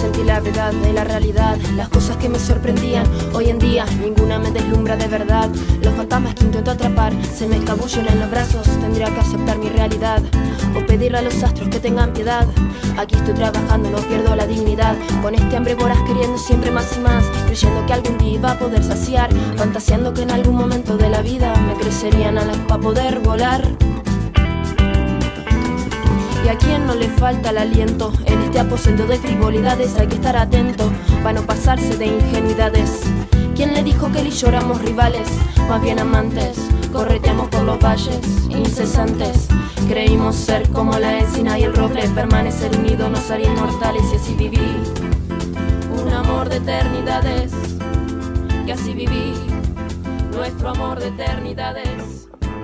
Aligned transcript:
sentí 0.00 0.24
la 0.24 0.40
verdad 0.40 0.72
de 0.72 0.92
la 0.94 1.04
realidad, 1.04 1.58
las 1.76 1.88
cosas 1.90 2.16
que 2.16 2.28
me 2.28 2.38
sorprendían. 2.38 3.04
Hoy 3.34 3.50
en 3.50 3.58
día 3.58 3.84
ninguna 4.00 4.38
me 4.38 4.50
deslumbra 4.50 4.96
de 4.96 5.06
verdad. 5.06 5.50
Los 5.82 5.94
fantasmas 5.94 6.34
que 6.34 6.44
intento 6.44 6.70
atrapar 6.70 7.12
se 7.22 7.46
me 7.46 7.56
escabullen 7.56 8.08
en 8.08 8.20
los 8.20 8.30
brazos. 8.30 8.66
Tendría 8.80 9.06
que 9.06 9.20
aceptar 9.20 9.58
mi 9.58 9.68
realidad 9.68 10.22
o 10.74 10.86
pedirle 10.86 11.18
a 11.18 11.22
los 11.22 11.42
astros 11.42 11.68
que 11.68 11.80
tengan 11.80 12.14
piedad. 12.14 12.46
Aquí 12.96 13.14
estoy 13.14 13.34
trabajando, 13.34 13.90
no 13.90 13.98
pierdo 13.98 14.34
la 14.34 14.46
dignidad. 14.46 14.96
Con 15.20 15.34
este 15.34 15.56
hambre 15.56 15.74
voraz 15.74 15.98
queriendo 16.06 16.38
siempre 16.38 16.70
más 16.70 16.96
y 16.96 17.00
más, 17.00 17.24
creyendo 17.46 17.84
que 17.86 17.92
algún 17.92 18.16
día 18.16 18.32
iba 18.34 18.52
a 18.52 18.58
poder 18.58 18.82
saciar, 18.82 19.30
fantaseando 19.56 20.14
que 20.14 20.22
en 20.22 20.30
algún 20.30 20.56
momento 20.56 20.96
de 20.96 21.10
la 21.10 21.20
vida 21.20 21.54
me 21.66 21.74
crecerían 21.74 22.38
alas 22.38 22.58
para 22.66 22.80
poder 22.80 23.18
volar. 23.18 23.62
Y 26.44 26.48
a 26.48 26.56
quien 26.58 26.86
no 26.86 26.94
le 26.94 27.08
falta 27.08 27.50
el 27.50 27.58
aliento 27.58 28.12
en 28.26 28.40
este 28.42 28.60
aposento 28.60 29.06
de 29.06 29.18
frivolidades 29.18 29.96
hay 29.96 30.06
que 30.06 30.16
estar 30.16 30.36
atento 30.36 30.90
para 31.22 31.40
no 31.40 31.46
pasarse 31.46 31.96
de 31.96 32.06
ingenuidades. 32.06 33.02
¿Quién 33.54 33.74
le 33.74 33.82
dijo 33.82 34.10
que 34.10 34.20
él 34.20 34.28
y 34.28 34.78
rivales? 34.78 35.28
Más 35.68 35.82
bien 35.82 35.98
amantes, 35.98 36.56
correteamos 36.92 37.48
por 37.48 37.62
los 37.62 37.78
valles 37.78 38.20
incesantes. 38.48 39.48
Creímos 39.88 40.36
ser 40.36 40.68
como 40.70 40.98
la 40.98 41.18
encina 41.18 41.58
y 41.58 41.64
el 41.64 41.74
roble, 41.74 42.08
permanecer 42.08 42.76
unidos 42.78 43.10
nos 43.10 43.30
haría 43.30 43.48
inmortales 43.48 44.04
y 44.12 44.16
así 44.16 44.34
viví. 44.34 44.58
Un 46.02 46.12
amor 46.12 46.48
de 46.48 46.56
eternidades, 46.56 47.52
y 48.66 48.70
así 48.70 48.94
viví 48.94 49.34
nuestro 50.32 50.70
amor 50.70 50.98
de 51.00 51.08
eternidades. 51.08 52.09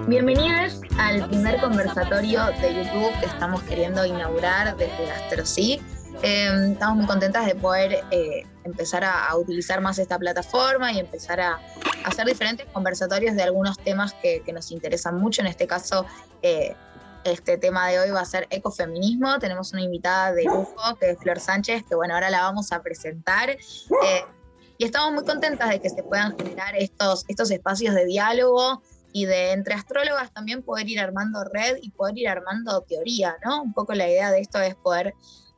Bienvenidos 0.08 0.82
al 0.98 1.28
primer 1.28 1.60
conversatorio 1.60 2.46
de 2.60 2.84
YouTube 2.84 3.18
que 3.18 3.26
estamos 3.26 3.60
queriendo 3.64 4.06
inaugurar 4.06 4.76
desde 4.76 5.10
AstroSí. 5.10 5.82
Eh, 6.22 6.70
estamos 6.70 6.98
muy 6.98 7.06
contentas 7.06 7.44
de 7.44 7.56
poder 7.56 8.04
eh, 8.12 8.46
empezar 8.62 9.02
a, 9.02 9.36
utilizar 9.36 9.80
más 9.80 9.98
esta 9.98 10.16
plataforma 10.16 10.92
y 10.92 11.00
empezar 11.00 11.40
a, 11.40 11.58
hacer 12.04 12.24
diferentes 12.24 12.66
conversatorios 12.72 13.34
de 13.34 13.42
algunos 13.42 13.78
temas 13.80 14.14
que, 14.14 14.44
nos 14.52 14.70
interesan 14.70 15.18
mucho. 15.18 15.40
En 15.40 15.48
este 15.48 15.66
caso, 15.66 16.06
eh, 16.40 16.76
este 17.24 17.58
tema 17.58 17.88
de 17.88 17.98
hoy 17.98 18.10
va 18.10 18.20
a 18.20 18.26
ser 18.26 18.46
ecofeminismo. 18.50 19.40
Tenemos 19.40 19.72
una 19.72 19.82
invitada 19.82 20.32
de 20.32 20.44
lujo 20.44 20.94
que 21.00 21.10
es 21.10 21.18
Flor 21.18 21.40
Sánchez, 21.40 21.82
que 21.82 21.96
bueno, 21.96 22.14
ahora 22.14 22.30
la 22.30 22.42
vamos 22.42 22.70
a 22.70 22.80
presentar. 22.80 23.50
Eh, 23.50 24.24
y 24.78 24.84
estamos 24.84 25.12
muy 25.14 25.24
contentas 25.24 25.68
de 25.68 25.80
que 25.80 25.90
se 25.90 26.04
puedan 26.04 26.38
generar 26.38 26.76
estos, 26.76 27.24
estos 27.26 27.50
espacios 27.50 27.92
de 27.96 28.04
diálogo 28.04 28.82
y 29.16 29.24
de 29.24 29.52
entre 29.52 29.72
astrólogas 29.72 30.30
también 30.30 30.62
poder 30.62 30.86
ir 30.90 31.00
armando 31.00 31.42
red 31.42 31.78
y 31.80 31.90
poder 31.90 32.18
ir 32.18 32.28
armando 32.28 32.82
teoría, 32.82 33.34
¿no? 33.42 33.62
Un 33.62 33.72
poco 33.72 33.94
la 33.94 34.06
idea 34.06 34.30
de 34.30 34.40
esto 34.40 34.60
es 34.60 34.74
poder 34.74 35.14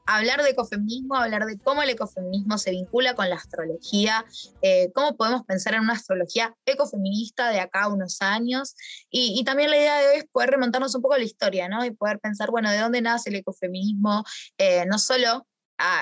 hablar 0.07 0.45
de 0.45 0.51
ecofeminismo, 0.51 1.17
hablar 1.17 1.45
de 1.45 1.59
cómo 1.59 1.83
el 1.83 1.91
ecofeminismo 1.91 2.57
se 2.57 2.71
vincula 2.71 3.17
con 3.17 3.29
la 3.29 3.35
astrología, 3.35 4.25
eh, 4.63 4.93
cómo 4.95 5.17
podemos 5.17 5.43
pensar 5.45 5.75
en 5.75 5.81
una 5.81 5.95
astrología 5.95 6.55
ecofeminista 6.67 7.51
de 7.51 7.59
acá 7.59 7.83
a 7.83 7.89
unos 7.89 8.23
años. 8.23 8.77
Y, 9.11 9.43
también 9.43 9.71
la 9.71 9.77
idea 9.77 9.99
de 10.03 10.09
hoy 10.09 10.17
es 10.19 10.27
poder 10.31 10.51
remontarnos 10.51 10.95
un 10.95 11.03
poco 11.03 11.15
a 11.15 11.19
la 11.19 11.25
historia, 11.25 11.69
¿no? 11.69 11.85
Y 11.85 11.91
poder 11.91 12.21
pensar, 12.21 12.53
bueno, 12.53 12.71
de 12.71 12.79
dónde 12.79 13.03
nace 13.03 13.31
el 13.31 13.37
ecofeminismo, 13.37 14.23
eh, 14.57 14.87
no 14.87 15.01
solo 15.01 15.49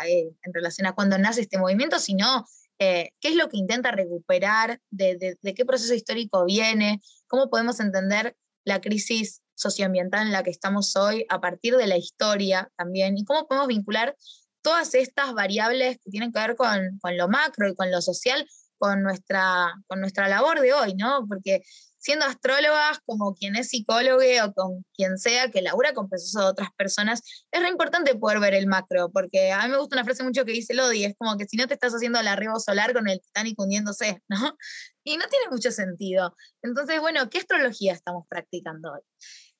eh, 0.06 0.28
en 0.42 0.52
relación 0.52 0.86
a 0.88 0.94
cuándo 0.94 1.16
nace 1.16 1.40
este 1.40 1.56
movimiento, 1.56 1.98
sino 2.00 2.44
qué 2.78 3.10
es 3.22 3.34
lo 3.34 3.48
que 3.48 3.56
intenta 3.56 3.92
recuperar, 3.92 4.78
de, 4.90 5.38
de 5.40 5.54
qué 5.54 5.64
proceso 5.64 5.94
histórico 5.94 6.44
viene, 6.44 7.00
cómo 7.26 7.50
podemos 7.50 7.80
entender 7.80 8.36
la 8.64 8.80
crisis 8.80 9.42
socioambiental 9.54 10.26
en 10.26 10.32
la 10.32 10.42
que 10.42 10.50
estamos 10.50 10.96
hoy 10.96 11.24
a 11.28 11.40
partir 11.40 11.76
de 11.76 11.86
la 11.86 11.96
historia 11.96 12.70
también 12.76 13.16
y 13.16 13.24
cómo 13.24 13.46
podemos 13.46 13.68
vincular 13.68 14.16
todas 14.62 14.94
estas 14.94 15.32
variables 15.32 15.98
que 15.98 16.10
tienen 16.10 16.32
que 16.32 16.40
ver 16.40 16.56
con, 16.56 16.98
con 17.00 17.16
lo 17.16 17.28
macro 17.28 17.68
y 17.68 17.74
con 17.74 17.90
lo 17.90 18.02
social 18.02 18.46
con 18.78 19.02
nuestra, 19.02 19.74
con 19.86 20.00
nuestra 20.00 20.28
labor 20.28 20.60
de 20.60 20.72
hoy, 20.72 20.94
¿no? 20.94 21.26
Porque 21.28 21.62
siendo 22.06 22.24
astrólogas, 22.24 23.00
como 23.04 23.34
quien 23.34 23.56
es 23.56 23.70
psicólogo 23.70 24.22
o 24.44 24.52
con 24.52 24.86
quien 24.94 25.18
sea 25.18 25.50
que 25.50 25.60
labura 25.60 25.92
con 25.92 26.08
procesos 26.08 26.40
de 26.40 26.48
otras 26.48 26.68
personas, 26.76 27.20
es 27.50 27.60
re 27.60 27.68
importante 27.68 28.14
poder 28.14 28.38
ver 28.38 28.54
el 28.54 28.68
macro, 28.68 29.10
porque 29.10 29.50
a 29.50 29.64
mí 29.64 29.70
me 29.70 29.78
gusta 29.78 29.96
una 29.96 30.04
frase 30.04 30.22
mucho 30.22 30.44
que 30.44 30.52
dice 30.52 30.72
Lodi, 30.72 31.04
es 31.04 31.16
como 31.18 31.36
que 31.36 31.46
si 31.46 31.56
no 31.56 31.66
te 31.66 31.74
estás 31.74 31.92
haciendo 31.92 32.20
el 32.20 32.28
arribo 32.28 32.60
solar 32.60 32.92
con 32.92 33.08
el 33.08 33.20
Titanic 33.20 33.58
hundiéndose, 33.58 34.22
¿no? 34.28 34.36
Y 35.08 35.16
no 35.16 35.24
tiene 35.28 35.46
mucho 35.50 35.70
sentido. 35.70 36.34
Entonces, 36.62 37.00
bueno, 37.00 37.30
¿qué 37.30 37.38
astrología 37.38 37.92
estamos 37.92 38.24
practicando 38.28 38.92
hoy? 38.92 39.00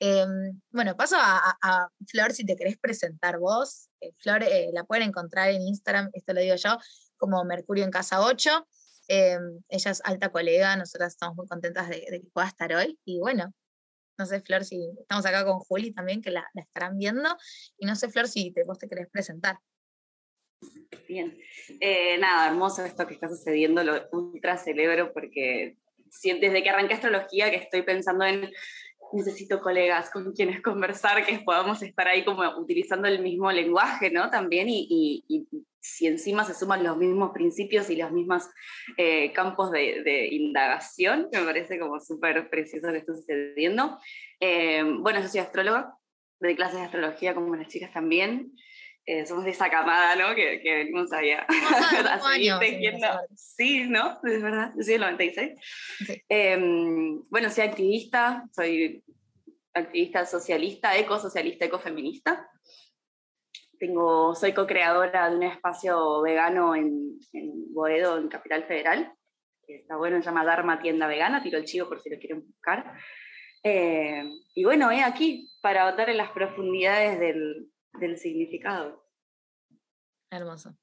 Em, 0.01 0.61
bueno, 0.71 0.97
paso 0.97 1.17
a, 1.19 1.89
Flor 2.09 2.33
si 2.33 2.45
te 2.45 2.57
querés 2.57 2.77
presentar 2.79 3.39
vos. 3.39 3.89
Eh, 4.01 4.13
Flor 4.19 4.43
eh, 4.43 4.71
la 4.73 4.83
pueden 4.83 5.09
encontrar 5.09 5.51
en 5.51 5.63
Instagram, 5.63 6.11
esto 6.15 6.33
lo 6.33 6.41
digo 6.41 6.57
yo, 6.57 6.79
como 7.17 7.45
Mercurio 7.45 7.85
en 7.85 7.91
Casa 7.91 8.21
8. 8.21 8.67
Em, 9.09 9.61
ella 9.69 9.91
es 9.91 10.03
alta 10.05 10.31
colega, 10.31 10.77
nosotras 10.77 11.13
estamos 11.13 11.37
muy 11.37 11.47
contentas 11.47 11.89
de, 11.89 12.01
que 12.01 12.31
pueda 12.33 12.49
estar 12.49 12.73
hoy. 12.75 12.99
Y 13.05 13.19
bueno, 13.21 13.53
no 14.19 14.27
sé, 14.27 14.41
Flor, 14.41 14.65
si 14.65 14.89
estamos 15.01 15.27
acá 15.27 15.45
con 15.45 15.59
Juli 15.61 15.93
también, 15.93 16.23
que 16.23 16.31
la, 16.31 16.49
estarán 16.55 16.99
viendo. 16.99 17.37
Y 17.79 17.87
no 17.87 17.97
sé, 17.97 18.09
Flor, 18.09 18.29
si 18.29 18.53
te, 18.53 18.65
vos 18.65 18.79
te 18.79 18.89
querés 18.89 19.09
presentar. 19.11 19.59
Bien. 21.09 21.39
Eh, 21.81 22.19
nada, 22.19 22.49
hermoso 22.49 22.85
esto 22.85 23.07
que 23.07 23.15
está 23.15 23.29
sucediendo, 23.29 23.85
lo 23.85 24.09
ultra 24.13 24.57
celebro 24.57 25.13
porque 25.13 25.77
desde 26.23 26.63
que 26.63 26.71
arranqué 26.71 26.95
astrología 26.95 27.51
que 27.51 27.57
estoy 27.57 27.83
pensando 27.83 28.25
en 28.25 28.51
necesito 29.13 29.61
colegas 29.61 30.11
con 30.11 30.33
quienes 30.33 30.63
conversar, 30.63 31.25
que 31.25 31.39
podamos 31.41 31.83
estar 31.83 32.09
ahí 32.09 32.25
como 32.25 32.43
utilizando 32.59 33.09
el 33.09 33.23
mismo 33.23 33.51
lenguaje, 33.53 34.11
¿no? 34.11 34.31
También 34.31 34.67
y, 34.69 35.25
si 35.87 36.07
encima 36.07 36.45
se 36.45 36.55
suman 36.55 36.83
los 36.83 36.97
mismos 36.97 37.31
principios 37.33 37.89
y 37.91 37.97
los 37.97 38.11
mismos 38.11 38.49
eh, 38.97 39.33
campos 39.33 39.71
de, 39.71 40.29
indagación, 40.33 41.29
me 41.33 41.43
parece 41.43 41.79
como 41.79 42.01
súper 42.01 42.51
precioso 42.51 42.91
que 42.91 42.99
está 42.99 43.15
sucediendo. 43.15 43.99
Eh, 44.41 44.83
bueno, 45.01 45.21
yo 45.21 45.29
soy 45.29 45.41
astróloga, 45.41 45.95
doy 46.41 46.57
clases 46.57 46.81
de 46.81 46.85
astrología 46.85 47.35
como 47.35 47.55
las 47.55 47.69
chicas 47.69 47.93
también. 47.93 48.53
Eh, 49.07 49.25
somos 49.25 49.45
de 49.45 49.51
esa 49.51 49.71
camada, 49.71 50.17
¿no? 50.17 50.35
Que, 50.35 50.61
que 50.61 50.75
venimos 50.75 51.13
allá 51.13 51.47
a 51.49 52.33
seguir 52.33 52.55
tejiendo. 52.59 53.07
Sí, 53.37 53.85
¿no? 53.85 54.19
Es 54.25 54.43
verdad, 54.43 54.73
yo 54.77 54.83
soy 54.83 54.95
del 54.95 55.03
96. 55.03 55.53
Em, 56.29 57.23
bueno, 57.31 57.49
soy 57.51 57.65
activista, 57.65 58.45
soy 58.53 59.05
activista 59.73 60.27
socialista, 60.27 60.97
ecosocialista, 60.97 61.67
ecofeminista. 61.67 62.51
Tengo, 63.79 64.35
soy 64.35 64.53
co-creadora 64.53 65.31
de 65.31 65.37
un 65.37 65.43
espacio 65.43 66.23
vegano 66.23 66.75
en, 66.75 67.19
en 67.33 67.73
Boedo, 67.73 68.19
en 68.19 68.29
Capital 68.29 68.65
Federal. 68.65 69.13
está 69.67 69.97
bueno, 69.97 70.19
se 70.19 70.25
llama 70.25 70.45
Dharma 70.45 70.81
Tienda 70.81 71.07
Vegana, 71.07 71.43
tiro 71.43 71.59
el 71.59 71.65
chivo 71.65 71.89
por 71.89 72.01
si 72.01 72.11
lo 72.11 72.19
quieren 72.19 72.47
buscar. 72.47 72.95
Eh, 73.63 74.23
y 74.55 74.65
bueno, 74.65 74.93
he 74.93 75.03
aquí 75.03 75.51
para 75.61 75.91
votar 75.91 76.09
en 76.09 76.19
las 76.19 76.31
profundidades 76.31 77.19
del, 77.19 77.69
significado. 78.17 79.05
Hermoso. 80.31 80.77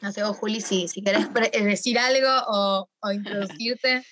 No 0.00 0.10
sé 0.10 0.24
vos, 0.24 0.36
Juli, 0.36 0.60
si, 0.60 0.88
si 0.88 1.04
querés 1.04 1.32
decir 1.64 1.98
algo 1.98 2.28
o, 2.48 3.12
introducirte. 3.12 4.02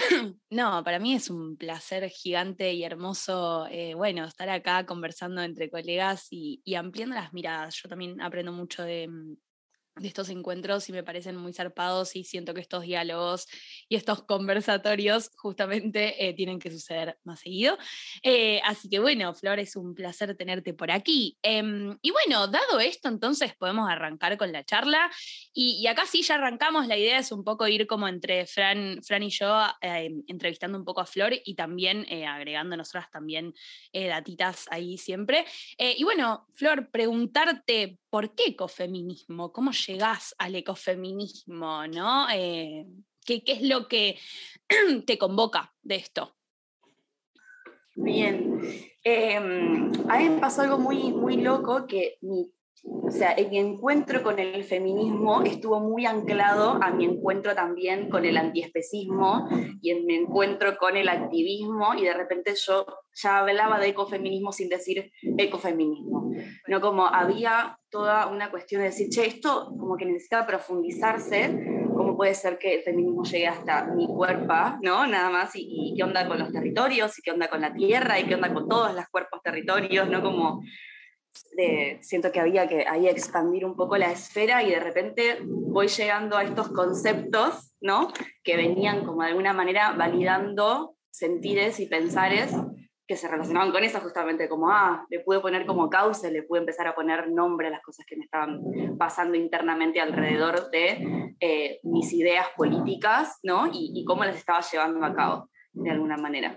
No, 0.50 0.82
para 0.84 0.98
mí 0.98 1.14
es 1.14 1.30
un 1.30 1.56
placer 1.56 2.08
gigante 2.08 2.72
y 2.72 2.84
hermoso, 2.84 3.66
eh, 3.70 3.94
bueno, 3.94 4.24
estar 4.24 4.48
acá 4.48 4.84
conversando 4.86 5.42
entre 5.42 5.70
colegas 5.70 6.26
y, 6.30 6.62
ampliando 6.74 7.14
las 7.16 7.32
miradas. 7.32 7.76
Yo 7.82 7.88
también 7.88 8.20
aprendo 8.20 8.52
mucho 8.52 8.82
de, 8.82 9.08
mm, 9.08 9.36
de 9.96 10.08
estos 10.08 10.28
encuentros 10.30 10.88
y 10.88 10.92
me 10.92 11.02
parecen 11.02 11.36
muy 11.36 11.52
zarpados 11.52 12.16
y 12.16 12.24
siento 12.24 12.54
que 12.54 12.60
estos 12.60 12.84
diálogos 12.84 13.46
y 13.88 13.96
estos 13.96 14.22
conversatorios 14.22 15.30
justamente 15.36 16.26
eh, 16.26 16.32
tienen 16.32 16.58
que 16.58 16.70
suceder 16.70 17.18
más 17.24 17.40
seguido. 17.40 17.76
Eh, 18.22 18.60
así 18.64 18.88
que 18.88 18.98
bueno, 18.98 19.34
Flor, 19.34 19.58
es 19.58 19.76
un 19.76 19.94
placer 19.94 20.36
tenerte 20.36 20.74
por 20.74 20.90
aquí. 20.90 21.36
Em, 21.42 21.98
y 22.02 22.10
bueno, 22.10 22.46
dado 22.46 22.80
esto, 22.80 23.08
entonces 23.08 23.54
podemos 23.56 23.90
arrancar 23.90 24.38
con 24.38 24.52
la 24.52 24.64
charla. 24.64 25.10
Y, 25.52 25.86
acá 25.86 26.06
sí, 26.06 26.22
ya 26.22 26.36
arrancamos, 26.36 26.86
la 26.86 26.96
idea 26.96 27.18
es 27.18 27.32
un 27.32 27.44
poco 27.44 27.66
ir 27.66 27.86
como 27.86 28.08
entre 28.08 28.46
Fran, 28.46 29.00
Fran 29.02 29.22
y 29.22 29.30
yo 29.30 29.66
em, 29.80 30.22
entrevistando 30.28 30.78
un 30.78 30.84
poco 30.84 31.00
a 31.00 31.06
Flor 31.06 31.32
y 31.44 31.54
también 31.54 32.06
eh, 32.08 32.26
agregando 32.26 32.76
nosotras 32.76 33.10
también 33.10 33.52
datitas 33.92 34.66
ahí 34.70 34.96
siempre. 34.96 35.44
y 35.78 36.02
bueno, 36.04 36.46
Flor, 36.54 36.90
preguntarte 36.90 37.98
¿por 38.10 38.34
qué 38.34 38.48
ecofeminismo? 38.48 39.52
¿Cómo 39.52 39.70
llegás 39.86 40.34
al 40.38 40.54
ecofeminismo? 40.54 41.86
¿no? 41.86 42.28
Eh, 42.30 42.86
¿qué, 43.24 43.42
es 43.46 43.62
lo 43.62 43.88
que 43.88 44.18
te 45.06 45.18
convoca 45.18 45.72
de 45.82 45.96
esto? 45.96 46.36
Bien. 47.94 48.60
Em, 49.02 49.92
a 50.08 50.18
mí 50.18 50.28
me 50.28 50.40
pasó 50.40 50.62
algo 50.62 50.78
muy, 50.78 51.12
muy 51.12 51.36
loco 51.36 51.86
que 51.86 52.18
mi 52.20 52.50
o 52.82 53.10
sea, 53.10 53.34
mi 53.50 53.58
encuentro 53.58 54.22
con 54.22 54.38
el 54.38 54.64
feminismo 54.64 55.42
estuvo 55.42 55.80
muy 55.80 56.06
anclado 56.06 56.78
a 56.80 56.90
mi 56.90 57.04
encuentro 57.04 57.54
también 57.54 58.08
con 58.08 58.24
el 58.24 58.36
antiespecismo 58.36 59.48
y 59.82 59.90
en 59.90 60.06
mi 60.06 60.14
encuentro 60.14 60.76
con 60.78 60.96
el 60.96 61.08
activismo 61.08 61.94
y 61.94 62.04
de 62.04 62.14
repente 62.14 62.54
yo 62.54 62.86
ya 63.12 63.38
hablaba 63.38 63.78
de 63.80 63.88
ecofeminismo 63.88 64.52
sin 64.52 64.68
decir 64.68 65.12
ecofeminismo, 65.36 66.30
no 66.68 66.80
como 66.80 67.06
había 67.06 67.78
toda 67.90 68.28
una 68.28 68.50
cuestión 68.50 68.82
de 68.82 68.88
decir, 68.88 69.08
che, 69.10 69.26
esto 69.26 69.66
como 69.78 69.96
que 69.96 70.06
necesita 70.06 70.46
profundizarse, 70.46 71.88
cómo 71.94 72.16
puede 72.16 72.34
ser 72.34 72.58
que 72.58 72.76
el 72.76 72.82
feminismo 72.82 73.24
llegue 73.24 73.48
hasta 73.48 73.84
mi 73.86 74.06
cuerpo, 74.06 74.54
¿no? 74.82 75.06
Nada 75.06 75.28
más, 75.28 75.56
y, 75.56 75.66
y 75.68 75.94
qué 75.96 76.04
onda 76.04 76.26
con 76.28 76.38
los 76.38 76.52
territorios, 76.52 77.18
y 77.18 77.22
qué 77.22 77.32
onda 77.32 77.48
con 77.48 77.60
la 77.60 77.74
tierra, 77.74 78.20
y 78.20 78.24
qué 78.24 78.36
onda 78.36 78.54
con 78.54 78.68
todos 78.68 78.94
los 78.94 79.06
cuerpos 79.08 79.42
territorios, 79.42 80.08
¿no? 80.08 80.22
Como 80.22 80.62
siento 82.00 82.32
que 82.32 82.40
había 82.40 82.68
que 82.68 82.86
ahí 82.86 83.06
expandir 83.06 83.64
un 83.64 83.76
poco 83.76 83.96
la 83.96 84.10
esfera 84.10 84.62
y 84.62 84.70
de 84.70 84.80
repente 84.80 85.38
voy 85.42 85.88
llegando 85.88 86.36
a 86.36 86.44
estos 86.44 86.68
conceptos, 86.68 87.74
¿no? 87.80 88.08
Que 88.42 88.56
venían 88.56 89.04
como 89.04 89.22
de 89.22 89.28
alguna 89.28 89.52
manera 89.52 89.92
validando 89.92 90.96
sentires 91.10 91.80
y 91.80 91.86
pensares 91.86 92.52
que 93.06 93.16
se 93.16 93.26
relacionaban 93.26 93.72
con 93.72 93.82
eso 93.82 93.98
justamente, 93.98 94.48
como, 94.48 94.70
ah, 94.70 95.04
le 95.10 95.18
pude 95.18 95.40
poner 95.40 95.66
como 95.66 95.90
causa, 95.90 96.30
le 96.30 96.44
pude 96.44 96.60
empezar 96.60 96.86
a 96.86 96.94
poner 96.94 97.28
nombre 97.28 97.66
a 97.66 97.70
las 97.70 97.82
cosas 97.82 98.06
que 98.06 98.16
me 98.16 98.24
estaban 98.24 98.62
pasando 98.96 99.36
internamente 99.36 100.00
alrededor 100.00 100.70
de 100.70 101.34
eh, 101.40 101.80
mis 101.82 102.12
ideas 102.12 102.46
políticas, 102.56 103.40
¿no? 103.42 103.66
Y, 103.66 103.90
y 103.96 104.04
cómo 104.04 104.24
las 104.24 104.36
estaba 104.36 104.60
llevando 104.60 105.04
a 105.04 105.12
cabo, 105.12 105.50
de 105.72 105.90
alguna 105.90 106.18
manera. 106.18 106.56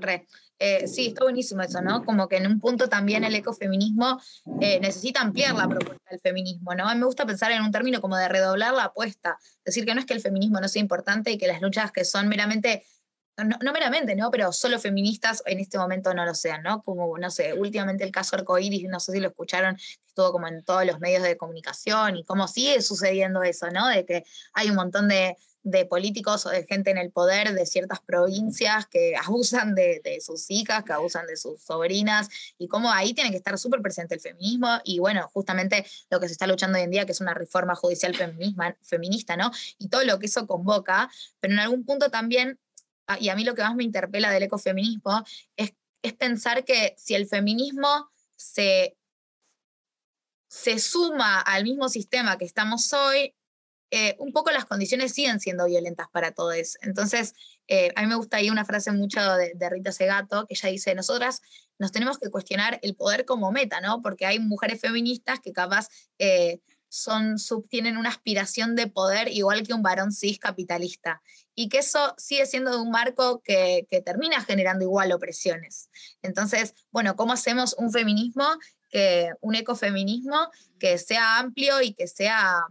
Re. 0.00 0.26
Eh, 0.62 0.86
sí, 0.86 1.06
está 1.08 1.24
buenísimo 1.24 1.62
eso, 1.62 1.80
¿no? 1.80 2.04
Como 2.04 2.28
que 2.28 2.36
en 2.36 2.46
un 2.46 2.60
punto 2.60 2.88
también 2.88 3.24
el 3.24 3.34
ecofeminismo 3.34 4.20
eh, 4.60 4.78
necesita 4.78 5.22
ampliar 5.22 5.54
la 5.54 5.66
propuesta 5.66 6.04
del 6.10 6.20
feminismo, 6.20 6.74
¿no? 6.74 6.86
A 6.86 6.92
mí 6.92 7.00
me 7.00 7.06
gusta 7.06 7.24
pensar 7.24 7.50
en 7.52 7.62
un 7.62 7.72
término 7.72 8.02
como 8.02 8.16
de 8.18 8.28
redoblar 8.28 8.74
la 8.74 8.84
apuesta, 8.84 9.38
decir 9.64 9.86
que 9.86 9.94
no 9.94 10.00
es 10.00 10.06
que 10.06 10.12
el 10.12 10.20
feminismo 10.20 10.60
no 10.60 10.68
sea 10.68 10.82
importante 10.82 11.30
y 11.30 11.38
que 11.38 11.46
las 11.46 11.62
luchas 11.62 11.92
que 11.92 12.04
son 12.04 12.28
meramente, 12.28 12.84
no, 13.38 13.72
meramente, 13.72 14.14
¿no? 14.14 14.30
Pero 14.30 14.52
solo 14.52 14.78
feministas 14.78 15.42
en 15.46 15.60
este 15.60 15.78
momento 15.78 16.12
no 16.12 16.26
lo 16.26 16.34
sean, 16.34 16.62
¿no? 16.62 16.82
Como, 16.82 17.16
no 17.16 17.30
sé, 17.30 17.54
últimamente 17.54 18.04
el 18.04 18.12
caso 18.12 18.36
Arcoiris, 18.36 18.86
no 18.86 19.00
sé 19.00 19.12
si 19.12 19.20
lo 19.20 19.28
escucharon, 19.28 19.78
estuvo 20.06 20.30
como 20.30 20.46
en 20.46 20.62
todos 20.62 20.84
los 20.84 21.00
medios 21.00 21.22
de 21.22 21.38
comunicación 21.38 22.18
y 22.18 22.24
cómo 22.24 22.46
sigue 22.46 22.82
sucediendo 22.82 23.42
eso, 23.42 23.70
¿no? 23.70 23.88
De 23.88 24.04
que 24.04 24.24
hay 24.52 24.68
un 24.68 24.76
montón 24.76 25.08
de 25.08 25.38
de 25.62 25.84
políticos 25.84 26.46
o 26.46 26.50
de 26.50 26.64
gente 26.64 26.90
en 26.90 26.98
el 26.98 27.10
poder 27.10 27.52
de 27.52 27.66
ciertas 27.66 28.00
provincias 28.00 28.86
que 28.86 29.14
abusan 29.16 29.74
de, 29.74 30.18
sus 30.20 30.50
hijas, 30.50 30.84
que 30.84 30.92
abusan 30.92 31.26
de 31.26 31.36
sus 31.36 31.62
sobrinas, 31.62 32.28
y 32.58 32.68
cómo 32.68 32.90
ahí 32.90 33.12
tiene 33.14 33.30
que 33.30 33.36
estar 33.36 33.58
súper 33.58 33.82
presente 33.82 34.14
el 34.14 34.20
feminismo, 34.20 34.80
y 34.84 34.98
bueno, 34.98 35.28
justamente 35.32 35.84
lo 36.10 36.20
que 36.20 36.26
se 36.26 36.32
está 36.32 36.46
luchando 36.46 36.78
hoy 36.78 36.84
en 36.84 36.90
día, 36.90 37.06
que 37.06 37.12
es 37.12 37.20
una 37.20 37.34
reforma 37.34 37.74
judicial 37.74 38.14
feminista, 38.82 39.36
¿no? 39.36 39.50
Y 39.78 39.88
todo 39.88 40.04
lo 40.04 40.18
que 40.18 40.26
eso 40.26 40.46
convoca, 40.46 41.10
pero 41.40 41.52
en 41.52 41.60
algún 41.60 41.84
punto 41.84 42.10
también, 42.10 42.58
ah, 43.06 43.18
y 43.20 43.28
a 43.28 43.36
mí 43.36 43.44
lo 43.44 43.54
que 43.54 43.62
más 43.62 43.74
me 43.74 43.84
interpela 43.84 44.30
del 44.30 44.44
ecofeminismo, 44.44 45.24
es, 45.56 45.74
es 46.02 46.14
pensar 46.14 46.64
que 46.64 46.94
si 46.96 47.14
el 47.14 47.26
feminismo 47.26 48.10
se 48.36 48.96
se 50.50 50.80
suma 50.80 51.40
al 51.40 51.62
mismo 51.62 51.88
sistema 51.88 52.36
que 52.36 52.44
estamos 52.44 52.92
hoy, 52.92 53.36
eh, 53.90 54.14
un 54.18 54.32
poco 54.32 54.50
las 54.52 54.66
condiciones 54.66 55.12
siguen 55.12 55.40
siendo 55.40 55.66
violentas 55.66 56.08
para 56.12 56.32
todos. 56.32 56.78
Entonces, 56.82 57.34
eh, 57.66 57.92
a 57.96 58.02
mí 58.02 58.06
me 58.06 58.14
gusta 58.14 58.36
ahí 58.36 58.48
una 58.48 58.64
frase 58.64 58.92
mucho 58.92 59.20
de, 59.36 59.70
Rita 59.70 59.90
Segato, 59.90 60.46
que 60.46 60.54
ella 60.54 60.68
dice, 60.68 60.94
nosotras 60.94 61.40
nos 61.78 61.90
tenemos 61.90 62.18
que 62.18 62.30
cuestionar 62.30 62.78
el 62.82 62.94
poder 62.94 63.24
como 63.24 63.50
meta, 63.50 63.80
¿no? 63.80 64.00
Porque 64.00 64.26
hay 64.26 64.38
mujeres 64.38 64.80
feministas 64.80 65.40
que 65.40 65.52
capaz 65.52 65.88
eh, 66.18 66.60
son, 66.88 67.36
tienen 67.68 67.96
una 67.96 68.10
aspiración 68.10 68.76
de 68.76 68.86
poder 68.86 69.28
igual 69.28 69.66
que 69.66 69.74
un 69.74 69.82
varón 69.82 70.12
cis 70.12 70.38
capitalista. 70.38 71.20
Y 71.56 71.68
que 71.68 71.78
eso 71.78 72.14
sigue 72.16 72.46
siendo 72.46 72.70
de 72.70 72.78
un 72.78 72.90
marco 72.90 73.40
que, 73.42 73.86
que 73.90 74.00
termina 74.00 74.40
generando 74.40 74.84
igual 74.84 75.10
opresiones. 75.12 75.90
Entonces, 76.22 76.74
bueno, 76.92 77.16
¿cómo 77.16 77.32
hacemos 77.32 77.74
un 77.76 77.90
feminismo, 77.90 78.46
que, 78.88 79.30
un 79.40 79.56
ecofeminismo 79.56 80.48
que 80.78 80.96
sea 80.98 81.38
amplio 81.38 81.82
y 81.82 81.94
que 81.94 82.06
sea 82.06 82.66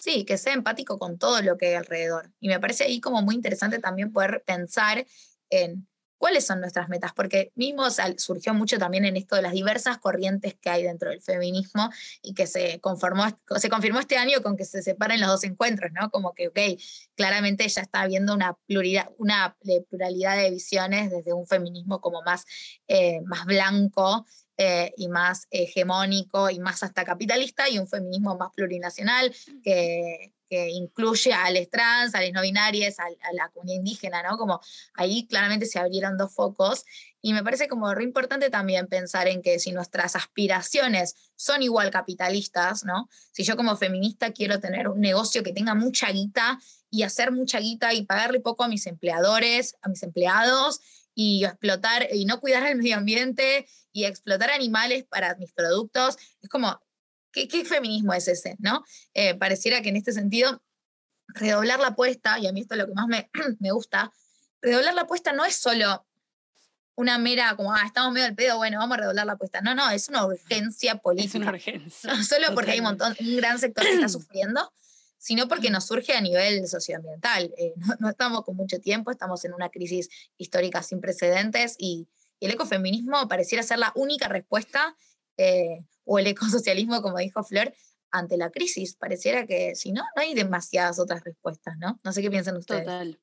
Sí, 0.00 0.24
que 0.24 0.38
sea 0.38 0.54
empático 0.54 0.98
con 0.98 1.18
todo 1.18 1.42
lo 1.42 1.58
que 1.58 1.68
hay 1.68 1.74
alrededor. 1.74 2.32
Y 2.40 2.48
me 2.48 2.58
parece 2.58 2.84
ahí 2.84 3.00
como 3.00 3.20
muy 3.22 3.34
interesante 3.34 3.78
también 3.78 4.12
poder 4.12 4.42
pensar 4.46 5.06
en 5.50 5.86
cuáles 6.16 6.46
son 6.46 6.60
nuestras 6.60 6.88
metas, 6.90 7.12
porque 7.14 7.50
mismo 7.54 7.84
surgió 8.18 8.52
mucho 8.52 8.78
también 8.78 9.06
en 9.06 9.16
esto 9.16 9.36
de 9.36 9.42
las 9.42 9.52
diversas 9.52 9.98
corrientes 9.98 10.54
que 10.54 10.68
hay 10.68 10.82
dentro 10.82 11.08
del 11.08 11.22
feminismo 11.22 11.90
y 12.22 12.34
que 12.34 12.46
se, 12.46 12.78
conformó, 12.80 13.24
se 13.56 13.70
confirmó 13.70 14.00
este 14.00 14.18
año 14.18 14.42
con 14.42 14.56
que 14.56 14.66
se 14.66 14.82
separen 14.82 15.20
los 15.20 15.30
dos 15.30 15.44
encuentros, 15.44 15.92
¿no? 15.92 16.10
Como 16.10 16.34
que, 16.34 16.48
ok, 16.48 16.58
claramente 17.14 17.66
ya 17.66 17.80
está 17.80 18.02
habiendo 18.02 18.34
una 18.34 18.54
pluralidad, 18.66 19.10
una 19.16 19.56
pluralidad 19.88 20.36
de 20.36 20.50
visiones 20.50 21.10
desde 21.10 21.32
un 21.32 21.46
feminismo 21.46 22.02
como 22.02 22.20
más, 22.22 22.44
eh, 22.86 23.20
más 23.22 23.46
blanco 23.46 24.26
eh, 24.62 24.92
y 24.98 25.08
más 25.08 25.46
hegemónico 25.50 26.50
y 26.50 26.58
más 26.58 26.82
hasta 26.82 27.02
capitalista, 27.02 27.66
y 27.70 27.78
un 27.78 27.88
feminismo 27.88 28.36
más 28.36 28.50
plurinacional 28.54 29.34
que, 29.64 30.34
incluye 30.50 31.32
a 31.32 31.50
los 31.50 31.70
trans, 31.70 32.14
a 32.14 32.20
las 32.20 32.32
no 32.32 32.42
binarias, 32.42 32.98
a, 32.98 33.06
la 33.32 33.48
comunidad 33.54 33.78
indígena, 33.78 34.22
¿no? 34.22 34.36
Como 34.36 34.60
ahí 34.94 35.26
claramente 35.28 35.64
se 35.64 35.78
abrieron 35.78 36.18
dos 36.18 36.34
focos. 36.34 36.84
Y 37.22 37.32
me 37.32 37.42
parece 37.42 37.68
como 37.68 37.94
re 37.94 38.02
importante 38.04 38.50
también 38.50 38.86
pensar 38.88 39.28
en 39.28 39.40
que 39.40 39.60
si 39.60 39.72
nuestras 39.72 40.14
aspiraciones 40.14 41.14
son 41.36 41.62
igual 41.62 41.90
capitalistas, 41.90 42.84
¿no? 42.84 43.08
Si 43.32 43.44
yo 43.44 43.56
como 43.56 43.76
feminista 43.76 44.32
quiero 44.32 44.60
tener 44.60 44.88
un 44.88 45.00
negocio 45.00 45.42
que 45.42 45.52
tenga 45.52 45.74
mucha 45.74 46.10
guita 46.10 46.58
y 46.90 47.04
hacer 47.04 47.32
mucha 47.32 47.60
guita 47.60 47.94
y 47.94 48.04
pagarle 48.04 48.40
poco 48.40 48.64
a 48.64 48.68
mis 48.68 48.86
empleadores, 48.86 49.76
a 49.80 49.88
mis 49.88 50.02
empleados 50.02 50.80
y 51.14 51.44
explotar 51.44 52.08
y 52.12 52.24
no 52.24 52.40
cuidar 52.40 52.66
el 52.66 52.76
medio 52.76 52.96
ambiente 52.96 53.66
y 53.92 54.04
explotar 54.04 54.50
animales 54.50 55.04
para 55.04 55.34
mis 55.36 55.52
productos. 55.52 56.16
Es 56.40 56.48
como, 56.48 56.80
¿qué, 57.32 57.64
feminismo 57.64 58.12
es 58.14 58.28
ese? 58.28 58.56
¿no? 58.58 58.84
Eh, 59.14 59.34
pareciera 59.34 59.82
que 59.82 59.88
en 59.88 59.96
este 59.96 60.12
sentido, 60.12 60.62
redoblar 61.28 61.80
la 61.80 61.88
apuesta, 61.88 62.38
y 62.38 62.46
a 62.46 62.52
mí 62.52 62.60
esto 62.60 62.74
es 62.74 62.80
lo 62.80 62.86
que 62.86 62.94
más 62.94 63.06
me, 63.06 63.30
me 63.60 63.72
gusta, 63.72 64.12
redoblar 64.60 64.94
la 64.94 65.02
apuesta 65.02 65.32
no 65.32 65.44
es 65.44 65.56
solo 65.56 66.06
una 66.96 67.18
mera, 67.18 67.56
como, 67.56 67.72
ah, 67.72 67.82
estamos 67.86 68.12
medio 68.12 68.26
del 68.26 68.34
pedo, 68.34 68.58
bueno, 68.58 68.78
vamos 68.78 68.98
a 68.98 69.00
redoblar 69.00 69.26
la 69.26 69.32
apuesta. 69.32 69.60
No, 69.62 69.74
no, 69.74 69.90
es 69.90 70.08
una 70.08 70.26
urgencia 70.26 70.96
política. 70.96 71.28
Es 71.28 71.34
una 71.34 71.50
urgencia. 71.50 72.14
No 72.14 72.22
solo 72.24 72.54
porque 72.54 72.72
hay 72.72 72.78
un 72.80 72.84
montón, 72.84 73.16
un 73.18 73.36
gran 73.36 73.58
sector 73.58 73.84
que 73.84 73.94
está 73.94 74.08
sufriendo, 74.08 74.72
sino 75.20 75.46
porque 75.46 75.70
nos 75.70 75.86
surge 75.86 76.14
a 76.14 76.20
nivel 76.20 76.66
socioambiental. 76.66 77.52
Eh, 77.56 77.74
no, 78.00 78.08
estamos 78.08 78.42
con 78.42 78.56
mucho 78.56 78.80
tiempo, 78.80 79.10
estamos 79.10 79.44
en 79.44 79.52
una 79.52 79.68
crisis 79.68 80.08
histórica 80.38 80.82
sin 80.82 81.00
precedentes 81.00 81.76
y, 81.78 82.08
y 82.40 82.46
el 82.46 82.52
ecofeminismo 82.52 83.28
pareciera 83.28 83.62
ser 83.62 83.78
la 83.78 83.92
única 83.94 84.28
respuesta, 84.28 84.96
eh, 85.36 85.84
o 86.04 86.18
el 86.18 86.26
ecosocialismo, 86.26 87.00
como 87.02 87.18
dijo 87.18 87.42
Flor, 87.44 87.72
ante 88.10 88.36
la 88.36 88.50
crisis. 88.50 88.96
Pareciera 88.96 89.46
que 89.46 89.74
si 89.74 89.92
no, 89.92 90.02
no 90.16 90.22
hay 90.22 90.34
demasiadas 90.34 90.98
otras 90.98 91.22
respuestas, 91.22 91.76
¿no? 91.78 92.00
No 92.02 92.12
sé 92.12 92.22
qué 92.22 92.30
piensan 92.30 92.56
ustedes. 92.56 92.82
Total. 92.82 93.20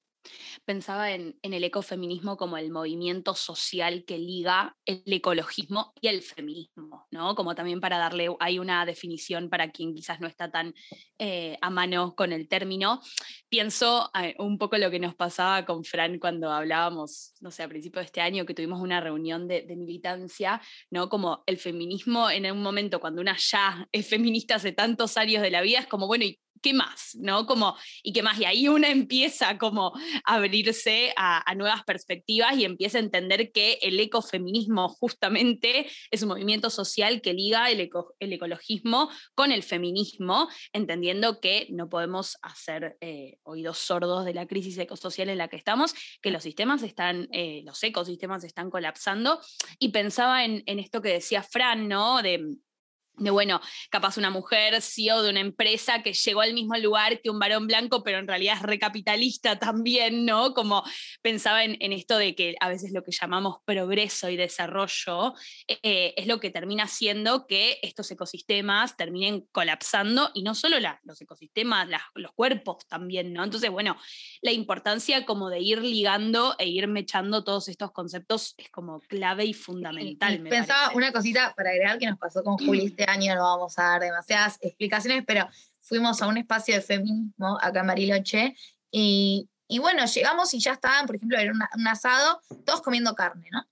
Pensaba 0.66 1.12
en, 1.12 1.38
el 1.42 1.64
ecofeminismo 1.64 2.38
como 2.38 2.58
el 2.58 2.72
movimiento 2.72 3.34
social 3.36 4.04
que 4.06 4.18
liga 4.18 4.78
el 4.86 5.02
ecologismo 5.06 5.94
y 6.02 6.08
el 6.08 6.22
feminismo, 6.22 7.08
¿no? 7.12 7.36
Como 7.36 7.56
también 7.56 7.80
para 7.80 7.98
darle, 7.98 8.30
hay 8.40 8.60
una 8.60 8.86
definición 8.86 9.50
para 9.50 9.72
quien 9.72 9.94
quizás 9.94 10.20
no 10.20 10.28
está 10.28 10.52
tan 10.52 10.74
eh, 11.20 11.58
a 11.62 11.70
mano 11.70 12.16
con 12.16 12.34
el 12.34 12.48
término. 12.48 13.02
Pienso 13.50 14.12
eh, 14.22 14.36
un 14.40 14.58
poco 14.58 14.78
lo 14.78 14.92
que 14.92 15.00
nos 15.00 15.16
pasaba 15.16 15.66
con 15.66 15.84
Fran 15.84 16.20
cuando 16.20 16.52
hablábamos, 16.52 17.34
no 17.42 17.52
sé, 17.52 17.64
a 17.64 17.70
principios 17.70 18.04
de 18.04 18.06
este 18.08 18.22
año 18.22 18.46
que 18.46 18.54
tuvimos 18.54 18.82
una 18.82 19.02
reunión 19.02 19.48
de, 19.48 19.62
de 19.62 19.76
militancia, 19.76 20.62
¿no? 20.92 21.10
Como 21.10 21.44
el 21.46 21.58
feminismo 21.58 22.30
en 22.30 22.52
un 22.52 22.62
momento 22.62 23.00
cuando 23.00 23.22
una 23.22 23.38
ya 23.38 23.88
es 23.92 24.08
feminista 24.08 24.56
hace 24.56 24.72
tantos 24.72 25.18
años 25.18 25.42
de 25.42 25.52
la 25.52 25.62
vida, 25.62 25.80
es 25.80 25.88
como, 25.88 26.08
bueno, 26.08 26.26
¿y 26.26 26.40
¿qué 26.68 26.74
más? 26.74 27.16
¿No? 27.22 27.46
Como, 27.46 27.78
¿y 28.04 28.12
qué 28.12 28.22
más? 28.22 28.38
Y 28.42 28.44
ahí 28.44 28.68
una 28.68 28.90
empieza 28.90 29.58
como 29.58 29.94
a 30.26 30.36
abrirse 30.36 31.14
a, 31.16 31.56
nuevas 31.56 31.86
perspectivas 31.86 32.58
y 32.58 32.66
empieza 32.66 32.98
a 32.98 33.02
entender 33.02 33.54
que 33.54 33.80
el 33.82 33.98
ecofeminismo 33.98 34.90
justamente 34.90 35.88
es 36.12 36.24
un 36.24 36.28
movimiento 36.28 36.70
social 36.70 37.22
que 37.22 37.34
liga 37.34 37.72
el, 37.72 37.90
ecologismo 38.20 39.10
con 39.34 39.54
el 39.54 39.64
feminismo, 39.64 40.50
entendiendo 40.74 41.40
que 41.40 41.68
no 41.70 41.88
podemos 41.88 42.38
hacer 42.42 42.98
eh, 43.00 43.38
oídos 43.44 43.78
sordos 43.78 44.26
de 44.26 44.34
la 44.34 44.46
crisis 44.46 44.78
ecosocial 44.78 45.30
en 45.30 45.38
la 45.38 45.48
que 45.48 45.56
estamos, 45.56 45.96
que 46.22 46.32
los 46.32 46.44
sistemas 46.44 46.84
están, 46.84 47.30
eh, 47.32 47.62
los 47.64 47.82
ecosistemas 47.82 48.44
están 48.44 48.70
colapsando. 48.70 49.40
Y 49.80 49.90
pensaba 49.90 50.44
en, 50.44 50.64
en 50.66 50.80
esto 50.80 51.02
que 51.02 51.14
decía 51.14 51.44
Fran, 51.44 51.88
¿no? 51.88 52.22
De 52.22 52.58
de 53.18 53.32
bueno, 53.32 53.60
capaz 53.90 54.18
una 54.18 54.30
mujer 54.30 54.82
CEO 54.82 55.24
de 55.24 55.32
una 55.32 55.40
empresa 55.40 56.04
que 56.04 56.14
llegó 56.14 56.42
al 56.42 56.54
mismo 56.54 56.76
lugar 56.78 57.22
que 57.22 57.30
un 57.30 57.40
varón 57.40 57.68
blanco, 57.68 58.04
pero 58.04 58.20
en 58.20 58.28
realidad 58.28 58.58
es 58.58 58.62
recapitalista 58.62 59.60
también, 59.60 60.26
¿no? 60.26 60.54
Como 60.54 60.84
pensaba 61.22 61.64
en, 61.64 61.78
esto 61.92 62.18
de 62.18 62.36
que 62.36 62.56
a 62.60 62.70
veces 62.70 62.92
lo 62.92 63.04
que 63.04 63.12
llamamos 63.12 63.58
progreso 63.66 64.30
y 64.30 64.38
desarrollo 64.38 65.34
eh, 65.68 66.14
es 66.16 66.28
lo 66.28 66.40
que 66.40 66.52
termina 66.52 66.84
haciendo 66.84 67.48
que 67.48 67.80
estos 67.82 68.12
ecosistemas 68.12 68.96
terminen 68.96 69.48
colapsando 69.52 70.30
y 70.34 70.44
no 70.44 70.54
solo 70.54 70.78
los 71.04 71.22
ecosistemas, 71.22 71.88
los 72.14 72.32
cuerpos 72.34 72.88
también, 72.88 73.34
¿no? 73.34 73.44
Entonces, 73.44 73.72
bueno, 73.72 73.98
la 74.42 74.52
importancia 74.52 75.26
como 75.26 75.50
de 75.50 75.60
ir 75.60 75.82
ligando 75.82 76.56
e 76.60 76.68
ir 76.68 76.88
mechando 76.88 77.44
todos 77.44 77.68
estos 77.68 77.92
conceptos 77.92 78.54
es 78.58 78.70
como 78.70 79.00
clave 79.00 79.46
y 79.46 79.54
fundamental. 79.54 80.44
pensaba 80.44 80.92
una 80.94 81.12
cosita 81.12 81.54
para 81.56 81.72
agregar 81.72 81.98
que 81.98 82.08
nos 82.08 82.20
pasó 82.20 82.44
con 82.44 82.58
Juli 82.58 82.86
este 82.98 83.07
año, 83.08 83.36
no 83.36 83.44
vamos 83.44 83.78
a 83.80 83.84
dar 83.84 84.02
demasiadas 84.02 84.58
explicaciones, 84.62 85.24
pero 85.26 85.48
fuimos 85.82 86.22
a 86.22 86.28
un 86.28 86.38
espacio 86.38 86.76
de 86.76 86.82
feminismo 86.82 87.58
acá 87.62 87.80
en 87.80 87.88
Bariloche 87.88 88.56
y, 88.92 89.50
y 89.68 89.80
bueno, 89.80 90.06
llegamos 90.06 90.54
y 90.54 90.60
ya 90.60 90.74
estaban, 90.74 91.06
por 91.06 91.16
ejemplo, 91.16 91.38
era 91.38 91.52
un 91.52 91.88
asado, 91.88 92.42
todos 92.66 92.82
comiendo 92.82 93.16
carne, 93.16 93.50
¿no? 93.52 93.66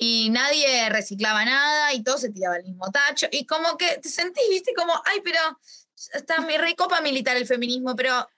Y 0.00 0.30
nadie 0.30 0.88
reciclaba 0.90 1.44
nada 1.44 1.92
y 1.92 2.04
todo 2.04 2.18
se 2.18 2.30
tiraba 2.30 2.54
al 2.54 2.62
mismo 2.62 2.88
tacho. 2.92 3.26
Y 3.32 3.46
como 3.46 3.76
que 3.76 3.98
te 3.98 4.08
sentís, 4.08 4.44
viste, 4.48 4.72
como, 4.72 4.92
ay, 5.04 5.20
pero 5.24 5.40
está 6.12 6.40
mi 6.40 6.56
recopa 6.56 7.00
militar 7.00 7.36
el 7.36 7.48
feminismo, 7.48 7.96
pero 7.96 8.28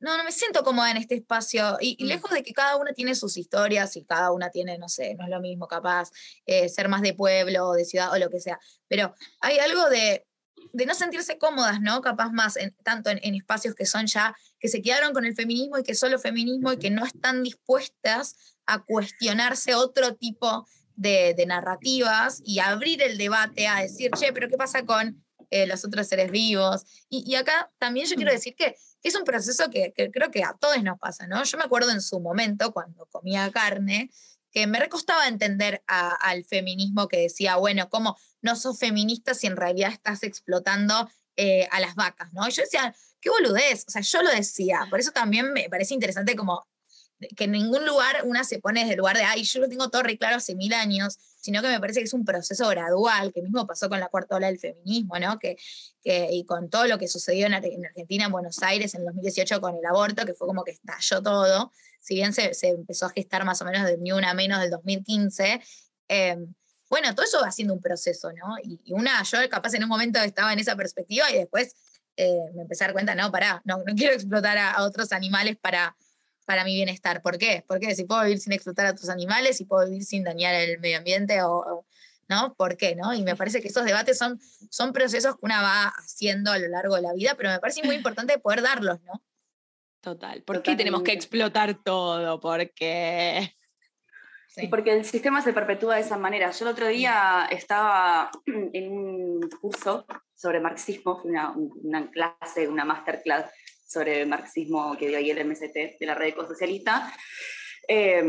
no, 0.00 0.16
no 0.16 0.24
me 0.24 0.32
siento 0.32 0.64
cómoda 0.64 0.90
en 0.90 0.96
este 0.96 1.14
espacio. 1.14 1.76
Y, 1.80 2.02
mm. 2.02 2.06
lejos 2.06 2.30
de 2.30 2.42
que 2.42 2.52
cada 2.52 2.76
una 2.76 2.92
tiene 2.92 3.14
sus 3.14 3.36
historias 3.36 3.96
y 3.96 4.04
cada 4.04 4.32
una 4.32 4.50
tiene, 4.50 4.78
no 4.78 4.88
sé, 4.88 5.14
no 5.14 5.24
es 5.24 5.30
lo 5.30 5.40
mismo, 5.40 5.68
capaz, 5.68 6.10
eh, 6.46 6.68
ser 6.68 6.88
más 6.88 7.02
de 7.02 7.14
pueblo 7.14 7.68
o 7.68 7.72
de 7.74 7.84
ciudad 7.84 8.12
o 8.12 8.18
lo 8.18 8.30
que 8.30 8.40
sea. 8.40 8.58
Pero 8.88 9.14
hay 9.40 9.58
algo 9.58 9.88
de, 9.90 10.26
de 10.72 10.86
no 10.86 10.94
sentirse 10.94 11.38
cómodas, 11.38 11.80
¿no? 11.80 12.00
Capaz 12.00 12.32
más, 12.32 12.56
en, 12.56 12.74
tanto 12.82 13.10
en, 13.10 13.34
espacios 13.34 13.74
que 13.74 13.86
son 13.86 14.06
ya, 14.06 14.34
que 14.58 14.68
se 14.68 14.82
quedaron 14.82 15.12
con 15.12 15.24
el 15.24 15.34
feminismo 15.34 15.78
y 15.78 15.82
que 15.82 15.94
solo 15.94 16.18
feminismo 16.18 16.72
y 16.72 16.78
que 16.78 16.90
no 16.90 17.04
están 17.04 17.42
dispuestas 17.42 18.56
a 18.66 18.82
cuestionarse 18.82 19.74
otro 19.74 20.14
tipo 20.14 20.66
de, 20.96 21.34
de 21.34 21.46
narrativas 21.46 22.40
y 22.44 22.58
abrir 22.58 23.02
el 23.02 23.18
debate 23.18 23.66
a 23.66 23.80
decir, 23.80 24.10
che, 24.12 24.32
pero 24.32 24.48
¿qué 24.48 24.56
pasa 24.56 24.84
con 24.84 25.24
eh, 25.50 25.66
los 25.66 25.84
otros 25.84 26.06
seres 26.06 26.30
vivos? 26.30 26.84
Y, 27.08 27.24
y 27.30 27.34
acá 27.34 27.70
también 27.78 28.06
yo 28.06 28.16
quiero 28.16 28.30
mm. 28.30 28.34
decir 28.34 28.54
que 28.54 28.76
es 29.08 29.14
un 29.14 29.24
proceso 29.24 29.70
que, 29.70 29.92
creo 29.94 30.30
que 30.30 30.44
a 30.44 30.54
todos 30.58 30.82
nos 30.82 30.98
pasa, 30.98 31.26
¿no? 31.26 31.42
Yo 31.44 31.58
me 31.58 31.64
acuerdo 31.64 31.90
en 31.90 32.02
su 32.02 32.20
momento, 32.20 32.72
cuando 32.72 33.06
comía 33.06 33.50
carne, 33.50 34.10
que 34.52 34.66
me 34.66 34.80
recostaba 34.80 35.28
entender 35.28 35.82
al 35.86 36.44
feminismo 36.44 37.08
que 37.08 37.18
decía, 37.18 37.56
bueno, 37.56 37.88
¿cómo 37.88 38.16
no 38.42 38.56
sos 38.56 38.78
feminista 38.78 39.34
si 39.34 39.46
en 39.46 39.56
realidad 39.56 39.92
estás 39.92 40.22
explotando 40.22 41.08
eh, 41.36 41.68
a 41.70 41.80
las 41.80 41.94
vacas, 41.94 42.32
¿no? 42.32 42.46
Y 42.48 42.50
yo 42.50 42.62
decía, 42.62 42.94
qué 43.20 43.30
boludez, 43.30 43.84
o 43.86 43.90
sea, 43.90 44.02
yo 44.02 44.22
lo 44.22 44.30
decía, 44.30 44.86
por 44.90 45.00
eso 45.00 45.12
también 45.12 45.52
me 45.52 45.68
parece 45.70 45.94
interesante 45.94 46.36
como 46.36 46.66
que 47.36 47.44
en 47.44 47.52
ningún 47.52 47.84
lugar 47.86 48.22
una 48.24 48.44
se 48.44 48.58
pone 48.58 48.80
desde 48.80 48.92
el 48.92 48.98
lugar 48.98 49.16
de, 49.16 49.24
ay, 49.24 49.44
yo 49.44 49.60
lo 49.60 49.68
tengo 49.68 49.90
todo 49.90 50.02
re 50.02 50.16
claro 50.16 50.36
hace 50.36 50.54
mil 50.54 50.72
años, 50.72 51.18
sino 51.36 51.62
que 51.62 51.68
me 51.68 51.80
parece 51.80 52.00
que 52.00 52.06
es 52.06 52.12
un 52.12 52.24
proceso 52.24 52.68
gradual, 52.68 53.32
que 53.32 53.42
mismo 53.42 53.66
pasó 53.66 53.88
con 53.88 54.00
la 54.00 54.08
cuarta 54.08 54.36
ola 54.36 54.46
del 54.46 54.58
feminismo, 54.58 55.18
¿no? 55.18 55.38
Que, 55.38 55.56
que, 56.02 56.28
y 56.30 56.44
con 56.44 56.70
todo 56.70 56.86
lo 56.86 56.98
que 56.98 57.08
sucedió 57.08 57.46
en, 57.46 57.54
Argentina, 57.54 58.26
en 58.26 58.32
Buenos 58.32 58.62
Aires, 58.62 58.94
en 58.94 59.04
2018 59.04 59.60
con 59.60 59.76
el 59.76 59.84
aborto, 59.86 60.24
que 60.24 60.34
fue 60.34 60.46
como 60.46 60.64
que 60.64 60.72
estalló 60.72 61.22
todo, 61.22 61.72
si 62.00 62.14
bien 62.14 62.32
se, 62.32 62.54
se 62.54 62.68
empezó 62.68 63.06
a 63.06 63.10
gestar 63.10 63.44
más 63.44 63.60
o 63.62 63.64
menos 63.64 63.86
de 63.86 63.98
ni 63.98 64.12
una 64.12 64.32
menos 64.34 64.60
del 64.60 64.70
2015, 64.70 65.60
eh, 66.08 66.36
bueno, 66.88 67.14
todo 67.14 67.24
eso 67.24 67.40
va 67.40 67.52
siendo 67.52 67.72
un 67.72 67.80
proceso, 67.80 68.32
¿no? 68.32 68.56
Y, 68.62 68.92
una, 68.92 69.22
yo 69.22 69.38
capaz 69.48 69.74
en 69.74 69.84
un 69.84 69.88
momento 69.88 70.20
estaba 70.20 70.52
en 70.52 70.58
esa 70.58 70.74
perspectiva 70.74 71.30
y 71.30 71.36
después 71.36 71.74
eh, 72.16 72.50
me 72.54 72.62
empecé 72.62 72.84
a 72.84 72.88
dar 72.88 72.94
cuenta, 72.94 73.14
no, 73.14 73.30
pará, 73.30 73.62
no, 73.64 73.78
no 73.78 73.94
quiero 73.94 74.14
explotar 74.14 74.58
a 74.58 74.82
otros 74.82 75.12
animales 75.12 75.56
para 75.56 75.96
para 76.46 76.64
mi 76.64 76.74
bienestar. 76.74 77.22
¿Por 77.22 77.38
qué? 77.38 77.64
Porque 77.66 77.94
si 77.94 78.04
puedo 78.04 78.22
vivir 78.22 78.38
sin 78.38 78.52
explotar 78.52 78.86
a 78.86 78.94
tus 78.94 79.08
animales, 79.08 79.56
si 79.56 79.64
puedo 79.64 79.86
vivir 79.86 80.04
sin 80.04 80.24
dañar 80.24 80.54
el 80.54 80.78
medio 80.80 80.98
ambiente 80.98 81.42
o, 81.42 81.84
¿no? 82.28 82.54
¿Por 82.54 82.76
qué? 82.76 82.94
¿no? 82.94 83.12
Y 83.12 83.22
me 83.22 83.36
parece 83.36 83.60
que 83.60 83.68
esos 83.68 83.84
debates 83.84 84.16
son, 84.16 84.40
son 84.70 84.92
procesos 84.92 85.34
que 85.34 85.44
una 85.44 85.62
va 85.62 85.84
haciendo 85.88 86.52
a 86.52 86.58
lo 86.58 86.68
largo 86.68 86.96
de 86.96 87.02
la 87.02 87.12
vida, 87.12 87.34
pero 87.36 87.50
me 87.50 87.58
parece 87.58 87.82
muy 87.82 87.96
importante 87.96 88.38
poder 88.38 88.62
darlos, 88.62 89.00
¿no? 89.02 89.22
Total. 90.00 90.42
¿Por 90.42 90.62
qué 90.62 90.76
tenemos 90.76 91.02
que 91.02 91.12
explotar 91.12 91.74
todo? 91.82 92.40
Porque... 92.40 93.54
Sí. 94.48 94.66
Porque 94.66 94.92
el 94.92 95.04
sistema 95.04 95.42
se 95.42 95.52
perpetúa 95.52 95.94
de 95.94 96.00
esa 96.00 96.18
manera. 96.18 96.50
Yo 96.50 96.64
el 96.64 96.72
otro 96.72 96.88
día 96.88 97.46
estaba 97.50 98.30
en 98.46 98.90
un 98.90 99.48
curso 99.60 100.06
sobre 100.34 100.58
marxismo, 100.58 101.20
una, 101.22 101.52
una 101.52 102.10
clase, 102.10 102.66
una 102.66 102.84
masterclass 102.84 103.46
sobre 103.90 104.22
el 104.22 104.28
marxismo 104.28 104.96
que 104.96 105.08
dio 105.08 105.18
ahí 105.18 105.30
el 105.30 105.44
MST 105.44 105.74
de 105.98 106.06
la 106.06 106.14
red 106.14 106.28
ecosocialista. 106.28 107.12
Eh, 107.88 108.22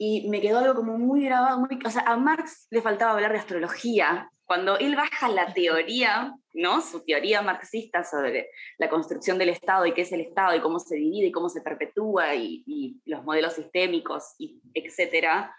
y 0.00 0.28
me 0.28 0.40
quedó 0.40 0.60
algo 0.60 0.74
como 0.76 0.96
muy 0.96 1.24
grabado, 1.24 1.58
muy, 1.58 1.76
o 1.84 1.90
sea, 1.90 2.02
a 2.02 2.16
Marx 2.16 2.68
le 2.70 2.80
faltaba 2.80 3.12
hablar 3.12 3.32
de 3.32 3.38
astrología. 3.38 4.30
Cuando 4.44 4.78
él 4.78 4.94
baja 4.94 5.28
la 5.28 5.52
teoría, 5.52 6.34
¿no? 6.54 6.80
Su 6.80 7.04
teoría 7.04 7.42
marxista 7.42 8.04
sobre 8.04 8.48
la 8.78 8.88
construcción 8.88 9.36
del 9.38 9.48
Estado 9.48 9.84
y 9.86 9.92
qué 9.92 10.02
es 10.02 10.12
el 10.12 10.20
Estado 10.20 10.54
y 10.54 10.60
cómo 10.60 10.78
se 10.78 10.94
divide 10.94 11.26
y 11.26 11.32
cómo 11.32 11.48
se 11.48 11.60
perpetúa 11.60 12.34
y, 12.36 12.62
y 12.64 13.00
los 13.04 13.24
modelos 13.24 13.54
sistémicos, 13.54 14.36
y 14.38 14.60
etcétera, 14.72 15.52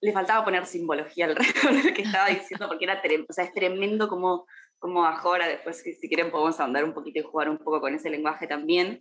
le 0.00 0.12
faltaba 0.12 0.44
poner 0.44 0.66
simbología 0.66 1.24
alrededor 1.24 1.82
de 1.82 1.90
lo 1.90 1.94
que 1.94 2.02
estaba 2.02 2.28
diciendo 2.28 2.68
porque 2.68 2.84
era 2.84 3.02
o 3.28 3.32
sea, 3.32 3.44
es 3.44 3.52
tremendo 3.52 4.08
como 4.08 4.46
como 4.86 5.04
ahora, 5.04 5.48
después 5.48 5.82
si 5.82 6.08
quieren 6.08 6.30
podemos 6.30 6.60
andar 6.60 6.84
un 6.84 6.94
poquito 6.94 7.18
y 7.18 7.22
jugar 7.22 7.50
un 7.50 7.58
poco 7.58 7.80
con 7.80 7.92
ese 7.92 8.08
lenguaje 8.08 8.46
también, 8.46 9.00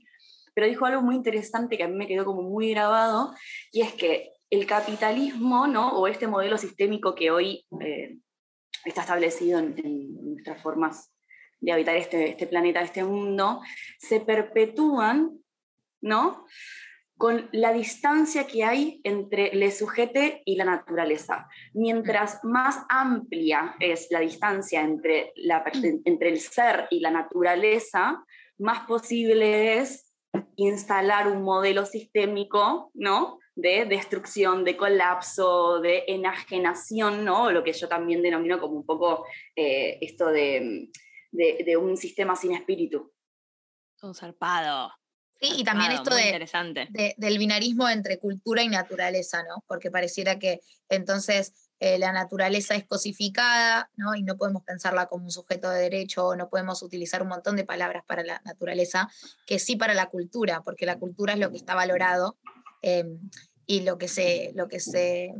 pero 0.55 0.65
dijo 0.65 0.85
algo 0.85 1.03
muy 1.03 1.13
interesante 1.15 1.77
que 1.77 1.83
a 1.83 1.87
mí 1.87 1.95
me 1.95 2.07
quedó 2.07 2.25
como 2.25 2.41
muy 2.41 2.71
grabado, 2.71 3.35
y 3.71 3.81
es 3.81 3.93
que 3.93 4.31
el 4.49 4.65
capitalismo, 4.65 5.67
¿no? 5.67 5.91
o 5.97 6.07
este 6.07 6.25
modelo 6.25 6.57
sistémico 6.57 7.13
que 7.13 7.29
hoy 7.29 7.67
eh, 7.81 8.17
está 8.83 9.01
establecido 9.01 9.59
en, 9.59 10.33
nuestras 10.33 10.59
formas 10.59 11.11
de 11.59 11.71
habitar 11.71 11.95
este, 11.95 12.29
este 12.29 12.47
planeta, 12.47 12.81
este 12.81 13.03
mundo, 13.03 13.61
se 13.99 14.19
perpetúan, 14.21 15.39
¿no? 16.01 16.45
Con 17.17 17.49
la 17.53 17.71
distancia 17.71 18.45
que 18.45 18.63
hay 18.63 18.99
entre 19.03 19.47
el 19.47 19.71
sujeto 19.71 20.19
y 20.43 20.55
la 20.55 20.65
naturaleza. 20.65 21.47
Mientras 21.73 22.43
más 22.43 22.85
amplia 22.89 23.75
es 23.79 24.07
la 24.11 24.19
distancia 24.19 24.81
entre, 24.81 25.31
la, 25.37 25.63
entre 26.03 26.29
el 26.29 26.39
ser 26.39 26.87
y 26.89 26.99
la 26.99 27.11
naturaleza, 27.11 28.23
más 28.57 28.85
posible 28.85 29.77
es 29.79 30.13
instalar 30.57 31.29
un 31.29 31.41
modelo 31.41 31.85
sistémico, 31.85 32.91
¿no? 32.93 33.39
de 33.55 33.85
destrucción, 33.85 34.65
de 34.65 34.75
colapso, 34.75 35.79
de 35.79 36.03
enajenación, 36.07 37.23
¿no? 37.23 37.51
lo 37.51 37.63
que 37.63 37.71
yo 37.71 37.87
también 37.87 38.21
denomino 38.21 38.59
como 38.59 38.75
un 38.75 38.85
poco 38.85 39.25
eh, 39.55 39.97
esto 40.01 40.27
de, 40.27 40.89
de, 41.31 41.63
de, 41.65 41.77
un 41.77 41.95
sistema 41.95 42.35
sin 42.35 42.53
espíritu. 42.53 43.13
Un 44.01 44.13
zarpado. 44.13 44.91
Sí, 45.45 45.61
y 45.61 45.63
también 45.63 45.91
esto 45.91 46.15
de, 46.15 47.15
del 47.17 47.37
binarismo 47.37 47.87
entre 47.89 48.19
cultura 48.19 48.63
y 48.63 48.69
naturaleza, 48.69 49.43
¿no? 49.43 49.63
Porque 49.67 49.91
pareciera 49.91 50.39
que 50.39 50.61
entonces 50.89 51.53
eh, 51.79 51.99
la 51.99 52.11
naturaleza 52.11 52.75
es 52.75 52.85
cosificada, 52.85 53.89
¿no? 53.95 54.15
Y 54.15 54.23
no 54.23 54.37
podemos 54.37 54.63
pensarla 54.63 55.07
como 55.07 55.25
un 55.25 55.31
sujeto 55.31 55.69
de 55.69 55.81
derecho, 55.81 56.35
no 56.35 56.49
podemos 56.49 56.81
utilizar 56.81 57.21
un 57.21 57.27
montón 57.27 57.55
de 57.55 57.65
palabras 57.65 58.03
para 58.07 58.23
la 58.23 58.41
naturaleza, 58.45 59.09
que 59.45 59.59
sí 59.59 59.75
para 59.75 59.93
la 59.93 60.07
cultura, 60.07 60.61
porque 60.63 60.85
la 60.85 60.97
cultura 60.97 61.33
es 61.33 61.39
lo 61.39 61.51
que 61.51 61.57
está 61.57 61.75
valorado 61.75 62.37
em, 62.81 63.19
y 63.65 63.81
lo 63.81 63.97
que 63.97 64.07
se, 64.07 64.51
lo 64.55 64.67
que 64.67 64.79
se 64.79 65.33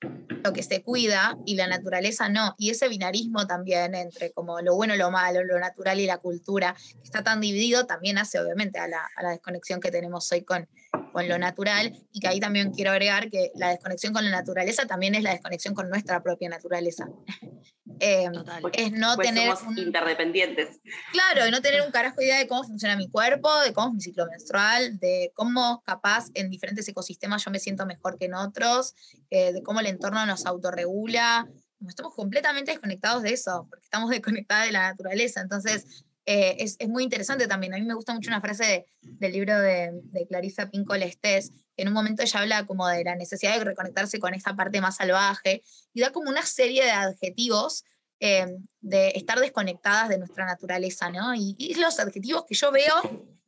lo 0.00 0.52
que 0.52 0.62
se 0.62 0.82
cuida 0.82 1.36
y 1.44 1.56
la 1.56 1.66
naturaleza 1.66 2.28
no. 2.28 2.54
Y 2.58 2.70
ese 2.70 2.88
binarismo 2.88 3.46
también 3.46 3.94
entre 3.94 4.32
como 4.32 4.60
lo 4.60 4.74
bueno, 4.74 4.96
lo 4.96 5.10
malo, 5.10 5.42
lo 5.44 5.58
natural 5.58 6.00
y 6.00 6.06
la 6.06 6.18
cultura, 6.18 6.74
que 6.74 7.02
está 7.02 7.22
tan 7.22 7.40
dividido, 7.40 7.86
también 7.86 8.18
hace 8.18 8.38
obviamente 8.38 8.78
a 8.78 8.88
la, 8.88 9.08
a 9.16 9.22
la 9.22 9.30
desconexión 9.30 9.80
que 9.80 9.90
tenemos 9.90 10.30
hoy 10.32 10.42
con, 10.42 10.68
con 11.16 11.26
lo 11.28 11.38
natural 11.38 11.98
y 12.12 12.20
que 12.20 12.28
ahí 12.28 12.40
también 12.40 12.72
quiero 12.72 12.90
agregar 12.90 13.30
que 13.30 13.50
la 13.54 13.70
desconexión 13.70 14.12
con 14.12 14.22
la 14.22 14.30
naturaleza 14.30 14.84
también 14.84 15.14
es 15.14 15.22
la 15.22 15.30
desconexión 15.30 15.74
con 15.74 15.88
nuestra 15.88 16.22
propia 16.22 16.50
naturaleza. 16.50 17.08
Eh, 17.98 18.28
es 18.74 18.92
no 18.92 19.14
pues 19.14 19.28
tener... 19.28 19.54
interdependientes. 19.74 20.80
Claro, 21.12 21.46
y 21.46 21.50
no 21.50 21.62
tener 21.62 21.80
un 21.80 21.90
carajo 21.90 22.20
idea 22.20 22.36
de 22.36 22.46
cómo 22.46 22.62
funciona 22.62 22.94
mi 22.94 23.08
cuerpo, 23.08 23.48
de 23.60 23.72
cómo 23.72 23.88
es 23.88 23.94
mi 23.94 24.00
ciclo 24.02 24.26
menstrual, 24.26 24.98
de 24.98 25.32
cómo 25.34 25.82
capaz 25.86 26.26
en 26.34 26.50
diferentes 26.50 26.86
ecosistemas 26.88 27.42
yo 27.42 27.50
me 27.50 27.58
siento 27.58 27.86
mejor 27.86 28.18
que 28.18 28.26
en 28.26 28.34
otros, 28.34 28.94
eh, 29.30 29.54
de 29.54 29.62
cómo 29.62 29.80
el 29.80 29.86
entorno 29.86 30.26
nos 30.26 30.44
autorregula. 30.44 31.48
Estamos 31.88 32.14
completamente 32.14 32.72
desconectados 32.72 33.22
de 33.22 33.32
eso, 33.32 33.66
porque 33.70 33.84
estamos 33.84 34.10
desconectados 34.10 34.66
de 34.66 34.72
la 34.72 34.90
naturaleza. 34.90 35.40
Entonces, 35.40 36.04
eh, 36.26 36.56
es, 36.58 36.76
es, 36.80 36.88
muy 36.88 37.04
interesante 37.04 37.46
también. 37.46 37.72
A 37.72 37.78
mí 37.78 37.84
me 37.84 37.94
gusta 37.94 38.12
mucho 38.12 38.30
una 38.30 38.40
frase 38.40 38.84
del 39.00 39.32
libro 39.32 39.58
de, 39.60 39.90
de 39.92 40.26
Clarissa 40.26 40.68
Pinkola 40.68 41.04
Estés, 41.04 41.52
que 41.76 41.82
en 41.82 41.88
un 41.88 41.94
momento 41.94 42.22
ella 42.22 42.40
habla 42.40 42.66
como 42.66 42.88
de 42.88 43.04
la 43.04 43.14
necesidad 43.14 43.56
de 43.58 43.64
reconectarse 43.64 44.18
con 44.18 44.34
esa 44.34 44.56
parte 44.56 44.80
más 44.80 44.96
salvaje 44.96 45.62
y 45.94 46.00
da 46.00 46.10
como 46.10 46.28
una 46.28 46.42
serie 46.42 46.84
de 46.84 46.90
adjetivos 46.90 47.84
em, 48.18 48.66
de 48.80 49.10
estar 49.10 49.38
desconectadas 49.38 50.08
de 50.08 50.18
nuestra 50.18 50.46
naturaleza, 50.46 51.10
¿no? 51.10 51.34
Y, 51.34 51.74
los 51.78 52.00
adjetivos 52.00 52.44
que 52.44 52.54
yo 52.54 52.72
veo 52.72 52.94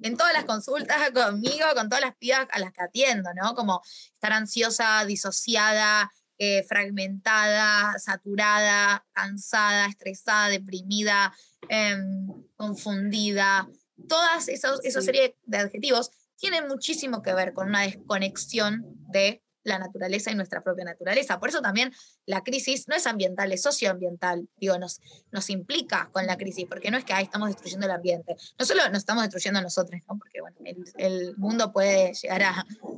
en 0.00 0.16
todas 0.16 0.32
las 0.32 0.44
consultas 0.44 1.10
conmigo, 1.10 1.66
con 1.74 1.88
todas 1.88 2.04
las 2.04 2.14
pibas 2.16 2.46
a 2.52 2.60
las 2.60 2.72
que 2.72 2.82
atiendo, 2.82 3.30
¿no? 3.34 3.54
Como 3.54 3.82
estar 4.12 4.32
ansiosa, 4.32 5.04
disociada, 5.04 6.12
eh, 6.36 6.62
fragmentada, 6.62 7.98
saturada, 7.98 9.04
cansada, 9.12 9.86
estresada, 9.86 10.48
deprimida, 10.48 11.34
em, 11.68 12.28
confundida. 12.58 13.66
Todas 14.08 14.48
esas, 14.48 14.80
esa 14.84 15.00
serie 15.00 15.36
de 15.44 15.58
adjetivos 15.58 16.10
tienen 16.36 16.68
muchísimo 16.68 17.22
que 17.22 17.32
ver 17.32 17.54
con 17.54 17.68
una 17.68 17.82
desconexión 17.82 18.84
de 19.10 19.42
la 19.64 19.78
naturaleza 19.78 20.30
y 20.30 20.34
nuestra 20.34 20.62
propia 20.62 20.84
naturaleza. 20.84 21.40
Por 21.40 21.48
eso 21.48 21.60
también 21.60 21.92
la 22.26 22.42
crisis 22.42 22.86
no 22.88 22.94
es 22.94 23.06
ambiental, 23.06 23.52
es 23.52 23.62
socioambiental. 23.62 24.48
Digo, 24.56 24.78
nos, 24.78 25.00
nos 25.30 25.50
implica 25.50 26.10
con 26.12 26.26
la 26.26 26.36
crisis, 26.36 26.66
porque 26.68 26.90
no 26.90 26.98
es 26.98 27.04
que 27.04 27.12
ahí 27.12 27.24
estamos 27.24 27.48
destruyendo 27.48 27.86
el 27.86 27.92
ambiente. 27.92 28.36
No 28.58 28.64
solo 28.64 28.88
nos 28.88 28.98
estamos 28.98 29.24
destruyendo 29.24 29.60
nosotros, 29.60 30.00
¿no? 30.08 30.18
porque 30.18 30.40
bueno, 30.40 30.56
el, 30.96 31.36
mundo 31.36 31.72
puede 31.72 32.12
llegar 32.14 32.42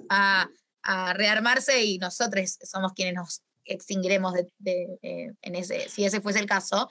a, 0.09 0.49
a 0.83 1.13
rearmarse 1.15 1.85
y 1.85 1.99
nosotros 1.99 2.59
somos 2.63 2.93
quienes 2.93 3.15
nos 3.15 3.43
extinguiremos 3.65 4.35
de, 4.59 4.99
eh, 5.03 5.33
en 5.43 5.55
ese, 5.55 5.89
si 5.89 6.05
ese 6.05 6.21
fuese 6.21 6.41
el 6.41 6.47
caso, 6.47 6.89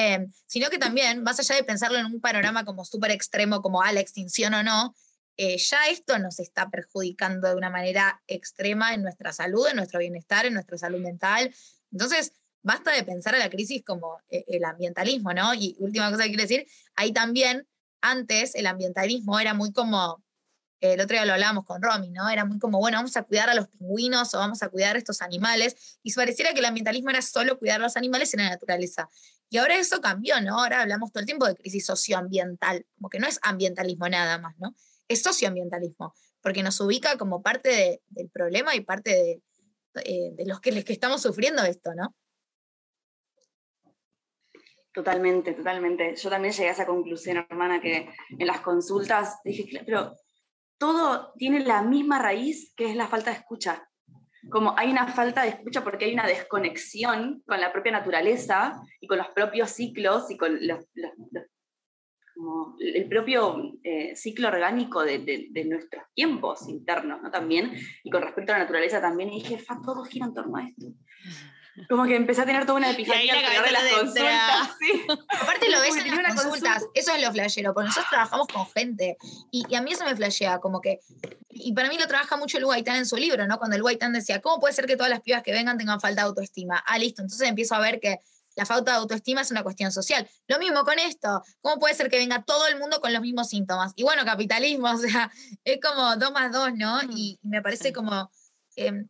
eh, 0.00 0.28
sino 0.46 0.70
que 0.70 0.78
también, 0.78 1.24
más 1.24 1.40
allá 1.40 1.56
de 1.56 1.64
pensarlo 1.64 1.98
en 1.98 2.06
un 2.06 2.20
panorama 2.20 2.64
como 2.64 2.84
súper 2.84 3.10
extremo, 3.10 3.60
como 3.62 3.82
a 3.82 3.90
la 3.90 3.98
extinción 3.98 4.54
o 4.54 4.62
no, 4.62 4.94
eh, 5.36 5.58
ya 5.58 5.88
esto 5.88 6.20
nos 6.20 6.38
está 6.38 6.70
perjudicando 6.70 7.48
de 7.48 7.56
una 7.56 7.68
manera 7.68 8.22
extrema 8.28 8.94
en 8.94 9.02
nuestra 9.02 9.32
salud, 9.32 9.66
en 9.66 9.74
nuestro 9.74 9.98
bienestar, 9.98 10.46
en 10.46 10.54
nuestra 10.54 10.78
salud 10.78 11.00
mental. 11.00 11.52
Entonces, 11.90 12.32
basta 12.62 12.92
de 12.92 13.02
pensar 13.02 13.34
a 13.34 13.38
la 13.38 13.50
crisis 13.50 13.82
como 13.84 14.20
el 14.28 14.64
ambientalismo, 14.64 15.34
¿no? 15.34 15.52
Y 15.52 15.74
última 15.80 16.12
cosa 16.12 16.22
que 16.22 16.28
quiero 16.28 16.44
decir, 16.44 16.64
ahí 16.94 17.12
también, 17.12 17.66
antes 18.00 18.54
el 18.54 18.68
ambientalismo 18.68 19.40
era 19.40 19.52
muy 19.52 19.72
como 19.72 20.22
el 20.80 21.00
otro 21.00 21.14
día 21.14 21.24
lo 21.24 21.32
hablábamos 21.32 21.64
con 21.64 21.82
Romy, 21.82 22.10
¿no? 22.10 22.28
Era 22.28 22.44
muy 22.44 22.58
como, 22.58 22.78
bueno, 22.78 22.98
vamos 22.98 23.16
a 23.16 23.22
cuidar 23.22 23.50
a 23.50 23.54
los 23.54 23.68
pingüinos 23.68 24.32
o 24.34 24.38
vamos 24.38 24.62
a 24.62 24.68
cuidar 24.68 24.96
a 24.96 24.98
estos 24.98 25.22
animales. 25.22 25.98
Y 26.02 26.12
pareciera 26.12 26.52
que 26.52 26.60
el 26.60 26.64
ambientalismo 26.64 27.10
era 27.10 27.22
solo 27.22 27.58
cuidar 27.58 27.80
a 27.80 27.84
los 27.84 27.96
animales 27.96 28.32
en 28.34 28.40
la 28.40 28.50
naturaleza. 28.50 29.08
Y 29.50 29.58
ahora 29.58 29.76
eso 29.76 30.00
cambió, 30.00 30.40
¿no? 30.40 30.60
Ahora 30.60 30.82
hablamos 30.82 31.10
todo 31.10 31.20
el 31.20 31.26
tiempo 31.26 31.46
de 31.46 31.56
crisis 31.56 31.86
socioambiental, 31.86 32.86
como 32.96 33.08
que 33.08 33.18
no 33.18 33.26
es 33.26 33.40
ambientalismo 33.42 34.08
nada 34.08 34.38
más, 34.38 34.54
¿no? 34.58 34.74
Es 35.08 35.22
socioambientalismo, 35.22 36.14
porque 36.42 36.62
nos 36.62 36.80
ubica 36.80 37.16
como 37.16 37.42
parte 37.42 38.02
del 38.08 38.28
problema 38.28 38.74
y 38.74 38.80
parte 38.80 39.10
de, 39.10 39.42
eh, 40.04 40.32
de 40.34 40.46
los 40.46 40.60
que, 40.60 40.70
les 40.70 40.84
que 40.84 40.92
estamos 40.92 41.22
sufriendo 41.22 41.62
esto, 41.64 41.94
¿no? 41.94 42.14
Totalmente, 44.92 45.52
totalmente. 45.52 46.14
Yo 46.16 46.28
también 46.28 46.52
llegué 46.52 46.68
a 46.68 46.72
esa 46.72 46.86
conclusión, 46.86 47.36
hermana, 47.36 47.80
que 47.80 48.10
en 48.30 48.46
las 48.46 48.60
consultas 48.60 49.38
dije, 49.44 49.82
pero 49.86 50.14
todo 50.78 51.32
tiene 51.36 51.60
la 51.60 51.82
misma 51.82 52.18
raíz 52.18 52.72
que 52.74 52.90
es 52.90 52.96
la 52.96 53.08
falta 53.08 53.30
de 53.30 53.36
escucha. 53.36 53.88
Como 54.50 54.74
hay 54.78 54.90
una 54.90 55.08
falta 55.08 55.42
de 55.42 55.48
escucha 55.48 55.84
porque 55.84 56.06
hay 56.06 56.14
una 56.14 56.26
desconexión 56.26 57.42
con 57.46 57.60
la 57.60 57.72
propia 57.72 57.92
naturaleza 57.92 58.80
y 59.00 59.06
con 59.06 59.18
los 59.18 59.28
propios 59.28 59.70
ciclos 59.70 60.30
y 60.30 60.36
con 60.36 60.58
el 62.78 63.08
propio 63.08 63.74
eh, 63.82 64.14
ciclo 64.14 64.48
orgánico 64.48 65.02
de, 65.02 65.50
nuestros 65.66 66.04
tiempos 66.14 66.68
internos, 66.68 67.20
¿no? 67.20 67.30
También, 67.30 67.72
y 68.04 68.10
con 68.10 68.22
respecto 68.22 68.52
a 68.52 68.58
la 68.58 68.64
naturaleza 68.64 69.00
también, 69.00 69.32
y 69.32 69.42
dije, 69.42 69.62
todo 69.84 70.04
gira 70.04 70.26
en 70.26 70.34
torno 70.34 70.56
a 70.56 70.64
esto. 70.64 70.86
Como 71.88 72.04
que 72.04 72.16
empecé 72.16 72.42
a 72.42 72.46
tener 72.46 72.66
toda 72.66 72.78
una 72.78 72.90
epifanía 72.92 73.34
de 73.34 73.72
las 73.72 73.82
consultas. 73.92 74.70
Aparte 75.40 75.70
lo 75.70 75.80
ves 75.80 75.96
en 75.96 76.22
las 76.22 76.34
consultas, 76.34 76.86
eso 76.94 77.14
es 77.14 77.22
lo 77.22 77.32
flashero, 77.32 77.74
porque 77.74 77.88
nosotros 77.88 78.10
trabajamos 78.10 78.46
con 78.48 78.66
gente 78.70 79.16
y, 79.50 79.74
a 79.74 79.82
mí 79.82 79.92
eso 79.92 80.04
me 80.04 80.16
flashea, 80.16 80.58
como 80.58 80.80
que, 80.80 81.00
y 81.50 81.72
para 81.72 81.88
mí 81.88 81.98
lo 81.98 82.06
trabaja 82.06 82.36
mucho 82.36 82.58
el 82.58 82.64
Guaitán 82.64 82.96
en 82.96 83.06
su 83.06 83.16
libro, 83.16 83.46
¿no? 83.46 83.58
Cuando 83.58 83.76
el 83.76 83.82
Guaitán 83.82 84.12
decía, 84.12 84.40
¿cómo 84.40 84.60
puede 84.60 84.74
ser 84.74 84.86
que 84.86 84.96
todas 84.96 85.10
las 85.10 85.20
pibas 85.20 85.42
que 85.42 85.52
vengan 85.52 85.78
tengan 85.78 86.00
falta 86.00 86.22
de 86.22 86.28
autoestima? 86.28 86.82
Ah, 86.86 86.98
listo, 86.98 87.22
entonces 87.22 87.48
empiezo 87.48 87.74
a 87.74 87.80
ver 87.80 88.00
que 88.00 88.18
la 88.58 88.66
falta 88.66 88.90
de 88.90 88.98
autoestima 88.98 89.42
es 89.42 89.50
una 89.52 89.62
cuestión 89.62 89.92
social. 89.92 90.28
Lo 90.48 90.58
mismo 90.58 90.82
con 90.82 90.98
esto, 90.98 91.42
¿cómo 91.60 91.78
puede 91.78 91.94
ser 91.94 92.10
que 92.10 92.18
venga 92.18 92.42
todo 92.42 92.66
el 92.66 92.76
mundo 92.78 93.00
con 93.00 93.12
los 93.12 93.22
mismos 93.22 93.48
síntomas? 93.48 93.92
Y 93.94 94.02
bueno, 94.02 94.24
capitalismo, 94.24 94.90
o 94.92 94.98
sea, 94.98 95.30
es 95.64 95.78
como 95.80 96.16
dos 96.16 96.32
más 96.32 96.52
dos, 96.52 96.70
¿no? 96.74 97.02
Mm, 97.02 97.10
y, 97.16 97.38
me 97.42 97.62
parece 97.62 97.92
como... 97.92 98.30
Em, 98.74 99.08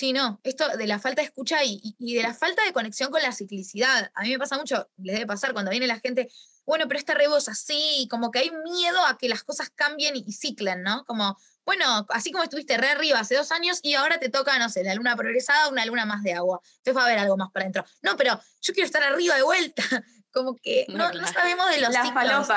Sí, 0.00 0.14
no, 0.14 0.40
esto 0.44 0.66
de 0.78 0.86
la 0.86 0.98
falta 0.98 1.20
de 1.20 1.26
escucha 1.26 1.62
y, 1.62 1.94
de 1.98 2.22
la 2.22 2.32
falta 2.32 2.64
de 2.64 2.72
conexión 2.72 3.10
con 3.10 3.20
la 3.20 3.32
ciclicidad. 3.32 4.10
A 4.14 4.22
mí 4.22 4.30
me 4.30 4.38
pasa 4.38 4.56
mucho, 4.56 4.88
les 4.96 5.16
debe 5.16 5.26
pasar 5.26 5.52
cuando 5.52 5.70
viene 5.70 5.86
la 5.86 6.00
gente, 6.00 6.30
bueno, 6.64 6.88
pero 6.88 6.98
esta 6.98 7.12
rebo 7.12 7.36
es 7.36 7.50
así, 7.50 8.08
como 8.10 8.30
que 8.30 8.38
hay 8.38 8.50
miedo 8.64 9.04
a 9.04 9.18
que 9.18 9.28
las 9.28 9.44
cosas 9.44 9.68
cambien 9.68 10.16
y, 10.16 10.32
ciclen, 10.32 10.82
¿no? 10.82 11.04
Como, 11.04 11.36
bueno, 11.66 12.06
así 12.08 12.32
como 12.32 12.42
estuviste 12.44 12.78
re 12.78 12.88
arriba 12.88 13.18
hace 13.18 13.34
dos 13.34 13.52
años 13.52 13.80
y 13.82 13.92
ahora 13.92 14.18
te 14.18 14.30
toca, 14.30 14.58
no 14.58 14.70
sé, 14.70 14.84
la 14.84 14.94
luna 14.94 15.16
progresada, 15.16 15.68
una 15.68 15.84
luna 15.84 16.06
más 16.06 16.22
de 16.22 16.32
agua. 16.32 16.62
Entonces 16.78 16.96
va 16.96 17.02
a 17.02 17.04
haber 17.04 17.18
algo 17.18 17.36
más 17.36 17.50
para 17.50 17.64
adentro. 17.64 17.84
No, 18.00 18.16
pero 18.16 18.40
yo 18.62 18.72
quiero 18.72 18.86
estar 18.86 19.02
arriba 19.02 19.36
de 19.36 19.42
vuelta. 19.42 19.82
Como 20.32 20.56
que 20.56 20.86
no, 20.88 21.10
sabemos 21.26 21.68
de 21.68 21.78
los 21.82 21.92
la 21.92 22.04
ciclos. 22.04 22.48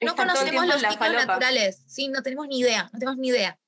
No 0.00 0.14
conocemos 0.14 0.64
los 0.68 0.80
ciclos 0.80 1.26
naturales. 1.26 1.82
Sí, 1.88 2.06
no 2.06 2.22
tenemos 2.22 2.46
ni 2.46 2.60
idea, 2.60 2.88
no 2.92 3.00
tenemos 3.00 3.18
ni 3.18 3.30
idea. 3.30 3.58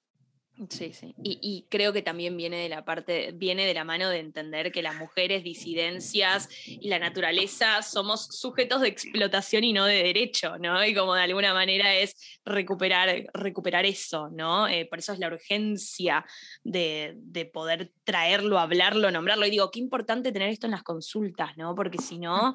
Sí, 0.69 0.93
sí. 0.93 1.15
Y, 1.21 1.67
creo 1.69 1.93
que 1.93 2.03
también 2.03 2.37
viene 2.37 2.59
de 2.59 2.69
la 2.69 2.85
parte, 2.85 3.33
viene 3.33 3.67
de 3.67 3.75
la 3.75 3.83
mano 3.83 4.09
de 4.09 4.21
entender 4.21 4.71
que 4.71 4.83
las 4.83 4.95
mujeres, 4.95 5.43
disidencias 5.43 6.49
y 6.65 6.89
la 6.89 7.01
naturaleza 7.01 7.83
somos 7.83 8.27
sujetos 8.27 8.81
de 8.81 8.89
explotación 8.89 9.65
y 9.65 9.73
no 9.73 9.85
de 9.85 10.05
derecho, 10.05 10.57
¿no? 10.59 10.85
Y 10.85 10.95
como 10.95 11.15
de 11.15 11.23
alguna 11.23 11.55
manera 11.55 11.97
es 11.97 12.39
recuperar, 12.45 13.27
recuperar 13.35 13.85
eso, 13.85 14.29
¿no? 14.31 14.69
Eh, 14.69 14.87
por 14.87 15.01
eso 15.01 15.13
es 15.13 15.19
la 15.19 15.27
urgencia 15.27 16.25
de, 16.63 17.15
de, 17.17 17.47
poder 17.47 17.91
traerlo, 18.05 18.61
hablarlo, 18.61 19.11
nombrarlo. 19.11 19.47
Y 19.47 19.51
digo, 19.51 19.73
qué 19.73 19.81
importante 19.81 20.31
tener 20.31 20.51
esto 20.51 20.69
en 20.69 20.73
las 20.73 20.85
consultas, 20.85 21.57
¿no? 21.57 21.75
Porque 21.75 21.99
si 21.99 22.19
no, 22.19 22.55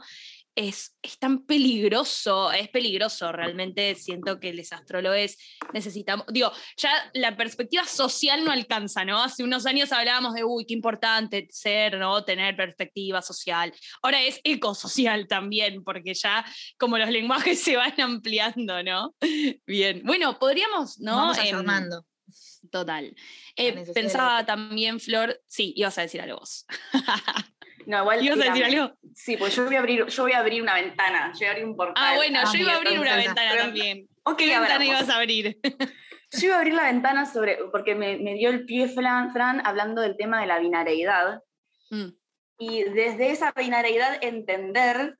es, 0.56 0.98
tan 1.20 1.46
peligroso, 1.46 2.52
es 2.52 2.70
peligroso, 2.70 3.32
realmente 3.32 3.96
siento 3.96 4.40
que 4.40 4.54
los 4.54 4.72
astrólogos 4.72 5.38
necesitamos, 5.74 6.26
digo, 6.30 6.52
ya 6.78 6.92
la 7.14 7.36
perspectiva 7.38 7.86
social 7.86 8.44
no 8.44 8.52
alcanza, 8.52 9.06
¿no? 9.06 9.22
Hace 9.22 9.44
unos 9.44 9.66
años 9.66 9.92
hablábamos 9.92 10.34
de, 10.34 10.44
uy, 10.44 10.66
qué 10.66 10.74
importante 10.74 11.48
ser, 11.52 11.98
¿no? 11.98 12.24
Tener 12.24 12.56
perspectiva 12.56 13.22
social. 13.22 13.74
Ahora 14.02 14.22
es 14.22 14.42
ecosocial 14.44 15.28
también, 15.28 15.84
porque 15.84 16.14
ya 16.14 16.46
como 16.78 16.98
los 16.98 17.10
lenguajes 17.10 17.62
se 17.62 17.78
van 17.78 18.00
ampliando, 18.00 18.84
¿no? 18.84 19.16
Bien, 19.66 20.02
bueno, 20.04 20.38
podríamos, 20.40 21.00
¿no? 21.00 21.16
Vamos 21.16 21.38
em, 21.38 21.66
total. 22.70 23.16
Eh, 23.56 23.86
pensaba 23.94 24.46
también, 24.46 25.00
Flor, 25.00 25.42
sí, 25.48 25.74
ibas 25.76 25.98
a 25.98 26.02
decir 26.02 26.22
algo 26.22 26.40
vos. 26.40 26.66
No, 27.90 28.02
igual. 28.02 28.24
¿Ibas 28.24 28.40
a 28.40 28.44
decir 28.44 28.66
algo? 28.66 28.96
Sí, 29.16 29.36
pues 29.36 29.56
yo 29.56 29.66
voy 29.66 29.76
a 29.76 29.80
abrir, 29.80 30.06
yo 30.06 30.24
voy 30.24 30.34
a 30.34 30.38
abrir 30.38 30.62
una 30.62 30.76
ventana, 30.76 31.32
yo 31.34 31.40
voy 31.40 31.48
a 31.48 31.50
abrir 31.50 31.66
un 31.66 31.76
portal. 31.76 32.04
Ah, 32.06 32.16
bueno, 32.18 32.40
yo 32.54 32.60
iba 32.60 32.74
a 32.74 32.76
abrir 32.76 33.00
una 33.00 33.16
ventana 33.16 33.58
también. 33.58 34.08
¿Qué 34.38 34.46
ventana 34.46 34.86
ibas 34.86 35.10
a 35.10 35.16
abrir? 35.16 35.58
Yo 36.32 36.46
iba 36.46 36.56
a 36.58 36.60
abrir 36.60 36.76
la 36.76 36.84
ventana 36.84 37.26
sobre, 37.26 37.58
porque 37.72 37.96
me, 37.96 38.20
me 38.20 38.36
dio 38.36 38.52
el 38.52 38.66
pie 38.66 38.88
Fran, 38.88 39.34
Fran, 39.34 39.66
hablando 39.66 40.04
del 40.04 40.16
tema 40.16 40.40
de 40.40 40.46
la 40.46 40.60
binareidad. 40.60 41.42
Mm. 41.90 42.10
Y 42.60 42.84
desde 42.84 43.32
esa 43.32 43.52
binareidad 43.54 44.20
entender 44.22 45.18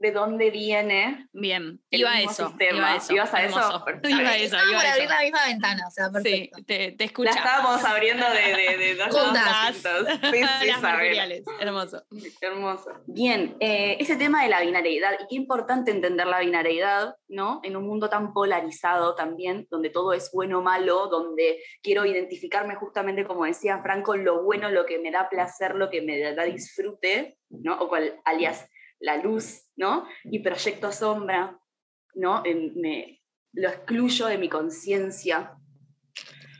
de 0.00 0.12
dónde 0.12 0.50
viene. 0.50 1.28
Bien, 1.32 1.78
iba 1.90 2.10
a 2.10 2.22
eso. 2.22 2.54
Iba 2.58 2.92
a 2.92 2.96
eso. 2.96 3.12
¿Ibas 3.12 3.34
a 3.34 3.44
eso? 3.44 3.84
Iba 4.02 4.30
a 4.30 4.36
eso. 4.36 4.56
Iba 4.70 4.80
a 4.80 4.92
abrir 4.92 5.08
la 5.08 5.20
misma 5.20 5.46
ventana, 5.46 5.82
o 5.86 5.90
sea, 5.90 6.10
perfecto. 6.10 6.56
Sí, 6.56 6.64
te, 6.64 6.92
te 6.92 7.04
escuchamos. 7.04 7.36
La 7.36 7.50
estábamos 7.50 7.84
abriendo 7.84 8.26
de, 8.30 8.56
de, 8.56 8.78
de 8.78 8.94
dos 8.96 9.08
Juntas. 9.14 9.76
Sí, 9.76 10.42
sí, 10.60 10.66
Las 10.66 11.42
Hermoso. 11.60 12.02
Hermoso. 12.40 12.90
Bien, 13.06 13.56
eh, 13.60 13.98
ese 14.00 14.16
tema 14.16 14.42
de 14.42 14.48
la 14.48 14.62
binariedad, 14.62 15.12
y 15.20 15.26
qué 15.28 15.36
importante 15.36 15.90
entender 15.90 16.26
la 16.26 16.40
binariedad, 16.40 17.14
¿no? 17.28 17.60
En 17.62 17.76
un 17.76 17.86
mundo 17.86 18.08
tan 18.08 18.32
polarizado 18.32 19.14
también, 19.14 19.68
donde 19.70 19.90
todo 19.90 20.14
es 20.14 20.30
bueno 20.32 20.60
o 20.60 20.62
malo, 20.62 21.08
donde 21.08 21.62
quiero 21.82 22.06
identificarme 22.06 22.74
justamente, 22.76 23.26
como 23.26 23.44
decía 23.44 23.82
Franco, 23.82 24.16
lo 24.16 24.42
bueno, 24.44 24.70
lo 24.70 24.86
que 24.86 24.98
me 24.98 25.10
da 25.10 25.28
placer, 25.28 25.74
lo 25.74 25.90
que 25.90 26.00
me 26.00 26.18
da 26.34 26.44
disfrute, 26.44 27.36
¿no? 27.50 27.78
O 27.80 27.88
cual, 27.88 28.18
alias, 28.24 28.66
la 29.00 29.16
luz, 29.16 29.62
¿no? 29.76 30.06
Y 30.24 30.40
proyecto 30.40 30.92
sombra, 30.92 31.58
¿no? 32.14 32.42
Me, 32.44 33.20
lo 33.52 33.68
excluyo 33.68 34.26
de 34.26 34.38
mi 34.38 34.48
conciencia. 34.48 35.56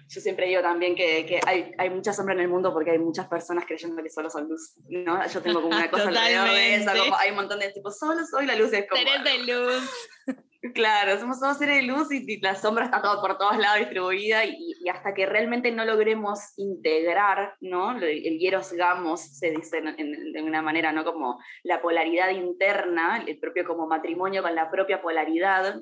Yo 0.09 0.21
siempre 0.21 0.47
digo 0.47 0.61
también 0.61 0.97
que, 0.97 1.41
hay, 1.47 1.73
hay, 1.79 1.91
mucha 1.91 2.13
sombra 2.13 2.35
en 2.35 2.41
el 2.41 2.49
mundo 2.49 2.73
porque 2.73 2.91
hay 2.91 2.99
muchas 2.99 3.29
personas 3.29 3.65
creyendo 3.65 4.03
que 4.03 4.11
solo 4.11 4.29
son 4.29 4.49
luz, 4.49 4.75
¿no? 4.89 5.25
Yo 5.29 5.41
tengo 5.41 5.63
como 5.63 5.77
una 5.77 5.89
cosa 5.89 6.09
alrededor 6.09 6.49
de 6.49 6.75
eso, 6.77 6.91
como 6.99 7.17
hay 7.17 7.31
un 7.31 7.37
montón 7.37 7.61
de 7.61 7.71
tipos, 7.71 7.97
solo 7.97 8.27
soy 8.29 8.47
la 8.47 8.57
luz. 8.57 8.73
Es 8.73 8.89
como, 8.89 9.01
de 9.01 9.39
luz. 9.45 10.37
Claro, 10.75 11.19
somos 11.19 11.41
todos 11.41 11.57
seres 11.57 11.77
de 11.77 11.83
luz 11.83 12.13
y, 12.13 12.39
la 12.41 12.55
sombra 12.55 12.85
está 12.85 13.01
todo 13.01 13.23
por 13.23 13.39
todos 13.39 13.57
lados 13.57 13.79
distribuida 13.79 14.45
y, 14.45 14.77
hasta 14.93 15.15
que 15.15 15.25
realmente 15.25 15.73
no 15.73 15.87
logremos 15.87 16.53
integrar, 16.59 17.55
¿no? 17.61 17.97
El 17.97 18.39
hieros 18.39 18.73
gamos 18.73 19.21
se 19.23 19.51
dice 19.53 19.81
de 19.81 20.43
una 20.43 20.61
manera, 20.61 20.93
¿no? 20.93 21.03
Como 21.05 21.41
la 21.63 21.81
polaridad 21.81 22.31
interna, 22.31 23.25
el 23.27 23.39
propio 23.39 23.65
como 23.65 23.87
matrimonio 23.87 24.43
con 24.43 24.55
la 24.55 24.71
propia 24.71 25.01
polaridad, 25.01 25.81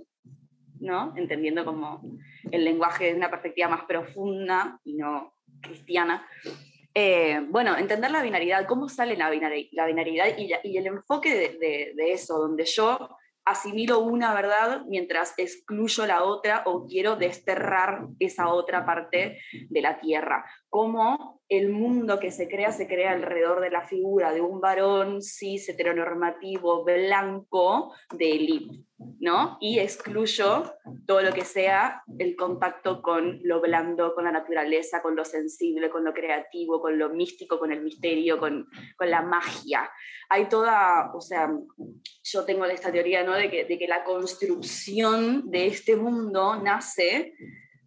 ¿no? 0.79 1.13
Entendiendo 1.17 1.65
como 1.65 2.01
el 2.53 2.65
lenguaje 2.65 3.07
de 3.07 3.15
una 3.15 3.31
perspectiva 3.31 3.69
más 3.69 3.85
profunda 3.85 4.81
y 4.85 4.95
no 4.95 5.35
cristiana. 5.61 6.25
Eh, 6.95 7.41
bueno, 7.49 7.77
entender 7.77 8.11
la 8.11 8.23
binaridad, 8.23 8.67
cómo 8.67 8.89
sale 8.89 9.17
la, 9.17 9.31
binaridad 9.31 10.27
y, 10.37 10.77
el 10.77 10.87
enfoque 10.87 11.57
de, 11.61 12.13
eso, 12.13 12.39
donde 12.39 12.65
yo 12.65 13.17
asimilo 13.49 14.01
una 14.01 14.35
verdad 14.35 14.83
mientras 14.89 15.35
excluyo 15.39 16.07
la 16.07 16.23
otra 16.23 16.63
o 16.67 16.87
quiero 16.87 17.17
desterrar 17.17 18.07
esa 18.19 18.49
otra 18.49 18.85
parte 18.85 19.39
de 19.69 19.81
la 19.81 19.99
tierra. 20.01 20.45
Cómo 20.71 21.39
el 21.49 21.71
mundo 21.71 22.21
que 22.21 22.31
se 22.31 22.47
crea 22.47 22.73
se 22.73 22.87
crea 22.87 23.13
alrededor 23.13 23.61
de 23.61 23.71
la 23.71 23.81
figura 23.81 24.33
de 24.33 24.43
un 24.43 24.61
varón 24.61 25.23
cis 25.23 25.67
heteronormativo 25.69 26.85
blanco 26.85 27.95
de 28.15 28.31
élite, 28.33 28.85
¿no? 29.19 29.57
Y 29.59 29.79
excluyo 29.79 30.75
todo 31.07 31.23
lo 31.23 31.33
que 31.33 31.47
sea 31.47 32.03
el 32.19 32.37
contacto 32.37 33.01
con 33.01 33.41
lo 33.45 33.63
blando, 33.63 34.15
con 34.15 34.25
la 34.25 34.33
naturaleza, 34.33 35.01
con 35.01 35.17
lo 35.17 35.25
sensible, 35.25 35.89
con 35.89 36.05
lo 36.05 36.13
creativo, 36.13 36.83
con 36.83 36.99
lo 36.99 37.09
místico, 37.09 37.59
con 37.59 37.73
el 37.73 37.83
misterio, 37.83 38.39
con, 38.39 38.69
con 38.97 39.11
la 39.11 39.23
magia. 39.23 39.91
Hay 40.29 40.51
toda, 40.51 41.15
o 41.15 41.21
sea, 41.23 41.51
yo 42.25 42.45
tengo 42.45 42.67
esta 42.67 42.93
teoría, 42.93 43.25
¿no? 43.25 43.33
De 43.33 43.51
que, 43.51 43.65
de 43.65 43.79
que 43.79 43.89
la 43.89 44.05
construcción 44.05 45.51
de 45.51 45.69
este 45.69 45.97
mundo 45.97 46.57
nace 46.63 47.33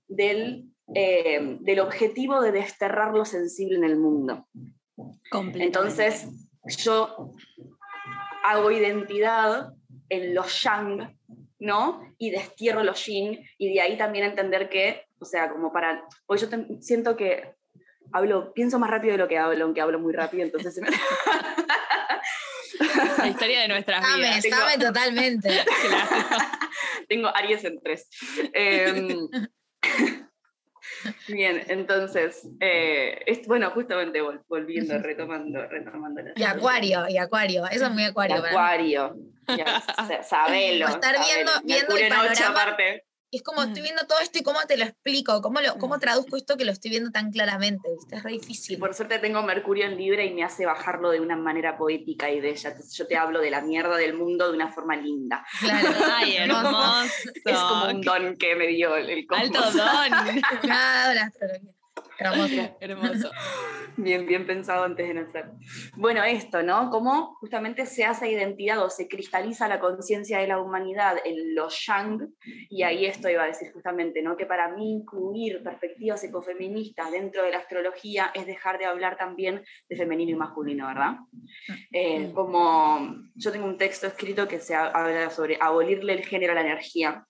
del 0.07 0.70
eh, 0.93 1.57
del 1.61 1.79
objetivo 1.79 2.41
de 2.41 2.51
desterrar 2.51 3.13
lo 3.13 3.25
sensible 3.25 3.77
en 3.77 3.83
el 3.83 3.97
mundo. 3.97 4.47
Entonces, 5.55 6.27
yo 6.83 7.31
hago 8.43 8.71
identidad 8.71 9.73
en 10.09 10.35
los 10.35 10.63
yang, 10.63 11.17
¿no? 11.59 12.01
Y 12.17 12.31
destierro 12.31 12.83
los 12.83 13.05
yin, 13.05 13.39
y 13.57 13.73
de 13.73 13.81
ahí 13.81 13.97
también 13.97 14.25
entender 14.25 14.69
que, 14.69 15.05
o 15.19 15.25
sea, 15.25 15.49
como 15.49 15.71
para, 15.71 16.05
pues 16.25 16.41
yo 16.41 16.47
siento 16.81 17.15
que 17.15 17.53
hablo, 18.11 18.53
pienso 18.53 18.79
más 18.79 18.89
rápido 18.89 19.13
de 19.13 19.19
lo 19.19 19.27
que 19.27 19.37
hablo, 19.37 19.65
aunque 19.65 19.81
hablo 19.81 19.99
muy 19.99 20.13
rápido, 20.13 20.43
entonces 20.43 20.79
La 23.17 23.27
historia 23.27 23.61
de 23.61 23.67
nuestras 23.67 24.03
vidas. 24.15 24.43
Sabe 24.49 24.77
totalmente. 24.77 25.49
Tengo 27.07 27.35
Aries 27.35 27.63
en 27.63 27.79
tres. 27.81 28.07
Em, 28.53 29.27
Bien, 31.27 31.63
entonces, 31.67 32.47
eh, 32.59 33.23
bueno, 33.47 33.71
justamente 33.71 34.21
volviendo, 34.47 34.97
retomando, 34.99 35.65
retomando. 35.67 36.21
Y 36.35 36.43
Acuario, 36.43 37.07
y 37.09 37.17
Acuario, 37.17 37.65
eso 37.67 37.85
es 37.85 37.91
muy 37.91 38.03
Acuario. 38.05 38.37
acuario, 38.37 39.15
ya, 39.47 39.81
sabelo. 40.23 40.87
Estar 40.89 41.15
viendo, 41.25 41.51
viendo 41.63 41.97
el 41.97 42.09
panorama, 42.09 42.77
es 43.31 43.43
como 43.43 43.63
estoy 43.63 43.81
viendo 43.81 44.05
todo 44.07 44.19
esto 44.19 44.39
y 44.39 44.43
cómo 44.43 44.59
te 44.67 44.75
lo 44.75 44.83
explico, 44.83 45.41
cómo, 45.41 45.61
lo, 45.61 45.77
cómo 45.77 45.99
traduzco 45.99 46.35
esto 46.35 46.57
que 46.57 46.65
lo 46.65 46.71
estoy 46.71 46.91
viendo 46.91 47.11
tan 47.11 47.31
claramente, 47.31 47.89
¿viste? 47.89 48.17
Es 48.17 48.23
re 48.23 48.31
difícil. 48.33 48.77
por 48.77 48.93
suerte 48.93 49.19
tengo 49.19 49.41
Mercurio 49.41 49.85
en 49.85 49.97
Libre 49.97 50.25
y 50.25 50.33
me 50.33 50.43
hace 50.43 50.65
bajarlo 50.65 51.11
de 51.11 51.21
una 51.21 51.37
manera 51.37 51.77
poética 51.77 52.29
y 52.29 52.41
bella. 52.41 52.75
Yo 52.93 53.07
te 53.07 53.15
hablo 53.15 53.39
de 53.39 53.49
la 53.49 53.61
mierda 53.61 53.95
del 53.95 54.15
mundo 54.15 54.49
de 54.49 54.55
una 54.55 54.67
forma 54.67 54.97
linda. 54.97 55.45
Claro. 55.59 55.89
Ay, 56.13 56.37
hermoso. 56.37 57.13
Es 57.45 57.57
como 57.57 57.85
un 57.85 58.01
don 58.01 58.35
que 58.35 58.55
me 58.55 58.67
dio 58.67 58.97
el 58.97 59.25
cosmos. 59.25 59.55
Alto 59.55 59.71
don. 59.77 60.41
claro, 60.61 61.13
la 61.13 61.23
astrología. 61.23 61.70
Hermoso. 62.21 62.77
Hermoso. 62.79 63.31
Bien, 63.97 64.25
bien 64.25 64.45
pensado 64.45 64.83
antes 64.83 65.07
de 65.07 65.13
nacer. 65.13 65.51
Bueno, 65.95 66.23
esto, 66.23 66.63
¿no? 66.63 66.89
Cómo 66.89 67.35
justamente 67.39 67.85
se 67.85 68.05
hace 68.05 68.31
identidad 68.31 68.83
o 68.83 68.89
se 68.89 69.07
cristaliza 69.07 69.67
la 69.67 69.79
conciencia 69.79 70.39
de 70.39 70.47
la 70.47 70.59
humanidad 70.59 71.17
en 71.25 71.55
los 71.55 71.85
yang, 71.85 72.33
y 72.69 72.83
ahí 72.83 73.05
esto 73.05 73.29
iba 73.29 73.43
a 73.43 73.47
decir 73.47 73.71
justamente, 73.73 74.21
¿no? 74.21 74.37
Que 74.37 74.45
para 74.45 74.69
mí 74.69 74.91
incluir 74.91 75.61
perspectivas 75.63 76.23
ecofeministas 76.23 77.11
dentro 77.11 77.43
de 77.43 77.51
la 77.51 77.57
astrología 77.57 78.31
es 78.33 78.45
dejar 78.45 78.77
de 78.77 78.85
hablar 78.85 79.17
también 79.17 79.63
de 79.89 79.95
femenino 79.95 80.31
y 80.31 80.35
masculino, 80.35 80.87
¿verdad? 80.87 81.17
Eh, 81.91 82.31
como 82.33 83.15
yo 83.35 83.51
tengo 83.51 83.65
un 83.65 83.77
texto 83.77 84.07
escrito 84.07 84.47
que 84.47 84.59
se 84.59 84.75
habla 84.75 85.29
sobre 85.31 85.57
abolirle 85.59 86.13
el 86.13 86.25
género 86.25 86.53
a 86.53 86.55
la 86.55 86.61
energía, 86.61 87.25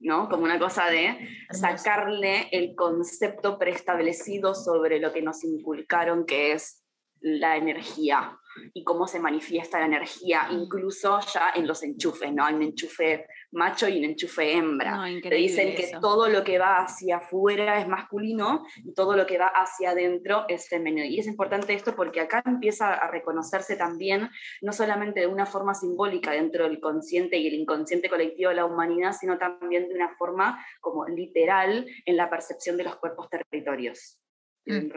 ¿no? 0.00 0.28
Como 0.28 0.44
una 0.44 0.58
cosa 0.58 0.86
de 0.86 1.28
sacarle 1.50 2.48
el 2.52 2.74
concepto 2.74 3.58
preestablecido 3.58 4.54
sobre 4.54 4.98
lo 4.98 5.12
que 5.12 5.22
nos 5.22 5.44
inculcaron 5.44 6.26
que 6.26 6.52
es 6.52 6.82
la 7.20 7.56
energía 7.56 8.39
y 8.72 8.84
cómo 8.84 9.06
se 9.06 9.20
manifiesta 9.20 9.78
la 9.78 9.86
energía, 9.86 10.48
incluso 10.50 11.20
ya 11.32 11.52
en 11.54 11.66
los 11.66 11.82
enchufes, 11.82 12.32
¿no? 12.32 12.44
Hay 12.44 12.54
un 12.54 12.62
enchufe 12.62 13.26
macho 13.52 13.88
y 13.88 13.98
un 13.98 14.04
enchufe 14.04 14.52
hembra. 14.52 15.04
Te 15.22 15.34
dicen 15.34 15.74
que 15.74 15.92
todo 16.00 16.28
lo 16.28 16.42
que 16.44 16.58
va 16.58 16.78
hacia 16.78 17.18
afuera 17.18 17.80
es 17.80 17.88
masculino 17.88 18.64
y 18.84 18.92
todo 18.94 19.16
lo 19.16 19.26
que 19.26 19.38
va 19.38 19.48
hacia 19.48 19.90
adentro 19.90 20.44
es 20.48 20.68
femenino. 20.68 21.04
Y 21.04 21.18
es 21.18 21.26
importante 21.26 21.74
esto 21.74 21.94
porque 21.94 22.20
acá 22.20 22.42
empieza 22.44 22.94
a 22.94 23.10
reconocerse 23.10 23.76
también, 23.76 24.30
no 24.62 24.72
solamente 24.72 25.20
de 25.20 25.26
una 25.26 25.46
forma 25.46 25.74
simbólica 25.74 26.32
dentro 26.32 26.64
del 26.64 26.80
consciente 26.80 27.36
y 27.38 27.46
el 27.46 27.54
inconsciente 27.54 28.08
colectivo 28.08 28.50
de 28.50 28.56
la 28.56 28.64
humanidad, 28.64 29.12
sino 29.18 29.38
también 29.38 29.88
de 29.88 29.94
una 29.94 30.14
forma 30.16 30.64
como 30.80 31.06
literal 31.06 31.86
en 32.04 32.16
la 32.16 32.28
percepción 32.28 32.76
de 32.76 32.84
los 32.84 32.96
cuerpos 32.96 33.28
territorios. 33.28 34.18
Mm. 34.66 34.90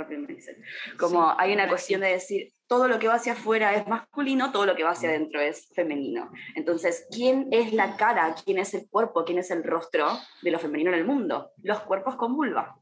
Como 0.97 1.33
hay 1.37 1.53
una 1.53 1.67
cuestión 1.67 2.01
de 2.01 2.09
decir, 2.09 2.51
todo 2.73 2.87
lo 2.87 2.97
que 2.97 3.07
va 3.07 3.13
hacia 3.13 3.33
afuera 3.33 3.75
es 3.75 3.85
masculino, 3.85 4.51
todo 4.51 4.65
lo 4.65 4.75
que 4.75 4.83
va 4.83 4.89
hacia 4.89 5.09
adentro 5.09 5.39
es 5.39 5.69
femenino. 5.75 6.31
Entonces, 6.55 7.05
¿quién 7.11 7.47
es 7.51 7.71
la 7.71 7.97
cara, 7.97 8.33
quién 8.43 8.57
es 8.57 8.73
el 8.73 8.89
cuerpo, 8.89 9.25
quién 9.25 9.37
es 9.37 9.51
el 9.51 9.63
rostro 9.63 10.07
de 10.41 10.49
lo 10.49 10.57
femenino 10.57 10.89
en 10.89 10.97
el 10.97 11.05
mundo? 11.05 11.51
Los 11.61 11.81
cuerpos 11.81 12.15
con 12.15 12.35
vulva, 12.35 12.81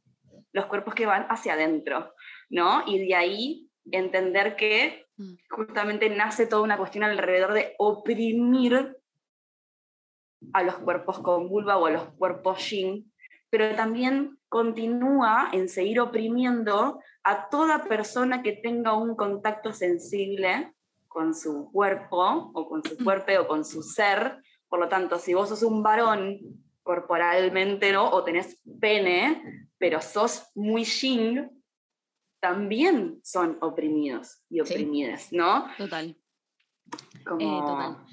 los 0.54 0.68
cuerpos 0.68 0.96
que 0.96 1.06
van 1.06 1.26
hacia 1.28 1.56
adentro, 1.56 2.14
¿no? 2.50 2.84
Y 2.88 3.06
de 3.06 3.16
ahí 3.16 3.70
entender 3.92 4.56
que 4.56 5.08
mm. 5.18 5.34
justamente 5.50 6.10
nace 6.10 6.48
toda 6.48 6.62
una 6.62 6.78
cuestión 6.78 7.04
alrededor 7.04 7.52
de 7.52 7.76
oprimir 7.78 8.96
a 10.54 10.64
los 10.64 10.76
cuerpos 10.78 11.20
con 11.20 11.50
vulva 11.50 11.78
o 11.78 11.88
a 11.88 11.92
los 11.92 12.14
cuerpos 12.14 12.70
yin, 12.70 13.12
pero 13.50 13.76
también 13.76 14.40
continúa 14.52 15.48
en 15.54 15.70
seguir 15.70 16.02
oprimiendo 16.02 17.00
a 17.24 17.48
toda 17.48 17.86
persona 17.86 18.44
que 18.44 18.52
tenga 18.52 18.94
un 18.96 19.16
contacto 19.16 19.72
sensible 19.72 20.74
con 21.08 21.34
su 21.34 21.72
cuerpo 21.72 22.52
o 22.54 22.68
con 22.68 22.84
su 22.84 23.02
cuerpo 23.02 23.32
o 23.40 23.48
con 23.48 23.64
su 23.64 23.82
ser. 23.82 24.44
Por 24.68 24.82
lo 24.82 24.90
tanto, 24.90 25.20
si 25.20 25.34
vos 25.34 25.48
sos 25.48 25.64
un 25.64 25.82
varón 25.82 26.38
corporalmente, 26.84 27.94
¿no? 27.94 28.10
O 28.10 28.26
tenés 28.26 28.62
pene, 28.82 29.70
pero 29.78 30.02
sos 30.02 30.52
muy 30.54 30.84
yin, 30.84 31.50
también 32.42 33.22
son 33.24 33.58
oprimidos 33.62 34.44
y 34.50 34.60
oprimidas, 34.60 35.32
¿no? 35.32 35.68
Total. 35.78 36.10
Eh, 37.40 37.62
total. 37.66 38.06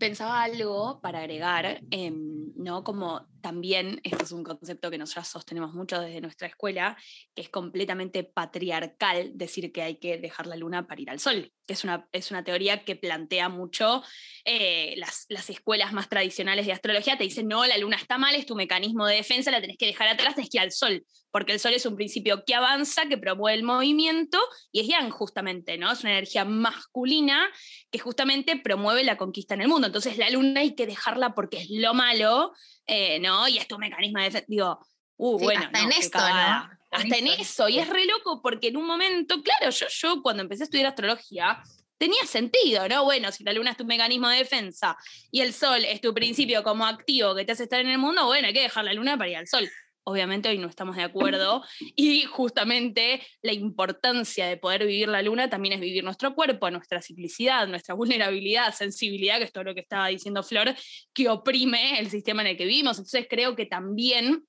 Pensaba 0.00 0.42
algo 0.42 1.00
para 1.00 1.20
agregar, 1.20 1.80
em, 1.92 2.52
¿no? 2.56 2.82
Como 2.82 3.32
también, 3.44 4.00
este 4.04 4.24
es 4.24 4.32
un 4.32 4.42
concepto 4.42 4.90
que 4.90 4.96
nosotros 4.96 5.28
sostenemos 5.28 5.74
mucho 5.74 6.00
desde 6.00 6.22
nuestra 6.22 6.48
escuela, 6.48 6.96
que 7.34 7.42
es 7.42 7.50
completamente 7.50 8.24
patriarcal 8.24 9.32
decir 9.34 9.70
que 9.70 9.82
hay 9.82 9.96
que 9.96 10.16
dejar 10.16 10.46
la 10.46 10.56
luna 10.56 10.86
para 10.86 11.02
ir 11.02 11.10
al 11.10 11.20
sol. 11.20 11.52
Es 11.66 11.84
una, 11.84 12.08
es 12.12 12.30
una 12.30 12.42
teoría 12.42 12.84
que 12.84 12.96
plantea 12.96 13.50
mucho 13.50 14.02
eh, 14.46 14.94
las, 14.96 15.26
las, 15.28 15.50
escuelas 15.50 15.92
más 15.92 16.08
tradicionales 16.08 16.64
de 16.64 16.72
astrología, 16.72 17.18
te 17.18 17.24
dicen, 17.24 17.46
no, 17.46 17.66
la 17.66 17.76
luna 17.76 17.96
está 17.96 18.16
mal, 18.16 18.34
es 18.34 18.46
tu 18.46 18.56
mecanismo 18.56 19.06
de 19.06 19.16
defensa, 19.16 19.50
la 19.50 19.60
tenés 19.60 19.76
que 19.76 19.86
dejar 19.86 20.08
atrás, 20.08 20.36
tenés 20.36 20.48
que 20.48 20.56
ir 20.56 20.62
al 20.62 20.72
sol, 20.72 21.04
porque 21.30 21.52
el 21.52 21.60
sol 21.60 21.72
es 21.74 21.84
un 21.84 21.96
principio 21.96 22.44
que 22.46 22.54
avanza, 22.54 23.08
que 23.08 23.18
promueve 23.18 23.58
el 23.58 23.64
movimiento, 23.64 24.38
y 24.72 24.80
es 24.80 24.86
yang 24.86 25.10
justamente, 25.10 25.76
¿no? 25.76 25.92
Es 25.92 26.00
una 26.00 26.12
energía 26.12 26.44
masculina 26.44 27.46
que 27.90 27.98
justamente 27.98 28.56
promueve 28.56 29.04
la 29.04 29.16
conquista 29.16 29.54
en 29.54 29.62
el 29.62 29.68
mundo. 29.68 29.86
Entonces 29.86 30.16
la 30.16 30.30
luna 30.30 30.60
hay 30.60 30.74
que 30.74 30.86
dejarla 30.86 31.34
porque 31.34 31.58
es 31.58 31.70
lo 31.70 31.92
malo, 31.92 32.52
eh, 32.86 33.18
¿no? 33.20 33.48
Y 33.48 33.58
es 33.58 33.68
tu 33.68 33.78
mecanismo 33.78 34.18
de 34.18 34.24
defensa. 34.26 34.46
Digo, 34.48 34.78
uh, 35.16 35.38
bueno. 35.38 35.62
Hasta 35.64 35.80
en 35.80 35.92
esto, 35.92 36.18
¿no? 36.18 36.70
Hasta 36.90 37.16
en 37.16 37.26
eso. 37.26 37.68
Y 37.68 37.78
es 37.78 37.88
re 37.88 38.06
loco 38.06 38.40
porque 38.42 38.68
en 38.68 38.76
un 38.76 38.86
momento, 38.86 39.42
claro, 39.42 39.70
yo, 39.70 39.86
yo 39.88 40.22
cuando 40.22 40.42
empecé 40.42 40.62
a 40.62 40.64
estudiar 40.64 40.86
astrología, 40.86 41.62
tenía 41.98 42.24
sentido, 42.26 42.88
¿no? 42.88 43.04
Bueno, 43.04 43.32
si 43.32 43.44
la 43.44 43.52
luna 43.52 43.70
es 43.70 43.76
tu 43.76 43.84
mecanismo 43.84 44.28
de 44.28 44.38
defensa 44.38 44.96
y 45.30 45.40
el 45.40 45.52
sol 45.52 45.84
es 45.84 46.00
tu 46.00 46.12
principio 46.12 46.62
como 46.62 46.86
activo 46.86 47.34
que 47.34 47.44
te 47.44 47.52
hace 47.52 47.64
estar 47.64 47.80
en 47.80 47.88
el 47.88 47.98
mundo, 47.98 48.26
bueno, 48.26 48.48
hay 48.48 48.54
que 48.54 48.62
dejar 48.62 48.84
la 48.84 48.92
luna 48.92 49.16
para 49.16 49.30
ir 49.30 49.36
al 49.36 49.48
sol. 49.48 49.68
Obviamente 50.04 50.48
hoy 50.48 50.58
no 50.58 50.68
estamos 50.68 50.96
de 50.96 51.02
acuerdo, 51.02 51.64
y 51.96 52.22
justamente 52.24 53.22
la 53.42 53.52
importancia 53.52 54.46
de 54.46 54.56
poder 54.56 54.86
vivir 54.86 55.08
la 55.08 55.22
luna 55.22 55.50
también 55.50 55.74
es 55.74 55.80
vivir 55.80 56.04
nuestro 56.04 56.34
cuerpo, 56.34 56.70
nuestra 56.70 57.02
ciclicidad, 57.02 57.66
nuestra 57.66 57.94
vulnerabilidad, 57.94 58.74
sensibilidad, 58.74 59.38
que 59.38 59.44
es 59.44 59.52
todo 59.52 59.64
lo 59.64 59.74
que 59.74 59.80
estaba 59.80 60.08
diciendo 60.08 60.42
Flor, 60.42 60.74
que 61.12 61.28
oprime 61.28 61.98
el 61.98 62.10
sistema 62.10 62.42
en 62.42 62.48
el 62.48 62.56
que 62.56 62.66
vivimos. 62.66 62.98
Entonces 62.98 63.26
creo 63.28 63.56
que 63.56 63.66
también, 63.66 64.44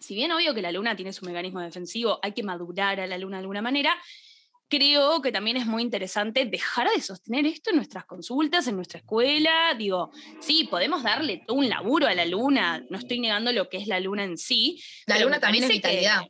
si 0.00 0.14
bien 0.14 0.32
obvio 0.32 0.54
que 0.54 0.62
la 0.62 0.72
luna 0.72 0.96
tiene 0.96 1.12
su 1.12 1.24
mecanismo 1.26 1.60
defensivo, 1.60 2.18
hay 2.22 2.32
que 2.32 2.42
madurar 2.42 3.00
a 3.00 3.06
la 3.06 3.18
luna 3.18 3.36
de 3.36 3.42
alguna 3.42 3.62
manera, 3.62 3.94
creo 4.68 5.22
que 5.22 5.32
también 5.32 5.56
es 5.56 5.66
muy 5.66 5.82
interesante 5.82 6.44
dejar 6.44 6.88
de 6.90 7.00
sostener 7.00 7.46
esto 7.46 7.70
en 7.70 7.76
nuestras 7.76 8.04
consultas, 8.04 8.66
en 8.68 8.76
nuestra 8.76 8.98
escuela. 9.00 9.74
Digo, 9.76 10.10
sí, 10.40 10.68
podemos 10.70 11.02
darle 11.02 11.42
todo 11.46 11.56
un 11.56 11.68
laburo 11.68 12.06
a 12.06 12.14
la 12.14 12.26
luna, 12.26 12.84
no 12.90 12.98
estoy 12.98 13.20
negando 13.20 13.52
lo 13.52 13.68
que 13.68 13.78
es 13.78 13.86
la 13.86 14.00
luna 14.00 14.24
en 14.24 14.36
sí. 14.36 14.80
La 15.06 15.18
luna 15.18 15.40
también 15.40 15.64
es 15.64 15.70
vitalidad. 15.70 16.22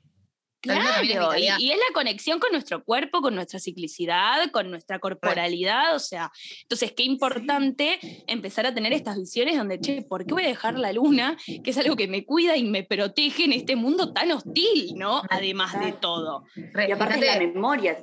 claro, 0.60 1.04
y, 1.04 1.44
y, 1.62 1.70
es 1.70 1.78
la 1.78 1.94
conexión 1.94 2.38
con 2.38 2.50
nuestro 2.52 2.84
cuerpo, 2.84 3.20
con 3.20 3.34
nuestra 3.34 3.60
ciclicidad, 3.60 4.50
con 4.50 4.70
nuestra 4.70 4.98
corporalidad, 4.98 5.94
o 5.94 6.00
sea, 6.00 6.32
entonces 6.62 6.92
qué 6.96 7.04
importante 7.04 7.98
empezar 8.26 8.66
a 8.66 8.74
tener 8.74 8.92
estas 8.92 9.16
visiones 9.18 9.56
donde, 9.56 9.78
che, 9.80 10.02
¿por 10.02 10.26
qué 10.26 10.34
voy 10.34 10.44
a 10.44 10.48
dejar 10.48 10.78
la 10.78 10.92
luna, 10.92 11.36
que 11.62 11.70
es 11.70 11.78
algo 11.78 11.94
que 11.94 12.08
me 12.08 12.24
cuida 12.24 12.56
y 12.56 12.64
me 12.64 12.82
protege 12.82 13.44
en 13.44 13.52
este 13.52 13.76
mundo 13.76 14.12
tan 14.12 14.32
hostil, 14.32 14.94
¿no? 14.96 15.22
Además 15.30 15.78
de 15.80 15.92
todo. 15.92 16.44
Y 16.56 16.90
aparte 16.90 17.20
de 17.20 17.26
la 17.26 17.38
memoria, 17.38 17.96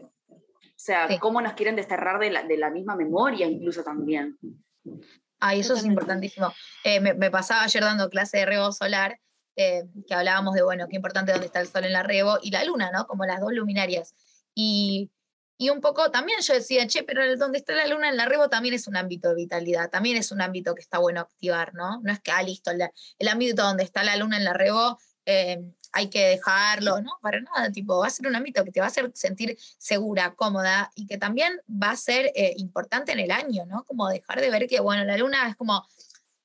o 0.85 1.07
sea, 1.07 1.07
cómo 1.19 1.41
nos 1.41 1.53
quieren 1.53 1.75
desterrar 1.75 2.19
de 2.19 2.29
la, 2.29 2.43
de 2.43 2.57
la, 2.57 2.69
misma 2.69 2.95
memoria 2.95 3.47
incluso 3.47 3.83
también. 3.83 4.37
Ay, 5.39 5.61
eso 5.61 5.73
es 5.73 5.83
importantísimo. 5.83 6.53
Eh, 6.83 6.99
me, 6.99 7.15
me, 7.15 7.31
pasaba 7.31 7.63
ayer 7.63 7.81
dando 7.81 8.07
clase 8.07 8.37
de 8.37 8.45
rebo 8.45 8.71
solar, 8.71 9.19
eh, 9.55 9.85
que 10.07 10.13
hablábamos 10.13 10.53
de, 10.53 10.61
bueno, 10.61 10.85
qué 10.87 10.97
importante 10.97 11.31
dónde 11.31 11.47
está 11.47 11.59
el 11.59 11.67
sol 11.67 11.85
en 11.85 11.93
la 11.93 12.03
rebo 12.03 12.37
y 12.39 12.51
la 12.51 12.63
luna, 12.65 12.91
¿no? 12.91 13.07
Como 13.07 13.25
las 13.25 13.41
dos 13.41 13.51
luminarias. 13.51 14.13
Y, 14.53 15.09
y 15.57 15.71
un 15.71 15.81
poco 15.81 16.11
también 16.11 16.39
yo 16.41 16.53
decía, 16.53 16.85
che, 16.85 17.01
pero 17.01 17.35
donde 17.35 17.57
está 17.57 17.73
la 17.73 17.87
luna 17.87 18.09
en 18.09 18.17
la 18.17 18.27
rebo 18.27 18.47
también 18.49 18.75
es 18.75 18.87
un 18.87 18.95
ámbito 18.95 19.29
de 19.29 19.35
vitalidad, 19.35 19.89
también 19.89 20.17
es 20.17 20.31
un 20.31 20.41
ámbito 20.41 20.75
que 20.75 20.81
está 20.81 20.99
bueno 20.99 21.21
activar, 21.21 21.73
¿no? 21.73 21.99
No 22.03 22.13
es 22.13 22.19
que, 22.19 22.29
ah, 22.29 22.43
listo, 22.43 22.69
el, 22.69 22.87
el 23.17 23.27
ámbito 23.27 23.63
donde 23.63 23.83
está 23.83 24.03
la 24.03 24.17
luna 24.17 24.37
en 24.37 24.43
la 24.43 24.53
rebo 24.53 24.99
eh, 25.25 25.63
hay 25.95 26.09
que 26.09 26.27
dejarlo, 26.27 27.01
no, 27.01 27.17
para 27.21 27.39
nada, 27.39 27.71
tipo, 27.71 27.97
va 27.97 28.07
a 28.07 28.09
ser 28.09 28.27
un 28.27 28.35
ámbito 28.35 28.65
que 28.65 28.71
te 28.71 28.81
va 28.81 28.87
a 28.87 28.89
hacer 28.89 29.09
sentir 29.15 29.57
segura, 29.77 30.35
cómoda 30.35 30.91
y 30.93 31.07
que 31.07 31.17
también 31.17 31.61
va 31.69 31.91
a 31.91 31.95
ser 31.95 32.33
eh, 32.35 32.53
importante 32.57 33.13
en 33.13 33.19
el 33.19 33.31
año, 33.31 33.65
¿no? 33.65 33.85
Como 33.85 34.09
dejar 34.09 34.41
de 34.41 34.49
ver 34.49 34.67
que, 34.67 34.81
bueno, 34.81 35.05
la 35.05 35.15
luna 35.15 35.47
es 35.47 35.55
como 35.55 35.87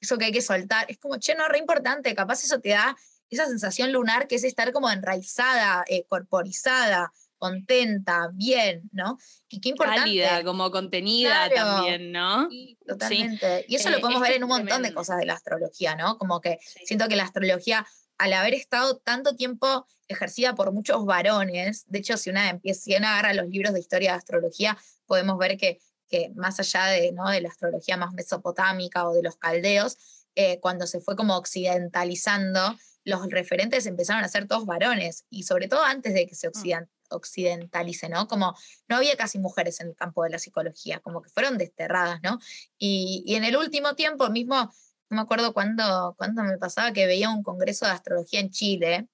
eso 0.01 0.17
que 0.19 0.27
hay 0.27 0.33
que 0.33 0.41
soltar, 0.41 0.87
es 0.89 0.99
como, 0.99 1.17
che, 1.17 1.35
no, 1.35 1.49
re 1.49 1.59
importante, 1.59 2.15
capaz 2.15 2.45
eso 2.45 2.61
te 2.61 2.69
da 2.69 2.97
esa 3.29 3.47
sensación 3.47 3.91
lunar 3.91 4.29
que 4.29 4.37
es 4.37 4.45
estar 4.45 4.73
como 4.73 4.89
enraizada, 4.89 5.85
eh, 5.89 6.05
corporizada, 6.09 7.13
contenta, 7.37 8.31
bien, 8.33 8.89
¿no? 8.93 9.19
Y 9.49 9.61
qué 9.61 9.71
importante. 9.71 10.03
Cálida, 10.03 10.45
como 10.45 10.71
contenida 10.71 11.51
también, 11.53 12.13
¿no? 12.13 12.49
Sí, 12.49 12.79
totalmente. 12.87 13.65
Y 13.67 13.75
eso 13.75 13.91
lo 13.91 14.01
podemos 14.01 14.23
ver 14.23 14.35
en 14.35 14.45
un 14.45 14.51
montón 14.51 14.83
de 14.83 14.95
cosas 14.95 15.19
de 15.19 15.27
la 15.27 15.35
astrología, 15.35 15.97
¿no? 15.97 16.19
Como 16.19 16.41
que 16.41 16.59
siento 16.85 17.09
que 17.09 17.17
la 17.17 17.25
astrología 17.25 17.85
al 18.21 18.35
haber 18.35 18.53
estado 18.53 18.99
tanto 18.99 19.35
tiempo 19.35 19.87
ejercida 20.07 20.55
por 20.55 20.73
muchos 20.73 21.07
varones, 21.07 21.85
de 21.87 22.01
hecho, 22.01 22.19
si 22.19 22.29
una, 22.29 22.51
empieza, 22.51 22.83
si 22.83 22.95
una 22.95 23.13
agarra 23.13 23.33
los 23.33 23.49
libros 23.49 23.73
de 23.73 23.81
historia 23.81 24.13
de 24.13 24.19
astrología, 24.19 24.77
podemos 25.07 25.39
ver 25.39 25.57
que, 25.57 25.81
que 26.07 26.31
más 26.35 26.61
allá 26.61 26.85
de, 26.87 27.13
¿no? 27.13 27.31
de 27.31 27.41
la 27.41 27.49
astrología 27.49 27.97
más 27.97 28.13
mesopotámica 28.13 29.09
o 29.09 29.15
de 29.15 29.23
los 29.23 29.37
caldeos, 29.37 30.27
eh, 30.35 30.61
cuando 30.61 30.87
se 30.87 31.01
fue 31.01 31.17
como 31.17 31.35
occidentalizando, 31.35 32.77
los 33.05 33.27
referentes 33.31 33.87
empezaron 33.87 34.23
a 34.23 34.29
ser 34.29 34.47
todos 34.47 34.67
varones, 34.67 35.25
y 35.31 35.45
sobre 35.45 35.67
todo 35.67 35.83
antes 35.83 36.13
de 36.13 36.27
que 36.27 36.35
se 36.35 36.51
mm. 36.51 36.87
occidentalice, 37.09 38.11
¿no? 38.11 38.29
Como 38.29 38.55
no 38.87 38.97
había 38.97 39.17
casi 39.17 39.39
mujeres 39.39 39.81
en 39.81 39.89
el 39.89 39.95
campo 39.95 40.25
de 40.25 40.31
la 40.31 40.39
psicología, 40.39 41.01
como 41.01 41.23
que 41.23 41.31
fueron 41.31 41.57
desterradas, 41.57 42.21
¿no? 42.23 42.39
Y, 42.77 43.25
y 43.27 43.37
en 43.37 43.45
el 43.45 43.57
último 43.57 43.95
tiempo 43.95 44.29
mismo 44.29 44.71
no 45.11 45.17
me 45.17 45.23
acuerdo 45.23 45.53
cuándo, 45.53 46.17
me 46.19 46.59
pasaba 46.59 46.93
que 46.93 47.07
veía 47.07 47.31
un 47.31 47.43
congreso 47.43 47.85
de 47.85 47.93
astrología 47.93 48.41
en 48.41 48.51
Chile, 48.51 49.09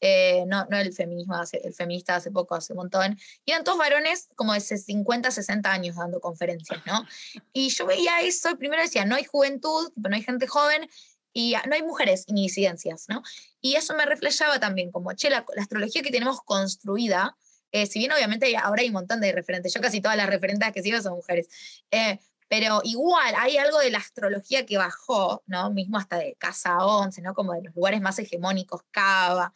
eh, 0.00 0.44
no, 0.46 0.66
no 0.68 0.76
el 0.76 0.92
feminismo, 0.92 1.34
el 1.52 1.72
feminista 1.72 2.16
hace 2.16 2.30
poco, 2.30 2.54
hace 2.54 2.72
un 2.72 2.78
montón, 2.78 3.18
y 3.44 3.52
eran 3.52 3.64
todos 3.64 3.78
varones 3.78 4.28
como 4.34 4.52
de 4.52 4.60
50, 4.60 5.30
60 5.30 5.72
años 5.72 5.96
dando 5.96 6.20
conferencias, 6.20 6.84
¿no? 6.84 7.06
Y 7.52 7.70
yo 7.70 7.86
veía 7.86 8.20
eso 8.20 8.50
y 8.50 8.56
primero 8.56 8.82
decía, 8.82 9.04
no 9.06 9.14
hay 9.14 9.24
juventud, 9.24 9.90
no 9.96 10.14
hay 10.14 10.22
gente 10.22 10.46
joven, 10.46 10.88
y 11.36 11.54
no 11.68 11.74
hay 11.74 11.82
mujeres 11.82 12.24
ni 12.28 12.44
disidencias, 12.44 13.10
¿no? 13.10 13.22
Y 13.60 13.74
eso 13.74 13.94
me 13.94 14.06
reflejaba 14.06 14.58
también 14.58 14.90
como, 14.90 15.12
che, 15.12 15.28
la, 15.28 15.44
astrología 15.58 16.00
que 16.00 16.10
tenemos 16.10 16.40
construida, 16.40 17.36
eh, 17.72 17.84
si 17.84 17.98
bien 17.98 18.10
obviamente 18.12 18.56
ahora 18.56 18.80
hay 18.80 18.88
un 18.88 18.94
montón 18.94 19.20
de 19.20 19.32
referentes, 19.32 19.74
yo 19.74 19.82
casi 19.82 20.00
todas 20.00 20.16
las 20.16 20.30
referentes 20.30 20.72
que 20.72 20.80
sigo 20.80 20.98
son 21.02 21.12
mujeres, 21.12 21.48
eh, 21.90 22.20
pero 22.48 22.80
igual 22.84 23.34
hay 23.38 23.56
algo 23.56 23.78
de 23.78 23.90
la 23.90 23.98
astrología 23.98 24.66
que 24.66 24.78
bajó, 24.78 25.42
¿no? 25.46 25.70
Mismo 25.70 25.98
hasta 25.98 26.18
de 26.18 26.34
Casa 26.36 26.84
11, 26.84 27.22
¿no? 27.22 27.34
Como 27.34 27.52
de 27.52 27.62
los 27.62 27.74
lugares 27.74 28.00
más 28.00 28.18
hegemónicos, 28.18 28.82
Cava, 28.90 29.52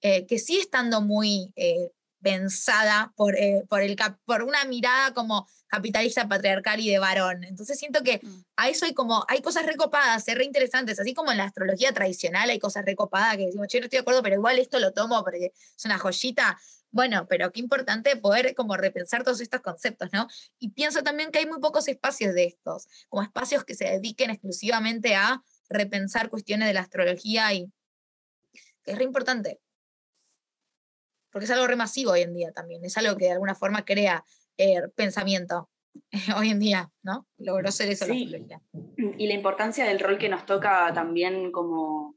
eh, 0.00 0.26
que 0.26 0.38
sigue 0.38 0.60
estando 0.60 1.00
muy 1.00 1.52
eh, 1.56 1.90
pensada 2.22 3.12
por, 3.16 3.36
eh, 3.36 3.64
por, 3.68 3.82
el, 3.82 3.96
por 4.24 4.42
una 4.42 4.64
mirada 4.64 5.14
como 5.14 5.46
capitalista, 5.68 6.28
patriarcal 6.28 6.80
y 6.80 6.90
de 6.90 6.98
varón. 6.98 7.44
Entonces 7.44 7.78
siento 7.78 8.02
que 8.02 8.20
mm. 8.22 8.44
a 8.56 8.68
eso 8.68 8.86
hay 8.86 8.94
como, 8.94 9.24
hay 9.28 9.42
cosas 9.42 9.66
recopadas, 9.66 10.26
re 10.26 10.44
interesantes, 10.44 10.98
así 10.98 11.14
como 11.14 11.30
en 11.30 11.38
la 11.38 11.44
astrología 11.44 11.92
tradicional 11.92 12.50
hay 12.50 12.58
cosas 12.58 12.84
recopadas 12.84 13.36
que 13.36 13.46
decimos, 13.46 13.68
yo 13.70 13.80
no 13.80 13.86
estoy 13.86 13.98
de 13.98 14.00
acuerdo, 14.00 14.22
pero 14.22 14.36
igual 14.36 14.58
esto 14.58 14.78
lo 14.78 14.92
tomo 14.92 15.22
porque 15.24 15.52
es 15.76 15.84
una 15.84 15.98
joyita. 15.98 16.58
Bueno, 16.90 17.26
pero 17.28 17.52
qué 17.52 17.60
importante 17.60 18.16
poder 18.16 18.54
como 18.54 18.76
repensar 18.76 19.22
todos 19.22 19.40
estos 19.40 19.60
conceptos, 19.60 20.08
¿no? 20.12 20.28
Y 20.58 20.70
pienso 20.70 21.02
también 21.02 21.30
que 21.30 21.40
hay 21.40 21.46
muy 21.46 21.60
pocos 21.60 21.88
espacios 21.88 22.34
de 22.34 22.44
estos, 22.44 22.86
como 23.08 23.22
espacios 23.22 23.64
que 23.64 23.74
se 23.74 23.84
dediquen 23.84 24.30
exclusivamente 24.30 25.14
a 25.14 25.42
repensar 25.68 26.30
cuestiones 26.30 26.68
de 26.68 26.74
la 26.74 26.80
astrología 26.80 27.52
y 27.52 27.70
que 28.82 28.92
es 28.92 28.98
re 28.98 29.04
importante. 29.04 29.60
Porque 31.36 31.44
es 31.44 31.50
algo 31.50 31.66
re 31.66 31.76
masivo 31.76 32.12
hoy 32.12 32.22
en 32.22 32.32
día 32.32 32.50
también, 32.50 32.82
es 32.82 32.96
algo 32.96 33.14
que 33.14 33.26
de 33.26 33.32
alguna 33.32 33.54
forma 33.54 33.84
crea 33.84 34.24
eh, 34.56 34.80
pensamiento 34.94 35.68
hoy 36.38 36.48
en 36.48 36.58
día, 36.58 36.90
¿no? 37.02 37.26
Logró 37.36 37.70
ser 37.70 37.90
eso 37.90 38.06
astrología. 38.06 38.62
Y 39.18 39.26
la 39.26 39.34
importancia 39.34 39.84
del 39.84 40.00
rol 40.00 40.16
que 40.16 40.30
nos 40.30 40.46
toca 40.46 40.90
también 40.94 41.52
como 41.52 42.16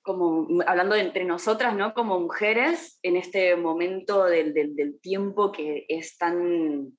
como 0.00 0.48
hablando 0.66 0.94
entre 0.94 1.26
nosotras, 1.26 1.76
¿no? 1.76 1.92
Como 1.92 2.18
mujeres 2.18 2.98
en 3.02 3.16
este 3.16 3.56
momento 3.56 4.24
del, 4.24 4.54
del, 4.54 4.98
tiempo 5.02 5.52
que 5.52 5.84
es 5.90 6.16
tan, 6.16 6.96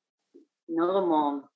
¿no? 0.67 0.93
Como 0.93 1.49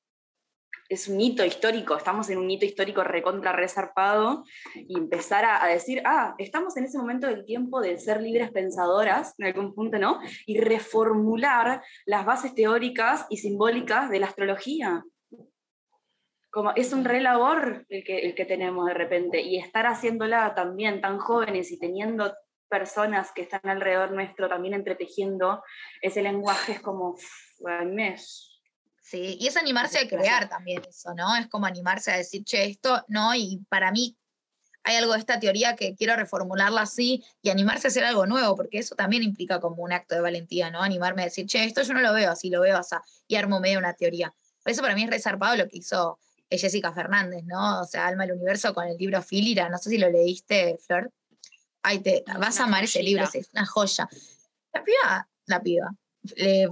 es 0.93 1.08
un 1.08 1.21
hito 1.21 1.45
histórico, 1.45 1.95
estamos 1.95 2.30
en 2.30 2.38
un 2.38 2.49
hito 2.51 2.65
histórico 2.65 3.04
recontra 3.04 3.54
resarpado 3.54 4.43
y 4.75 4.97
empezar 4.97 5.45
a, 5.45 5.65
decir, 5.67 6.01
ah, 6.06 6.36
estamos 6.38 6.75
en 6.77 6.84
ese 6.84 6.97
momento 6.97 7.27
del 7.27 7.45
tiempo 7.45 7.80
de 7.80 7.97
ser 7.97 8.21
libres 8.21 8.51
pensadoras, 8.51 9.34
en 9.38 9.47
algún 9.47 9.73
punto, 9.73 9.99
¿no? 9.99 10.19
Y 10.45 10.60
reformular 10.60 11.82
las 12.06 12.25
bases 12.25 12.54
teóricas 12.54 13.25
y 13.30 13.38
simbólicas 13.38 14.10
de 14.10 14.19
la 14.19 14.27
astrología 14.27 15.04
como 16.54 16.73
es 16.75 16.91
un 16.91 17.06
re 17.06 17.21
labor 17.21 17.86
el 17.88 18.04
que, 18.04 18.19
el 18.19 18.36
que 18.36 18.43
tenemos 18.43 18.86
de 18.86 18.93
repente 18.93 19.41
y 19.41 19.58
estar 19.58 19.86
haciéndola 19.86 20.54
también 20.54 20.99
tan 20.99 21.17
jóvenes 21.17 21.71
y 21.71 21.80
teniendo 21.80 22.36
personas 22.69 23.32
que 23.32 23.43
están 23.43 23.62
alrededor 23.63 24.12
nuestro 24.12 24.49
también 24.49 24.73
entretejiendo 24.73 25.63
ese 26.01 26.21
lenguaje 26.21 26.73
es 26.73 26.82
como 26.82 27.15
mes. 27.86 28.50
Sí, 29.12 29.38
y 29.41 29.47
es 29.47 29.58
animarse 29.58 30.00
a 30.00 30.08
crear 30.08 30.47
también 30.47 30.82
eso, 30.88 31.13
¿no? 31.13 31.36
Es 31.36 31.47
como 31.47 31.65
animarse 31.65 32.13
a 32.13 32.15
decir, 32.15 32.45
che, 32.45 32.63
esto 32.63 33.04
no, 33.10 33.36
y 33.36 33.62
para 33.67 33.91
mí 33.91 34.17
hay 34.84 34.95
algo 34.95 35.12
de 35.12 35.19
esta 35.19 35.38
teoría 35.38 35.76
que 35.76 35.95
quiero 35.95 36.15
reformularla 36.15 36.84
así 36.84 37.21
y 37.41 37.50
animarse 37.50 37.88
a 37.88 37.89
hacer 37.89 38.06
algo 38.06 38.26
nuevo, 38.26 38.56
porque 38.56 38.78
eso 38.78 38.95
también 38.95 39.21
implica 39.21 39.60
como 39.60 39.84
un 39.84 39.91
acto 39.91 40.15
de 40.15 40.21
valentía, 40.21 40.71
¿no? 40.71 40.82
Animarme 40.82 41.24
a 41.24 41.26
decir, 41.26 41.45
che, 41.45 41.62
esto 41.65 41.82
yo 41.82 41.93
no 41.93 42.00
lo 42.00 42.13
veo 42.13 42.32
así, 42.32 42.50
lo 42.50 42.62
veo 42.62 42.78
así, 42.78 42.95
y 43.28 43.36
armo 43.36 43.60
medio 43.60 43.80
una 43.80 43.93
teoría. 43.95 44.34
Por 44.63 44.71
eso 44.71 44.82
para 44.82 44.95
mí 44.95 45.04
es 45.04 45.10
resarpado 45.10 45.58
lo 45.58 45.67
que 45.67 45.80
hizo 45.80 46.17
es 46.50 46.62
Jessica 46.62 46.93
Fernández, 46.93 47.43
¿no? 47.43 47.82
O 47.82 47.86
sea, 47.86 48.08
Alma 48.08 48.26
del 48.26 48.38
Universo 48.38 48.74
con 48.74 48.88
el 48.88 48.95
libro 48.95 49.21
Filira, 49.21 49.67
no 49.67 49.78
sé 49.78 49.89
si 49.89 49.97
lo 49.97 50.10
leíste, 50.10 50.78
Flor. 50.88 51.12
Ay, 51.84 52.00
te 52.00 52.24
vas 52.39 52.62
a 52.62 52.63
amar 52.63 52.86
ese 52.86 53.04
libro, 53.04 53.26
es 53.34 53.50
una 53.52 53.65
joya. 53.65 54.08
La 54.71 54.82
piba, 54.86 55.30
la 55.47 55.62
piba, 55.62 55.91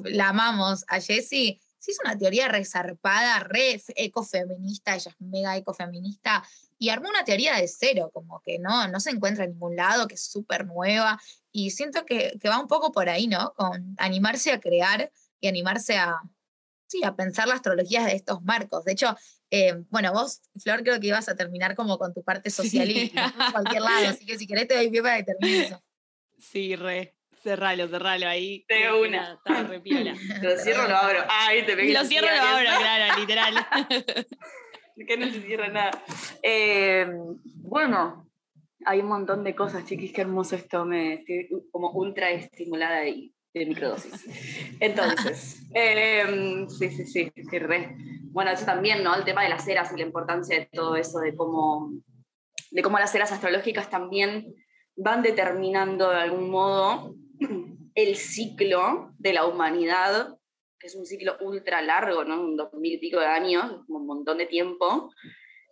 la 0.06 0.30
amamos 0.30 0.86
a 0.88 1.02
Jessie, 1.02 1.60
sí 1.80 1.92
es 1.92 2.00
una 2.04 2.18
teoría 2.18 2.48
resarpada, 2.48 3.40
re 3.40 3.82
ecofeminista, 3.96 4.96
ella 4.96 5.12
es 5.12 5.22
mega 5.22 5.58
ecofeminista, 5.58 6.44
y 6.78 6.90
armó 6.90 7.10
una 7.10 7.24
teoría 7.24 7.56
de 7.56 7.68
cero, 7.68 8.12
como 8.14 8.42
que 8.42 8.60
no, 8.60 8.88
no 8.88 9.00
se 9.00 9.10
encuentra 9.10 9.46
en 9.46 9.52
ningún 9.52 9.76
lado, 9.76 10.08
que 10.08 10.16
es 10.16 10.24
súper 10.24 10.66
nueva, 10.66 11.20
y 11.52 11.72
siento 11.72 12.06
que, 12.06 12.38
que, 12.40 12.50
va 12.50 12.60
un 12.60 12.68
poco 12.68 12.92
por 12.92 13.10
ahí, 13.10 13.28
¿no? 13.28 13.54
Con 13.56 13.96
animarse 13.98 14.52
a 14.52 14.60
crear 14.60 15.12
y 15.40 15.48
animarse 15.48 15.98
a, 15.98 16.22
sí, 16.88 17.04
a 17.04 17.16
pensar 17.16 17.48
la 17.48 17.56
astrología 17.56 18.06
de 18.06 18.14
estos 18.14 18.42
marcos. 18.44 18.86
De 18.86 18.92
hecho, 18.92 19.16
eh, 19.52 19.84
bueno, 19.90 20.14
vos, 20.14 20.42
Flor, 20.58 20.84
creo 20.84 21.00
que 21.00 21.08
ibas 21.08 21.28
a 21.28 21.36
terminar 21.36 21.76
como 21.76 21.98
con 21.98 22.14
tu 22.14 22.24
parte 22.24 22.50
socialista, 22.50 23.34
en 23.46 23.52
cualquier 23.52 23.82
lado, 23.82 24.10
así 24.10 24.26
que 24.26 24.38
si 24.38 24.48
querés 24.48 24.68
te 24.68 24.76
doy 24.76 24.90
pie 24.90 25.02
para 25.02 25.18
que 25.18 25.24
termines 25.24 25.68
eso. 25.68 25.84
Sí, 26.38 26.76
re. 26.76 27.19
Cerralo, 27.42 27.88
cerralo 27.88 28.28
ahí. 28.28 28.66
De 28.68 28.92
una. 28.92 29.34
Está 29.34 29.64
re 29.64 29.80
piola. 29.80 30.14
Lo 30.42 30.58
cierro, 30.58 30.88
lo 30.88 30.96
abro. 30.96 31.20
Ay, 31.30 31.66
te 31.66 31.76
pegué 31.76 31.94
Lo 31.94 32.04
cierro, 32.04 32.28
lo 32.28 32.42
abro, 32.42 32.70
claro, 32.80 33.20
literal. 33.20 33.68
que 35.08 35.18
no 35.18 35.30
se 35.30 35.42
cierra 35.42 35.70
nada. 35.70 36.04
Eh, 36.44 37.08
bueno, 37.56 38.30
hay 38.86 39.00
un 39.00 39.08
montón 39.08 39.44
de 39.44 39.56
cosas, 39.56 39.86
chiquis, 39.86 40.12
qué 40.12 40.22
hermoso 40.22 40.56
esto, 40.56 40.86
me 40.86 41.14
estoy 41.14 41.50
como 41.72 41.92
ultra 41.92 42.32
estimulada 42.32 43.08
y 43.08 43.34
de 43.54 43.66
microdosis. 43.66 44.26
Entonces, 44.80 45.64
eh, 45.74 46.66
sí, 46.68 46.90
sí, 46.90 47.06
sí, 47.06 47.32
sí, 47.50 47.60
re. 47.60 47.96
Bueno, 48.32 48.52
eso 48.52 48.66
también, 48.66 49.04
¿no? 49.04 49.16
El 49.16 49.26
tema 49.26 49.44
de 49.44 49.50
las 49.50 49.68
eras 49.68 49.92
y 49.94 49.98
la 49.98 50.06
importancia 50.06 50.58
de 50.58 50.70
todo 50.72 50.96
eso, 50.96 51.20
de 51.20 51.36
cómo, 51.36 51.92
de 52.72 52.82
cómo 52.82 53.00
las 53.00 53.14
eras 53.16 53.32
astrológicas 53.32 53.90
también 53.90 54.54
van 54.96 55.24
determinando 55.24 56.10
de 56.10 56.18
algún 56.18 56.50
modo 56.50 57.16
el 57.96 58.16
ciclo 58.16 59.12
de 59.18 59.34
la 59.34 59.46
humanidad 59.46 60.40
que 60.80 60.88
es 60.88 60.96
un 60.96 61.06
ciclo 61.06 61.38
ultra 61.42 61.82
largo, 61.82 62.24
¿no? 62.24 62.42
Un 62.42 62.56
dos 62.56 62.74
mil 62.74 62.94
y 62.94 62.98
pico 62.98 63.20
de 63.20 63.26
años, 63.26 63.82
un 63.88 64.06
montón 64.06 64.38
de 64.38 64.46
tiempo, 64.46 65.12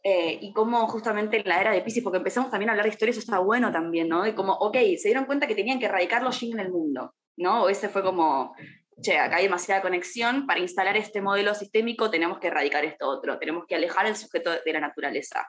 eh, 0.04 0.38
y 0.42 0.54
cómo 0.54 0.86
justamente 0.88 1.38
en 1.38 1.48
la 1.48 1.62
era 1.62 1.72
de 1.72 1.82
Pisces, 1.82 2.04
porque 2.04 2.18
empezamos 2.18 2.52
también 2.52 2.70
a 2.70 2.74
hablar 2.74 2.86
de 2.86 2.92
historia, 2.92 3.12
eso 3.12 3.22
está 3.22 3.40
bueno 3.40 3.72
también, 3.72 4.10
¿no? 4.10 4.24
De 4.24 4.36
como, 4.36 4.54
ok, 4.54 4.76
se 4.98 5.08
dieron 5.08 5.26
cuenta 5.26 5.48
que 5.48 5.56
tenían 5.56 5.80
que 5.80 5.86
erradicar 5.86 6.22
los 6.24 6.40
yin 6.40 6.54
en 6.54 6.66
el 6.66 6.72
mundo, 6.72 7.14
¿no? 7.38 7.64
O 7.64 7.70
ese 7.70 7.90
fue 7.90 8.04
como, 8.04 8.54
che, 9.02 9.18
acá 9.18 9.38
hay 9.38 9.44
demasiada 9.44 9.82
conexión, 9.82 10.46
para 10.46 10.60
instalar 10.60 10.98
este 10.98 11.22
modelo 11.22 11.56
sistémico 11.56 12.12
tenemos 12.12 12.40
que 12.40 12.48
erradicar 12.48 12.84
esto 12.84 13.08
otro, 13.08 13.40
tenemos 13.40 13.66
que 13.66 13.76
alejar 13.76 14.06
el 14.06 14.16
sujeto 14.16 14.52
de 14.64 14.74
la 14.74 14.82
naturaleza. 14.82 15.48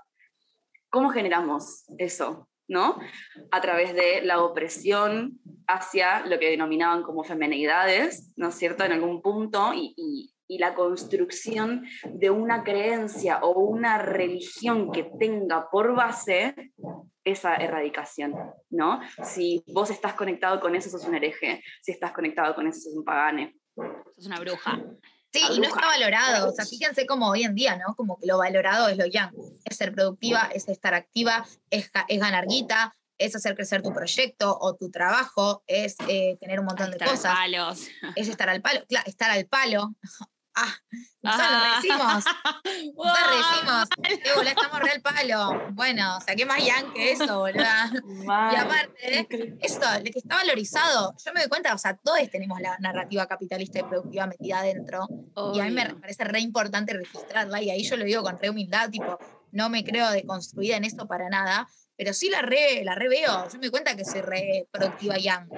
¿Cómo 0.88 1.10
generamos 1.10 1.84
eso? 1.98 2.48
¿No? 2.68 2.98
A 3.50 3.60
través 3.60 3.94
de 3.94 4.22
la 4.22 4.42
opresión 4.42 5.40
hacia 5.66 6.26
lo 6.26 6.38
que 6.38 6.50
denominaban 6.50 7.02
como 7.02 7.24
femenidades, 7.24 8.32
¿no 8.36 8.48
es 8.48 8.54
cierto?, 8.54 8.84
en 8.84 8.92
algún 8.92 9.20
punto, 9.22 9.72
y, 9.74 9.94
y, 9.96 10.34
la 10.58 10.74
construcción 10.74 11.84
de 12.10 12.30
una 12.30 12.64
creencia 12.64 13.40
o 13.42 13.60
una 13.60 13.98
religión 13.98 14.90
que 14.90 15.04
tenga 15.18 15.68
por 15.70 15.94
base 15.94 16.54
esa 17.22 17.56
erradicación, 17.56 18.34
¿no? 18.70 18.98
Si 19.24 19.62
vos 19.68 19.90
estás 19.90 20.14
conectado 20.14 20.58
con 20.58 20.74
eso, 20.74 20.88
sos 20.88 21.04
un 21.04 21.16
hereje, 21.16 21.62
si 21.82 21.92
estás 21.92 22.12
conectado 22.12 22.54
con 22.54 22.66
eso, 22.66 22.80
sos 22.80 22.96
un 22.96 23.04
pagane. 23.04 23.58
Sos 24.14 24.26
una 24.26 24.40
bruja. 24.40 24.80
Sí, 25.32 25.42
y 25.50 25.58
no 25.60 25.68
está 25.68 25.86
valorado. 25.86 26.48
O 26.48 26.52
sea, 26.52 26.64
fíjense 26.64 27.06
como 27.06 27.28
hoy 27.28 27.44
en 27.44 27.54
día, 27.54 27.76
¿no? 27.76 27.94
Como 27.94 28.18
que 28.18 28.26
lo 28.26 28.38
valorado 28.38 28.88
es 28.88 28.96
lo 28.96 29.06
yang. 29.06 29.32
Es 29.64 29.76
ser 29.76 29.94
productiva, 29.94 30.48
es 30.54 30.68
estar 30.68 30.94
activa, 30.94 31.46
es, 31.70 31.90
es 32.08 32.20
ganar 32.20 32.46
guita, 32.46 32.96
es 33.18 33.36
hacer 33.36 33.54
crecer 33.54 33.82
tu 33.82 33.92
proyecto 33.92 34.56
o 34.58 34.74
tu 34.76 34.90
trabajo, 34.90 35.62
es 35.66 35.96
eh, 36.08 36.38
tener 36.40 36.60
un 36.60 36.66
montón 36.66 36.90
de 36.90 36.96
estar 36.96 37.08
cosas. 37.08 37.34
Palos. 37.34 37.88
Es 38.16 38.28
estar 38.28 38.48
al 38.48 38.62
palo. 38.62 38.84
Claro, 38.88 39.06
estar 39.06 39.30
al 39.30 39.46
palo. 39.46 39.94
Ah, 40.60 40.74
nosotros 41.22 41.50
lo 41.50 41.76
decimos, 41.76 42.24
eh, 44.08 44.34
boludo, 44.34 44.50
estamos 44.50 44.80
re 44.80 44.90
al 44.90 45.02
palo. 45.02 45.62
Bueno, 45.72 46.16
o 46.16 46.20
sea, 46.20 46.34
¿qué 46.34 46.46
más 46.46 46.64
yang 46.64 46.92
que 46.92 47.12
eso, 47.12 47.38
boluda? 47.38 47.92
Y 48.52 48.56
aparte, 48.56 49.28
esto, 49.60 49.90
de 50.02 50.10
que 50.10 50.18
está 50.18 50.36
valorizado, 50.36 51.14
yo 51.24 51.32
me 51.32 51.40
doy 51.40 51.48
cuenta, 51.48 51.74
o 51.74 51.78
sea, 51.78 51.96
todos 51.96 52.18
tenemos 52.30 52.60
la 52.60 52.76
narrativa 52.78 53.26
capitalista 53.26 53.80
y 53.80 53.82
productiva 53.82 54.26
metida 54.26 54.60
adentro, 54.60 55.06
y 55.54 55.60
a 55.60 55.64
mí 55.64 55.70
me 55.70 55.94
parece 55.94 56.24
re 56.24 56.40
importante 56.40 56.92
registrarla, 56.94 57.62
y 57.62 57.70
ahí 57.70 57.82
yo 57.82 57.96
lo 57.96 58.04
digo 58.04 58.22
con 58.22 58.38
re 58.38 58.50
humildad, 58.50 58.90
tipo, 58.90 59.18
no 59.52 59.68
me 59.68 59.84
creo 59.84 60.10
deconstruida 60.10 60.76
en 60.76 60.84
esto 60.84 61.06
para 61.06 61.28
nada, 61.28 61.68
pero 61.96 62.12
sí 62.12 62.30
la 62.30 62.42
re, 62.42 62.84
la 62.84 62.94
re 62.94 63.08
veo, 63.08 63.48
yo 63.48 63.54
me 63.54 63.66
doy 63.66 63.70
cuenta 63.70 63.96
que 63.96 64.04
soy 64.04 64.20
re 64.22 64.68
productiva 64.70 65.18
yang, 65.18 65.48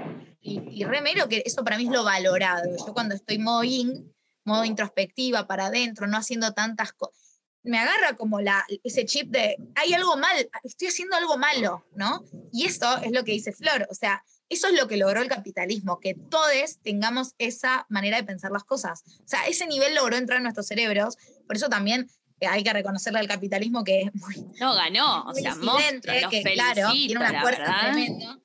y, 0.41 0.61
y 0.71 0.85
re 0.85 1.01
mero 1.01 1.29
que 1.29 1.43
eso 1.45 1.63
para 1.65 1.77
mí 1.77 1.85
es 1.85 1.91
lo 1.91 2.03
valorado, 2.03 2.65
yo 2.87 2.93
cuando 2.93 3.15
estoy 3.15 3.39
yin, 3.65 4.13
modo 4.45 4.65
introspectiva, 4.65 5.47
para 5.47 5.67
adentro, 5.67 6.07
no 6.07 6.17
haciendo 6.17 6.53
tantas 6.53 6.93
cosas, 6.93 7.41
me 7.63 7.79
agarra 7.79 8.17
como 8.17 8.41
la, 8.41 8.65
ese 8.85 9.05
chip 9.05 9.31
de, 9.31 9.57
hay 9.75 9.93
algo 9.93 10.17
mal, 10.17 10.51
estoy 10.65 10.89
haciendo 10.89 11.17
algo 11.17 11.37
malo, 11.37 11.85
¿no? 11.95 12.25
Y 12.53 12.65
eso 12.65 12.99
es 12.99 13.13
lo 13.13 13.25
que 13.25 13.33
dice 13.33 13.53
Flor, 13.53 13.87
o 13.91 13.95
sea, 13.95 14.25
eso 14.49 14.67
es 14.69 14.75
lo 14.75 14.89
que 14.89 14.97
logró 14.97 15.21
el 15.23 15.29
capitalismo, 15.29 16.01
que 16.01 16.15
todos 16.15 16.79
tengamos 16.83 17.35
esa 17.39 17.87
manera 17.89 18.17
de 18.17 18.25
pensar 18.25 18.51
las 18.51 18.65
cosas. 18.65 19.05
O 19.25 19.29
sea, 19.29 19.47
ese 19.47 19.67
nivel 19.67 19.95
logró 19.95 20.17
entrar 20.17 20.39
en 20.39 20.43
nuestros 20.45 20.67
cerebros, 20.67 21.17
por 21.47 21.57
eso 21.57 21.69
también 21.69 22.11
hay 22.41 22.65
que 22.65 22.73
reconocerle 22.73 23.19
al 23.19 23.29
capitalismo 23.29 23.85
que 23.85 24.03
es 24.03 24.15
muy, 24.15 24.35
No 24.59 24.75
ganó, 24.75 25.23
o 25.23 25.33
muy 25.33 25.43
sea, 25.43 25.55
disidente, 25.55 25.83
monstruo, 25.83 26.21
los 26.21 26.31
que 26.31 26.43
felicito, 26.43 26.73
claro, 26.75 26.93
tiene 26.93 27.21
una 27.21 27.41
fuerza 27.43 27.81
tremenda, 27.83 28.39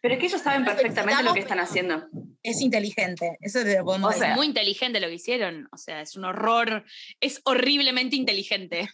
Pero 0.00 0.14
es 0.14 0.20
que 0.20 0.26
ellos 0.26 0.40
saben 0.40 0.64
perfectamente 0.64 1.22
lo 1.22 1.34
que 1.34 1.40
están 1.40 1.60
haciendo. 1.60 2.06
es 2.42 2.60
inteligente, 2.60 3.36
eso 3.40 3.62
te 3.62 3.78
lo 3.78 3.84
podemos 3.84 4.10
O 4.10 4.12
sea, 4.18 4.28
decir. 4.28 4.36
Muy 4.36 4.46
inteligente 4.46 5.00
lo 5.00 5.08
que 5.08 5.14
hicieron, 5.14 5.68
o 5.72 5.76
sea, 5.76 6.00
es 6.00 6.16
un 6.16 6.24
horror, 6.24 6.84
es 7.20 7.40
horriblemente 7.44 8.16
inteligente. 8.16 8.88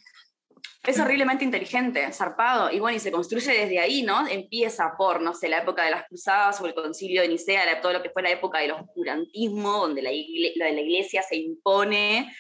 Es 0.83 0.99
horriblemente 0.99 1.45
inteligente, 1.45 2.11
zarpado, 2.13 2.71
y 2.71 2.79
bueno, 2.79 2.97
y 2.97 3.01
se 3.01 3.11
construye 3.11 3.53
desde 3.53 3.79
ahí, 3.81 4.03
¿no? 4.03 4.27
Empieza 4.29 4.93
por, 4.99 5.21
no 5.23 5.33
sé, 5.35 5.49
la 5.49 5.59
época 5.59 5.83
de 5.85 5.91
las 5.91 6.07
cruzadas 6.07 6.61
o 6.61 6.67
el 6.67 6.75
concilio 6.75 7.23
de 7.23 7.29
Nicea, 7.29 7.65
la- 7.65 7.81
todo 7.81 7.93
lo 7.95 8.03
que 8.03 8.11
fue 8.11 8.23
la 8.23 8.31
época 8.31 8.59
del 8.59 8.73
oscurantismo, 8.73 9.73
donde 9.79 10.03
la, 10.03 10.11
igle- 10.11 10.53
la 10.57 10.67
de 10.67 10.73
la 10.73 10.81
iglesia 10.83 11.23
se 11.23 11.37
impone 11.37 12.35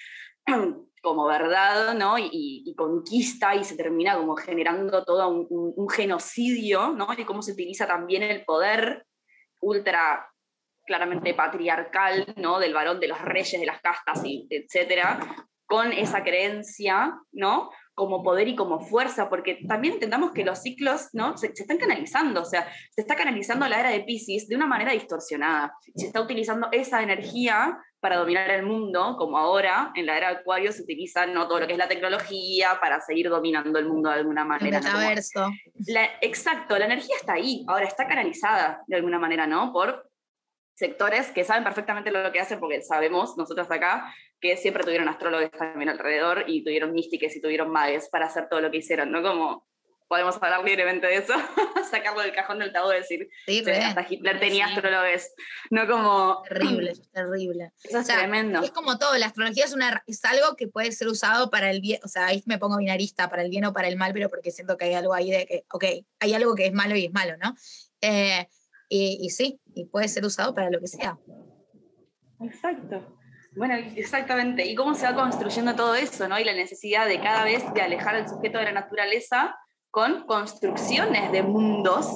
como 1.04 1.26
verdad, 1.26 1.94
¿no? 1.94 2.18
Y, 2.18 2.28
y- 2.32 2.74
conquista 2.74 3.54
y 3.54 3.62
se 3.62 3.76
termina 3.76 4.16
como 4.16 4.34
generando 4.34 5.04
todo 5.04 5.28
un 5.28 5.88
genocidio, 5.88 6.88
¿no? 6.88 7.08
Y 7.16 7.24
cómo 7.24 7.42
se 7.42 7.52
utiliza 7.52 7.86
también 7.86 8.24
el 8.24 8.44
poder 8.44 9.06
ultra 9.60 10.28
claramente 10.84 11.34
patriarcal, 11.34 12.34
¿no? 12.36 12.58
Del 12.58 12.74
varón, 12.74 13.00
de 13.00 13.08
los 13.08 13.20
reyes, 13.20 13.60
de 13.60 13.66
las 13.66 13.80
castas, 13.80 14.22
y 14.24 14.46
etcétera, 14.50 15.46
con 15.66 15.92
esa 15.92 16.22
creencia, 16.24 17.14
¿no? 17.32 17.70
Como 17.94 18.22
poder 18.24 18.48
y 18.48 18.56
como 18.56 18.80
fuerza, 18.80 19.28
porque 19.28 19.60
también 19.68 19.94
entendamos 19.94 20.32
que 20.32 20.44
los 20.44 20.60
ciclos, 20.60 21.08
¿no? 21.12 21.36
Se, 21.36 21.54
se 21.54 21.62
están 21.62 21.78
canalizando, 21.78 22.42
o 22.42 22.44
sea, 22.44 22.66
se 22.90 23.00
está 23.02 23.14
canalizando 23.14 23.68
la 23.68 23.78
era 23.78 23.90
de 23.90 24.00
Pisces 24.00 24.48
de 24.48 24.56
una 24.56 24.66
manera 24.66 24.90
distorsionada. 24.92 25.72
Se 25.94 26.06
está 26.06 26.20
utilizando 26.20 26.68
esa 26.72 27.02
energía 27.02 27.78
para 28.00 28.16
dominar 28.16 28.50
el 28.50 28.66
mundo, 28.66 29.14
como 29.16 29.38
ahora 29.38 29.92
en 29.94 30.06
la 30.06 30.16
era 30.18 30.28
de 30.30 30.36
Acuario 30.38 30.72
se 30.72 30.82
utiliza 30.82 31.24
¿no? 31.26 31.46
todo 31.48 31.60
lo 31.60 31.66
que 31.66 31.72
es 31.72 31.78
la 31.78 31.88
tecnología 31.88 32.78
para 32.80 33.00
seguir 33.00 33.30
dominando 33.30 33.78
el 33.78 33.86
mundo 33.88 34.10
de 34.10 34.16
alguna 34.16 34.42
El 34.42 34.48
manera. 34.48 34.80
¿no? 34.80 34.86
Como- 34.86 34.98
metaverso. 34.98 35.50
la- 35.86 36.10
exacto, 36.20 36.76
la 36.78 36.84
energía 36.86 37.14
está 37.16 37.34
ahí, 37.34 37.64
ahora 37.68 37.86
está 37.86 38.06
canalizada 38.06 38.82
de 38.88 38.96
alguna 38.96 39.18
manera, 39.18 39.46
¿no? 39.46 39.72
Por 39.72 40.10
sectores 40.74 41.28
que 41.30 41.44
saben 41.44 41.64
perfectamente 41.64 42.10
lo 42.10 42.30
que 42.32 42.40
hacen, 42.40 42.60
porque 42.60 42.82
sabemos 42.82 43.36
nosotros 43.36 43.70
acá 43.70 44.12
que 44.40 44.56
siempre 44.56 44.82
tuvieron 44.84 45.08
astrólogos 45.08 45.50
también 45.52 45.88
alrededor 45.88 46.44
y 46.46 46.62
tuvieron 46.64 46.92
místicas 46.92 47.34
y 47.36 47.40
tuvieron 47.40 47.70
magues 47.70 48.08
para 48.08 48.26
hacer 48.26 48.48
todo 48.50 48.60
lo 48.60 48.70
que 48.70 48.78
hicieron, 48.78 49.10
¿no? 49.10 49.22
Como 49.22 49.66
podemos 50.06 50.36
hablar 50.42 50.62
libremente 50.64 51.06
de 51.06 51.16
eso, 51.16 51.32
sacarlo 51.90 52.20
del 52.20 52.32
cajón 52.32 52.58
del 52.58 52.72
tabú 52.72 52.92
y 52.92 52.96
decir, 52.96 53.28
Sí, 53.46 53.58
"Sí, 53.60 53.64
re, 53.64 53.78
hasta 53.78 54.06
Hitler 54.08 54.38
tenía 54.38 54.66
Sí. 54.68 54.74
astrólogos, 54.74 55.22
no 55.70 55.86
como... 55.88 56.42
terrible, 56.42 56.92
terrible. 57.12 57.72
Eso 57.82 57.98
es 57.98 58.04
O 58.04 58.06
sea, 58.06 58.18
tremendo. 58.18 58.60
Es 58.62 58.70
como 58.70 58.98
todo, 58.98 59.16
la 59.16 59.26
astrología 59.26 59.64
es, 59.64 59.72
una, 59.72 60.04
es 60.06 60.22
algo 60.26 60.56
que 60.56 60.68
puede 60.68 60.92
ser 60.92 61.08
usado 61.08 61.50
para 61.50 61.70
el 61.70 61.80
bien, 61.80 62.00
o 62.04 62.08
sea, 62.08 62.26
ahí 62.26 62.42
me 62.46 62.58
pongo 62.58 62.76
binarista, 62.76 63.30
para 63.30 63.42
el 63.42 63.48
bien 63.50 63.64
o 63.64 63.72
para 63.72 63.88
el 63.88 63.96
mal, 63.96 64.12
pero 64.12 64.28
porque 64.28 64.50
siento 64.50 64.76
que 64.76 64.84
hay 64.84 64.94
algo 64.94 65.14
ahí 65.14 65.30
de 65.30 65.46
que, 65.46 65.64
ok, 65.72 65.84
hay 66.20 66.34
algo 66.34 66.54
que 66.54 66.66
es 66.66 66.72
malo 66.74 66.94
y 66.96 67.06
es 67.06 67.12
malo, 67.12 67.36
¿no? 67.38 67.54
Eh, 68.02 68.46
y, 68.90 69.18
y 69.22 69.30
sí, 69.30 69.58
y 69.74 69.86
puede 69.86 70.08
ser 70.08 70.24
usado 70.24 70.54
para 70.54 70.70
lo 70.70 70.80
que 70.80 70.86
sea. 70.86 71.18
Exacto. 72.40 73.18
Bueno, 73.56 73.74
exactamente. 73.74 74.66
¿Y 74.66 74.74
cómo 74.74 74.94
se 74.94 75.06
va 75.06 75.14
construyendo 75.14 75.74
todo 75.74 75.94
eso, 75.94 76.26
no? 76.28 76.38
Y 76.38 76.44
la 76.44 76.54
necesidad 76.54 77.06
de 77.06 77.20
cada 77.20 77.44
vez 77.44 77.62
de 77.72 77.82
alejar 77.82 78.16
al 78.16 78.28
sujeto 78.28 78.58
de 78.58 78.64
la 78.64 78.72
naturaleza 78.72 79.56
con 79.90 80.26
construcciones 80.26 81.30
de 81.30 81.42
mundos 81.42 82.08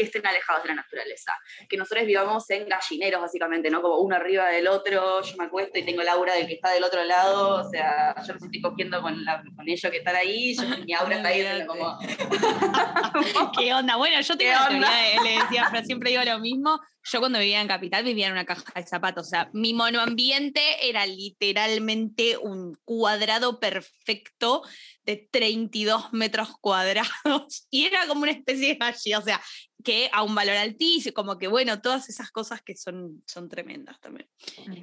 que 0.00 0.06
estén 0.06 0.26
alejados 0.26 0.62
de 0.62 0.68
la 0.70 0.74
naturaleza. 0.76 1.32
Que 1.68 1.76
nosotros 1.76 2.06
vivamos 2.06 2.48
en 2.48 2.66
gallineros, 2.66 3.20
básicamente, 3.20 3.68
¿no? 3.70 3.82
Como 3.82 3.98
uno 3.98 4.16
arriba 4.16 4.48
del 4.48 4.66
otro, 4.68 5.20
yo 5.22 5.36
me 5.36 5.44
acuesto 5.44 5.78
y 5.78 5.84
tengo 5.84 6.02
la 6.02 6.12
aura 6.12 6.34
del 6.34 6.46
que 6.46 6.54
está 6.54 6.70
del 6.70 6.84
otro 6.84 7.04
lado, 7.04 7.66
o 7.66 7.70
sea, 7.70 8.14
yo 8.26 8.32
los 8.32 8.42
estoy 8.42 8.60
cogiendo 8.62 9.02
con, 9.02 9.22
la- 9.24 9.42
con 9.54 9.68
ellos 9.68 9.90
que 9.90 9.98
están 9.98 10.16
ahí, 10.16 10.54
yo, 10.54 10.62
mi 10.86 10.94
aura 10.94 11.16
está 11.16 11.28
ahí, 11.28 11.66
como... 11.66 11.98
¿Qué 13.58 13.74
onda? 13.74 13.96
Bueno, 13.96 14.20
yo 14.20 14.36
tengo 14.36 14.52
de- 14.70 14.80
le 15.24 15.38
decía, 15.38 15.68
pero 15.70 15.84
siempre 15.84 16.10
digo 16.10 16.22
lo 16.24 16.38
mismo. 16.38 16.80
Yo 17.02 17.18
cuando 17.20 17.38
vivía 17.38 17.60
en 17.62 17.68
Capital 17.68 18.04
vivía 18.04 18.26
en 18.26 18.32
una 18.32 18.44
caja 18.44 18.62
de 18.74 18.86
zapatos. 18.86 19.26
O 19.26 19.30
sea, 19.30 19.48
mi 19.54 19.72
monoambiente 19.72 20.60
era 20.88 21.06
literalmente 21.06 22.36
un 22.36 22.76
cuadrado 22.84 23.58
perfecto 23.58 24.62
de 25.04 25.28
32 25.30 26.12
metros 26.12 26.50
cuadrados. 26.60 27.10
Y 27.70 27.86
era 27.86 28.06
como 28.06 28.22
una 28.22 28.32
especie 28.32 28.68
de 28.68 28.74
gallina. 28.74 29.18
O 29.18 29.22
sea, 29.22 29.40
que 29.82 30.10
a 30.12 30.22
un 30.22 30.34
valor 30.34 30.56
altísimo, 30.56 31.14
como 31.14 31.38
que 31.38 31.48
bueno, 31.48 31.80
todas 31.80 32.08
esas 32.08 32.30
cosas 32.30 32.62
que 32.62 32.76
son, 32.76 33.22
son 33.26 33.48
tremendas 33.48 34.00
también. 34.00 34.28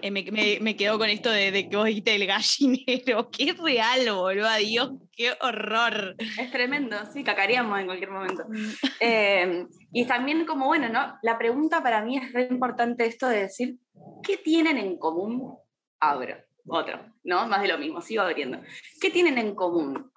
Eh, 0.02 0.12
me, 0.12 0.60
me, 0.62 0.76
quedo 0.76 0.98
con 0.98 1.10
esto 1.10 1.30
de, 1.30 1.52
de, 1.52 1.70
que 1.70 1.78
vos 1.78 1.86
dijiste 1.86 2.16
el 2.16 2.26
gallinero, 2.26 3.30
qué 3.32 3.54
real, 3.54 4.14
boludo, 4.14 4.56
Dios, 4.58 4.92
qué 5.12 5.34
horror. 5.42 6.16
Es 6.40 6.52
tremendo, 6.52 6.98
sí, 7.12 7.24
cacaríamos 7.24 7.80
en 7.80 7.86
cualquier 7.86 8.12
momento. 8.12 8.46
Mm. 8.48 8.68
Eh, 9.00 9.68
y 9.94 10.06
también 10.06 10.46
como, 10.46 10.66
bueno, 10.66 10.90
¿no? 10.90 11.18
La 11.22 11.38
pregunta 11.38 11.84
para 11.84 12.04
mí 12.04 12.18
es 12.18 12.34
re 12.34 12.48
importante 12.50 13.06
esto 13.06 13.28
de 13.28 13.42
decir, 13.42 13.78
¿qué 14.24 14.38
tienen 14.38 14.78
en 14.78 14.98
común? 14.98 15.56
Abro, 16.00 16.36
otro, 16.66 17.00
¿no? 17.24 17.48
Más 17.48 17.62
de 17.62 17.68
lo 17.68 17.78
mismo, 17.78 18.02
sigo 18.02 18.24
abriendo. 18.24 18.60
¿Qué 19.00 19.12
tienen 19.12 19.38
en 19.38 19.56
común? 19.56 20.12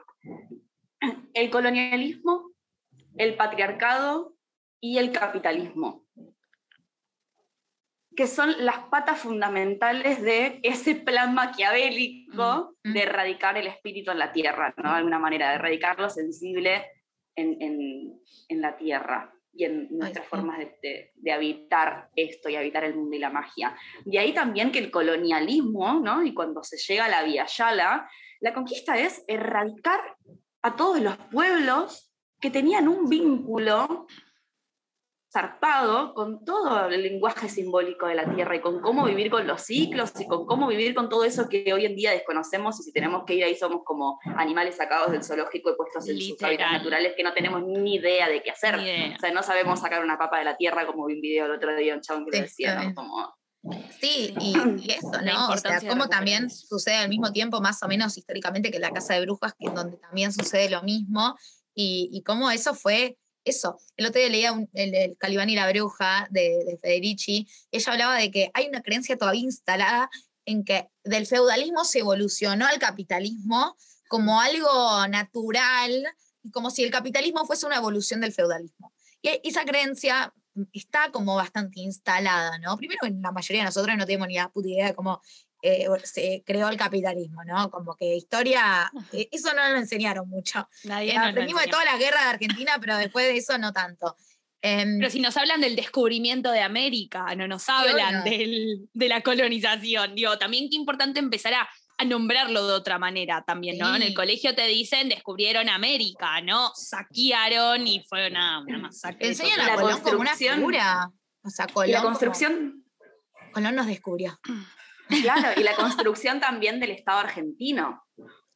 El 1.35 1.51
colonialismo, 1.51 2.53
el 3.17 3.37
patriarcado 3.37 4.35
y 4.81 4.99
el 4.99 5.13
capitalismo, 5.13 6.07
que 8.17 8.27
son 8.27 8.65
las 8.65 8.79
patas 8.91 9.21
fundamentales 9.21 10.21
de 10.23 10.61
ese 10.63 10.95
plan 10.95 11.35
maquiavélico 11.35 12.77
mm, 12.83 12.91
mm. 12.91 12.93
de 12.93 13.03
erradicar 13.03 13.57
el 13.57 13.67
espíritu 13.67 14.11
en 14.11 14.19
la 14.19 14.33
tierra, 14.33 14.75
¿no? 14.77 14.91
De 14.91 14.99
alguna 14.99 15.19
manera, 15.19 15.51
de 15.51 15.55
erradicar 15.57 15.99
lo 15.99 16.11
sensible 16.11 16.87
en, 17.37 18.21
la 18.51 18.77
tierra 18.77 19.33
y 19.53 19.65
en 19.65 19.89
nuestras 19.91 20.27
formas 20.27 20.59
de, 20.59 21.33
habitar 21.33 22.11
esto 22.15 22.49
y 22.49 22.57
habitar 22.57 22.85
el 22.85 22.95
mundo 22.95 23.17
y 23.17 23.21
la 23.21 23.31
magia. 23.31 23.77
De 24.05 24.19
ahí 24.19 24.33
también 24.33 24.71
que 24.71 24.79
el 24.79 24.91
colonialismo, 24.91 26.01
¿no? 26.01 26.23
y 26.23 26.35
cuando 26.35 26.63
se 26.63 26.77
llega 26.77 27.07
a 27.07 27.09
la 27.09 27.23
Vía 27.23 27.47
Yala, 27.47 28.11
la 28.41 28.55
conquista 28.55 28.99
es 28.99 29.25
erradicar 29.29 30.17
a 30.63 30.77
todos 30.77 31.01
los 31.01 31.17
pueblos 31.31 32.13
que 32.41 32.51
tenían 32.51 32.89
un 32.89 33.09
vínculo 33.09 34.07
zarpado 35.33 36.13
con 36.13 36.45
todo 36.45 36.89
el 36.89 37.03
lenguaje 37.03 37.49
simbólico 37.49 38.07
de 38.07 38.17
la 38.17 38.35
Tierra 38.35 38.57
y 38.57 38.61
con 38.61 38.81
cómo 38.81 39.05
vivir 39.05 39.31
con 39.31 39.47
los 39.47 39.63
ciclos 39.63 40.13
y 40.19 40.27
con 40.27 40.45
cómo 40.45 40.67
vivir 40.67 40.95
con 40.95 41.09
todo 41.09 41.25
eso 41.25 41.49
que 41.49 41.73
hoy 41.73 41.87
en 41.87 41.95
día 41.95 42.11
desconocemos 42.11 42.81
y 42.81 42.83
si 42.83 42.93
tenemos 42.93 43.23
que 43.25 43.35
ir 43.35 43.45
ahí 43.45 43.55
somos 43.55 43.83
como 43.85 44.19
animales 44.37 44.77
sacados 44.77 45.13
del 45.13 45.23
zoológico 45.23 45.71
y 45.71 45.77
puestos 45.77 46.09
en 46.09 46.21
sus 46.21 46.43
hábitats 46.43 46.73
naturales 46.73 47.15
que 47.17 47.23
no 47.23 47.33
tenemos 47.33 47.63
ni 47.63 47.95
idea 47.95 48.29
de 48.29 48.43
qué 48.43 48.51
hacer. 48.51 48.75
O 48.75 49.21
sea, 49.21 49.31
no 49.33 49.43
sabemos 49.43 49.81
sacar 49.81 50.03
una 50.03 50.19
papa 50.19 50.39
de 50.39 50.45
la 50.45 50.57
Tierra 50.57 50.85
como 50.87 51.07
vi 51.07 51.15
un 51.15 51.21
video 51.21 51.47
el 51.47 51.53
otro 51.53 51.77
día 51.77 51.95
un 51.95 52.01
chabón 52.01 52.25
que 52.25 52.37
lo 52.37 52.43
decía, 52.43 52.83
¿no? 52.83 52.95
Como, 52.95 53.35
Sí, 54.01 54.35
y, 54.41 54.55
eso, 54.91 55.21
¿no? 55.23 55.51
O 55.51 55.57
sea, 55.59 55.81
como 55.87 56.09
también 56.09 56.49
sucede 56.49 56.97
al 56.97 57.11
mismo 57.11 57.31
tiempo, 57.31 57.61
más 57.61 57.83
o 57.83 57.89
menos 57.89 58.17
históricamente, 58.17 58.71
que 58.71 58.79
la 58.79 58.91
Casa 58.91 59.15
de 59.15 59.21
Brujas, 59.21 59.55
que 59.59 59.69
donde 59.69 59.99
también 59.99 60.33
sucede 60.33 60.71
lo 60.71 60.83
mismo, 60.83 61.37
y, 61.75 62.09
y 62.11 62.23
cómo 62.23 62.51
eso 62.51 62.75
fue 62.75 63.19
eso. 63.45 63.79
El 63.97 64.07
otro 64.07 64.21
día 64.21 64.31
leía 64.31 64.69
el, 64.75 65.17
Calibán 65.19 65.49
y 65.49 65.55
la 65.55 65.71
Bruja 65.71 66.29
de, 66.31 66.79
Federici, 66.81 67.49
ella 67.71 67.93
hablaba 67.93 68.17
de 68.17 68.31
que 68.31 68.51
hay 68.55 68.69
una 68.69 68.83
creencia 68.83 69.17
todavía 69.17 69.43
instalada 69.43 70.11
en 70.45 70.65
que 70.65 70.89
del 71.05 71.27
feudalismo 71.27 71.85
se 71.85 72.01
evolucionó 72.01 72.67
al 72.67 72.79
capitalismo 72.79 73.77
como 74.09 74.41
algo 74.41 75.07
natural 75.09 76.07
como 76.53 76.71
si 76.71 76.83
el 76.83 76.91
capitalismo 76.91 77.47
fuese 77.47 77.67
una 77.67 77.77
evolución 77.77 78.21
del 78.21 78.33
feudalismo. 78.33 78.93
Y 79.23 79.41
esa 79.45 79.65
creencia 79.65 80.33
está 80.73 81.11
como 81.11 81.37
bastante 81.37 81.81
instalada, 81.81 82.59
¿no? 82.59 82.77
Primero, 82.77 83.01
la 83.21 83.33
mayoría 83.33 83.63
de 83.63 83.67
nosotros 83.67 83.97
no 83.97 84.07
tenemos 84.07 84.29
ni 84.29 84.37
la 84.37 84.51
puta 84.51 84.69
idea 84.69 84.87
de 84.87 84.95
cómo 84.95 85.21
eh, 85.63 85.87
se 86.05 86.43
creó 86.47 86.69
el 86.69 86.77
capitalismo, 86.77 87.45
¿no? 87.45 87.71
Como 87.71 87.95
que 87.95 88.17
historia, 88.17 88.91
eh, 89.13 89.29
eso 89.31 89.53
no 89.55 89.69
lo 89.69 89.77
enseñaron 89.77 90.29
mucho. 90.29 90.69
Nadie 90.85 91.13
eh, 91.13 91.19
aprendimos 91.19 91.63
de 91.63 91.69
toda 91.69 91.85
la 91.85 91.97
guerra 91.97 92.23
de 92.23 92.31
Argentina, 92.31 92.73
pero 92.81 92.97
después 92.97 93.27
de 93.27 93.37
eso 93.37 93.59
no 93.59 93.73
tanto. 93.73 94.17
Em, 94.63 94.99
pero 94.99 95.11
si 95.11 95.21
nos 95.21 95.37
hablan 95.37 95.61
del 95.61 95.75
descubrimiento 95.75 96.51
de 96.53 96.61
América, 96.61 97.35
no 97.35 97.49
nos 97.49 97.69
hablan 97.69 98.25
de 98.25 99.09
la 99.09 99.23
colonización. 99.23 100.15
Digo, 100.15 100.37
también 100.39 100.69
qué 100.69 100.77
importante 100.77 101.19
empezar 101.19 101.55
a, 101.55 101.69
nombrarlo 102.07 102.67
de 102.67 102.73
otra 102.73 102.99
manera 102.99 103.45
también, 103.47 103.77
¿no? 103.77 103.95
En 103.95 104.01
el 104.01 104.15
colegio 104.15 104.55
te 104.55 104.67
dicen 104.67 105.11
descubrieron 105.11 105.69
América, 105.69 106.41
¿no? 106.41 106.73
Saquearon 106.75 107.87
y 107.87 108.03
fue 108.09 108.31
una, 108.31 108.63
masacre. 108.63 109.29
Enseñan 109.29 109.61
a 109.61 109.75
Colón 109.75 110.01
como 110.01 110.21
una 110.21 110.35
figura. 110.35 111.11
O 111.43 111.51
sea, 111.51 111.67
Colón. 111.67 111.91
la 111.91 112.01
construcción. 112.01 112.87
Colón 113.53 113.75
nos 113.75 113.87
descubrió. 113.87 114.41
Claro, 115.23 115.61
y 115.61 115.63
la 115.63 115.75
construcción 115.75 116.41
también 116.41 116.81
del 116.81 116.91
Estado 116.91 117.19
argentino. 117.19 118.03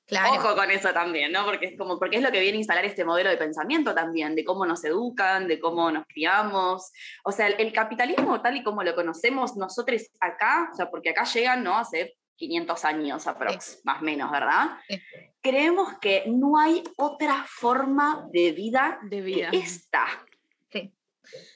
Claro. 0.06 0.34
Ojo 0.34 0.54
con 0.54 0.70
eso 0.70 0.92
también, 0.92 1.32
¿no? 1.32 1.44
Porque 1.46 1.66
es 1.66 1.78
como, 1.78 1.98
porque 1.98 2.16
es 2.16 2.22
lo 2.22 2.30
que 2.30 2.40
viene 2.40 2.56
a 2.56 2.60
instalar 2.60 2.84
este 2.84 3.04
modelo 3.04 3.30
de 3.30 3.38
pensamiento 3.38 3.94
también, 3.94 4.34
de 4.34 4.44
cómo 4.44 4.66
nos 4.66 4.84
educan, 4.84 5.48
de 5.48 5.58
cómo 5.58 5.90
nos 5.90 6.06
criamos. 6.06 6.92
O 7.24 7.32
sea, 7.32 7.48
el, 7.48 7.72
capitalismo 7.72 8.42
tal 8.42 8.56
y 8.56 8.62
como 8.62 8.82
lo 8.82 8.94
conocemos 8.94 9.56
nosotros 9.56 10.02
acá, 10.20 10.68
o 10.72 10.76
sea, 10.76 10.90
porque 10.90 11.10
acá 11.10 11.24
llegan, 11.24 11.64
¿no? 11.64 11.78
Hace 11.78 12.16
500 12.36 12.84
años 12.84 13.26
aprox, 13.26 13.80
más 13.84 14.02
o 14.02 14.04
menos, 14.04 14.30
¿verdad? 14.30 14.78
Creemos 15.40 15.98
que 16.00 16.24
no 16.26 16.58
hay 16.58 16.82
otra 16.96 17.46
forma 17.48 18.26
de 18.30 18.52
vida, 18.52 18.98
de 19.04 19.20
vida. 19.22 19.50
que 19.50 19.58
esta. 19.58 20.04
Sí. 20.70 20.92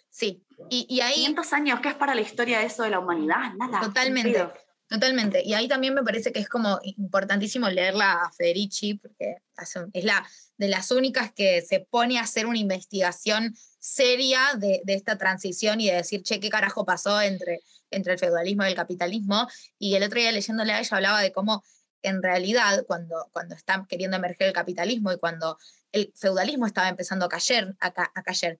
Sí. 0.08 0.42
Y, 0.70 0.86
y 0.88 1.00
ahí. 1.02 1.16
500 1.16 1.52
años, 1.52 1.80
¿qué 1.80 1.88
es 1.90 1.94
para 1.94 2.14
la 2.14 2.22
historia 2.22 2.60
de 2.60 2.66
eso 2.66 2.82
de 2.82 2.90
la 2.90 2.98
humanidad? 2.98 3.52
Nada. 3.58 3.80
Totalmente. 3.80 4.48
Totalmente. 4.88 5.42
Y 5.44 5.52
ahí 5.52 5.68
también 5.68 5.92
me 5.92 6.02
parece 6.02 6.32
que 6.32 6.40
es 6.40 6.48
como 6.48 6.80
importantísimo 6.82 7.68
leerla 7.68 8.22
a 8.22 8.32
Federici, 8.32 8.94
porque 8.94 9.36
es 9.92 10.04
la 10.04 10.26
de 10.56 10.68
las 10.68 10.90
únicas 10.90 11.30
que 11.32 11.60
se 11.60 11.80
pone 11.80 12.18
a 12.18 12.22
hacer 12.22 12.46
una 12.46 12.58
investigación 12.58 13.54
seria 13.78 14.40
de, 14.56 14.82
esta 14.86 15.18
transición 15.18 15.80
y 15.80 15.88
de 15.88 15.96
decir, 15.96 16.22
che, 16.22 16.40
¿qué 16.40 16.48
carajo 16.48 16.86
pasó 16.86 17.20
entre, 17.20 17.60
entre 17.90 18.14
el 18.14 18.18
feudalismo 18.18 18.64
y 18.64 18.68
el 18.68 18.74
capitalismo? 18.74 19.46
Y 19.78 19.94
el 19.94 20.04
otro 20.04 20.20
día 20.20 20.32
leyéndole 20.32 20.72
a 20.72 20.80
ella 20.80 20.96
hablaba 20.96 21.20
de 21.20 21.32
cómo 21.32 21.62
en 22.00 22.22
realidad 22.22 22.84
cuando, 22.86 23.28
cuando 23.32 23.54
está 23.54 23.84
queriendo 23.88 24.16
emerger 24.16 24.48
el 24.48 24.54
capitalismo 24.54 25.12
y 25.12 25.18
cuando 25.18 25.58
el 25.92 26.12
feudalismo 26.16 26.66
estaba 26.66 26.88
empezando 26.88 27.26
a 27.26 27.28
caer, 27.28 27.76
a, 27.80 27.88
a 27.88 28.22
caer 28.22 28.58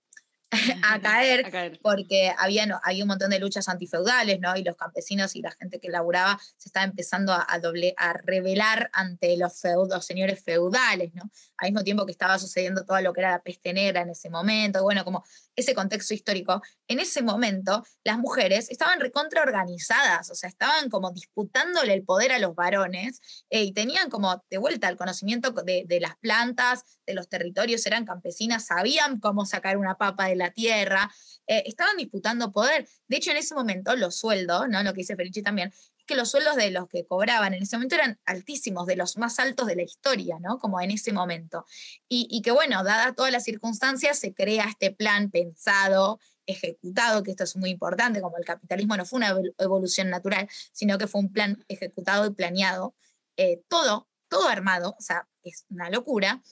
a, 0.83 1.01
caer, 1.01 1.79
porque 1.83 2.33
había, 2.39 2.81
había 2.83 3.05
un 3.05 3.09
montón 3.09 3.31
de 3.31 3.39
luchas 3.39 3.69
antifeudales, 3.69 4.41
¿no? 4.41 4.57
Y 4.57 4.65
los 4.65 4.77
campesinos 4.77 5.37
y 5.37 5.43
la 5.43 5.51
gente 5.53 5.79
que 5.79 5.91
laburaba 5.91 6.41
se 6.57 6.69
estaba 6.69 6.85
empezando 6.85 7.33
a, 7.33 7.59
doble, 7.59 7.95
a 7.99 8.15
rebelar 8.15 8.89
ante 8.93 9.37
los, 9.37 9.61
feudos, 9.61 10.07
señores 10.07 10.43
feudales, 10.43 11.13
¿no? 11.15 11.31
Al 11.59 11.71
mismo 11.71 11.85
tiempo 11.85 12.07
que 12.07 12.13
estaba 12.13 12.39
sucediendo 12.39 12.85
todo 12.85 13.01
lo 13.01 13.13
que 13.13 13.21
era 13.21 13.33
la 13.33 13.43
peste 13.43 13.73
negra 13.73 14.03
en 14.03 14.11
ese 14.11 14.31
momento, 14.31 14.83
bueno, 14.83 15.05
como 15.05 15.25
ese 15.57 15.75
contexto 15.75 16.15
histórico, 16.15 16.63
en 16.87 17.01
ese 17.01 17.23
momento 17.23 17.85
las 18.05 18.19
mujeres 18.19 18.71
estaban 18.71 19.01
recontraorganizadas, 19.01 20.31
o 20.31 20.35
sea, 20.35 20.49
estaban 20.49 20.89
como 20.89 21.11
disputándole 21.11 21.93
el 21.93 22.05
poder 22.05 22.33
a 22.33 22.39
los 22.39 22.55
varones 22.55 23.21
eh, 23.51 23.65
y 23.65 23.73
tenían 23.73 24.09
como 24.09 24.45
de 24.49 24.59
vuelta 24.59 24.89
el 24.89 24.97
conocimiento 24.97 25.51
de, 25.51 25.85
de 25.87 26.01
las 26.01 26.17
plantas, 26.19 26.85
de 27.07 27.15
los 27.15 27.29
territorios, 27.29 27.85
eran 27.87 28.05
campesinas, 28.05 28.67
sabían 28.67 29.19
cómo 29.19 29.45
sacar 29.47 29.77
una 29.77 29.97
papa 29.97 30.27
de 30.27 30.37
la 30.37 30.51
tierra, 30.51 31.11
eh, 31.47 31.65
estaban 31.67 31.97
disputando 31.97 32.53
poder. 32.53 32.87
De 33.09 33.17
hecho, 33.17 33.31
en 33.31 33.39
ese 33.39 33.55
momento 33.55 33.97
los 33.97 34.17
sueldos, 34.17 34.69
¿no? 34.69 34.83
lo 34.83 34.93
que 34.93 34.99
dice 34.99 35.17
Felici 35.17 35.43
también, 35.43 35.73
que 36.09 36.17
los 36.17 36.31
sueldos 36.31 36.57
de 36.57 36.71
los 36.73 36.89
que 36.89 37.07
cobraban 37.07 37.55
en 37.55 37.63
ese 37.63 37.77
momento 37.77 37.95
eran 37.95 38.19
altísimos, 38.25 38.87
de 38.87 38.97
los 38.97 39.19
más 39.19 39.39
altos 39.39 39.67
de 39.67 39.77
la 39.77 39.83
historia, 39.83 40.39
¿no? 40.41 40.59
como 40.59 40.81
en 40.81 40.91
ese 40.91 41.13
momento. 41.13 41.67
Y, 42.09 42.41
que 42.43 42.51
bueno, 42.51 42.83
dada 42.83 43.13
todas 43.13 43.31
las 43.31 43.45
circunstancias, 43.45 44.19
se 44.19 44.35
crea 44.35 44.65
este 44.65 44.91
plan 44.91 45.31
pensado, 45.31 46.19
ejecutado, 46.47 47.23
que 47.23 47.33
esto 47.33 47.45
es 47.45 47.57
muy 47.57 47.71
importante, 47.71 48.23
como 48.23 48.39
el 48.39 48.45
capitalismo 48.45 48.97
no 48.97 49.05
fue 49.05 49.19
una 49.19 49.37
evolución 49.59 50.09
natural, 50.09 50.49
sino 50.73 50.97
que 50.97 51.07
fue 51.07 51.21
un 51.21 51.31
plan 51.31 51.63
ejecutado 51.69 52.27
y 52.27 52.31
planeado, 52.31 52.95
eh, 53.37 53.63
todo, 53.69 54.09
todo 54.29 54.49
armado, 54.49 54.97
o 54.99 55.03
sea, 55.03 55.29
es 55.43 55.67
una 55.69 55.91
locura. 55.91 56.43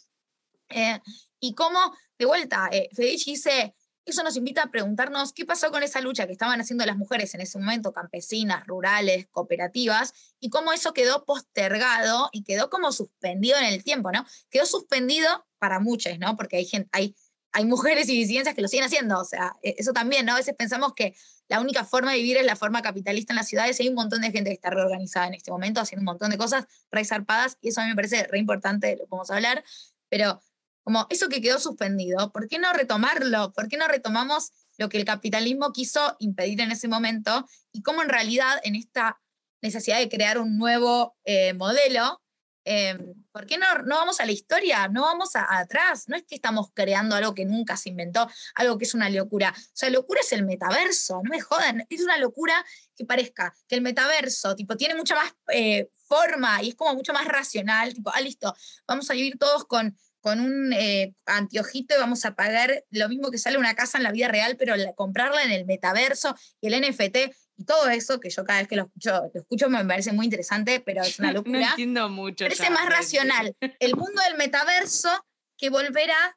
Eh, 0.68 1.00
y 1.40 1.54
cómo, 1.54 1.78
de 2.18 2.26
vuelta, 2.26 2.68
eh, 2.70 2.90
Federici 2.92 3.32
dice, 3.32 3.74
eso 4.06 4.22
nos 4.22 4.36
invita 4.36 4.62
a 4.62 4.70
preguntarnos 4.70 5.32
qué 5.32 5.44
pasó 5.44 5.70
con 5.70 5.82
esa 5.82 6.00
lucha 6.00 6.26
que 6.26 6.32
estaban 6.32 6.60
haciendo 6.60 6.86
las 6.86 6.96
mujeres 6.96 7.34
en 7.34 7.40
ese 7.40 7.58
momento, 7.58 7.92
campesinas, 7.92 8.66
rurales, 8.66 9.26
cooperativas, 9.32 10.14
y 10.38 10.48
cómo 10.48 10.72
eso 10.72 10.92
quedó 10.92 11.24
postergado 11.24 12.28
y 12.32 12.44
quedó 12.44 12.70
como 12.70 12.92
suspendido 12.92 13.58
en 13.58 13.64
el 13.64 13.82
tiempo, 13.82 14.12
¿no? 14.12 14.24
Quedó 14.48 14.64
suspendido 14.64 15.46
para 15.58 15.80
muchas, 15.80 16.18
¿no? 16.20 16.36
Porque 16.36 16.56
hay 16.56 16.66
gente, 16.66 16.88
hay, 16.92 17.16
hay 17.52 17.64
mujeres 17.64 18.08
y 18.08 18.16
disidencias 18.16 18.54
que 18.54 18.62
lo 18.62 18.68
siguen 18.68 18.84
haciendo, 18.84 19.18
o 19.18 19.24
sea, 19.24 19.54
e, 19.62 19.74
eso 19.78 19.92
también, 19.92 20.24
¿no? 20.24 20.34
A 20.34 20.36
veces 20.36 20.54
pensamos 20.56 20.94
que 20.94 21.16
la 21.48 21.60
única 21.60 21.84
forma 21.84 22.12
de 22.12 22.18
vivir 22.18 22.36
es 22.36 22.46
la 22.46 22.54
forma 22.54 22.82
capitalista 22.82 23.32
en 23.32 23.38
las 23.38 23.48
ciudades 23.48 23.78
y 23.80 23.84
hay 23.84 23.88
un 23.88 23.96
montón 23.96 24.20
de 24.20 24.30
gente 24.30 24.50
que 24.50 24.54
está 24.54 24.70
reorganizada 24.70 25.26
en 25.26 25.34
este 25.34 25.50
momento, 25.50 25.80
haciendo 25.80 26.02
un 26.02 26.06
montón 26.06 26.30
de 26.30 26.38
cosas 26.38 26.66
re 26.92 27.04
zarpadas, 27.04 27.58
y 27.60 27.70
eso 27.70 27.80
a 27.80 27.84
mí 27.84 27.90
me 27.90 27.96
parece 27.96 28.24
re 28.28 28.38
importante, 28.38 28.96
lo 28.96 29.06
podemos 29.06 29.30
hablar, 29.30 29.64
pero 30.08 30.40
como 30.86 31.04
eso 31.10 31.28
que 31.28 31.42
quedó 31.42 31.58
suspendido, 31.58 32.30
¿por 32.30 32.46
qué 32.46 32.60
no 32.60 32.72
retomarlo? 32.72 33.52
¿Por 33.52 33.66
qué 33.66 33.76
no 33.76 33.88
retomamos 33.88 34.52
lo 34.78 34.88
que 34.88 34.98
el 34.98 35.04
capitalismo 35.04 35.72
quiso 35.72 36.14
impedir 36.20 36.60
en 36.60 36.70
ese 36.70 36.86
momento 36.86 37.44
y 37.72 37.82
cómo 37.82 38.04
en 38.04 38.08
realidad 38.08 38.60
en 38.62 38.76
esta 38.76 39.20
necesidad 39.62 39.98
de 39.98 40.08
crear 40.08 40.38
un 40.38 40.56
nuevo 40.56 41.16
eh, 41.24 41.54
modelo, 41.54 42.22
Em, 42.68 43.14
¿Por 43.30 43.46
qué 43.46 43.58
no, 43.58 43.66
no 43.84 43.94
vamos 43.94 44.18
a 44.18 44.26
la 44.26 44.32
historia? 44.32 44.88
No 44.88 45.02
vamos 45.02 45.30
atrás. 45.36 46.08
No 46.08 46.16
es 46.16 46.24
que 46.24 46.34
estamos 46.34 46.70
creando 46.74 47.14
algo 47.14 47.32
que 47.32 47.44
nunca 47.44 47.76
se 47.76 47.90
inventó, 47.90 48.28
algo 48.56 48.76
que 48.76 48.84
es 48.84 48.94
una 48.94 49.08
locura. 49.08 49.54
O 49.56 49.70
sea, 49.72 49.88
locura 49.88 50.20
es 50.20 50.32
el 50.32 50.44
metaverso, 50.44 51.20
no 51.22 51.30
me 51.30 51.40
jodan. 51.40 51.86
Es 51.88 52.02
una 52.02 52.18
locura 52.18 52.66
que 52.96 53.04
parezca 53.04 53.54
que 53.68 53.76
el 53.76 53.82
metaverso, 53.82 54.56
tipo, 54.56 54.76
tiene 54.76 54.96
mucha 54.96 55.14
más 55.14 55.32
eh, 55.52 55.90
forma 56.08 56.60
y 56.60 56.70
es 56.70 56.74
como 56.74 56.92
mucho 56.94 57.12
más 57.12 57.26
racional. 57.26 57.94
Tipo, 57.94 58.10
ah, 58.12 58.20
listo, 58.20 58.52
vamos 58.84 59.08
a 59.10 59.14
vivir 59.14 59.38
todos 59.38 59.64
con, 59.66 59.96
con 60.26 60.40
un 60.40 60.72
eh, 60.72 61.14
anteojito 61.24 61.94
y 61.94 62.00
vamos 62.00 62.24
a 62.24 62.34
pagar 62.34 62.82
lo 62.90 63.08
mismo 63.08 63.30
que 63.30 63.38
sale 63.38 63.58
una 63.58 63.76
casa 63.76 63.96
en 63.96 64.02
la 64.02 64.10
vida 64.10 64.26
real, 64.26 64.56
pero 64.56 64.74
comprarla 64.96 65.44
en 65.44 65.52
el 65.52 65.66
metaverso 65.66 66.34
y 66.60 66.66
el 66.66 66.80
NFT 66.82 67.32
y 67.58 67.64
todo 67.64 67.88
eso, 67.90 68.18
que 68.18 68.28
yo 68.28 68.44
cada 68.44 68.58
vez 68.58 68.66
que 68.66 68.74
lo 68.74 68.86
escucho, 68.86 69.30
lo 69.32 69.40
escucho 69.40 69.70
me 69.70 69.84
parece 69.84 70.12
muy 70.12 70.26
interesante, 70.26 70.80
pero 70.80 71.02
es 71.02 71.20
una 71.20 71.30
locura. 71.32 71.60
no 71.60 71.68
entiendo 71.68 72.08
mucho. 72.08 72.44
Parece 72.44 72.70
más 72.70 72.88
racional 72.88 73.54
el 73.78 73.94
mundo 73.94 74.20
del 74.28 74.36
metaverso 74.36 75.10
que 75.56 75.70
volver 75.70 76.10
a, 76.10 76.36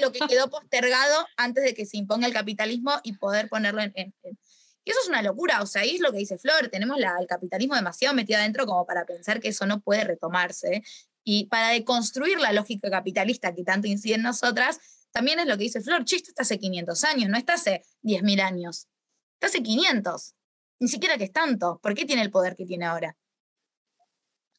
lo 0.00 0.10
que 0.10 0.20
quedó 0.26 0.48
postergado 0.48 1.26
antes 1.36 1.64
de 1.64 1.74
que 1.74 1.84
se 1.84 1.98
imponga 1.98 2.26
el 2.26 2.32
capitalismo 2.32 2.92
y 3.02 3.18
poder 3.18 3.50
ponerlo 3.50 3.82
en, 3.82 3.92
Y 3.94 4.90
eso 4.90 5.00
es 5.02 5.08
una 5.08 5.20
locura, 5.20 5.60
o 5.60 5.66
sea, 5.66 5.82
ahí 5.82 5.96
es 5.96 6.00
lo 6.00 6.10
que 6.10 6.20
dice 6.20 6.38
Flor, 6.38 6.68
tenemos 6.68 6.98
la, 6.98 7.16
el 7.20 7.26
capitalismo 7.26 7.74
demasiado 7.74 8.14
metido 8.14 8.38
adentro 8.38 8.64
como 8.64 8.86
para 8.86 9.04
pensar 9.04 9.40
que 9.40 9.48
eso 9.48 9.66
no 9.66 9.80
puede 9.80 10.04
retomarse. 10.04 10.82
Y 11.30 11.44
para 11.44 11.68
deconstruir 11.68 12.40
la 12.40 12.54
lógica 12.54 12.88
capitalista 12.88 13.54
que 13.54 13.62
tanto 13.62 13.86
incide 13.86 14.14
en 14.14 14.22
nosotras, 14.22 14.80
también 15.10 15.38
es 15.38 15.46
lo 15.46 15.58
que 15.58 15.64
dice 15.64 15.82
Flor, 15.82 16.06
chiste 16.06 16.30
está 16.30 16.40
hace 16.40 16.58
500 16.58 17.04
años, 17.04 17.28
no 17.28 17.36
está 17.36 17.52
hace 17.52 17.82
10.000 18.02 18.40
años. 18.40 18.88
Está 19.34 19.48
hace 19.48 19.62
500. 19.62 20.34
Ni 20.80 20.88
siquiera 20.88 21.18
que 21.18 21.24
es 21.24 21.32
tanto. 21.32 21.80
¿Por 21.82 21.92
qué 21.92 22.06
tiene 22.06 22.22
el 22.22 22.30
poder 22.30 22.56
que 22.56 22.64
tiene 22.64 22.86
ahora? 22.86 23.14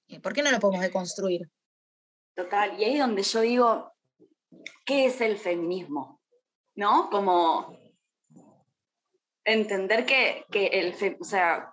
Eh, 0.09 0.19
¿Por 0.19 0.31
qué 0.31 0.43
no 0.43 0.51
lo 0.51 0.59
podemos 0.59 0.83
deconstruir? 0.83 1.49
Total, 2.35 2.79
y 2.79 2.83
ahí 2.83 2.93
es 2.93 2.99
donde 2.99 3.23
yo 3.23 3.41
digo, 3.41 3.91
¿qué 4.85 5.07
es 5.07 5.21
el 5.21 5.39
feminismo? 5.39 6.21
¿No? 6.75 7.09
Como 7.09 7.75
entender 9.43 10.05
que, 10.05 10.45
el, 10.53 11.17
o 11.19 11.23
sea, 11.23 11.71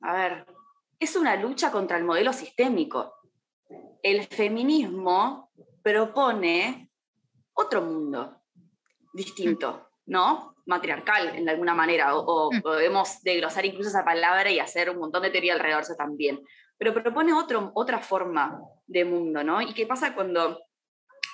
a 0.00 0.12
ver, 0.12 0.46
es 1.00 1.16
una 1.16 1.34
lucha 1.34 1.72
contra 1.72 1.98
el 1.98 2.04
modelo 2.04 2.32
sistémico. 2.32 3.16
El 4.02 4.26
feminismo 4.26 5.50
propone 5.82 6.90
otro 7.54 7.82
mundo 7.82 8.42
distinto, 9.12 9.90
¿no? 10.06 10.52
matriarcal 10.66 11.34
en 11.36 11.48
alguna 11.48 11.74
manera, 11.74 12.16
o, 12.16 12.50
mm. 12.52 12.62
podemos 12.62 13.22
desglosar 13.22 13.66
incluso 13.66 13.90
esa 13.90 14.04
palabra 14.04 14.50
y 14.50 14.60
hacer 14.60 14.90
un 14.90 14.98
montón 14.98 15.22
de 15.22 15.30
teoría 15.30 15.54
alrededor 15.54 15.82
de 15.82 15.86
eso 15.86 15.96
también. 15.96 16.40
Pero 16.78 16.94
propone 16.94 17.32
otro, 17.32 17.72
otra 17.74 17.98
forma 17.98 18.60
de 18.86 19.04
mundo, 19.04 19.42
¿no? 19.42 19.60
¿Y 19.60 19.72
qué 19.74 19.86
pasa 19.86 20.14
cuando 20.14 20.60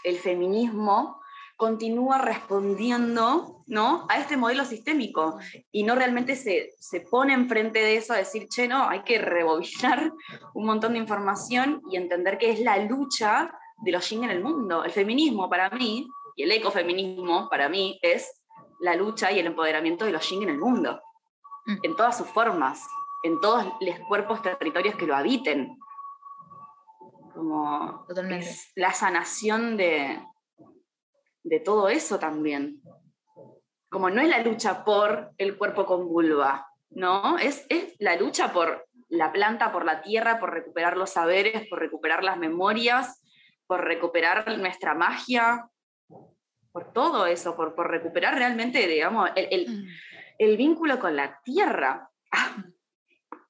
el 0.04 0.18
feminismo 0.18 1.20
continúa 1.58 2.18
respondiendo 2.18 3.64
¿no? 3.66 4.06
a 4.08 4.20
este 4.20 4.36
modelo 4.36 4.64
sistémico 4.64 5.40
y 5.72 5.82
no 5.82 5.96
realmente 5.96 6.36
se, 6.36 6.70
se 6.78 7.00
pone 7.00 7.34
enfrente 7.34 7.80
de 7.80 7.96
eso 7.96 8.12
a 8.12 8.18
decir, 8.18 8.46
che, 8.48 8.68
no, 8.68 8.88
hay 8.88 9.02
que 9.02 9.18
rebobinar 9.18 10.12
un 10.54 10.64
montón 10.64 10.92
de 10.92 11.00
información 11.00 11.82
y 11.90 11.96
entender 11.96 12.38
que 12.38 12.52
es 12.52 12.60
la 12.60 12.78
lucha 12.78 13.52
de 13.78 13.90
los 13.90 14.08
yin 14.08 14.22
en 14.22 14.30
el 14.30 14.40
mundo. 14.40 14.84
El 14.84 14.92
feminismo 14.92 15.50
para 15.50 15.68
mí, 15.70 16.08
y 16.36 16.44
el 16.44 16.52
ecofeminismo 16.52 17.48
para 17.48 17.68
mí, 17.68 17.98
es 18.02 18.40
la 18.78 18.94
lucha 18.94 19.32
y 19.32 19.40
el 19.40 19.48
empoderamiento 19.48 20.04
de 20.04 20.12
los 20.12 20.30
yin 20.30 20.44
en 20.44 20.50
el 20.50 20.58
mundo, 20.58 21.02
mm. 21.66 21.78
en 21.82 21.96
todas 21.96 22.16
sus 22.16 22.28
formas, 22.28 22.86
en 23.24 23.40
todos 23.40 23.66
los 23.80 23.98
cuerpos 24.06 24.42
territorios 24.42 24.94
que 24.94 25.06
lo 25.06 25.16
habiten. 25.16 25.76
Como 27.34 28.06
la 28.76 28.92
sanación 28.92 29.76
de, 29.76 30.20
de 31.42 31.60
todo 31.60 31.88
eso 31.88 32.18
también. 32.18 32.80
Como 33.88 34.10
no 34.10 34.20
es 34.20 34.28
la 34.28 34.42
lucha 34.42 34.84
por 34.84 35.32
el 35.38 35.56
cuerpo 35.56 35.86
con 35.86 36.08
vulva, 36.08 36.68
¿no? 36.90 37.38
Es, 37.38 37.64
es 37.68 37.94
la 37.98 38.16
lucha 38.16 38.52
por 38.52 38.86
la 39.08 39.32
planta, 39.32 39.72
por 39.72 39.84
la 39.84 40.02
tierra, 40.02 40.38
por 40.38 40.52
recuperar 40.52 40.96
los 40.96 41.10
saberes, 41.10 41.66
por 41.68 41.78
recuperar 41.78 42.22
las 42.22 42.36
memorias, 42.36 43.22
por 43.66 43.84
recuperar 43.84 44.58
nuestra 44.58 44.94
magia, 44.94 45.68
por 46.72 46.92
todo 46.92 47.26
eso, 47.26 47.56
por, 47.56 47.74
por 47.74 47.90
recuperar 47.90 48.34
realmente, 48.34 48.86
digamos, 48.86 49.30
el, 49.34 49.68
mm. 49.68 49.88
el, 50.38 50.56
vínculo 50.56 50.98
con 50.98 51.16
la 51.16 51.40
tierra. 51.42 52.08
Ah, 52.30 52.64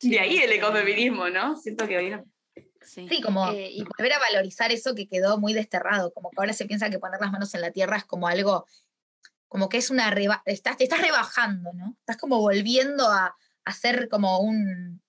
de 0.01 0.21
ahí 0.21 0.39
el 0.39 0.53
ecofeminismo, 0.53 1.29
¿no? 1.29 1.57
Siento 1.57 1.87
que 1.89 1.97
hoy 1.97 2.17
Sí, 2.85 3.21
como 3.23 3.51
eh, 3.51 3.71
y 3.71 3.85
volver 3.85 4.13
a 4.13 4.19
valorizar 4.19 4.73
eso 4.73 4.95
que 4.95 5.09
quedó 5.09 5.39
muy 5.39 5.53
desterrado, 5.53 6.13
como 6.13 6.31
que 6.31 6.37
ahora 6.39 6.53
se 6.53 6.67
piensa 6.67 6.91
que 6.91 6.99
poner 6.99 7.21
las 7.21 7.33
manos 7.33 7.55
en 7.55 7.61
la 7.61 7.71
tierra 7.71 7.97
es 7.97 8.05
como 8.05 8.29
algo, 8.29 8.67
como 9.49 9.69
que 9.69 9.79
es 9.79 9.91
una, 9.91 10.15
estás, 10.45 10.77
te 10.77 10.85
estás 10.85 11.01
rebajando, 11.01 11.73
¿no? 11.75 11.97
Estás 12.01 12.17
como 12.17 12.39
volviendo 12.41 13.09
a, 13.11 13.37
a 13.65 13.73
ser 13.73 14.09
como 14.09 14.41
un, 14.41 15.03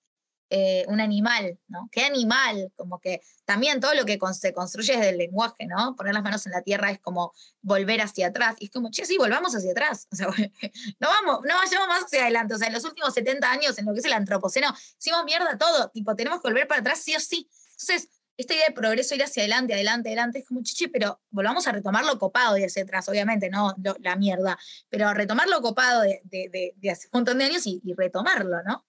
eh, 0.52 0.84
un 0.88 1.00
animal, 1.00 1.60
¿no? 1.68 1.88
¿Qué 1.92 2.02
animal? 2.02 2.72
Como 2.74 2.98
que 2.98 3.20
también 3.44 3.78
todo 3.78 3.94
lo 3.94 4.04
que 4.04 4.18
se 4.32 4.52
construye 4.52 4.96
desde 4.96 5.10
el 5.10 5.18
lenguaje, 5.18 5.64
¿no? 5.66 5.94
Poner 5.94 6.12
las 6.12 6.24
manos 6.24 6.44
en 6.44 6.50
la 6.50 6.62
tierra 6.62 6.90
es 6.90 6.98
como 6.98 7.32
volver 7.62 8.00
hacia 8.00 8.26
atrás. 8.26 8.56
Y 8.58 8.64
es 8.64 8.72
como, 8.72 8.90
che, 8.90 9.06
sí, 9.06 9.16
volvamos 9.16 9.54
hacia 9.54 9.70
atrás. 9.70 10.08
O 10.10 10.16
sea, 10.16 10.26
no 10.98 11.08
vamos, 11.08 11.42
no 11.44 11.54
vayamos 11.54 11.86
más 11.86 12.02
hacia 12.02 12.22
adelante. 12.22 12.54
O 12.54 12.58
sea, 12.58 12.66
en 12.66 12.74
los 12.74 12.84
últimos 12.84 13.14
70 13.14 13.48
años, 13.48 13.78
en 13.78 13.86
lo 13.86 13.92
que 13.92 14.00
es 14.00 14.04
el 14.04 14.12
antropoceno, 14.12 14.74
hicimos 14.98 15.24
mierda 15.24 15.56
todo. 15.56 15.88
Tipo, 15.90 16.16
tenemos 16.16 16.42
que 16.42 16.48
volver 16.48 16.66
para 16.66 16.80
atrás 16.80 17.00
sí 17.00 17.14
o 17.14 17.20
sí. 17.20 17.48
Entonces, 17.80 18.10
esta 18.36 18.54
idea 18.54 18.68
de 18.68 18.74
progreso, 18.74 19.14
ir 19.14 19.22
hacia 19.22 19.42
adelante, 19.42 19.74
adelante, 19.74 20.08
adelante, 20.08 20.38
es 20.38 20.46
como 20.46 20.62
chiche, 20.62 20.88
pero 20.88 21.20
volvamos 21.30 21.66
a 21.66 21.72
retomar 21.72 22.04
lo 22.04 22.18
copado 22.18 22.54
de 22.54 22.64
hacia 22.64 22.82
atrás, 22.82 23.08
obviamente, 23.08 23.50
no 23.50 23.74
la 24.00 24.16
mierda, 24.16 24.58
pero 24.88 25.12
retomar 25.12 25.48
lo 25.48 25.60
copado 25.60 26.02
de, 26.02 26.20
de, 26.24 26.90
hace 26.90 27.08
un 27.08 27.18
montón 27.18 27.38
de 27.38 27.44
años 27.44 27.66
y 27.66 27.80
retomarlo, 27.96 28.62
¿no? 28.62 28.84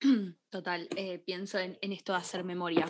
Total, 0.50 0.88
eh, 0.96 1.18
pienso 1.18 1.58
en, 1.58 1.78
esto 1.80 2.12
de 2.12 2.18
hacer 2.18 2.44
memoria. 2.44 2.88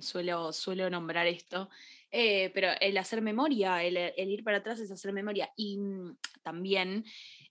Suelo, 0.00 0.52
suelo 0.52 0.90
nombrar 0.90 1.26
esto. 1.26 1.70
Eh, 2.10 2.50
pero 2.54 2.68
el 2.80 2.96
hacer 2.98 3.22
memoria, 3.22 3.82
el, 3.82 3.96
ir 4.16 4.44
para 4.44 4.58
atrás 4.58 4.80
es 4.80 4.90
hacer 4.90 5.12
memoria. 5.12 5.52
Y 5.56 5.78
mm, 5.78 6.18
también 6.42 7.04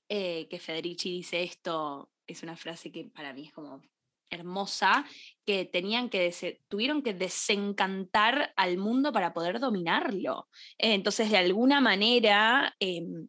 eh, 0.09 0.47
que 0.49 0.59
Federici 0.59 1.11
dice 1.11 1.43
esto, 1.43 2.11
es 2.27 2.43
una 2.43 2.55
frase 2.55 2.91
que 2.91 3.05
para 3.05 3.33
mí 3.33 3.47
es 3.47 3.53
como 3.53 3.81
hermosa, 4.29 5.05
que 5.45 5.65
tenían 5.65 6.09
que 6.09 6.33
tuvieron 6.67 7.01
que 7.01 7.13
desencantar 7.13 8.53
al 8.55 8.77
mundo 8.77 9.11
para 9.11 9.33
poder 9.33 9.59
dominarlo. 9.59 10.47
entonces, 10.77 11.29
de 11.29 11.37
alguna 11.37 11.81
manera, 11.81 12.75
em, 12.79 13.27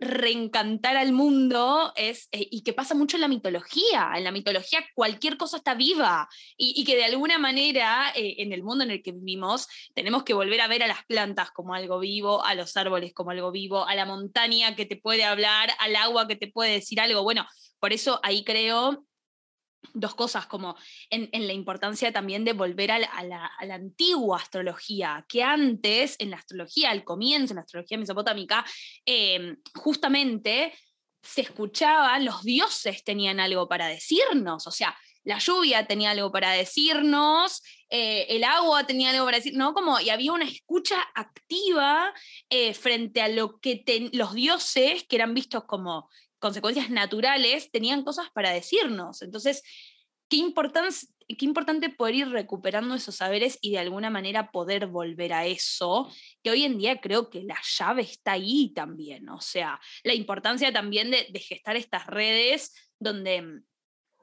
reencantar 0.00 0.96
al 0.96 1.12
mundo 1.12 1.92
es, 1.94 2.28
eh, 2.32 2.48
y 2.50 2.62
que 2.62 2.72
pasa 2.72 2.94
mucho 2.94 3.18
en 3.18 3.20
la 3.20 3.28
mitología. 3.28 4.12
En 4.16 4.24
la 4.24 4.32
mitología 4.32 4.82
cualquier 4.94 5.36
cosa 5.36 5.58
está 5.58 5.74
viva 5.74 6.26
y, 6.56 6.82
que 6.84 6.96
de 6.96 7.04
alguna 7.04 7.38
manera 7.38 8.10
eh, 8.16 8.36
en 8.38 8.52
el 8.52 8.62
mundo 8.62 8.82
en 8.84 8.92
el 8.92 9.02
que 9.02 9.12
vivimos 9.12 9.68
tenemos 9.94 10.24
que 10.24 10.32
volver 10.32 10.60
a 10.62 10.68
ver 10.68 10.82
a 10.82 10.86
las 10.86 11.04
plantas 11.04 11.50
como 11.50 11.74
algo 11.74 11.98
vivo, 12.00 12.44
a 12.44 12.54
los 12.54 12.76
árboles 12.78 13.12
como 13.12 13.30
algo 13.30 13.52
vivo, 13.52 13.86
a 13.86 13.94
la 13.94 14.06
montaña 14.06 14.74
que 14.74 14.86
te 14.86 14.96
puede 14.96 15.24
hablar, 15.24 15.70
al 15.78 15.94
agua 15.96 16.26
que 16.26 16.36
te 16.36 16.48
puede 16.48 16.72
decir 16.72 16.98
algo. 16.98 17.22
Bueno, 17.22 17.46
por 17.78 17.92
eso 17.92 18.20
ahí 18.22 18.42
creo 18.42 19.04
dos 19.94 20.14
cosas, 20.14 20.46
como 20.46 20.76
en, 21.10 21.28
la 21.46 21.52
importancia 21.52 22.12
también 22.12 22.44
de 22.44 22.52
volver 22.52 22.90
a 22.92 22.98
la, 22.98 23.50
antigua 23.72 24.38
astrología, 24.38 25.24
que 25.28 25.42
antes 25.42 26.16
en 26.18 26.30
la 26.30 26.36
astrología, 26.36 26.90
al 26.90 27.04
comienzo, 27.04 27.52
en 27.52 27.56
la 27.56 27.62
astrología 27.62 27.98
mesopotámica, 27.98 28.64
em, 29.04 29.56
justamente 29.74 30.72
se 31.22 31.42
escuchaban, 31.42 32.24
los 32.24 32.42
dioses 32.42 33.04
tenían 33.04 33.40
algo 33.40 33.68
para 33.68 33.88
decirnos, 33.88 34.66
o 34.66 34.70
sea, 34.70 34.96
la 35.22 35.38
lluvia 35.38 35.86
tenía 35.86 36.12
algo 36.12 36.32
para 36.32 36.52
decirnos, 36.52 37.62
eh, 37.90 38.26
el 38.30 38.42
agua 38.44 38.86
tenía 38.86 39.10
algo 39.10 39.26
para 39.26 39.36
decir, 39.36 39.54
¿no? 39.54 39.74
Como, 39.74 40.00
y 40.00 40.08
había 40.08 40.32
una 40.32 40.46
escucha 40.46 40.96
activa 41.14 42.14
eh, 42.48 42.72
frente 42.72 43.20
a 43.20 43.28
lo 43.28 43.60
que 43.60 43.84
los 44.12 44.32
dioses, 44.32 45.04
que 45.04 45.16
eran 45.16 45.34
vistos 45.34 45.64
como 45.64 46.08
consecuencias 46.40 46.90
naturales, 46.90 47.70
tenían 47.70 48.02
cosas 48.02 48.28
para 48.34 48.50
decirnos. 48.50 49.22
Entonces, 49.22 49.62
qué, 50.28 50.52
qué 51.38 51.44
importante 51.44 51.90
poder 51.90 52.14
ir 52.14 52.28
recuperando 52.28 52.94
esos 52.94 53.16
saberes 53.16 53.58
y 53.60 53.72
de 53.72 53.78
alguna 53.78 54.10
manera 54.10 54.50
poder 54.50 54.86
volver 54.86 55.32
a 55.32 55.46
eso, 55.46 56.10
que 56.42 56.50
hoy 56.50 56.64
en 56.64 56.78
día 56.78 57.00
creo 57.00 57.30
que 57.30 57.42
la 57.42 57.58
llave 57.78 58.02
está 58.02 58.32
ahí 58.32 58.72
también. 58.74 59.28
O 59.28 59.40
sea, 59.40 59.80
la 60.02 60.14
importancia 60.14 60.72
también 60.72 61.10
de, 61.10 61.40
gestar 61.40 61.76
estas 61.76 62.06
redes 62.06 62.74
donde 62.98 63.42
mm, 63.42 63.64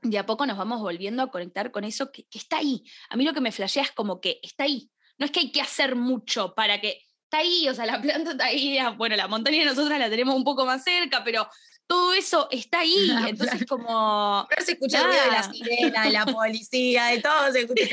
de 0.03 0.18
a 0.18 0.26
poco 0.26 0.45
nos 0.45 0.57
vamos 0.57 0.82
volviendo 0.82 1.24
a 1.24 1.32
conectar 1.32 1.72
con 1.72 1.84
eso 1.84 2.11
que, 2.11 2.26
que 2.26 2.38
está 2.38 2.57
ahí. 2.57 2.84
A 3.09 3.15
mí 3.15 3.24
lo 3.24 3.34
que 3.34 3.41
me 3.41 3.51
flashea 3.51 3.84
es 3.84 3.91
como 3.91 4.20
que 4.22 4.39
está 4.41 4.63
ahí. 4.63 4.89
No 5.18 5.26
es 5.26 5.32
que 5.32 5.39
hay 5.39 5.51
que 5.51 5.61
hacer 5.61 5.95
mucho 5.95 6.53
para 6.55 6.80
que 6.80 7.01
está 7.28 7.39
ahí, 7.39 7.68
o 7.68 7.74
sea, 7.74 7.86
la 7.86 8.01
planta 8.01 8.32
está 8.32 8.45
ahí, 8.45 8.78
bueno, 8.95 9.15
la 9.18 9.28
montaña 9.28 9.65
nosotras 9.65 9.99
la 9.99 10.09
tenemos 10.09 10.34
un 10.34 10.45
poco 10.45 10.65
más 10.65 10.84
cerca, 10.84 11.24
pero 11.26 11.47
todo 11.88 12.14
eso 12.14 12.48
está 12.52 12.80
ahí. 12.80 13.10
Entonces, 13.28 13.66
como. 13.66 14.46
Pero 14.50 14.66
se 14.66 14.74
escucha 14.74 15.00
el 15.00 15.06
ruido 15.06 15.24
de 15.24 15.32
la 15.32 15.44
sirena, 15.44 16.04
de 16.04 16.12
la 16.12 16.26
policía, 16.34 17.06
de 17.06 17.22
todo 17.22 17.52
se 17.52 17.62
escucha. 17.62 17.86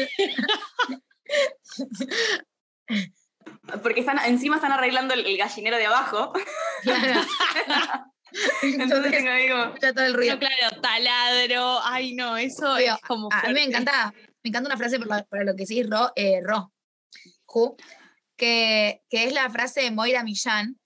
Porque 3.83 4.01
están, 4.01 4.19
encima 4.27 4.57
están 4.57 4.73
arreglando 4.73 5.15
el, 5.15 5.39
gallinero 5.39 5.79
de 5.79 5.87
abajo. 5.87 6.33
Claro. 6.83 7.23
Entonces, 8.63 9.13
tengo 9.13 9.93
todo 9.95 10.05
el 10.05 10.13
ruido. 10.15 10.39
claro, 10.39 10.81
taladro. 10.83 11.81
Ay, 11.83 12.15
no, 12.15 12.37
eso 12.37 12.77
es 12.77 12.93
como. 13.07 13.31
A, 13.33 13.47
mí 13.49 13.55
me 13.55 13.65
encanta, 13.65 14.13
me 14.43 14.49
encanta 14.51 14.69
una 14.69 14.77
frase 14.77 14.99
para, 15.01 15.25
lo 15.45 15.57
que 15.57 15.65
sí, 15.67 15.83
Ro, 15.83 16.13
eh, 16.15 16.41
Ro 16.43 16.75
que, 18.37 19.03
que, 19.09 19.25
es 19.25 19.33
la 19.33 19.49
frase 19.51 19.83
de 19.83 19.91
Moira 19.91 20.25
Millán, 20.25 20.79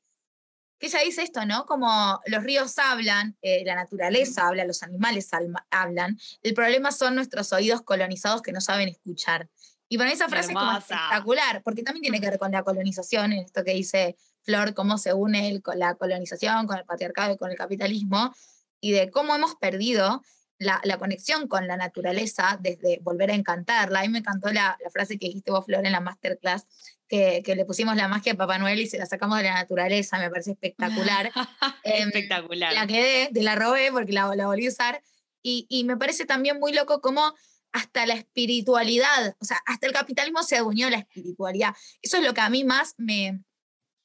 que 0.79 0.87
ella 0.87 1.01
dice 1.05 1.22
esto, 1.22 1.45
¿no? 1.45 1.66
Como 1.66 2.20
los 2.26 2.43
ríos 2.43 2.79
hablan, 2.79 3.37
eh, 3.43 3.64
la 3.64 3.74
naturaleza 3.74 4.47
habla, 4.47 4.64
los 4.64 4.83
animales 4.83 5.31
hablan, 5.70 6.18
el 6.43 6.55
problema 6.55 6.93
son 6.93 7.14
nuestros 7.14 7.53
oídos 7.53 7.83
colonizados 7.83 8.43
que 8.43 8.53
no 8.53 8.61
saben 8.61 8.89
escuchar. 8.89 9.49
Y 9.89 9.97
para 9.97 10.12
esa 10.12 10.29
frase 10.29 10.53
es 10.53 10.59
como 10.59 10.76
espectacular, 10.76 11.62
porque 11.62 11.83
también 11.83 12.03
tiene 12.03 12.20
que 12.20 12.29
ver 12.29 12.39
con 12.39 12.53
la 12.53 12.62
colonización, 12.62 13.33
en 13.33 13.41
esto 13.41 13.64
que 13.64 13.72
dice 13.72 14.16
Flor, 14.43 14.74
cómo 14.74 14.99
se 14.99 15.14
une 15.14 15.61
la 15.74 15.95
colonización 15.95 16.66
con 16.66 16.79
el 16.79 16.85
patriarcado 16.85 17.35
y 17.35 17.39
con 17.39 17.51
el 17.51 17.57
capitalismo, 17.57 18.35
y 18.81 18.93
de 18.93 19.11
cómo 19.11 19.35
hemos 19.35 19.55
perdido 19.57 20.22
la, 20.59 20.81
conexión 20.99 21.49
con 21.49 21.66
la 21.66 21.76
naturaleza 21.76 22.59
desde 22.61 22.99
volver 23.03 23.31
a 23.31 23.35
encantarla. 23.35 24.01
A 24.01 24.03
mí 24.03 24.09
me 24.09 24.18
encantó 24.18 24.53
la, 24.53 24.76
la 24.83 24.91
frase 24.91 25.18
que 25.18 25.29
dijiste 25.29 25.51
vos, 25.51 25.64
Flor, 25.64 25.87
en 25.87 25.93
la 25.93 26.01
masterclass, 26.01 26.66
que, 27.09 27.43
le 27.47 27.65
pusimos 27.65 27.97
la 27.97 28.09
magia 28.09 28.33
a 28.33 28.37
Papá 28.37 28.59
Noel 28.59 28.81
y 28.81 28.87
se 28.87 28.99
la 28.99 29.07
sacamos 29.07 29.39
de 29.39 29.45
la 29.45 29.55
naturaleza, 29.55 30.19
me 30.19 30.31
parece 30.31 30.53
espectacular. 30.53 31.33
Em, 31.85 32.09
espectacular. 32.09 32.73
La 32.75 32.87
quedé, 32.87 33.31
te 33.33 33.43
la 33.43 33.55
robé 33.55 33.91
porque 33.91 34.13
la, 34.13 34.35
la 34.37 34.47
volví 34.47 34.67
a 34.67 34.71
usar. 34.71 35.03
Y, 35.43 35.67
y, 35.69 35.85
me 35.85 35.97
parece 35.97 36.27
también 36.27 36.59
muy 36.59 36.73
loco 36.73 37.01
cómo 37.01 37.35
hasta 37.73 38.07
la 38.07 38.15
espiritualidad, 38.15 39.37
o 39.41 39.45
sea, 39.45 39.61
hasta 39.67 39.87
el 39.87 39.93
capitalismo 39.93 40.43
se 40.43 40.57
adueñó 40.57 40.91
la 40.91 40.99
espiritualidad. 40.99 41.75
Eso 42.03 42.17
es 42.19 42.25
lo 42.25 42.35
que 42.35 42.41
a 42.41 42.51
mí 42.51 42.65
más 42.65 42.95
me, 42.97 43.41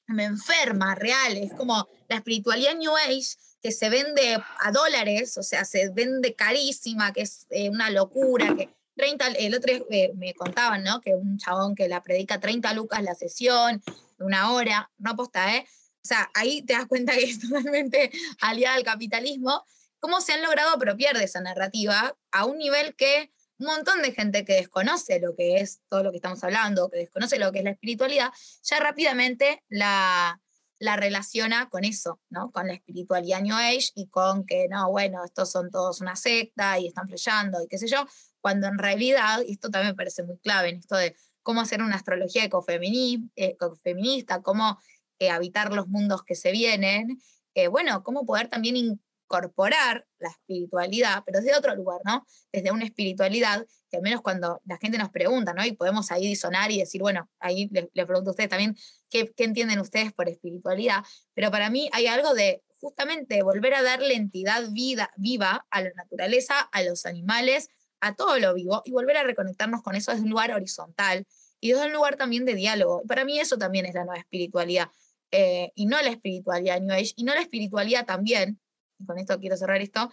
me 0.07 0.25
enferma, 0.25 0.95
real. 0.95 1.37
Es 1.37 1.53
como 1.53 1.87
la 2.07 2.17
espiritualidad 2.17 2.75
New 2.75 2.95
Age 2.95 3.35
que 3.61 3.71
se 3.71 3.89
vende 3.89 4.37
a 4.59 4.71
dólares, 4.71 5.37
o 5.37 5.43
sea, 5.43 5.65
se 5.65 5.89
vende 5.89 6.35
carísima, 6.35 7.13
que 7.13 7.21
es 7.21 7.47
eh, 7.49 7.69
una 7.69 7.89
locura, 7.89 8.53
que 8.55 8.69
30, 8.95 9.27
el 9.27 9.55
otro 9.55 9.73
eh, 9.89 10.11
me 10.15 10.33
contaban, 10.33 10.83
¿no? 10.83 11.01
Que 11.01 11.15
un 11.15 11.37
chabón 11.37 11.75
que 11.75 11.87
la 11.87 12.03
predica 12.03 12.39
30 12.39 12.73
lucas 12.73 13.03
la 13.03 13.15
sesión, 13.15 13.81
una 14.19 14.51
hora, 14.51 14.91
no 14.97 15.11
aposta, 15.11 15.55
¿eh? 15.55 15.65
O 16.03 16.07
sea, 16.07 16.29
ahí 16.33 16.61
te 16.61 16.73
das 16.73 16.85
cuenta 16.85 17.13
que 17.13 17.23
es 17.23 17.39
totalmente 17.49 18.11
aliada 18.41 18.75
al 18.75 18.83
capitalismo. 18.83 19.65
¿Cómo 19.99 20.19
se 20.21 20.33
han 20.33 20.43
logrado 20.43 20.71
apropiar 20.71 21.17
de 21.17 21.23
esa 21.23 21.41
narrativa 21.41 22.15
a 22.31 22.45
un 22.45 22.57
nivel 22.57 22.95
que 22.95 23.31
un 23.57 23.67
montón 23.67 24.01
de 24.01 24.11
gente 24.11 24.43
que 24.43 24.55
desconoce 24.55 25.19
lo 25.19 25.35
que 25.35 25.57
es 25.57 25.81
todo 25.87 26.03
lo 26.03 26.11
que 26.11 26.17
estamos 26.17 26.43
hablando, 26.43 26.89
que 26.89 26.97
desconoce 26.99 27.39
lo 27.39 27.51
que 27.51 27.59
es 27.59 27.63
la 27.63 27.71
espiritualidad, 27.71 28.31
ya 28.63 28.79
rápidamente 28.79 29.63
la, 29.69 30.41
la 30.79 30.95
relaciona 30.95 31.69
con 31.69 31.83
eso, 31.85 32.19
¿no? 32.29 32.51
Con 32.51 32.67
la 32.67 32.73
espiritualidad 32.73 33.41
New 33.41 33.55
Age 33.55 33.91
y 33.95 34.07
con 34.07 34.45
que, 34.45 34.67
no, 34.69 34.89
bueno, 34.91 35.23
estos 35.23 35.51
son 35.51 35.71
todos 35.71 36.01
una 36.01 36.15
secta 36.15 36.79
y 36.79 36.87
están 36.87 37.07
flechando 37.07 37.61
y 37.61 37.67
qué 37.67 37.77
sé 37.77 37.87
yo, 37.87 38.05
cuando 38.41 38.67
en 38.67 38.77
realidad, 38.77 39.41
y 39.45 39.53
esto 39.53 39.69
también 39.69 39.91
me 39.93 39.97
parece 39.97 40.23
muy 40.23 40.37
clave 40.39 40.69
en 40.69 40.77
esto 40.77 40.95
de 40.95 41.15
cómo 41.41 41.61
hacer 41.61 41.81
una 41.81 41.95
astrología 41.95 42.43
ecofeminista, 42.45 44.41
cómo 44.41 44.79
eh, 45.19 45.29
habitar 45.29 45.71
los 45.71 45.87
mundos 45.87 46.23
que 46.23 46.35
se 46.35 46.51
vienen, 46.51 47.19
eh, 47.53 47.67
bueno, 47.67 48.03
cómo 48.03 48.25
poder 48.25 48.47
también 48.47 48.99
incorporar 49.23 50.05
la 50.19 50.29
espiritualidad, 50.29 51.23
pero 51.25 51.39
desde 51.39 51.57
otro 51.57 51.75
lugar, 51.75 52.01
¿no? 52.05 52.25
Desde 52.51 52.71
una 52.71 52.85
espiritualidad 52.85 53.65
que 53.89 53.97
al 53.97 54.03
menos 54.03 54.21
cuando 54.21 54.61
la 54.65 54.77
gente 54.77 54.97
nos 54.97 55.09
pregunta, 55.09 55.53
¿no? 55.53 55.65
Y 55.65 55.73
podemos 55.73 56.11
ahí 56.11 56.27
disonar 56.27 56.71
y 56.71 56.79
decir, 56.79 57.01
bueno, 57.01 57.29
ahí 57.39 57.69
les, 57.71 57.87
pregunto 58.05 58.29
a 58.29 58.31
ustedes 58.31 58.49
también 58.49 58.75
¿qué, 59.09 59.31
qué 59.35 59.43
entienden 59.43 59.79
ustedes 59.79 60.13
por 60.13 60.29
espiritualidad, 60.29 61.03
pero 61.33 61.51
para 61.51 61.69
mí 61.69 61.89
hay 61.93 62.07
algo 62.07 62.33
de 62.33 62.63
justamente 62.79 63.41
volver 63.43 63.75
a 63.75 63.81
darle 63.81 64.15
entidad 64.15 64.69
vida, 64.71 65.11
viva 65.15 65.65
a 65.69 65.81
la 65.81 65.91
naturaleza, 65.95 66.59
a 66.59 66.83
los 66.83 67.05
animales, 67.05 67.69
a 68.01 68.15
todo 68.15 68.37
lo 68.37 68.53
vivo 68.53 68.81
y 68.83 68.91
volver 68.91 69.15
a 69.17 69.23
reconectarnos 69.23 69.81
con 69.81 69.95
eso 69.95 70.11
desde 70.11 70.23
un 70.23 70.31
lugar 70.31 70.51
horizontal 70.51 71.25
y 71.61 71.71
desde 71.71 71.85
un 71.85 71.93
lugar 71.93 72.17
también 72.17 72.43
de 72.43 72.55
diálogo. 72.55 73.03
Para 73.07 73.23
mí 73.23 73.39
eso 73.39 73.57
también 73.57 73.85
es 73.85 73.93
la 73.93 74.03
nueva 74.03 74.19
espiritualidad 74.19 74.89
eh, 75.31 75.71
y 75.75 75.85
no 75.85 76.01
la 76.01 76.09
espiritualidad 76.09 76.81
New 76.81 76.93
Age 76.93 77.13
y 77.15 77.23
no 77.23 77.33
la 77.33 77.41
espiritualidad 77.41 78.05
también, 78.05 78.59
y 79.03 79.05
con 79.05 79.19
esto 79.19 79.39
quiero 79.39 79.57
cerrar 79.57 79.81
esto, 79.81 80.11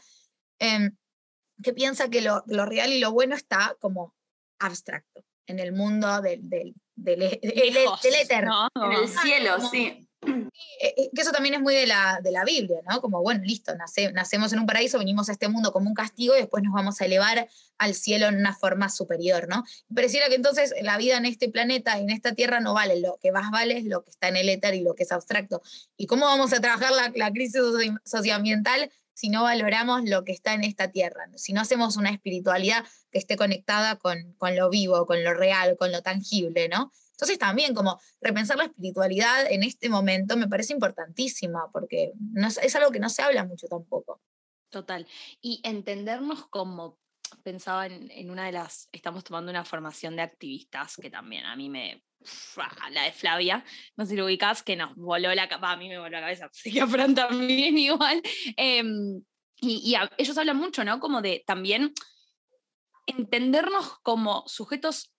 em, 0.59 0.97
que 1.63 1.73
piensa 1.73 2.09
que 2.09 2.21
lo, 2.21 2.43
real 2.67 2.93
y 2.93 3.01
lo 3.01 3.13
bueno 3.13 3.35
está 3.35 3.77
como 3.81 4.15
abstracto 4.59 5.25
en 5.47 5.59
el 5.59 5.73
mundo 5.73 6.21
del, 6.21 6.49
del, 6.49 6.75
del, 6.95 7.23
éter. 7.23 8.47
En 8.75 8.93
el 8.93 9.09
cielo, 9.09 9.61
sí. 9.71 10.10
Eh, 10.23 10.95
eh, 10.97 11.11
que 11.15 11.23
eso 11.23 11.33
también 11.33 11.55
es 11.55 11.61
muy 11.61 11.75
de 11.75 11.87
la, 11.87 12.21
de 12.23 12.31
la 12.31 12.45
Biblia, 12.45 12.81
¿no? 12.89 13.01
Como, 13.01 13.23
bueno, 13.23 13.43
listo, 13.45 13.73
nacemos 14.13 14.53
en 14.53 14.59
un 14.59 14.67
paraíso, 14.67 14.99
venimos 14.99 15.29
a 15.29 15.33
este 15.33 15.49
mundo 15.49 15.73
como 15.73 15.89
un 15.89 15.95
castigo 15.95 16.35
y 16.35 16.41
después 16.41 16.63
nos 16.63 16.75
vamos 16.75 17.01
a 17.01 17.07
elevar 17.07 17.49
al 17.79 17.95
cielo 17.95 18.27
en 18.27 18.37
una 18.37 18.55
forma 18.55 18.89
superior, 18.89 19.49
¿no? 19.49 19.65
pareciera 19.95 20.29
que 20.29 20.35
entonces 20.35 20.75
la 20.83 20.99
vida 20.99 21.17
en 21.17 21.25
este 21.25 21.49
planeta, 21.49 21.99
en 21.99 22.11
esta 22.11 22.35
tierra, 22.35 22.61
no 22.61 22.75
vale, 22.75 23.01
lo 23.01 23.19
que 23.21 23.33
más 23.33 23.51
vale 23.51 23.79
es 23.79 23.85
lo 23.85 24.03
que 24.03 24.11
está 24.11 24.29
en 24.29 24.37
el 24.37 24.49
éter 24.49 24.75
y 24.75 24.83
lo 24.83 24.95
que 24.95 25.05
es 25.05 25.13
abstracto. 25.13 25.63
¿Y 25.97 26.07
cómo 26.07 26.27
vamos 26.27 26.53
a 26.53 26.61
trabajar 26.61 26.93
la, 26.93 27.13
la 27.15 27.31
crisis 27.31 27.61
socioambiental 28.05 28.91
si 29.15 29.29
no 29.29 29.43
valoramos 29.43 30.05
lo 30.05 30.25
que 30.25 30.33
está 30.33 30.55
en 30.55 30.65
esta 30.65 30.91
tierra? 30.91 31.29
Si 31.37 31.53
no 31.53 31.61
hacemos 31.61 31.97
una 31.97 32.11
espiritualidad 32.11 32.85
que 33.11 33.19
esté 33.19 33.37
conectada 33.37 33.97
con, 33.97 34.35
con 34.35 34.57
lo 34.57 34.69
vivo, 34.71 35.07
con 35.07 35.25
lo 35.25 35.35
real, 35.35 35.77
con 35.79 35.93
lo 35.93 36.03
tangible, 36.03 36.69
¿no? 36.69 36.93
Entonces 37.21 37.39
también 37.39 37.75
como 37.75 38.01
repensar 38.23 38.57
la 38.57 38.65
espiritualidad 38.65 39.53
en 39.53 39.63
este 39.63 39.91
momento 39.91 40.39
me 40.39 40.49
parece 40.49 40.73
importantísima, 40.73 41.71
porque 41.71 42.13
es, 42.63 42.77
algo 42.77 42.91
que 42.91 42.99
no 42.99 43.11
se 43.11 43.21
habla 43.21 43.45
mucho 43.45 43.67
tampoco. 43.69 44.23
Total. 44.71 45.07
Y 45.43 45.61
entendernos 45.63 46.47
como 46.47 46.99
pensaba 47.43 47.85
en, 47.85 48.31
una 48.31 48.47
de 48.47 48.53
las, 48.53 48.89
estamos 48.91 49.23
tomando 49.23 49.51
una 49.51 49.67
formación 49.67 50.17
de 50.17 50.23
activistas 50.23 50.97
que 50.97 51.11
también 51.11 51.45
a 51.45 51.57
mí 51.57 51.69
me, 51.69 52.03
la 52.91 53.03
de 53.03 53.13
Flavia, 53.13 53.63
no 53.97 54.07
sé 54.07 54.13
si 54.13 54.17
lo 54.17 54.25
ubicas, 54.25 54.63
que 54.63 54.77
nos 54.77 54.97
voló 54.97 55.35
la 55.35 55.47
cabeza, 55.47 55.73
a 55.73 55.77
mí 55.77 55.91
me 55.91 55.99
voló 55.99 56.09
la 56.09 56.21
cabeza, 56.21 56.47
así 56.51 56.73
también 57.15 57.77
igual. 57.77 58.23
Em, 58.57 59.23
y 59.61 59.95
ellos 60.17 60.39
hablan 60.39 60.57
mucho, 60.57 60.85
¿no? 60.85 61.01
Como 61.01 61.21
de 61.21 61.45
también 61.47 61.93
entendernos 63.05 63.99
como 63.99 64.43
sujetos 64.47 65.13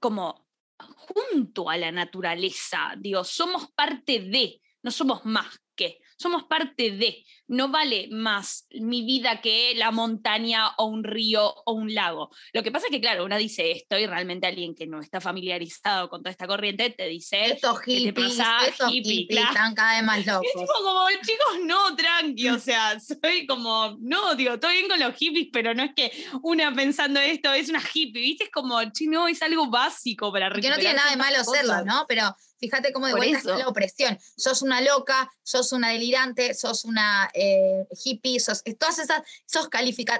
como 0.00 0.47
junto 0.78 1.70
a 1.70 1.76
la 1.76 1.90
naturaleza, 1.92 2.94
digo, 2.98 3.24
somos 3.24 3.70
parte 3.72 4.20
de, 4.20 4.60
no 4.82 4.90
somos 4.90 5.24
más 5.24 5.60
que, 5.74 6.00
somos 6.16 6.44
parte 6.44 6.90
de, 6.90 7.24
no 7.48 7.68
vale 7.68 8.08
más 8.10 8.66
mi 8.70 9.04
vida 9.04 9.40
que 9.40 9.74
la 9.74 9.90
montaña 9.90 10.68
o 10.76 10.84
un 10.84 11.02
río 11.02 11.54
o 11.64 11.72
un 11.72 11.94
lago. 11.94 12.30
Lo 12.52 12.62
que 12.62 12.70
pasa 12.70 12.86
es 12.86 12.92
que, 12.92 13.00
claro, 13.00 13.24
uno 13.24 13.36
dice 13.36 13.72
esto 13.72 13.98
y 13.98 14.06
realmente 14.06 14.46
alguien 14.46 14.74
que 14.74 14.86
no 14.86 15.00
está 15.00 15.20
familiarizado 15.20 16.08
con 16.08 16.22
toda 16.22 16.30
esta 16.30 16.46
corriente 16.46 16.90
te 16.90 17.06
dice... 17.06 17.46
Estos 17.46 17.80
hippies, 17.80 18.38
estos 18.66 18.90
hippies 18.90 19.26
están 19.30 19.74
cada 19.74 19.96
vez 19.96 20.04
más 20.04 20.18
locos. 20.26 20.48
Es 20.54 20.70
como, 20.70 21.08
chicos, 21.22 21.64
no, 21.64 21.96
tranqui, 21.96 22.48
o 22.50 22.58
sea, 22.58 23.00
soy 23.00 23.46
como, 23.46 23.96
no, 24.00 24.34
digo, 24.34 24.54
estoy 24.54 24.76
bien 24.76 24.88
con 24.88 25.00
los 25.00 25.14
hippies, 25.14 25.48
pero 25.52 25.74
no 25.74 25.82
es 25.82 25.94
que 25.94 26.12
una 26.42 26.74
pensando 26.74 27.18
esto 27.20 27.52
es 27.52 27.68
una 27.68 27.80
hippie, 27.80 28.22
¿viste? 28.22 28.44
Es 28.44 28.50
como, 28.50 28.82
chino, 28.92 29.26
es 29.26 29.40
algo 29.42 29.68
básico 29.68 30.30
para 30.32 30.50
Que 30.50 30.68
no 30.68 30.76
tiene 30.76 30.94
nada 30.94 31.10
de 31.10 31.16
malo 31.16 31.42
serlo, 31.44 31.84
¿no? 31.84 32.04
Pero 32.08 32.34
fíjate 32.58 32.92
cómo 32.92 33.06
de 33.06 33.14
vuelta 33.14 33.38
está 33.38 33.56
la 33.56 33.68
opresión. 33.68 34.18
Sos 34.36 34.62
una 34.62 34.80
loca, 34.80 35.30
sos 35.42 35.72
una 35.72 35.90
delirante, 35.90 36.54
sos 36.54 36.84
una 36.84 37.30
eh, 37.38 37.86
hippie, 38.04 38.40
sos, 38.40 38.62
todos 38.78 38.98
esas, 38.98 39.22
esos 39.46 39.68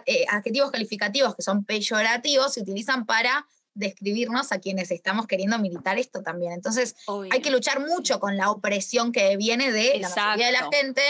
eh, 0.07 0.25
adjetivos 0.29 0.71
calificativos 0.71 1.35
que 1.35 1.43
son 1.43 1.65
peyorativos 1.65 2.55
se 2.55 2.63
utilizan 2.63 3.07
para 3.07 3.47
describirnos 3.75 4.53
a 4.53 4.59
quienes 4.59 4.91
estamos 4.91 5.27
queriendo 5.27 5.59
militar 5.59 5.99
esto 5.99 6.23
también. 6.23 6.53
Entonces 6.53 6.97
hay 7.31 7.41
que 7.41 7.51
luchar 7.51 7.81
mucho 7.81 8.19
con 8.19 8.37
la 8.37 8.51
opresión 8.51 9.13
que 9.13 9.37
viene 9.37 9.73
de 9.73 9.99
la 10.01 10.09
mayoría 10.09 10.47
de 10.47 10.53
la 10.53 10.69
gente 10.73 11.03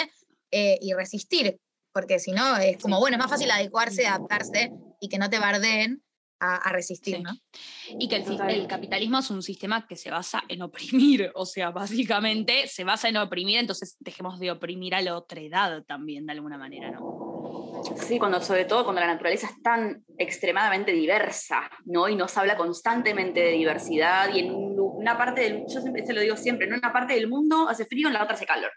eh, 0.51 0.79
y 0.81 0.93
resistir, 0.93 1.59
porque 1.93 2.19
si 2.19 2.33
no 2.33 2.57
es 2.59 2.77
como, 2.79 3.01
bueno, 3.01 3.17
es 3.17 3.19
más 3.19 3.31
fácil 3.31 3.51
adecuarse, 3.51 4.07
adaptarse 4.07 4.73
y 5.01 5.09
que 5.09 5.19
no 5.19 5.31
te 5.31 5.39
barden 5.39 6.03
a, 6.41 6.73
resistir, 6.73 7.21
¿no? 7.21 7.33
Y 7.99 8.09
que 8.09 8.17
el, 8.17 8.67
capitalismo 8.67 9.19
es 9.19 9.31
un 9.31 9.43
sistema 9.43 9.87
que 9.87 9.97
se 9.97 10.11
basa 10.11 10.43
en 10.49 10.63
oprimir, 10.63 11.31
o 11.35 11.47
sea, 11.47 11.71
básicamente 11.71 12.67
se 12.69 12.85
basa 12.85 13.09
en 13.09 13.17
oprimir, 13.17 13.59
entonces 13.59 13.97
dejemos 14.01 14.39
de 14.39 14.51
oprimir 14.51 14.95
a 14.95 15.03
la 15.03 15.17
otra 15.17 15.41
edad 15.41 15.83
también, 15.85 16.27
de 16.27 16.33
alguna 16.33 16.59
manera, 16.59 16.91
¿no? 16.91 17.29
Sí, 17.97 18.19
cuando, 18.19 18.41
sobre 18.41 18.65
todo 18.65 18.85
cuando 18.85 19.01
la 19.01 19.07
naturaleza 19.07 19.47
es 19.47 19.63
tan 19.63 20.05
extremadamente 20.17 20.93
diversa, 20.93 21.71
¿no? 21.85 22.09
Y 22.09 22.17
nos 22.17 22.37
habla 22.37 22.57
constantemente 22.57 23.41
de 23.41 23.53
diversidad 23.53 24.35
y 24.35 24.41
en 24.41 24.53
una 24.53 25.17
parte 25.17 25.43
del, 25.43 25.65
yo 25.69 25.81
siempre, 25.81 26.05
lo 26.13 26.21
digo 26.21 26.37
siempre, 26.37 26.67
en 26.67 26.75
una 26.75 26.93
parte 26.93 27.15
del 27.15 27.29
mundo 27.29 27.69
hace 27.69 27.85
frío, 27.85 28.09
en 28.09 28.15
la 28.15 28.23
otra 28.23 28.35
hace 28.35 28.47
calor. 28.47 28.73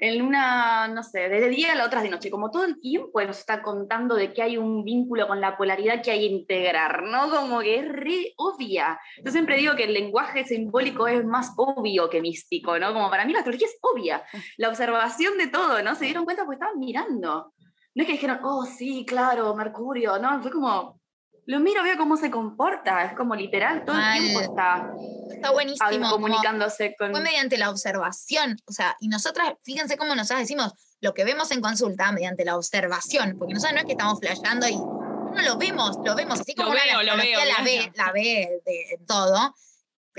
En 0.00 0.22
una, 0.22 0.88
no 0.88 1.02
sé, 1.02 1.28
de 1.28 1.48
día 1.48 1.72
a 1.72 1.74
la 1.74 1.86
otra 1.86 2.02
de 2.02 2.10
noche, 2.10 2.30
como 2.30 2.50
todo 2.50 2.64
el 2.64 2.80
tiempo 2.80 3.22
nos 3.22 3.38
está 3.38 3.62
contando 3.62 4.14
de 4.14 4.32
que 4.32 4.42
hay 4.42 4.56
un 4.56 4.84
vínculo 4.84 5.26
con 5.26 5.40
la 5.40 5.56
polaridad 5.56 6.02
que 6.02 6.10
hay 6.10 6.20
que 6.20 6.34
integrar, 6.34 7.02
¿no? 7.02 7.30
Como 7.30 7.60
que 7.60 7.80
es 7.80 7.88
re 7.88 8.34
obvia. 8.36 8.98
Yo 9.24 9.30
siempre 9.30 9.56
digo 9.56 9.74
que 9.74 9.84
el 9.84 9.94
lenguaje 9.94 10.44
simbólico 10.44 11.08
es 11.08 11.24
más 11.24 11.52
obvio 11.56 12.08
que 12.08 12.20
místico, 12.20 12.78
¿no? 12.78 12.92
Como 12.92 13.10
para 13.10 13.24
mí 13.24 13.32
la 13.32 13.40
astrología 13.40 13.66
es 13.66 13.78
obvia, 13.80 14.22
la 14.56 14.68
observación 14.68 15.38
de 15.38 15.48
todo, 15.48 15.82
¿no? 15.82 15.94
Se 15.94 16.04
dieron 16.04 16.24
cuenta 16.24 16.44
porque 16.44 16.56
estaban 16.56 16.78
mirando. 16.78 17.52
No 17.94 18.02
es 18.02 18.06
que 18.06 18.12
dijeron, 18.12 18.40
oh, 18.42 18.66
sí, 18.66 19.04
claro, 19.06 19.54
Mercurio, 19.54 20.18
¿no? 20.18 20.42
Fue 20.42 20.50
como, 20.50 21.00
lo 21.46 21.60
miro, 21.60 21.82
veo 21.84 21.96
cómo 21.96 22.16
se 22.16 22.30
comporta, 22.30 23.04
es 23.04 23.12
como 23.14 23.36
literal, 23.36 23.84
todo 23.84 23.96
el 23.96 24.20
tiempo 24.20 24.40
está, 24.40 24.92
está 25.30 25.52
buenísimo, 25.52 26.10
comunicándose 26.10 26.96
con... 26.98 27.12
Fue 27.12 27.20
mediante 27.20 27.56
la 27.56 27.70
observación, 27.70 28.56
o 28.66 28.72
sea, 28.72 28.96
y 28.98 29.06
nosotras, 29.06 29.54
fíjense 29.62 29.96
cómo 29.96 30.16
nosotras 30.16 30.40
decimos 30.40 30.72
lo 31.00 31.14
que 31.14 31.24
vemos 31.24 31.52
en 31.52 31.60
consulta 31.60 32.10
mediante 32.10 32.44
la 32.44 32.56
observación, 32.56 33.36
porque 33.38 33.54
nosotros 33.54 33.74
no 33.74 33.80
es 33.80 33.86
que 33.86 33.92
estamos 33.92 34.18
flasheando 34.18 34.66
y 34.66 34.76
no 34.76 35.42
lo 35.44 35.56
vemos, 35.56 35.96
lo 36.04 36.16
vemos, 36.16 36.40
así 36.40 36.52
como 36.54 36.74
la, 36.74 36.84
la, 37.02 37.14
ve, 37.14 37.92
la 37.94 38.12
ve 38.12 38.60
de 38.64 39.00
todo, 39.06 39.54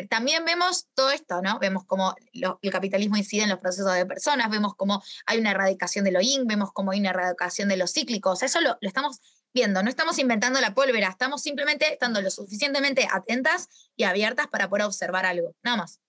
también 0.06 0.46
vemos 0.46 0.88
todo 0.94 1.10
esto, 1.12 1.42
¿no? 1.42 1.58
Vemos 1.60 1.84
cómo 1.86 2.16
el 2.62 2.72
capitalismo 2.72 3.18
incide 3.18 3.44
en 3.44 3.50
los 3.50 3.60
procesos 3.60 3.94
de 3.94 4.06
personas, 4.06 4.50
vemos 4.50 4.76
cómo 4.76 5.02
hay 5.26 5.40
una 5.40 5.52
erradicación 5.52 6.06
de 6.06 6.12
lo 6.12 6.22
yin, 6.22 6.46
vemos 6.46 6.72
cómo 6.72 6.92
hay 6.92 7.00
una 7.00 7.10
erradicación 7.10 7.68
de 7.68 7.78
los 7.78 7.94
cíclicos. 7.94 8.44
Eso 8.44 8.62
lo, 8.62 8.78
estamos 8.82 9.20
viendo, 9.54 9.82
no 9.84 9.90
estamos 9.90 10.20
inventando 10.20 10.62
la 10.62 10.74
pólvora, 10.74 11.10
estamos 11.10 11.42
simplemente 11.42 11.92
estando 11.92 12.22
lo 12.22 12.30
suficientemente 12.30 13.08
atentas 13.12 13.90
y 13.96 14.04
abiertas 14.04 14.48
para 14.48 14.70
poder 14.70 14.86
observar 14.86 15.26
algo, 15.26 15.56
nada 15.64 15.78
más. 15.78 16.02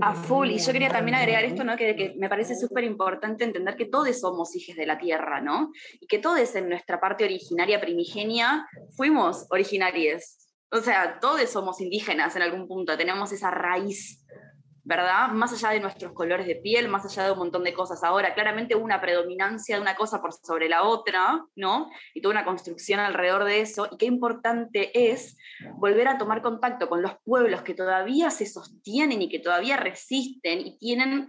A 0.00 0.14
full, 0.14 0.50
y 0.50 0.58
yo 0.58 0.72
quería 0.72 0.90
también 0.90 1.16
agregar 1.16 1.44
esto, 1.44 1.64
¿no? 1.64 1.76
que, 1.76 1.96
que 1.96 2.14
me 2.16 2.28
parece 2.28 2.54
súper 2.54 2.84
importante 2.84 3.44
entender 3.44 3.76
que 3.76 3.86
todos 3.86 4.20
somos 4.20 4.54
hijos 4.54 4.76
de 4.76 4.86
la 4.86 4.98
tierra, 4.98 5.40
¿no? 5.40 5.72
Y 6.00 6.06
que 6.06 6.18
todos 6.18 6.54
en 6.54 6.68
nuestra 6.68 7.00
parte 7.00 7.24
originaria, 7.24 7.80
primigenia, 7.80 8.68
fuimos 8.96 9.46
originarios 9.50 10.44
o 10.74 10.80
sea, 10.80 11.20
todos 11.20 11.48
somos 11.50 11.80
indígenas 11.80 12.34
en 12.34 12.42
algún 12.42 12.66
punto, 12.66 12.96
tenemos 12.96 13.30
esa 13.30 13.48
raíz, 13.48 14.23
¿verdad? 14.84 15.30
Más 15.30 15.52
allá 15.52 15.70
de 15.70 15.80
nuestros 15.80 16.12
colores 16.12 16.46
de 16.46 16.56
piel, 16.56 16.88
más 16.88 17.06
allá 17.06 17.24
de 17.24 17.32
un 17.32 17.38
montón 17.38 17.64
de 17.64 17.72
cosas. 17.72 18.04
Ahora, 18.04 18.34
claramente 18.34 18.74
una 18.74 19.00
predominancia 19.00 19.76
de 19.76 19.82
una 19.82 19.96
cosa 19.96 20.20
por 20.20 20.32
sobre 20.34 20.68
la 20.68 20.82
otra, 20.82 21.42
¿no? 21.56 21.90
Y 22.12 22.20
toda 22.20 22.34
una 22.34 22.44
construcción 22.44 23.00
alrededor 23.00 23.44
de 23.44 23.60
eso. 23.60 23.88
Y 23.90 23.96
qué 23.96 24.06
importante 24.06 25.12
es 25.12 25.38
volver 25.78 26.06
a 26.08 26.18
tomar 26.18 26.42
contacto 26.42 26.88
con 26.88 27.00
los 27.00 27.12
pueblos 27.24 27.62
que 27.62 27.74
todavía 27.74 28.30
se 28.30 28.44
sostienen 28.44 29.22
y 29.22 29.30
que 29.30 29.38
todavía 29.38 29.78
resisten 29.78 30.60
y 30.60 30.78
tienen 30.78 31.28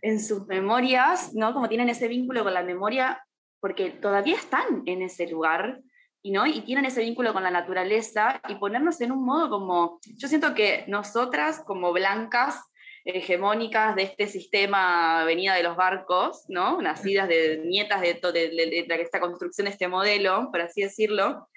en 0.00 0.20
sus 0.20 0.46
memorias, 0.46 1.34
¿no? 1.34 1.52
Como 1.52 1.68
tienen 1.68 1.90
ese 1.90 2.08
vínculo 2.08 2.42
con 2.42 2.54
la 2.54 2.62
memoria, 2.62 3.22
porque 3.60 3.90
todavía 3.90 4.36
están 4.36 4.82
en 4.86 5.02
ese 5.02 5.26
lugar 5.26 5.82
y, 6.22 6.32
¿no? 6.32 6.46
y 6.46 6.62
tienen 6.62 6.86
ese 6.86 7.02
vínculo 7.02 7.34
con 7.34 7.42
la 7.42 7.50
naturaleza 7.50 8.40
y 8.48 8.54
ponernos 8.54 8.98
en 9.02 9.12
un 9.12 9.24
modo 9.26 9.50
como, 9.50 10.00
yo 10.16 10.26
siento 10.26 10.54
que 10.54 10.86
nosotras 10.88 11.62
como 11.66 11.92
blancas 11.92 12.62
hegemónicas 13.04 13.94
de 13.96 14.02
este 14.02 14.26
sistema 14.26 15.24
venida 15.24 15.54
de 15.54 15.62
los 15.62 15.76
barcos, 15.76 16.44
¿no? 16.48 16.80
nacidas 16.80 17.28
de 17.28 17.58
nietas 17.64 18.00
de, 18.00 18.14
de, 18.14 18.86
de, 18.88 19.02
esta 19.02 19.20
construcción 19.20 19.66
de 19.66 19.72
este 19.72 19.88
modelo, 19.88 20.48
por 20.50 20.62
así 20.62 20.82
decirlo, 20.82 21.48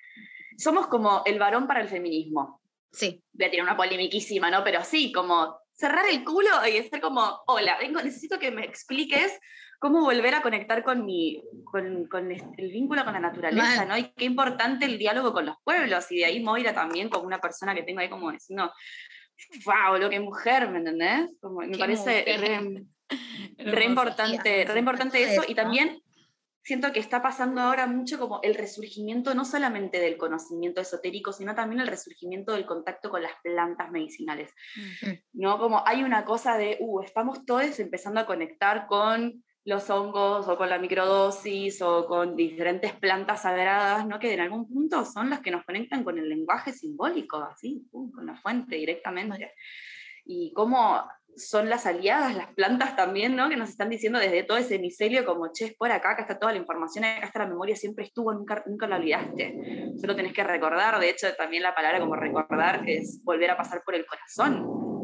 somos 0.58 0.88
como 0.88 1.24
el 1.26 1.40
varón 1.40 1.68
para 1.68 1.82
el 1.82 1.88
feminismo. 1.88 2.62
Sí. 2.92 3.24
Voy 3.32 3.48
a 3.48 3.52
tirar 3.52 3.66
una 3.66 3.78
polemiquísima, 3.78 4.50
¿no? 4.50 4.64
Pero 4.64 4.84
sí, 4.84 5.12
como 5.12 5.60
cerrar 5.72 6.06
el 6.10 6.24
culo 6.24 6.50
y 6.68 6.78
estar 6.78 7.00
como, 7.00 7.42
hola, 7.48 7.78
vengo, 7.80 8.02
necesito 8.02 8.40
que 8.40 8.52
me 8.52 8.66
expliques 8.66 9.40
cómo 9.80 10.02
volver 10.02 10.34
a 10.34 10.42
conectar 10.42 10.84
con, 10.84 11.06
mi, 11.06 11.44
con, 11.66 12.08
con 12.08 12.32
el 12.32 12.72
vínculo 12.72 13.04
con 13.06 13.14
la 13.14 13.20
naturaleza, 13.20 13.86
¿no? 13.86 13.96
Y 13.98 14.12
qué 14.14 14.26
importante 14.26 14.86
el 14.86 14.98
diálogo 14.98 15.32
con 15.32 15.46
los 15.46 15.56
pueblos. 15.64 16.12
Y 16.12 16.18
de 16.18 16.26
ahí 16.26 16.40
Moira 16.42 16.74
también, 16.74 17.10
como 17.10 17.26
una 17.26 17.40
persona 17.40 17.76
que 17.76 17.84
tengo 17.84 18.00
ahí 18.00 18.10
como 18.10 18.32
diciendo, 18.32 18.72
wow, 19.66 19.98
lo 20.00 20.10
que 20.10 20.20
mujer, 20.20 20.70
¿me 20.70 20.80
entendés? 20.80 21.36
Como, 21.42 21.62
me 21.62 21.78
parece 21.78 22.24
re, 22.38 22.60
importante, 23.86 24.66
re 24.66 24.80
importante 24.80 25.22
eso. 25.24 25.44
Y 25.48 25.56
también 25.56 26.02
siento 26.68 26.92
que 26.92 27.00
está 27.00 27.22
pasando 27.22 27.62
ahora 27.62 27.88
mucho 27.88 28.20
como 28.20 28.42
el 28.44 28.54
resurgimiento 28.54 29.34
no 29.34 29.46
solamente 29.46 30.02
del 30.02 30.18
conocimiento 30.18 30.82
esotérico, 30.82 31.32
sino 31.32 31.56
también 31.56 31.80
el 31.80 31.88
resurgimiento 31.88 32.52
del 32.52 32.66
contacto 32.66 33.10
con 33.10 33.24
las 33.24 33.32
plantas 33.42 33.90
medicinales. 33.90 34.54
¿No? 35.32 35.60
Como 35.60 35.88
hay 35.88 36.04
una 36.04 36.26
cosa 36.26 36.58
de, 36.58 36.78
uh, 36.82 37.02
estamos 37.02 37.46
todos 37.46 37.80
empezando 37.80 38.20
a 38.20 38.26
conectar 38.26 38.86
con 38.88 39.46
los 39.68 39.90
hongos 39.90 40.48
o 40.48 40.58
con 40.58 40.70
la 40.70 40.80
microdosis 40.80 41.82
o 41.82 42.06
con 42.06 42.38
diferentes 42.38 42.94
plantas 42.94 43.42
sagradas, 43.42 44.08
¿no? 44.08 44.18
que 44.18 44.34
en 44.34 44.40
algún 44.40 44.66
punto 44.66 45.04
son 45.04 45.30
las 45.30 45.42
que 45.42 45.52
nos 45.52 45.66
conectan 45.66 46.06
con 46.06 46.18
el 46.18 46.30
lenguaje 46.30 46.72
simbólico, 46.72 47.36
así, 47.40 47.86
con 47.92 48.26
la 48.26 48.38
fuente 48.38 48.78
directamente. 48.78 49.54
Y 50.24 50.54
cómo 50.54 51.04
son 51.36 51.70
las 51.70 51.86
aliadas, 51.86 52.34
las 52.34 52.54
plantas 52.54 52.96
también, 52.96 53.36
¿no? 53.36 53.50
que 53.50 53.58
nos 53.58 53.68
están 53.68 53.90
diciendo 53.90 54.20
desde 54.20 54.44
todo 54.44 54.58
ese 54.58 54.80
micelio 54.80 55.26
como, 55.26 55.52
che, 55.52 55.66
es 55.66 55.74
por 55.76 55.92
acá, 55.92 56.12
acá 56.12 56.22
está 56.22 56.40
toda 56.40 56.54
la 56.54 56.60
información, 56.60 57.04
acá 57.04 57.26
está 57.26 57.40
la 57.40 57.48
memoria, 57.48 57.76
siempre 57.76 58.06
estuvo, 58.06 58.34
nunca, 58.34 58.64
nunca 58.68 58.88
la 58.88 58.96
olvidaste. 58.96 59.92
Solo 60.00 60.16
tenés 60.16 60.32
que 60.32 60.46
recordar, 60.46 60.98
de 60.98 61.10
hecho 61.10 61.28
también 61.36 61.64
la 61.64 61.76
palabra 61.76 62.00
como 62.00 62.16
recordar 62.16 62.88
es 62.88 63.22
volver 63.22 63.52
a 63.52 63.58
pasar 63.58 63.84
por 63.84 63.96
el 63.96 64.06
corazón 64.06 64.97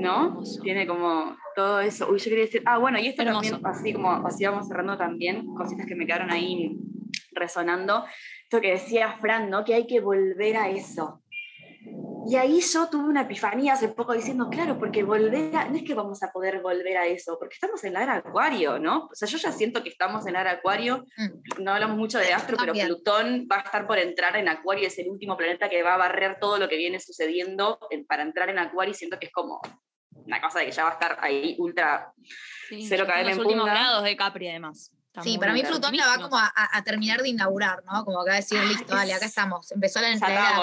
¿no? 0.00 0.42
Tiene 0.62 0.86
como 0.86 1.36
todo 1.54 1.80
eso. 1.80 2.08
Uy, 2.10 2.18
yo 2.18 2.24
quería 2.24 2.44
decir, 2.44 2.62
ah, 2.66 2.78
bueno, 2.78 2.98
y 2.98 3.08
esto 3.08 3.24
también, 3.24 3.60
así 3.64 3.92
como 3.92 4.26
así 4.26 4.44
vamos 4.44 4.68
cerrando 4.68 4.96
también, 4.96 5.46
cositas 5.54 5.86
que 5.86 5.94
me 5.94 6.06
quedaron 6.06 6.30
ahí 6.30 6.76
resonando, 7.32 8.04
esto 8.42 8.60
que 8.60 8.72
decía 8.72 9.16
Fran, 9.20 9.50
¿no? 9.50 9.64
Que 9.64 9.74
hay 9.74 9.86
que 9.86 10.00
volver 10.00 10.56
a 10.56 10.68
eso. 10.68 11.22
Y 12.26 12.36
ahí 12.36 12.60
yo 12.60 12.88
tuve 12.90 13.08
una 13.08 13.22
epifanía 13.22 13.72
hace 13.72 13.88
poco 13.88 14.12
diciendo, 14.12 14.48
claro, 14.50 14.78
porque 14.78 15.02
volver 15.02 15.56
a, 15.56 15.68
no 15.68 15.76
es 15.76 15.84
que 15.84 15.94
vamos 15.94 16.22
a 16.22 16.30
poder 16.30 16.60
volver 16.60 16.96
a 16.98 17.06
eso, 17.06 17.38
porque 17.38 17.54
estamos 17.54 17.82
en 17.84 17.94
la 17.94 18.02
era 18.02 18.16
acuario, 18.16 18.78
¿no? 18.78 19.06
O 19.06 19.14
sea, 19.14 19.26
yo 19.26 19.38
ya 19.38 19.50
siento 19.52 19.82
que 19.82 19.88
estamos 19.88 20.26
en 20.26 20.34
la 20.34 20.42
era 20.42 20.50
acuario, 20.52 21.06
mm. 21.16 21.62
no 21.62 21.72
hablamos 21.72 21.96
mucho 21.96 22.18
de 22.18 22.32
astro, 22.32 22.58
pero 22.60 22.74
Plutón 22.74 23.48
va 23.50 23.56
a 23.56 23.60
estar 23.60 23.86
por 23.86 23.98
entrar 23.98 24.36
en 24.36 24.48
acuario, 24.48 24.86
es 24.86 24.98
el 24.98 25.08
último 25.08 25.36
planeta 25.36 25.70
que 25.70 25.82
va 25.82 25.94
a 25.94 25.98
barrer 25.98 26.38
todo 26.38 26.58
lo 26.58 26.68
que 26.68 26.76
viene 26.76 27.00
sucediendo 27.00 27.78
para 28.06 28.22
entrar 28.22 28.50
en 28.50 28.58
acuario 28.58 28.92
y 28.92 28.96
siento 28.96 29.18
que 29.18 29.26
es 29.26 29.32
como 29.32 29.60
una 30.26 30.40
cosa 30.40 30.60
de 30.60 30.66
que 30.66 30.72
ya 30.72 30.84
va 30.84 30.90
a 30.90 30.92
estar 30.92 31.18
ahí 31.20 31.56
ultra 31.58 32.12
cero 32.88 33.06
km 33.06 33.28
en 33.28 33.40
últimos 33.40 33.66
grados 33.66 34.04
de 34.04 34.16
Capri 34.16 34.48
además. 34.48 34.92
sí, 35.22 35.38
para 35.38 35.52
mí 35.52 35.62
Plutón 35.62 35.94
ya 35.94 36.06
va 36.06 36.22
como 36.22 36.36
a, 36.36 36.82
terminar 36.84 37.20
de 37.20 37.28
inaugurar, 37.28 37.82
¿no? 37.84 38.04
Como 38.04 38.20
acá 38.20 38.34
decir, 38.34 38.62
listo, 38.62 38.94
dale, 38.94 39.14
acá 39.14 39.26
estamos. 39.26 39.70
Empezó 39.72 40.00
la 40.00 40.10
entrada 40.10 40.62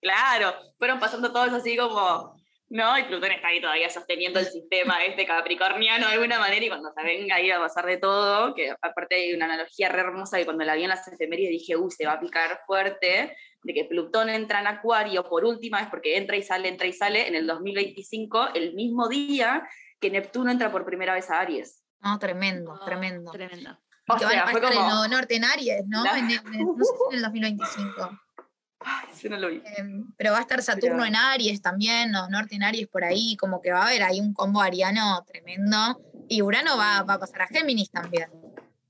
Claro, 0.00 0.54
fueron 0.78 1.00
pasando 1.00 1.32
todos 1.32 1.52
así 1.52 1.76
como, 1.76 2.35
¿no? 2.68 2.98
Y 2.98 3.04
Plutón 3.04 3.30
está 3.30 3.48
ahí 3.48 3.60
todavía 3.60 3.88
sosteniendo 3.88 4.40
el 4.40 4.46
sistema 4.46 5.04
este 5.04 5.26
capricorniano 5.26 6.06
de 6.06 6.14
alguna 6.14 6.38
manera 6.38 6.64
y 6.64 6.68
cuando 6.68 6.92
se 6.92 7.02
venga 7.02 7.36
ahí 7.36 7.50
a 7.50 7.58
pasar 7.58 7.86
de 7.86 7.98
todo, 7.98 8.54
que 8.54 8.74
aparte 8.82 9.14
hay 9.14 9.34
una 9.34 9.44
analogía 9.44 9.88
re 9.88 10.00
hermosa 10.00 10.38
que 10.38 10.44
cuando 10.44 10.64
la 10.64 10.74
vi 10.74 10.82
en 10.82 10.88
las 10.88 11.06
efemérides 11.06 11.50
dije, 11.50 11.76
uy, 11.76 11.90
se 11.90 12.06
va 12.06 12.12
a 12.12 12.20
picar 12.20 12.60
fuerte, 12.66 13.36
de 13.62 13.74
que 13.74 13.84
Plutón 13.84 14.28
entra 14.28 14.60
en 14.60 14.66
Acuario 14.66 15.28
por 15.28 15.44
última 15.44 15.80
vez, 15.80 15.88
porque 15.88 16.16
entra 16.16 16.36
y 16.36 16.42
sale, 16.42 16.68
entra 16.68 16.86
y 16.86 16.92
sale, 16.92 17.28
en 17.28 17.34
el 17.34 17.46
2025, 17.46 18.54
el 18.54 18.74
mismo 18.74 19.08
día 19.08 19.66
que 20.00 20.10
Neptuno 20.10 20.50
entra 20.50 20.70
por 20.70 20.84
primera 20.84 21.14
vez 21.14 21.30
a 21.30 21.40
Aries. 21.40 21.82
No, 22.00 22.18
tremendo, 22.18 22.78
tremendo. 22.84 23.30
Tremendo. 23.30 23.78
O 24.08 24.18
sea, 24.18 24.46
fue 24.48 24.60
como... 24.60 25.04
en 25.04 25.10
norte 25.10 25.36
en 25.36 25.44
Aries, 25.44 25.84
¿no? 25.86 26.04
En, 26.14 26.26
no 26.26 26.84
sé 26.84 26.92
si 26.92 27.16
en 27.16 27.16
el 27.16 27.22
2025. 27.22 28.20
Ay, 28.80 29.08
sí, 29.14 29.28
no 29.28 29.36
lo 29.36 29.48
vi. 29.48 29.62
Em, 29.76 30.12
pero 30.16 30.32
va 30.32 30.38
a 30.38 30.42
estar 30.42 30.62
Saturno 30.62 31.04
en 31.04 31.16
Aries 31.16 31.62
también, 31.62 32.10
¿no? 32.10 32.28
Norte 32.28 32.56
en 32.56 32.62
Aries 32.62 32.88
por 32.88 33.04
ahí, 33.04 33.36
como 33.36 33.60
que 33.60 33.72
va 33.72 33.82
a 33.82 33.86
haber 33.86 34.02
ahí 34.02 34.20
un 34.20 34.34
combo 34.34 34.60
ariano 34.60 35.24
tremendo. 35.24 36.00
Y 36.28 36.42
Urano 36.42 36.76
va, 36.76 37.02
va 37.02 37.14
a 37.14 37.18
pasar 37.18 37.42
a 37.42 37.46
Géminis 37.46 37.90
también. 37.90 38.28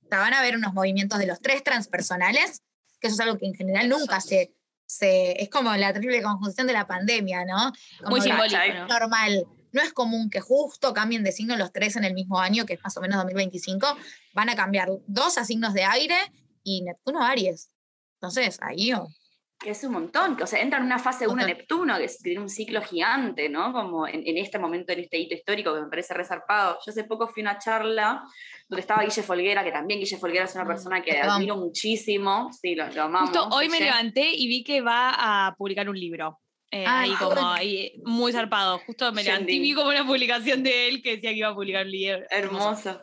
O 0.06 0.08
sea, 0.08 0.20
van 0.20 0.34
a 0.34 0.38
haber 0.38 0.56
unos 0.56 0.72
movimientos 0.72 1.18
de 1.18 1.26
los 1.26 1.40
tres 1.40 1.64
transpersonales, 1.64 2.62
que 3.00 3.08
eso 3.08 3.14
es 3.14 3.20
algo 3.20 3.38
que 3.38 3.46
en 3.46 3.54
general 3.54 3.88
nunca 3.88 4.20
se, 4.20 4.52
es 4.88 5.50
como 5.50 5.74
la 5.74 5.92
triple 5.92 6.22
conjunción 6.22 6.66
de 6.66 6.72
la 6.72 6.86
pandemia, 6.86 7.44
¿no? 7.44 7.72
Muy 8.08 8.20
simbólico. 8.20 8.58
Normal. 8.88 9.46
No 9.72 9.82
es 9.82 9.92
común 9.92 10.30
que 10.30 10.40
justo 10.40 10.94
cambien 10.94 11.22
de 11.22 11.32
signo 11.32 11.56
los 11.56 11.72
tres 11.72 11.96
en 11.96 12.04
el 12.04 12.14
mismo 12.14 12.40
año, 12.40 12.64
que 12.64 12.74
es 12.74 12.80
más 12.82 12.96
o 12.96 13.00
menos 13.00 13.18
2025. 13.18 13.86
Van 14.32 14.48
a 14.48 14.54
cambiar 14.54 14.88
dos 15.06 15.38
a 15.38 15.44
signos 15.44 15.74
de 15.74 15.84
aire 15.84 16.16
y 16.62 16.82
Neptuno 16.82 17.22
a 17.22 17.30
Aries. 17.30 17.70
Entonces, 18.14 18.58
ahí 18.62 18.92
oh. 18.94 19.08
Que 19.58 19.70
es 19.70 19.82
un 19.84 19.92
montón, 19.92 20.36
que, 20.36 20.44
o 20.44 20.46
sea, 20.46 20.60
entra 20.60 20.78
en 20.78 20.84
una 20.84 20.98
fase 20.98 21.26
1 21.26 21.46
Neptuno, 21.46 21.96
que 21.98 22.08
tiene 22.22 22.40
un 22.40 22.48
ciclo 22.48 22.82
gigante, 22.82 23.48
¿no? 23.48 23.72
Como 23.72 24.06
en, 24.06 24.36
este 24.36 24.58
momento, 24.58 24.92
en 24.92 25.00
este 25.00 25.18
hito 25.18 25.34
histórico 25.34 25.74
que 25.74 25.80
me 25.80 25.88
parece 25.88 26.14
resarpado. 26.14 26.78
Yo 26.84 26.90
hace 26.90 27.04
poco 27.04 27.26
fui 27.26 27.42
a 27.42 27.50
una 27.50 27.58
charla 27.58 28.22
donde 28.68 28.80
estaba 28.80 29.02
Guille 29.02 29.22
Folguera, 29.22 29.64
que 29.64 29.72
también 29.72 30.00
Guille 30.00 30.18
Folguera 30.18 30.44
es 30.44 30.54
una 30.54 30.64
mm, 30.64 30.68
persona 30.68 31.02
que 31.02 31.18
admiro 31.18 31.56
muchísimo, 31.56 32.50
sí, 32.52 32.74
lo, 32.74 32.84
amamos. 32.84 33.30
Justo 33.30 33.48
hoy 33.48 33.68
me 33.68 33.80
levanté 33.80 34.30
y 34.34 34.46
vi 34.46 34.62
que 34.62 34.82
va 34.82 35.46
a 35.46 35.54
publicar 35.56 35.88
un 35.88 35.98
libro. 35.98 36.38
Eh, 36.70 36.84
ahí 36.86 37.12
como 37.12 37.40
ahí, 37.46 37.92
muy 38.04 38.32
zarpado. 38.32 38.80
Justo 38.80 39.10
me 39.12 39.22
levanté 39.22 39.52
y 39.52 39.60
vi 39.60 39.72
como 39.72 39.88
una 39.88 40.04
publicación 40.04 40.62
de 40.62 40.88
él 40.88 41.02
que 41.02 41.12
decía 41.12 41.30
que 41.30 41.38
iba 41.38 41.48
a 41.48 41.54
publicar 41.54 41.86
un 41.86 41.92
libro. 41.92 42.22
Hermoso. 42.28 43.00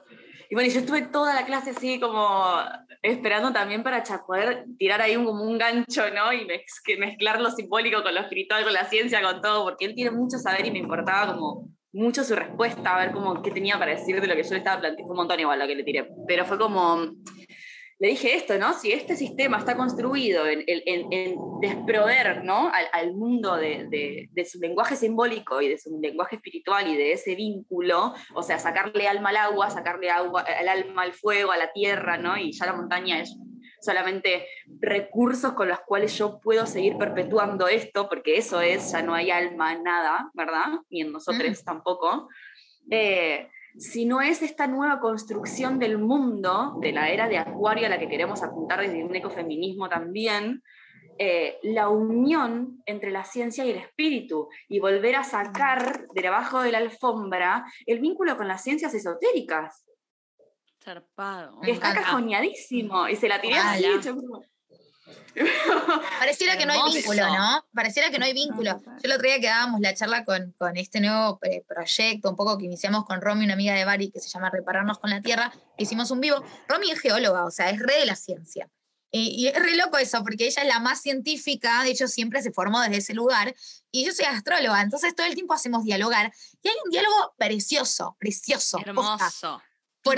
Y 0.50 0.56
bueno, 0.56 0.70
yo 0.70 0.80
estuve 0.80 1.04
toda 1.04 1.34
la 1.34 1.46
clase 1.46 1.72
así 1.72 2.00
como 2.00 2.56
esperando 3.02 3.52
también 3.52 3.84
para 3.84 4.04
poder 4.26 4.66
tirar 4.78 5.02
ahí 5.02 5.16
un, 5.16 5.26
como 5.26 5.44
un 5.44 5.58
gancho, 5.58 6.04
¿no? 6.14 6.32
Y 6.34 6.48
mezclar 6.98 7.42
lo 7.42 7.52
simbólico 7.52 8.02
con 8.04 8.14
lo 8.14 8.22
espiritual, 8.22 8.64
con 8.64 8.74
la 8.74 8.86
ciencia, 8.86 9.22
con 9.22 9.42
todo, 9.42 9.64
porque 9.64 9.86
él 9.86 9.96
tiene 9.96 10.12
mucho 10.12 10.38
saber 10.38 10.66
y 10.66 10.72
me 10.72 10.80
importaba 10.80 11.34
como 11.34 11.70
mucho 11.92 12.24
su 12.24 12.36
respuesta, 12.36 12.96
a 12.96 13.00
ver 13.00 13.12
cómo, 13.12 13.42
qué 13.42 13.52
tenía 13.52 13.78
para 13.78 13.92
decir 13.92 14.20
de 14.20 14.28
lo 14.28 14.36
que 14.36 14.44
yo 14.44 14.50
le 14.52 14.58
estaba 14.58 14.82
planteando, 14.82 15.12
un 15.12 15.18
montón 15.18 15.40
igual 15.40 15.60
lo 15.60 15.68
que 15.68 15.76
le 15.76 15.84
tiré, 15.84 16.10
pero 16.28 16.44
fue 16.44 16.58
como, 16.58 17.14
le 18.04 18.10
dije 18.10 18.36
esto, 18.36 18.58
¿no? 18.58 18.74
Si 18.74 18.92
este 18.92 19.16
sistema 19.16 19.60
está 19.60 19.78
construido 19.78 20.46
en, 20.46 21.38
desprover, 21.62 22.44
¿no? 22.44 22.70
Al, 22.70 23.14
mundo 23.14 23.56
de, 23.56 24.30
su 24.46 24.60
lenguaje 24.60 24.98
simbólico 24.98 25.62
y 25.62 25.70
de 25.70 25.78
su 25.78 25.98
lenguaje 26.02 26.36
espiritual 26.36 26.86
y 26.90 26.98
de 26.98 27.14
ese 27.14 27.34
vínculo, 27.34 28.14
o 28.36 28.44
sea, 28.44 28.60
sacarle 28.60 29.08
alma 29.08 29.30
al 29.30 29.38
agua, 29.38 29.70
sacarle 29.70 30.10
agua, 30.10 30.42
al 30.42 30.68
alma 30.68 31.04
al 31.04 31.14
fuego, 31.14 31.54
a 31.54 31.58
la 31.58 31.72
tierra, 31.72 32.18
¿no? 32.18 32.36
Y 32.36 32.52
ya 32.52 32.66
la 32.66 32.74
montaña 32.74 33.22
es 33.22 33.38
solamente 33.80 34.48
recursos 34.82 35.54
con 35.54 35.70
los 35.70 35.80
cuales 35.80 36.18
yo 36.18 36.42
puedo 36.42 36.66
seguir 36.66 36.98
perpetuando 36.98 37.70
esto, 37.70 38.10
porque 38.10 38.36
eso 38.36 38.60
es, 38.60 38.92
ya 38.92 39.02
no 39.02 39.14
hay 39.14 39.32
alma, 39.32 39.76
nada, 39.76 40.30
¿verdad? 40.34 40.74
Ni 40.90 41.04
en 41.04 41.14
nosotros 41.14 41.64
tampoco. 41.64 42.28
Eh, 42.92 43.48
si 43.78 44.06
no 44.06 44.22
es 44.22 44.42
esta 44.42 44.68
nueva 44.68 45.00
construcción 45.00 45.80
del 45.80 45.98
mundo, 45.98 46.78
de 46.80 46.92
la 46.92 47.10
era 47.10 47.28
de 47.28 47.38
Acuario 47.38 47.88
a 47.88 47.90
la 47.90 48.00
que 48.00 48.08
queremos 48.08 48.44
apuntar 48.44 48.82
desde 48.82 49.04
un 49.04 49.16
ecofeminismo 49.16 49.90
también, 49.90 50.62
eh, 51.20 51.60
la 51.62 51.90
unión 51.90 52.82
entre 52.86 53.12
la 53.12 53.24
ciencia 53.24 53.64
y 53.66 53.72
el 53.72 53.78
espíritu 53.78 54.50
y 54.68 54.80
volver 54.80 55.16
a 55.16 55.24
sacar 55.24 56.08
de 56.14 56.22
debajo 56.22 56.62
de 56.62 56.72
la 56.72 56.80
alfombra 56.80 57.66
el 57.86 58.00
vínculo 58.00 58.36
con 58.36 58.48
las 58.48 58.64
ciencias 58.64 58.94
esotéricas. 58.94 59.86
Zarpado. 60.84 61.62
Que 61.62 61.72
está 61.72 61.94
cajoneadísimo 61.94 63.08
y 63.08 63.16
se 63.16 63.30
la 63.30 63.40
tiré 63.40 63.56
así. 63.56 63.86
Pareciera 66.20 66.58
que 66.58 66.66
no 66.66 66.74
hay 66.74 66.94
vínculo, 66.94 67.28
¿no? 67.28 67.66
Pareciera 67.74 68.10
que 68.10 68.20
no 68.20 68.26
hay 68.26 68.34
vínculo. 68.34 68.82
Yo 68.86 68.92
el 69.04 69.12
otro 69.12 69.28
día 69.28 69.40
que 69.40 69.48
dábamos 69.48 69.82
la 69.82 69.94
charla 69.94 70.26
con, 70.26 70.54
con 70.58 70.78
este 70.78 71.00
nuevo 71.02 71.40
eh, 71.44 71.64
proyecto, 71.68 72.30
un 72.30 72.36
poco 72.36 72.58
que 72.58 72.66
iniciamos 72.66 73.06
con 73.06 73.22
Romy, 73.22 73.46
una 73.46 73.54
amiga 73.54 73.74
de 73.74 73.86
Bari, 73.86 74.12
que 74.12 74.20
se 74.20 74.30
llama 74.30 74.50
Repararnos 74.50 75.00
con 75.00 75.10
la 75.10 75.22
Tierra, 75.22 75.54
hicimos 75.78 76.12
un 76.12 76.22
vivo. 76.22 76.44
Romy 76.68 76.92
es 76.92 77.00
geóloga, 77.00 77.46
o 77.46 77.52
sea, 77.52 77.70
es 77.70 77.80
re 77.80 78.00
de 78.00 78.06
la 78.06 78.16
ciencia. 78.16 78.70
Y, 79.16 79.48
es 79.48 79.56
re 79.56 79.76
loco 79.76 80.00
eso, 80.00 80.24
porque 80.24 80.48
ella 80.48 80.64
es 80.64 80.68
la 80.68 80.80
más 80.80 81.00
científica, 81.02 81.84
de 81.84 81.92
hecho 81.92 82.08
siempre 82.08 82.42
se 82.42 82.52
formó 82.52 82.82
desde 82.82 82.98
ese 82.98 83.14
lugar, 83.14 83.54
y 83.92 84.06
yo 84.06 84.12
soy 84.12 84.26
astróloga, 84.26 84.82
entonces 84.82 85.14
todo 85.16 85.28
el 85.28 85.36
tiempo 85.36 85.54
hacemos 85.54 85.84
dialogar, 85.84 86.34
y 86.64 86.68
hay 86.68 86.76
un 86.84 86.90
diálogo 86.90 87.36
precioso, 87.38 88.16
precioso. 88.20 88.80
Hermoso 88.84 89.62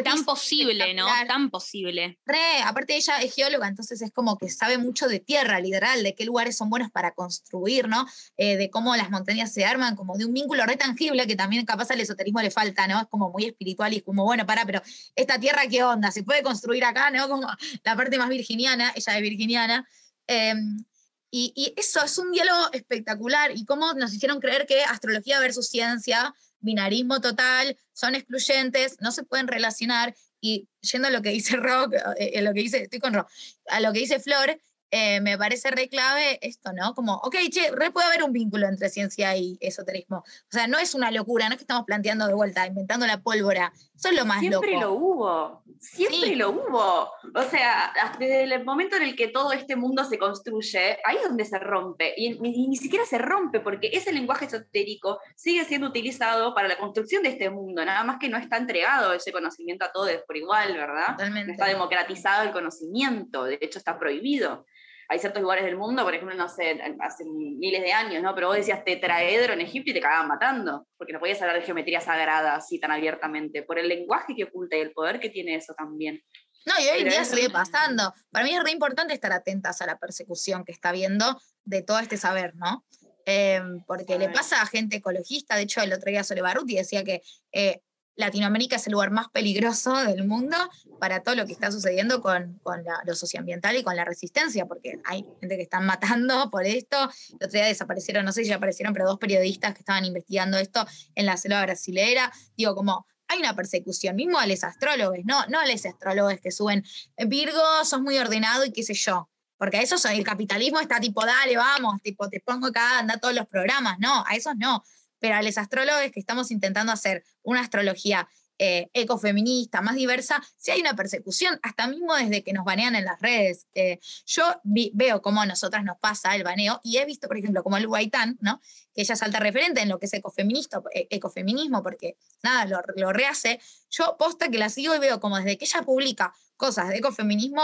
tan 0.04 0.26
posible, 0.26 0.94
¿no? 0.94 1.08
Tan 1.28 1.50
posible. 1.50 2.20
Re, 2.26 2.62
aparte 2.64 2.96
ella 2.96 3.20
es 3.20 3.34
geóloga, 3.34 3.68
entonces 3.68 4.02
es 4.02 4.12
como 4.12 4.38
que 4.38 4.50
sabe 4.50 4.78
mucho 4.78 5.08
de 5.08 5.20
tierra, 5.20 5.60
literal, 5.60 6.04
de 6.04 6.16
qué 6.16 6.26
lugares 6.26 6.58
son 6.58 6.70
buenos 6.70 6.92
para 6.92 7.14
construir, 7.14 7.88
¿no? 7.88 8.06
Eh, 8.38 8.58
de 8.58 8.70
cómo 8.70 8.96
las 8.96 9.10
montañas 9.10 9.54
se 9.54 9.64
arman, 9.64 9.96
como 9.96 10.18
de 10.18 10.26
un 10.26 10.34
vínculo 10.34 10.66
re 10.66 10.76
tangible 10.76 11.28
que 11.28 11.36
también 11.36 11.66
capaz 11.66 11.92
al 11.92 12.02
esoterismo 12.02 12.42
le 12.42 12.52
falta, 12.52 12.88
¿no? 12.88 13.00
Es 13.00 13.08
como 13.08 13.30
muy 13.32 13.46
espiritual 13.46 13.94
y 13.94 13.98
es 13.98 14.04
como, 14.04 14.24
bueno, 14.24 14.46
para, 14.46 14.66
pero 14.66 14.82
esta 15.16 15.40
tierra, 15.40 15.68
¿qué 15.70 15.84
onda? 15.84 16.12
¿Se 16.12 16.24
puede 16.24 16.42
construir 16.42 16.84
acá, 16.84 17.12
no? 17.12 17.30
Como 17.30 17.48
la 17.84 17.96
parte 17.96 18.18
más 18.18 18.30
virginiana, 18.30 18.92
ella 18.96 19.16
es 19.16 19.22
virginiana. 19.22 19.88
Em, 20.28 20.84
y, 21.30 21.54
y, 21.56 21.74
eso 21.80 22.04
es 22.04 22.18
un 22.18 22.32
diálogo 22.32 22.72
espectacular 22.72 23.52
y 23.56 23.66
cómo 23.66 23.94
nos 23.94 24.14
hicieron 24.14 24.40
creer 24.40 24.66
que 24.66 24.84
astrología 24.84 25.40
versus 25.40 25.70
ciencia 25.70 26.34
binarismo 26.66 27.22
total, 27.22 27.78
son 27.94 28.16
excluyentes, 28.16 28.98
no 29.00 29.12
se 29.12 29.24
pueden 29.24 29.48
relacionar. 29.48 30.16
Y 30.42 30.68
yendo 30.82 31.08
a 31.08 31.12
lo 31.12 31.22
que 31.22 31.30
dice 31.30 31.56
Rock, 31.56 31.96
eh, 32.18 32.42
lo 32.42 32.54
que 32.54 32.62
dice, 32.62 32.84
estoy 32.84 33.00
con 33.00 33.14
Rock, 33.14 33.30
a 33.68 33.80
lo 33.80 33.94
que 33.94 34.00
dice 34.00 34.20
Flor, 34.20 34.60
eh, 34.98 35.20
me 35.20 35.38
parece 35.38 35.72
re 35.72 35.90
clave 35.90 36.40
esto, 36.42 36.72
¿no? 36.72 36.94
Como, 36.94 37.16
ok, 37.16 37.36
che, 37.52 37.70
re 37.72 37.92
puede 37.92 38.08
haber 38.08 38.24
un 38.24 38.32
vínculo 38.32 38.66
entre 38.66 38.88
ciencia 38.88 39.36
y 39.36 39.58
esoterismo. 39.60 40.20
O 40.20 40.50
sea, 40.50 40.68
no 40.68 40.80
es 40.80 40.96
una 40.96 41.12
locura, 41.12 41.50
no 41.50 41.52
es 41.52 41.58
que 41.58 41.64
estamos 41.64 41.84
planteando 41.84 42.26
de 42.28 42.34
vuelta, 42.34 42.66
inventando 42.66 43.06
la 43.06 43.20
pólvora. 43.20 43.74
Eso 43.94 44.08
es 44.08 44.16
lo 44.16 44.26
más 44.26 44.40
Siempre 44.40 44.80
lo 44.80 44.94
hubo, 44.94 45.64
siempre 45.82 46.38
lo 46.38 46.52
hubo. 46.52 47.10
O 47.34 47.44
sea, 47.52 47.92
desde 48.18 48.44
el 48.44 48.64
momento 48.64 48.96
en 48.96 49.04
el 49.04 49.18
que 49.18 49.28
todo 49.28 49.52
este 49.52 49.76
mundo 49.76 50.06
se 50.06 50.18
construye, 50.18 50.98
ahí 51.04 51.18
es 51.18 51.24
donde 51.24 51.44
se 51.44 51.60
rompe. 51.60 52.14
Y, 52.16 52.40
ni 52.40 52.78
siquiera 52.78 53.06
se 53.06 53.18
rompe, 53.18 53.60
porque 53.60 53.90
ese 53.92 54.14
lenguaje 54.14 54.46
esotérico 54.46 55.20
sigue 55.36 55.66
siendo 55.66 55.88
utilizado 55.88 56.56
para 56.56 56.70
la 56.70 56.78
construcción 56.78 57.22
de 57.22 57.30
este 57.30 57.50
mundo, 57.50 57.84
nada 57.84 58.06
más 58.06 58.18
que 58.18 58.30
no 58.30 58.38
está 58.38 58.56
entregado 58.56 59.12
ese 59.12 59.34
conocimiento 59.34 59.84
a 59.84 59.92
todos 59.92 60.10
por 60.26 60.38
igual, 60.38 60.72
¿verdad? 60.72 61.18
Totalmente. 61.18 61.48
No 61.48 61.52
está 61.52 61.66
democratizado 61.66 62.44
el 62.44 62.54
conocimiento, 62.54 63.44
de 63.44 63.58
hecho 63.60 63.78
está 63.78 64.00
prohibido 64.00 64.66
hay 65.08 65.20
ciertos 65.20 65.42
lugares 65.42 65.66
del 65.66 65.78
mundo, 65.78 66.04
por 66.04 66.14
ejemplo, 66.14 66.36
no 66.36 66.50
sé, 66.50 66.80
hace 67.00 67.26
miles 67.26 67.82
de 67.82 67.94
años, 67.94 68.24
¿no? 68.24 68.34
Pero 68.34 68.48
vos 68.48 68.58
decías 68.58 68.84
tetraedro 68.84 69.54
en 69.54 69.62
Egipto 69.62 69.92
y 69.92 69.94
te 69.94 70.02
cagaban 70.02 70.28
matando, 70.28 70.88
porque 70.98 71.14
no 71.14 71.20
podías 71.20 71.42
hablar 71.42 71.60
de 71.60 71.66
geometría 71.66 72.02
sagrada 72.02 72.56
así 72.56 72.80
tan 72.80 72.92
abiertamente, 72.92 73.64
por 73.64 73.80
el 73.80 73.88
lenguaje 73.88 74.36
que 74.36 74.46
oculta 74.46 74.78
y 74.78 74.82
el 74.82 74.92
poder 74.92 75.20
que 75.20 75.30
tiene 75.30 75.56
eso 75.56 75.74
también. 75.78 76.22
No, 76.66 76.74
y 76.80 76.88
hoy 76.88 77.02
en 77.02 77.10
día 77.10 77.24
sigue 77.24 77.50
pasando. 77.50 78.14
Para 78.32 78.44
mí 78.44 78.56
es 78.56 78.64
re 78.64 78.72
importante 78.72 79.14
estar 79.14 79.32
atentas 79.32 79.82
a 79.82 79.86
la 79.86 80.00
persecución 80.00 80.66
que 80.66 80.72
está 80.72 80.92
viendo 80.92 81.40
de 81.64 81.84
todo 81.84 82.00
este 82.00 82.18
saber, 82.18 82.56
¿no? 82.56 82.84
Eh, 83.28 83.62
porque 83.88 84.20
le 84.20 84.30
pasa 84.30 84.62
a 84.62 84.68
gente 84.68 84.98
ecologista, 84.98 85.56
de 85.56 85.64
hecho 85.64 85.82
el 85.82 85.94
otro 85.94 86.12
día 86.12 86.24
Sole 86.24 86.44
Baruti 86.44 86.76
decía 86.76 87.04
que 87.04 87.24
eh, 87.52 87.82
Latinoamérica 88.16 88.78
es 88.78 88.88
el 88.88 88.94
lugar 88.94 89.12
más 89.12 89.30
peligroso 89.30 89.96
del 89.98 90.26
mundo 90.26 90.56
para 91.00 91.22
todo 91.22 91.36
lo 91.36 91.46
que 91.46 91.54
está 91.54 91.72
sucediendo 91.72 92.22
con, 92.22 92.60
lo 93.06 93.16
socioambiental 93.16 93.76
y 93.76 93.84
con 93.84 93.96
la 93.96 94.06
resistencia, 94.06 94.66
porque 94.66 95.00
hay 95.04 95.26
gente 95.40 95.58
que 95.58 95.64
están 95.64 95.86
matando 95.86 96.50
por 96.50 96.66
esto. 96.66 96.98
El 97.30 97.36
otro 97.36 97.52
día 97.52 97.66
desaparecieron, 97.66 98.26
no 98.26 98.32
sé 98.32 98.44
si 98.44 98.50
ya 98.50 98.56
aparecieron, 98.56 98.94
pero 98.94 99.06
dos 99.06 99.20
periodistas 99.20 99.74
que 99.74 99.80
estaban 99.80 100.06
investigando 100.06 100.58
esto 100.58 100.86
en 101.16 101.26
la 101.26 101.38
selva 101.38 101.62
brasilera. 101.64 102.32
Digo, 102.56 102.74
como 102.74 103.06
hay 103.28 103.40
una 103.40 103.56
persecución, 103.56 104.16
mismo 104.16 104.40
a 104.40 104.46
los 104.48 104.64
astrólogos, 104.64 105.18
no, 105.26 105.46
no 105.48 105.60
a 105.60 105.66
los 105.66 105.86
astrólogos 105.86 106.40
que 106.40 106.52
suben, 106.52 106.84
Virgo, 107.28 107.62
sos 107.84 108.02
muy 108.02 108.18
ordenado 108.18 108.66
y 108.66 108.72
qué 108.72 108.84
sé 108.84 108.94
yo. 108.94 109.30
Porque 109.58 109.78
a 109.78 109.82
esos 109.82 110.04
el 110.06 110.24
capitalismo 110.24 110.80
está 110.80 111.00
tipo, 111.00 111.26
dale, 111.26 111.56
vamos, 111.56 112.02
tipo, 112.02 112.30
te 112.30 112.42
pongo 112.42 112.68
acá, 112.68 113.00
anda 113.00 113.18
todos 113.18 113.34
los 113.34 113.48
programas. 113.48 113.98
No, 114.00 114.24
a 114.28 114.36
esos 114.36 114.56
no 114.58 114.84
pero 115.20 115.36
a 115.36 115.42
los 115.42 115.58
astrólogos 115.58 116.12
que 116.12 116.20
estamos 116.20 116.52
intentando 116.52 116.92
hacer 116.92 117.24
una 117.44 117.62
astrología 117.62 118.28
eh, 118.58 118.90
ecofeminista, 118.94 119.82
más 119.82 119.96
diversa, 119.96 120.42
si 120.56 120.72
hay 120.72 120.80
una 120.80 120.96
persecución, 120.96 121.60
hasta 121.62 121.88
mismo 121.88 122.16
desde 122.16 122.42
que 122.42 122.54
nos 122.54 122.64
banean 122.64 122.96
en 122.96 123.04
las 123.04 123.20
redes. 123.20 123.68
Eh, 123.74 124.00
yo 124.26 124.44
veo 124.64 125.22
cómo 125.22 125.42
a 125.42 125.46
nosotras 125.46 125.84
nos 125.84 125.98
pasa 125.98 126.34
el 126.36 126.44
baneo 126.46 126.80
y 126.82 126.98
he 126.98 127.06
visto, 127.06 127.28
por 127.28 127.38
ejemplo, 127.38 127.64
como 127.64 127.76
el 127.76 127.86
Guaitán, 127.86 128.38
¿no? 128.40 128.62
que 128.94 129.02
ella 129.02 129.18
salta 129.18 129.40
referente 129.40 129.82
en 129.82 129.90
lo 129.90 130.00
que 130.00 130.06
es 130.06 130.14
ecofeminista, 130.14 130.82
eh, 130.94 131.06
ecofeminismo, 131.10 131.84
porque 131.84 132.16
nada, 132.44 132.66
lo, 132.66 132.80
lo, 132.96 133.12
rehace. 133.12 133.60
Yo 133.90 134.16
posta 134.18 134.48
que 134.48 134.58
la 134.58 134.70
sigo 134.70 134.96
y 134.96 135.00
veo 135.00 135.20
como 135.20 135.36
desde 135.36 135.58
que 135.58 135.66
ella 135.66 135.82
publica 135.82 136.34
cosas 136.56 136.88
de 136.88 137.00
ecofeminismo, 137.00 137.62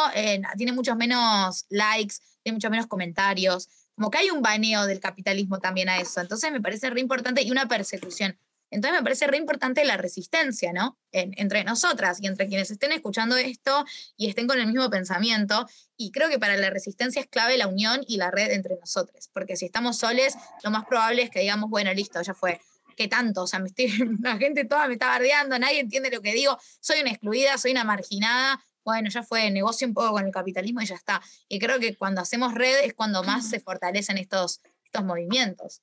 tiene 0.57 0.73
muchos 0.73 0.97
menos 0.97 1.65
likes, 1.69 2.15
tiene 2.43 2.57
muchos 2.57 2.69
menos 2.69 2.87
comentarios 2.87 3.69
como 3.95 4.09
que 4.09 4.19
hay 4.19 4.29
un 4.29 4.41
baneo 4.41 4.85
del 4.85 4.99
capitalismo 4.99 5.59
también 5.59 5.89
a 5.89 5.99
eso. 5.99 6.21
Entonces 6.21 6.51
me 6.51 6.61
parece 6.61 6.89
re 6.89 6.99
importante 6.99 7.41
y 7.41 7.51
una 7.51 7.67
persecución. 7.67 8.37
Entonces 8.71 8.97
me 8.97 9.03
parece 9.03 9.27
re 9.27 9.37
importante 9.37 9.83
la 9.83 9.97
resistencia, 9.97 10.71
¿no? 10.71 10.97
entre 11.11 11.65
nosotras 11.65 12.19
y 12.21 12.27
entre 12.27 12.47
quienes 12.47 12.71
estén 12.71 12.93
escuchando 12.93 13.35
esto 13.35 13.85
y 14.15 14.29
estén 14.29 14.47
con 14.47 14.57
el 14.59 14.67
mismo 14.67 14.89
pensamiento. 14.89 15.67
Y 15.97 16.11
creo 16.11 16.29
que 16.29 16.39
para 16.39 16.55
la 16.55 16.69
resistencia 16.69 17.21
es 17.21 17.27
clave 17.27 17.57
la 17.57 17.67
unión 17.67 18.01
y 18.07 18.15
la 18.15 18.31
red 18.31 18.51
entre 18.51 18.77
nosotros, 18.77 19.29
porque 19.33 19.57
si 19.57 19.65
estamos 19.65 19.97
soles, 19.97 20.35
lo 20.63 20.71
más 20.71 20.85
probable 20.85 21.23
es 21.23 21.29
que 21.29 21.41
digamos, 21.41 21.69
bueno, 21.69 21.93
listo, 21.93 22.21
ya 22.21 22.33
fue. 22.33 22.61
¿Qué 22.95 23.07
tanto? 23.07 23.43
O 23.43 23.47
sea, 23.47 23.59
me 23.59 23.67
estoy, 23.67 23.87
la 24.21 24.37
gente 24.37 24.63
toda 24.63 24.87
me 24.87 24.93
está 24.93 25.07
bardeando, 25.07 25.59
nadie 25.59 25.79
entiende 25.79 26.09
lo 26.09 26.21
que 26.21 26.33
digo, 26.33 26.57
soy 26.79 27.01
una 27.01 27.11
excluida, 27.11 27.57
soy 27.57 27.71
una 27.71 27.83
marginada, 27.83 28.63
bueno, 28.83 29.09
ya 29.09 29.23
fue, 29.23 29.49
negocio 29.51 29.87
un 29.87 29.93
poco 29.93 30.11
con 30.11 30.25
el 30.25 30.31
capitalismo 30.31 30.81
y 30.81 30.85
ya 30.85 30.95
está. 30.95 31.21
Y 31.47 31.59
creo 31.59 31.79
que 31.79 31.95
cuando 31.95 32.21
hacemos 32.21 32.53
red 32.53 32.83
es 32.83 32.93
cuando 32.93 33.23
más 33.23 33.49
se 33.49 33.59
fortalecen 33.59 34.17
estos, 34.17 34.61
estos 34.83 35.03
movimientos. 35.03 35.81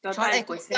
Total, 0.00 0.38
yo, 0.38 0.46
pues 0.46 0.68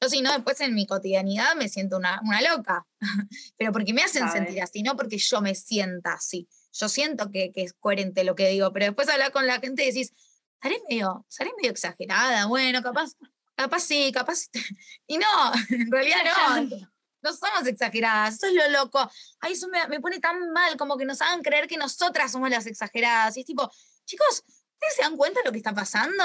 yo 0.00 0.08
si 0.08 0.22
no, 0.22 0.32
después 0.32 0.60
en 0.60 0.74
mi 0.74 0.86
cotidianidad 0.86 1.56
me 1.56 1.68
siento 1.68 1.96
una, 1.96 2.20
una 2.24 2.40
loca, 2.40 2.86
pero 3.56 3.72
porque 3.72 3.92
me 3.92 4.02
hacen 4.02 4.30
sentir 4.30 4.62
así, 4.62 4.82
no 4.82 4.96
porque 4.96 5.18
yo 5.18 5.40
me 5.40 5.54
sienta 5.54 6.14
así. 6.14 6.48
Yo 6.72 6.88
siento 6.88 7.30
que, 7.30 7.50
que, 7.52 7.62
es 7.62 7.72
coherente 7.72 8.22
lo 8.22 8.34
que 8.34 8.48
digo, 8.48 8.72
pero 8.72 8.86
después 8.86 9.08
hablar 9.08 9.32
con 9.32 9.46
la 9.46 9.58
gente 9.58 9.82
y 9.82 9.86
decís, 9.86 10.12
¿seré 10.62 10.76
medio, 10.88 11.24
seré 11.28 11.50
medio 11.56 11.70
exagerada, 11.70 12.46
bueno, 12.46 12.82
capaz, 12.82 13.12
capaz 13.56 13.80
sí, 13.80 14.12
capaz... 14.12 14.48
Y 15.06 15.18
no, 15.18 15.26
en 15.70 15.90
realidad 15.90 16.18
no 16.24 16.88
no 17.22 17.32
somos 17.32 17.66
exageradas, 17.66 18.34
eso 18.34 18.46
es 18.46 18.54
lo 18.54 18.68
loco. 18.70 19.10
Ay, 19.40 19.52
eso 19.52 19.68
me, 19.68 20.00
pone 20.00 20.20
tan 20.20 20.52
mal, 20.52 20.76
como 20.76 20.96
que 20.96 21.04
nos 21.04 21.20
hagan 21.20 21.42
creer 21.42 21.66
que 21.66 21.76
nosotras 21.76 22.32
somos 22.32 22.50
las 22.50 22.66
exageradas. 22.66 23.36
Y 23.36 23.40
es 23.40 23.46
tipo, 23.46 23.70
chicos, 24.04 24.44
¿ustedes 24.46 24.94
se 24.96 25.02
dan 25.02 25.16
cuenta 25.16 25.40
de 25.40 25.46
lo 25.46 25.52
que 25.52 25.58
está 25.58 25.74
pasando? 25.74 26.24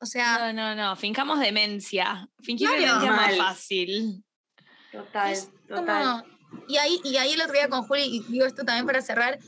O 0.00 0.06
sea. 0.06 0.52
No, 0.52 0.52
no, 0.52 0.74
no. 0.74 0.96
Fincamos 0.96 1.40
demencia. 1.40 2.28
Fingir 2.42 2.68
demencia 2.68 3.10
es 3.10 3.16
más 3.16 3.36
fácil. 3.36 4.24
Total, 4.92 5.36
total. 5.68 6.24
Y 6.68 6.76
ahí, 6.78 7.00
y 7.04 7.16
ahí 7.16 7.32
el 7.32 7.40
otro 7.40 7.54
día 7.54 7.68
con 7.68 7.82
Juli, 7.82 8.02
y 8.04 8.32
digo 8.32 8.46
esto 8.46 8.64
también 8.64 8.86
para 8.86 9.02
cerrar, 9.02 9.38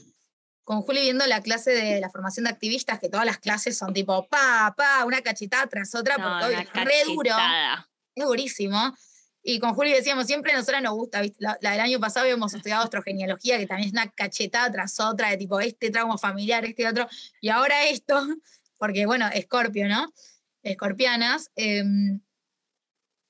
con 0.65 0.83
Juli 0.83 1.01
viendo 1.01 1.27
la 1.27 1.43
clase 1.43 1.71
de 1.71 2.01
la 2.01 2.11
formación 2.11 2.45
de 2.45 2.51
activistas, 2.51 2.99
que 2.99 3.09
todas 3.09 3.25
las 3.25 3.39
clases 3.39 3.79
son 3.79 3.93
tipo 3.95 4.29
pa, 4.29 4.75
pa, 4.77 5.05
una 5.05 5.23
cachetada 5.23 5.67
tras 5.67 5.95
otra, 5.95 6.17
porque 6.17 6.45
hoy 6.45 6.63
es 6.63 6.73
re 6.73 7.05
duro. 7.07 7.35
Es 8.15 8.25
durísimo. 8.25 8.95
Y 9.51 9.61
con 9.61 9.73
Juli 9.73 9.95
decíamos, 9.95 10.27
siempre 10.27 10.53
a 10.53 10.57
nosotras 10.57 10.83
nos 10.83 10.93
gusta, 10.93 11.23
La, 11.39 11.57
del 11.59 11.81
año 11.81 11.99
pasado 11.99 12.25
habíamos 12.25 12.53
estudiado 12.53 12.85
astrogenealogía, 12.85 13.57
que 13.57 13.67
también 13.67 13.87
es 13.89 13.93
una 13.95 14.11
cachetada 14.11 14.71
tras 14.71 15.01
otra, 15.01 15.31
de 15.31 15.39
tipo 15.39 15.59
este 15.59 15.91
trauma 15.91 16.19
familiar, 16.19 16.67
este 16.67 16.87
otro, 16.87 17.09
y 17.41 17.49
ahora 17.49 17.87
esto, 17.87 18.15
porque 18.77 19.07
bueno, 19.07 19.27
Escorpio, 19.33 19.89
¿no? 19.89 20.13
Escorpianas. 20.63 21.51
Em, 21.57 22.21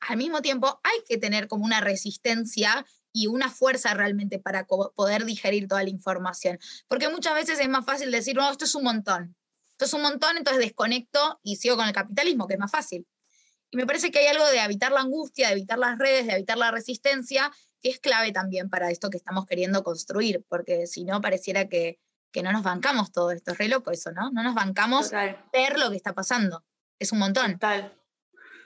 al 0.00 0.16
mismo 0.16 0.42
tiempo 0.42 0.80
hay 0.82 0.98
que 1.08 1.18
tener 1.18 1.46
como 1.46 1.64
una 1.64 1.80
resistencia 1.80 2.84
y 3.12 3.28
una 3.28 3.48
fuerza 3.48 3.94
realmente 3.94 4.40
para 4.40 4.66
poder 4.66 5.24
digerir 5.24 5.68
toda 5.68 5.84
la 5.84 5.90
información. 5.90 6.58
Porque 6.88 7.08
muchas 7.08 7.36
veces 7.36 7.60
es 7.60 7.68
más 7.68 7.84
fácil 7.84 8.10
decir, 8.10 8.34
no, 8.34 8.50
esto 8.50 8.64
es 8.64 8.74
un 8.74 8.82
montón. 8.82 9.36
Esto 9.70 9.84
es 9.84 9.92
un 9.92 10.02
montón, 10.02 10.36
entonces 10.36 10.64
desconecto 10.64 11.38
y 11.44 11.54
sigo 11.54 11.76
con 11.76 11.86
el 11.86 11.94
capitalismo, 11.94 12.48
que 12.48 12.54
es 12.54 12.60
más 12.60 12.72
fácil. 12.72 13.06
Y 13.70 13.76
me 13.76 13.86
parece 13.86 14.10
que 14.10 14.20
hay 14.20 14.26
algo 14.26 14.46
de 14.46 14.58
evitar 14.58 14.92
la 14.92 15.00
angustia, 15.00 15.48
de 15.48 15.54
evitar 15.54 15.78
las 15.78 15.98
redes, 15.98 16.26
de 16.26 16.32
evitar 16.32 16.56
la 16.56 16.70
resistencia, 16.70 17.52
que 17.82 17.90
es 17.90 18.00
clave 18.00 18.32
también 18.32 18.70
para 18.70 18.90
esto 18.90 19.10
que 19.10 19.18
estamos 19.18 19.46
queriendo 19.46 19.84
construir, 19.84 20.44
porque 20.48 20.86
si 20.86 21.04
no 21.04 21.20
pareciera 21.20 21.68
que, 21.68 21.98
que 22.32 22.42
no 22.42 22.52
nos 22.52 22.62
bancamos 22.62 23.12
todo 23.12 23.30
esto. 23.30 23.52
Es 23.52 23.58
re 23.58 23.68
loco 23.68 23.90
eso, 23.90 24.10
¿no? 24.12 24.30
No 24.30 24.42
nos 24.42 24.54
bancamos 24.54 25.10
ver 25.10 25.78
lo 25.78 25.90
que 25.90 25.96
está 25.96 26.14
pasando. 26.14 26.64
Es 26.98 27.12
un 27.12 27.18
montón. 27.18 27.52
Total. 27.52 27.94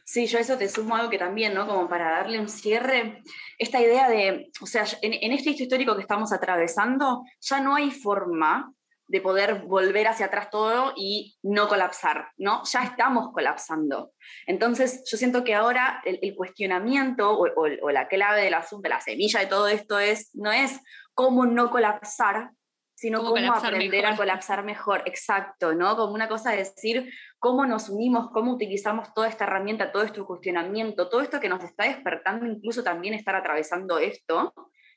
Sí, 0.05 0.27
yo 0.27 0.39
eso 0.39 0.59
te 0.59 0.69
sumo 0.69 0.97
algo 0.97 1.11
que 1.11 1.19
también, 1.19 1.55
¿no? 1.55 1.67
Como 1.67 1.89
para 1.89 2.11
darle 2.11 2.41
un 2.41 2.49
cierre, 2.49 3.23
esta 3.59 3.81
idea 3.81 4.09
de, 4.09 4.51
o 4.61 4.67
sea, 4.67 4.85
en, 5.01 5.13
en 5.13 5.33
este 5.33 5.51
hecho 5.51 5.63
histórico 5.63 5.95
que 5.95 6.03
estamos 6.03 6.33
atravesando, 6.33 7.23
ya 7.41 7.61
no 7.61 7.77
hay 7.77 7.91
forma 7.91 8.75
de 9.13 9.21
poder 9.21 9.61
volver 9.67 10.09
hacia 10.09 10.27
atrás 10.27 10.49
todo 10.49 10.95
y 10.97 11.37
no 11.43 11.69
colapsar, 11.69 12.31
¿no? 12.39 12.63
Ya 12.65 12.83
estamos 12.83 13.31
colapsando. 13.35 14.13
Entonces, 14.47 15.05
yo 15.05 15.19
siento 15.19 15.45
que 15.45 15.55
ahora 15.55 16.01
el, 16.07 16.35
cuestionamiento 16.35 17.31
o, 17.31 17.47
o, 17.55 17.91
la 17.91 18.09
clave 18.09 18.43
del 18.43 18.55
asunto, 18.55 18.89
la 18.89 19.03
semilla 19.03 19.41
de 19.41 19.47
todo 19.47 19.69
esto 19.69 19.99
es, 19.99 20.35
no 20.35 20.51
es 20.51 20.81
cómo 21.13 21.45
no 21.45 21.71
colapsar, 21.71 22.53
sino 22.95 23.23
cómo, 23.23 23.53
aprender 23.53 24.07
a 24.07 24.17
colapsar 24.17 24.65
mejor. 24.65 25.03
Exacto, 25.05 25.75
¿no? 25.75 25.95
Como 25.95 26.15
una 26.15 26.29
cosa 26.29 26.53
de 26.53 26.59
decir 26.59 27.13
cómo 27.39 27.67
nos 27.67 27.91
unimos, 27.91 28.31
cómo 28.31 28.55
utilizamos 28.55 29.13
toda 29.13 29.29
esta 29.29 29.45
herramienta, 29.45 29.93
todo 29.93 30.05
este 30.05 30.23
cuestionamiento, 30.23 31.11
todo 31.11 31.21
esto 31.21 31.39
que 31.39 31.51
nos 31.51 31.63
está 31.63 31.85
despertando, 31.85 32.47
incluso 32.47 32.83
también 32.83 33.13
estar 33.13 33.35
atravesando 33.35 33.99
esto, 33.99 34.55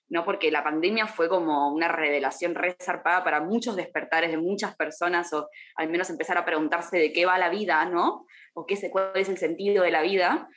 ¿no? 0.10 0.24
Porque 0.24 0.51
la 0.51 0.64
pandemia 0.64 1.08
fue 1.08 1.30
como 1.30 1.74
una 1.74 1.88
revelación 1.88 2.56
resarpada 2.56 3.24
para 3.24 3.41
muchos 3.41 3.76
despertares 3.76 4.32
de 4.32 4.38
muchas 4.38 4.76
personas, 4.76 5.32
o 5.34 5.49
al 5.76 5.89
menos 5.89 6.10
empezar 6.10 6.38
a 6.38 6.45
preguntarse 6.45 6.97
de 6.97 7.12
qué 7.12 7.26
va 7.26 7.38
la 7.38 7.49
vida, 7.49 7.86
¿no? 7.86 8.26
O 8.53 8.66
qué, 8.66 8.78
cuál 8.89 9.12
es 9.16 9.30
el 9.30 9.38
sentido 9.38 9.84
de 9.84 9.91
la 9.91 10.01
vida. 10.01 10.47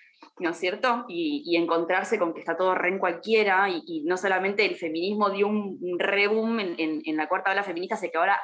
¿No 0.40 0.50
es 0.50 0.56
cierto? 0.56 1.04
Y, 1.08 1.56
encontrarse 1.56 2.18
con 2.18 2.32
que 2.32 2.40
está 2.40 2.56
todo 2.56 2.74
re 2.74 2.88
en 2.90 2.98
cualquiera, 2.98 3.68
y, 3.68 4.04
no 4.04 4.16
solamente 4.16 4.64
el 4.64 4.76
feminismo 4.76 5.30
dio 5.30 5.48
un, 5.48 5.98
reboom 5.98 6.60
en, 6.60 7.16
la 7.16 7.28
cuarta 7.28 7.52
ola 7.52 7.62
feminista, 7.62 7.96
sino 7.96 8.12
que 8.12 8.18
ahora 8.18 8.40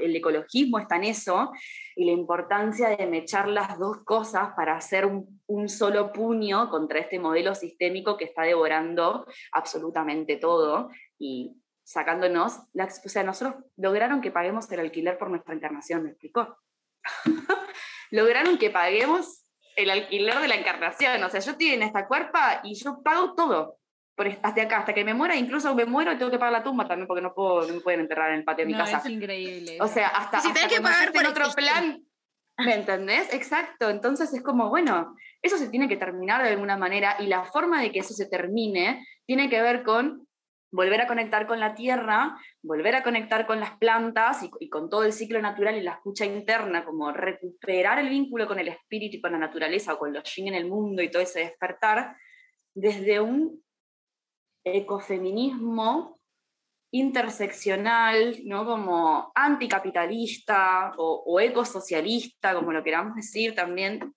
el 0.00 0.16
ecologismo 0.16 0.78
está 0.78 0.96
en 0.96 1.04
eso, 1.04 1.52
y 1.96 2.04
la 2.04 2.12
importancia 2.12 2.88
de 2.88 3.06
mechar 3.06 3.48
las 3.48 3.78
dos 3.78 3.98
cosas 4.04 4.50
para 4.56 4.76
hacer 4.76 5.06
un, 5.06 5.68
solo 5.68 6.12
puño 6.12 6.70
contra 6.70 6.98
este 6.98 7.18
modelo 7.18 7.54
sistémico 7.54 8.16
que 8.16 8.24
está 8.24 8.42
devorando 8.42 9.26
absolutamente 9.52 10.36
todo 10.36 10.88
y 11.18 11.56
sacándonos, 11.84 12.58
o 12.58 13.08
sea, 13.08 13.22
nosotros 13.22 13.62
lograron 13.76 14.20
que 14.20 14.30
paguemos 14.30 14.70
el 14.72 14.80
alquiler 14.80 15.18
por 15.18 15.30
nuestra 15.30 15.54
encarnación, 15.54 16.04
¿me 16.04 16.10
explicó? 16.10 16.56
lograron 18.10 18.58
que 18.58 18.70
paguemos 18.70 19.41
el 19.76 19.90
alquiler 19.90 20.38
de 20.40 20.48
la 20.48 20.56
encarnación. 20.56 21.22
O 21.22 21.30
sea, 21.30 21.40
yo 21.40 21.52
estoy 21.52 21.70
en 21.70 21.82
esta 21.82 22.06
cuerpa 22.06 22.60
y 22.64 22.74
yo 22.74 23.02
pago 23.02 23.34
todo. 23.34 23.78
Por 24.14 24.28
hasta 24.28 24.48
acá, 24.48 24.78
hasta 24.78 24.92
que 24.92 25.04
me 25.04 25.14
muera, 25.14 25.36
incluso 25.36 25.74
me 25.74 25.86
muero 25.86 26.12
y 26.12 26.18
tengo 26.18 26.30
que 26.30 26.38
pagar 26.38 26.52
la 26.52 26.62
tumba 26.62 26.86
también 26.86 27.06
porque 27.06 27.22
no, 27.22 27.32
puedo, 27.32 27.66
no 27.66 27.74
me 27.74 27.80
pueden 27.80 28.00
enterrar 28.00 28.30
en 28.32 28.40
el 28.40 28.44
patio 28.44 28.66
de 28.66 28.72
mi 28.72 28.78
casa. 28.78 28.98
Es 28.98 29.06
increíble. 29.06 29.78
O 29.80 29.88
sea, 29.88 30.08
hasta, 30.08 30.40
si 30.40 30.48
hasta 30.48 30.68
que 30.68 30.80
pagar 30.80 31.10
en 31.14 31.26
otro 31.26 31.50
plan. 31.54 32.02
¿Me 32.58 32.74
entendés? 32.74 33.32
Exacto. 33.32 33.88
Entonces 33.88 34.32
es 34.34 34.42
como, 34.42 34.68
bueno, 34.68 35.16
eso 35.40 35.56
se 35.56 35.68
tiene 35.68 35.88
que 35.88 35.96
terminar 35.96 36.42
de 36.42 36.50
alguna 36.50 36.76
manera 36.76 37.16
y 37.18 37.26
la 37.26 37.44
forma 37.44 37.80
de 37.80 37.90
que 37.90 38.00
eso 38.00 38.12
se 38.12 38.26
termine 38.26 39.06
tiene 39.26 39.48
que 39.48 39.62
ver 39.62 39.82
con 39.82 40.28
volver 40.72 41.02
a 41.02 41.06
conectar 41.06 41.46
con 41.46 41.60
la 41.60 41.74
tierra, 41.74 42.36
volver 42.62 42.96
a 42.96 43.02
conectar 43.02 43.46
con 43.46 43.60
las 43.60 43.76
plantas 43.76 44.40
y, 44.58 44.68
con 44.68 44.88
todo 44.88 45.04
el 45.04 45.12
ciclo 45.12 45.40
natural 45.40 45.76
y 45.76 45.82
la 45.82 45.92
escucha 45.92 46.24
interna, 46.24 46.84
como 46.84 47.12
recuperar 47.12 47.98
el 47.98 48.08
vínculo 48.08 48.48
con 48.48 48.58
el 48.58 48.68
espíritu 48.68 49.18
y 49.18 49.20
con 49.20 49.32
la 49.32 49.38
naturaleza 49.38 49.94
o 49.94 49.98
con 49.98 50.12
los 50.12 50.24
yin 50.34 50.48
en 50.48 50.54
el 50.54 50.66
mundo 50.66 51.02
y 51.02 51.10
todo 51.10 51.22
ese 51.22 51.40
despertar, 51.40 52.16
desde 52.74 53.20
un 53.20 53.62
ecofeminismo 54.64 56.18
interseccional, 56.90 58.38
¿no? 58.44 58.64
como 58.64 59.30
anticapitalista 59.34 60.92
o, 60.96 61.22
o 61.26 61.40
ecosocialista, 61.40 62.54
como 62.54 62.72
lo 62.72 62.82
queramos 62.82 63.14
decir 63.14 63.54
también, 63.54 64.14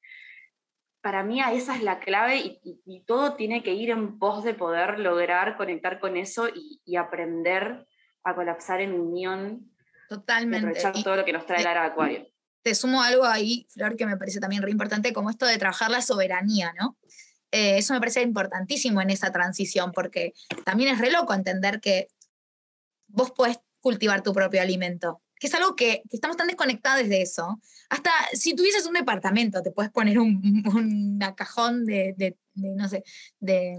para 1.06 1.22
mí 1.22 1.40
esa 1.40 1.76
es 1.76 1.84
la 1.84 2.00
clave 2.00 2.60
y, 2.64 3.04
todo 3.06 3.36
tiene 3.36 3.62
que 3.62 3.76
ir 3.76 3.92
en 3.92 4.18
pos 4.18 4.44
de 4.44 4.56
poder 4.56 4.98
lograr 4.98 5.56
conectar 5.56 6.00
con 6.00 6.18
eso 6.18 6.48
y, 6.48 6.96
aprender 6.96 7.86
a 8.24 8.34
colapsar 8.34 8.82
en 8.82 9.00
unión. 9.00 9.72
Totalmente. 10.10 10.66
Aprovechar 10.66 11.04
todo 11.04 11.18
lo 11.18 11.24
que 11.24 11.32
nos 11.32 11.46
trae 11.46 11.62
el 11.62 11.68
ara 11.68 11.86
acuario. 11.86 12.26
Te 12.64 12.74
sumo 12.74 13.04
algo 13.04 13.24
ahí, 13.24 13.68
Flor, 13.70 13.96
que 13.96 14.08
me 14.08 14.18
parece 14.18 14.40
también 14.40 14.64
re 14.64 14.72
importante, 14.72 15.14
como 15.14 15.30
esto 15.30 15.46
de 15.46 15.60
trabajar 15.60 15.92
la 15.92 16.02
soberanía, 16.02 16.74
¿no? 16.74 16.98
Eh, 17.52 17.78
eso 17.78 17.94
me 17.94 18.00
parece 18.00 18.24
importantísimo 18.24 19.00
en 19.00 19.12
esa 19.12 19.32
transición, 19.32 19.92
porque 19.92 20.34
también 20.64 20.92
es 20.92 21.00
re 21.00 21.12
loco 21.12 21.36
entender 21.36 21.82
que 21.82 22.08
vos 23.06 23.30
podés 23.30 23.60
cultivar 23.80 24.24
tu 24.24 24.34
propio 24.34 24.60
alimento 24.60 25.22
que 25.40 25.48
es 25.48 25.54
algo 25.54 25.76
que, 25.76 26.04
estamos 26.12 26.38
tan 26.38 26.48
desconectados 26.48 27.08
de 27.08 27.22
eso. 27.22 27.60
Hasta 27.90 28.12
si 28.34 28.56
tuvieses 28.56 28.86
un 28.86 28.94
departamento, 28.94 29.62
te 29.62 29.72
puedes 29.72 29.92
poner 29.92 30.20
un, 30.20 30.64
un 30.74 31.20
cajón 31.36 31.86
de, 31.86 32.38
no 32.56 32.88
sé, 32.90 33.04
de, 33.40 33.78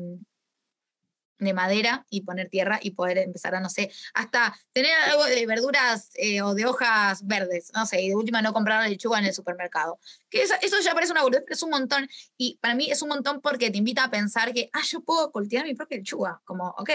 de 1.38 1.52
madera 1.52 2.06
y 2.10 2.22
poner 2.22 2.48
tierra 2.48 2.78
y 2.82 2.92
poder 2.92 3.18
empezar 3.18 3.54
a, 3.54 3.60
no 3.60 3.68
sé, 3.68 3.90
hasta 4.14 4.56
tener 4.72 4.92
algo 5.08 5.24
de 5.24 5.46
verduras 5.46 6.10
eh, 6.14 6.42
o 6.42 6.54
de 6.54 6.66
hojas 6.66 7.26
verdes, 7.26 7.70
no 7.74 7.86
sé, 7.86 8.02
y 8.02 8.08
de 8.08 8.16
última 8.16 8.42
no 8.42 8.52
comprar 8.52 8.88
lechuga 8.88 9.18
en 9.18 9.26
el 9.26 9.34
supermercado. 9.34 9.98
Que 10.30 10.42
eso, 10.42 10.54
ya 10.82 10.94
parece 10.94 11.12
una 11.12 11.22
boludez, 11.22 11.42
pero 11.44 11.54
es 11.54 11.62
un 11.62 11.70
montón. 11.70 12.08
Y 12.36 12.58
para 12.60 12.74
mí 12.74 12.90
es 12.90 13.02
un 13.02 13.08
montón 13.08 13.40
porque 13.40 13.70
te 13.70 13.78
invita 13.78 14.04
a 14.04 14.10
pensar 14.10 14.52
que, 14.52 14.70
ah, 14.72 14.82
yo 14.88 15.02
puedo 15.02 15.30
cultivar 15.30 15.64
mi 15.64 15.74
propia 15.74 15.98
lechuga. 15.98 16.40
Como, 16.44 16.68
ok, 16.78 16.90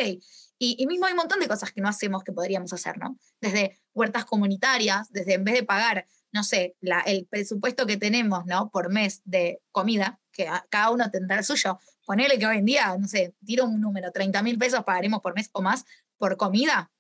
y, 0.64 0.86
mismo 0.86 1.08
hay 1.08 1.14
un 1.14 1.18
montón 1.18 1.40
de 1.40 1.48
cosas 1.48 1.72
que 1.72 1.82
no 1.82 1.90
hacemos 1.90 2.24
que 2.24 2.32
podríamos 2.32 2.72
hacer, 2.72 2.98
¿no? 3.00 3.18
Desde 3.40 3.80
huertas 3.94 4.26
comunitarias, 4.26 5.12
desde 5.12 5.34
en 5.34 5.44
vez 5.44 5.56
de 5.56 5.64
pagar, 5.64 6.06
no 6.32 6.44
sé, 6.44 6.76
la, 6.82 7.00
el 7.02 7.26
presupuesto 7.26 7.88
que 7.88 7.98
tenemos, 7.98 8.46
¿no? 8.46 8.70
Por 8.70 8.92
mes 8.92 9.22
de 9.26 9.60
comida, 9.72 10.20
que 10.32 10.48
cada 10.70 10.92
uno 10.92 11.10
tendrá 11.10 11.40
el 11.40 11.44
suyo. 11.44 11.80
Ponele 12.06 12.40
que 12.40 12.46
hoy 12.46 12.58
en 12.58 12.66
día, 12.66 12.96
no 12.98 13.08
sé, 13.08 13.34
tiro 13.46 13.66
un 13.66 13.80
número, 13.80 14.12
30 14.12 14.42
mil 14.44 14.58
pesos 14.58 14.84
pagaremos 14.84 15.22
por 15.22 15.36
mes 15.36 15.50
o 15.54 15.62
más 15.62 15.86
por 16.18 16.38
comida. 16.38 16.92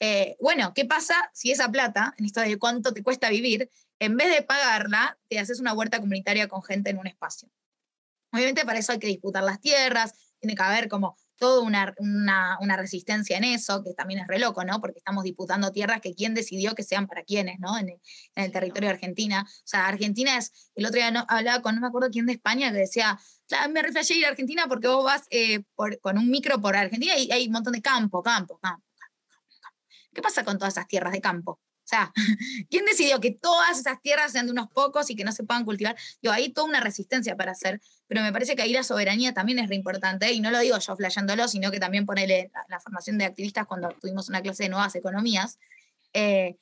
Eh, 0.00 0.36
bueno, 0.40 0.72
¿qué 0.74 0.84
pasa 0.84 1.30
si 1.32 1.50
esa 1.50 1.70
plata, 1.70 2.14
en 2.18 2.26
esto 2.26 2.40
de 2.40 2.58
cuánto 2.58 2.92
te 2.92 3.02
cuesta 3.02 3.30
vivir, 3.30 3.70
en 3.98 4.16
vez 4.16 4.34
de 4.34 4.42
pagarla, 4.42 5.18
te 5.28 5.38
haces 5.38 5.58
una 5.58 5.72
huerta 5.72 5.98
comunitaria 5.98 6.48
con 6.48 6.62
gente 6.62 6.90
en 6.90 6.98
un 6.98 7.06
espacio? 7.06 7.48
Obviamente 8.32 8.64
para 8.64 8.78
eso 8.78 8.92
hay 8.92 8.98
que 8.98 9.06
disputar 9.06 9.42
las 9.42 9.60
tierras, 9.60 10.14
tiene 10.38 10.54
que 10.54 10.62
haber 10.62 10.88
como 10.88 11.16
toda 11.38 11.62
una, 11.62 11.94
una, 12.60 12.76
resistencia 12.76 13.36
en 13.36 13.44
eso, 13.44 13.82
que 13.82 13.94
también 13.94 14.20
es 14.20 14.26
re 14.26 14.38
loco, 14.38 14.64
¿no? 14.64 14.80
Porque 14.80 14.98
estamos 14.98 15.24
disputando 15.24 15.72
tierras 15.72 16.00
que 16.00 16.14
quién 16.14 16.34
decidió 16.34 16.74
que 16.74 16.82
sean 16.82 17.06
para 17.06 17.22
quiénes, 17.24 17.58
¿no? 17.58 17.78
En 17.78 17.98
el, 18.34 18.52
territorio 18.52 18.88
de 18.88 18.94
Argentina. 18.94 19.44
O 19.46 19.66
sea, 19.66 19.86
Argentina 19.86 20.38
es, 20.38 20.70
el 20.74 20.86
otro 20.86 20.96
día 20.96 21.10
no, 21.10 21.24
hablaba 21.28 21.62
con, 21.62 21.74
no 21.74 21.80
me 21.80 21.88
acuerdo 21.88 22.10
quién 22.10 22.26
de 22.26 22.32
España, 22.32 22.72
que 22.72 22.78
decía, 22.78 23.18
me 23.70 23.82
reflejé 23.82 24.14
ir 24.14 24.26
a 24.26 24.30
Argentina 24.30 24.66
porque 24.68 24.88
vos 24.88 25.04
vas 25.04 25.22
eh, 25.30 25.62
con 25.74 26.18
un 26.18 26.30
micro 26.30 26.60
por 26.60 26.76
Argentina 26.76 27.16
y 27.16 27.30
hay 27.30 27.46
un 27.46 27.52
montón 27.52 27.72
de 27.72 27.82
campo, 27.82 28.22
campo, 28.22 28.58
campo, 28.58 28.84
campo. 29.60 29.78
¿Qué 30.12 30.22
pasa 30.22 30.44
con 30.44 30.58
todas 30.58 30.74
esas 30.74 30.88
tierras 30.88 31.12
de 31.12 31.20
campo? 31.20 31.60
O 31.86 31.88
sea, 31.88 32.12
¿quién 32.68 32.84
decidió 32.84 33.20
que 33.20 33.30
todas 33.30 33.78
esas 33.78 34.02
tierras 34.02 34.32
sean 34.32 34.46
de 34.46 34.52
unos 34.52 34.68
pocos 34.68 35.08
y 35.08 35.14
que 35.14 35.22
no 35.22 35.30
se 35.30 35.44
puedan 35.44 35.64
cultivar? 35.64 35.96
Yo, 36.20 36.32
hay 36.32 36.52
toda 36.52 36.66
una 36.66 36.80
resistencia 36.80 37.36
para 37.36 37.52
hacer, 37.52 37.80
pero 38.08 38.22
me 38.22 38.32
parece 38.32 38.56
que 38.56 38.62
ahí 38.62 38.72
la 38.72 38.82
soberanía 38.82 39.32
también 39.32 39.60
es 39.60 39.68
re 39.68 39.76
importante, 39.76 40.32
y 40.32 40.40
no 40.40 40.50
lo 40.50 40.58
digo 40.58 40.76
yo 40.78 40.96
flayándolo, 40.96 41.46
sino 41.46 41.70
que 41.70 41.78
también 41.78 42.04
ponerle 42.04 42.50
la, 42.68 42.80
formación 42.80 43.18
de 43.18 43.26
activistas 43.26 43.66
cuando 43.66 43.90
tuvimos 44.00 44.28
una 44.28 44.42
clase 44.42 44.64
de 44.64 44.68
nuevas 44.70 44.96
economías. 44.96 45.60
Eh, 46.12 46.56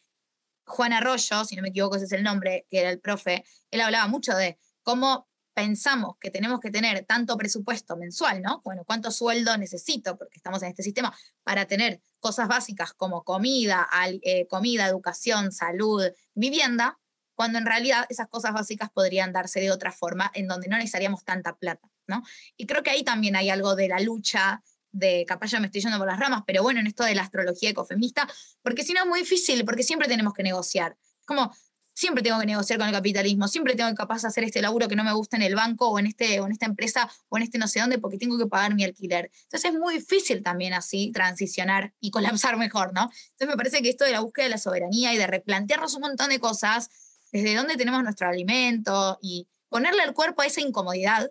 Juan 0.66 0.92
Arroyo, 0.92 1.44
si 1.44 1.56
no 1.56 1.62
me 1.62 1.68
equivoco 1.70 1.96
ese 1.96 2.04
es 2.04 2.12
el 2.12 2.22
nombre, 2.22 2.66
que 2.70 2.80
era 2.80 2.90
el 2.90 3.00
profe, 3.00 3.44
él 3.70 3.80
hablaba 3.80 4.06
mucho 4.08 4.34
de 4.36 4.58
cómo 4.82 5.26
pensamos 5.54 6.16
que 6.20 6.30
tenemos 6.30 6.60
que 6.60 6.70
tener 6.70 7.04
tanto 7.04 7.36
presupuesto 7.36 7.96
mensual, 7.96 8.42
¿no? 8.42 8.60
Bueno, 8.64 8.84
¿cuánto 8.84 9.10
sueldo 9.10 9.56
necesito? 9.56 10.18
Porque 10.18 10.36
estamos 10.36 10.62
en 10.62 10.68
este 10.68 10.82
sistema 10.82 11.16
para 11.44 11.66
tener 11.66 12.00
cosas 12.18 12.48
básicas 12.48 12.92
como 12.92 13.22
comida, 13.22 13.88
eh, 14.22 14.46
comida, 14.48 14.86
educación, 14.86 15.52
salud, 15.52 16.02
vivienda, 16.34 16.98
cuando 17.34 17.58
en 17.58 17.66
realidad 17.66 18.06
esas 18.08 18.28
cosas 18.28 18.52
básicas 18.52 18.90
podrían 18.90 19.32
darse 19.32 19.60
de 19.60 19.70
otra 19.70 19.92
forma, 19.92 20.30
en 20.34 20.48
donde 20.48 20.68
no 20.68 20.76
necesitaríamos 20.76 21.24
tanta 21.24 21.56
plata, 21.56 21.88
¿no? 22.06 22.22
Y 22.56 22.66
creo 22.66 22.82
que 22.82 22.90
ahí 22.90 23.02
también 23.02 23.36
hay 23.36 23.50
algo 23.50 23.74
de 23.76 23.88
la 23.88 24.00
lucha 24.00 24.62
de, 24.92 25.24
capaz 25.26 25.48
ya 25.48 25.60
me 25.60 25.66
estoy 25.66 25.80
yendo 25.80 25.98
por 25.98 26.06
las 26.06 26.20
ramas, 26.20 26.44
pero 26.46 26.62
bueno, 26.62 26.78
en 26.80 26.86
esto 26.86 27.04
de 27.04 27.14
la 27.16 27.22
astrología 27.22 27.70
ecofeminista, 27.70 28.28
porque 28.62 28.84
si 28.84 28.92
no 28.92 29.00
es 29.00 29.06
muy 29.06 29.20
difícil, 29.20 29.64
porque 29.64 29.82
siempre 29.82 30.08
tenemos 30.08 30.34
que 30.34 30.44
negociar. 30.44 30.96
Como, 31.26 31.52
siempre 31.94 32.22
tengo 32.22 32.38
que 32.40 32.46
negociar 32.46 32.78
con 32.78 32.88
el 32.88 32.94
capitalismo, 32.94 33.48
siempre 33.48 33.74
tengo 33.74 33.88
que 33.88 33.94
capaz 33.94 34.24
hacer 34.24 34.44
este 34.44 34.60
laburo 34.60 34.88
que 34.88 34.96
no 34.96 35.04
me 35.04 35.12
gusta 35.12 35.36
en 35.36 35.42
el 35.42 35.54
banco 35.54 35.88
o 35.88 35.98
en, 35.98 36.06
este, 36.06 36.40
o 36.40 36.46
en 36.46 36.52
esta 36.52 36.66
empresa 36.66 37.08
o 37.28 37.36
en 37.36 37.44
este 37.44 37.56
no 37.56 37.68
sé 37.68 37.80
dónde 37.80 37.98
porque 37.98 38.18
tengo 38.18 38.36
que 38.36 38.46
pagar 38.46 38.74
mi 38.74 38.84
alquiler. 38.84 39.30
Entonces 39.44 39.72
es 39.72 39.78
muy 39.78 39.94
difícil 39.94 40.42
también 40.42 40.74
así 40.74 41.12
transicionar 41.12 41.94
y 42.00 42.10
colapsar 42.10 42.56
mejor, 42.58 42.92
¿no? 42.92 43.02
Entonces 43.02 43.48
me 43.48 43.56
parece 43.56 43.80
que 43.80 43.88
esto 43.88 44.04
de 44.04 44.12
la 44.12 44.20
búsqueda 44.20 44.44
de 44.44 44.50
la 44.50 44.58
soberanía 44.58 45.14
y 45.14 45.16
de 45.16 45.26
replantearnos 45.26 45.94
un 45.94 46.02
montón 46.02 46.28
de 46.30 46.40
cosas, 46.40 46.90
desde 47.32 47.54
dónde 47.54 47.76
tenemos 47.76 48.02
nuestro 48.02 48.28
alimento 48.28 49.18
y 49.22 49.46
ponerle 49.68 50.02
al 50.02 50.14
cuerpo 50.14 50.42
a 50.42 50.46
esa 50.46 50.60
incomodidad, 50.60 51.30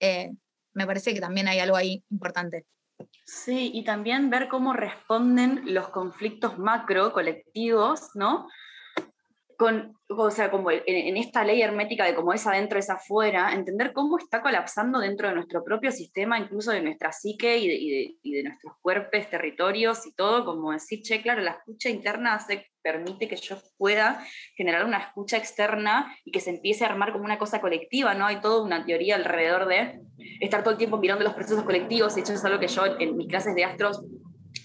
eh, 0.00 0.32
me 0.72 0.86
parece 0.86 1.12
que 1.12 1.20
también 1.20 1.48
hay 1.48 1.58
algo 1.58 1.76
ahí 1.76 2.02
importante. 2.10 2.66
Sí, 3.24 3.70
y 3.74 3.84
también 3.84 4.30
ver 4.30 4.48
cómo 4.48 4.72
responden 4.72 5.62
los 5.66 5.88
conflictos 5.88 6.58
macro 6.58 7.12
colectivos, 7.12 8.10
¿no? 8.14 8.48
Con, 9.58 9.98
o 10.08 10.30
sea, 10.30 10.52
como 10.52 10.70
en, 10.70 11.16
esta 11.16 11.42
ley 11.42 11.60
hermética 11.62 12.04
de 12.04 12.14
cómo 12.14 12.32
es 12.32 12.46
adentro, 12.46 12.78
es 12.78 12.88
afuera, 12.90 13.52
entender 13.52 13.92
cómo 13.92 14.16
está 14.16 14.40
colapsando 14.40 15.00
dentro 15.00 15.26
de 15.26 15.34
nuestro 15.34 15.64
propio 15.64 15.90
sistema, 15.90 16.38
incluso 16.38 16.70
de 16.70 16.80
nuestra 16.80 17.10
psique 17.10 17.58
y 17.58 18.16
de, 18.22 18.42
nuestros 18.44 18.74
cuerpos, 18.80 19.28
territorios 19.28 20.06
y 20.06 20.14
todo, 20.14 20.44
como 20.44 20.70
decir, 20.70 21.02
che, 21.02 21.22
claro, 21.22 21.42
la 21.42 21.50
escucha 21.50 21.90
interna 21.90 22.38
se 22.38 22.68
permite 22.82 23.26
que 23.26 23.34
yo 23.34 23.56
pueda 23.76 24.24
generar 24.54 24.84
una 24.84 24.98
escucha 24.98 25.36
externa 25.36 26.16
y 26.24 26.30
que 26.30 26.38
se 26.38 26.50
empiece 26.50 26.84
a 26.84 26.90
armar 26.90 27.10
como 27.10 27.24
una 27.24 27.38
cosa 27.38 27.60
colectiva, 27.60 28.14
¿no? 28.14 28.26
Hay 28.26 28.40
toda 28.40 28.62
una 28.62 28.86
teoría 28.86 29.16
alrededor 29.16 29.66
de 29.66 30.00
estar 30.40 30.62
todo 30.62 30.70
el 30.70 30.78
tiempo 30.78 30.98
mirando 30.98 31.24
los 31.24 31.34
procesos 31.34 31.64
colectivos, 31.64 32.16
y 32.16 32.20
hecho 32.20 32.32
es 32.32 32.44
algo 32.44 32.60
que 32.60 32.68
yo 32.68 32.86
en 33.00 33.16
mis 33.16 33.26
clases 33.26 33.56
de 33.56 33.64
astros 33.64 34.04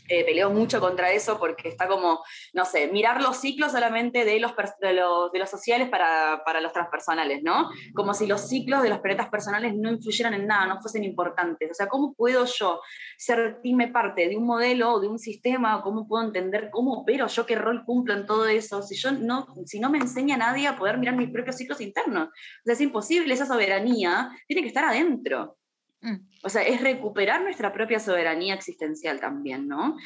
eh, 0.10 0.26
peleo 0.26 0.50
mucho 0.50 0.82
contra 0.82 1.12
eso 1.12 1.40
porque 1.40 1.70
está 1.70 1.88
como, 1.88 2.24
no 2.54 2.66
sé, 2.66 2.88
mirar 2.88 3.22
los 3.22 3.38
ciclos 3.38 3.72
solamente 3.72 4.26
de 4.26 4.40
los, 4.40 4.54
de 4.82 4.94
los, 4.94 5.32
de 5.32 5.40
los 5.40 5.50
sociales 5.50 5.90
para, 5.90 6.44
para, 6.46 6.60
los 6.60 6.74
transpersonales, 6.74 7.42
¿no? 7.42 7.70
Como 7.94 8.14
si 8.14 8.28
los 8.28 8.42
ciclos 8.42 8.84
de 8.84 8.90
los 8.90 9.00
planetas 9.00 9.30
personales 9.30 9.74
no 9.76 9.90
influyeran 9.90 10.34
en 10.34 10.48
nada, 10.48 10.66
no 10.66 10.82
fuesen 10.82 11.06
importantes. 11.06 11.72
O 11.72 11.74
sea, 11.74 11.88
¿cómo 11.88 12.14
puedo 12.14 12.46
yo 12.46 12.82
sentirme 13.18 13.88
parte 13.88 14.28
de 14.28 14.36
un 14.36 14.46
modelo 14.46 14.94
o 14.94 15.00
de 15.00 15.08
un 15.08 15.20
sistema? 15.20 15.82
¿Cómo 15.82 16.08
puedo 16.08 16.26
entender 16.26 16.70
cómo 16.70 16.94
opero 16.94 17.28
yo, 17.28 17.46
qué 17.46 17.56
rol 17.56 17.86
cumplo 17.86 18.14
en 18.14 18.26
todo 18.26 18.48
eso? 18.48 18.82
Si 18.84 18.96
yo 18.96 19.12
no, 19.12 19.48
si 19.66 19.80
no 19.80 19.90
me 19.90 20.00
enseña 20.00 20.36
nadie 20.36 20.68
a 20.68 20.78
poder 20.78 20.98
mirar 20.98 21.16
mis 21.16 21.30
propios 21.30 21.56
ciclos 21.56 21.80
internos. 21.80 22.28
O 22.28 22.64
sea, 22.66 22.74
es 22.74 22.82
imposible, 22.82 23.34
esa 23.34 23.46
soberanía 23.46 24.32
tiene 24.48 24.64
que 24.64 24.68
estar 24.68 24.84
adentro. 24.84 25.58
Mm. 26.04 26.30
O 26.44 26.50
sea, 26.50 26.62
es 26.62 26.82
recuperar 26.82 27.42
nuestra 27.42 27.74
propia 27.74 28.00
soberanía 28.00 28.54
existencial 28.54 29.20
también, 29.20 29.68
¿no? 29.68 29.98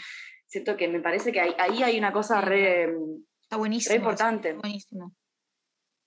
Siento 0.45 0.77
que 0.77 0.87
me 0.87 1.01
parece 1.01 1.31
que 1.31 1.41
ahí, 1.41 1.83
hay 1.83 1.97
una 1.97 2.13
cosa 2.13 2.39
re, 2.39 2.93
Está 3.41 3.57
buenísimo, 3.57 3.95
importante. 3.95 4.53
buenísimo. 4.53 5.13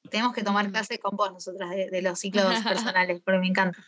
Tenemos 0.09 0.32
que 0.32 0.43
tomar 0.43 0.68
mm. 0.68 0.70
clase 0.70 0.99
con 0.99 1.16
vos 1.16 1.32
nosotras 1.32 1.70
de, 1.70 2.03
los 2.03 2.18
ciclos 2.18 2.45
personales, 2.64 3.20
porque 3.22 3.41
me 3.41 3.49
encanta. 3.49 3.84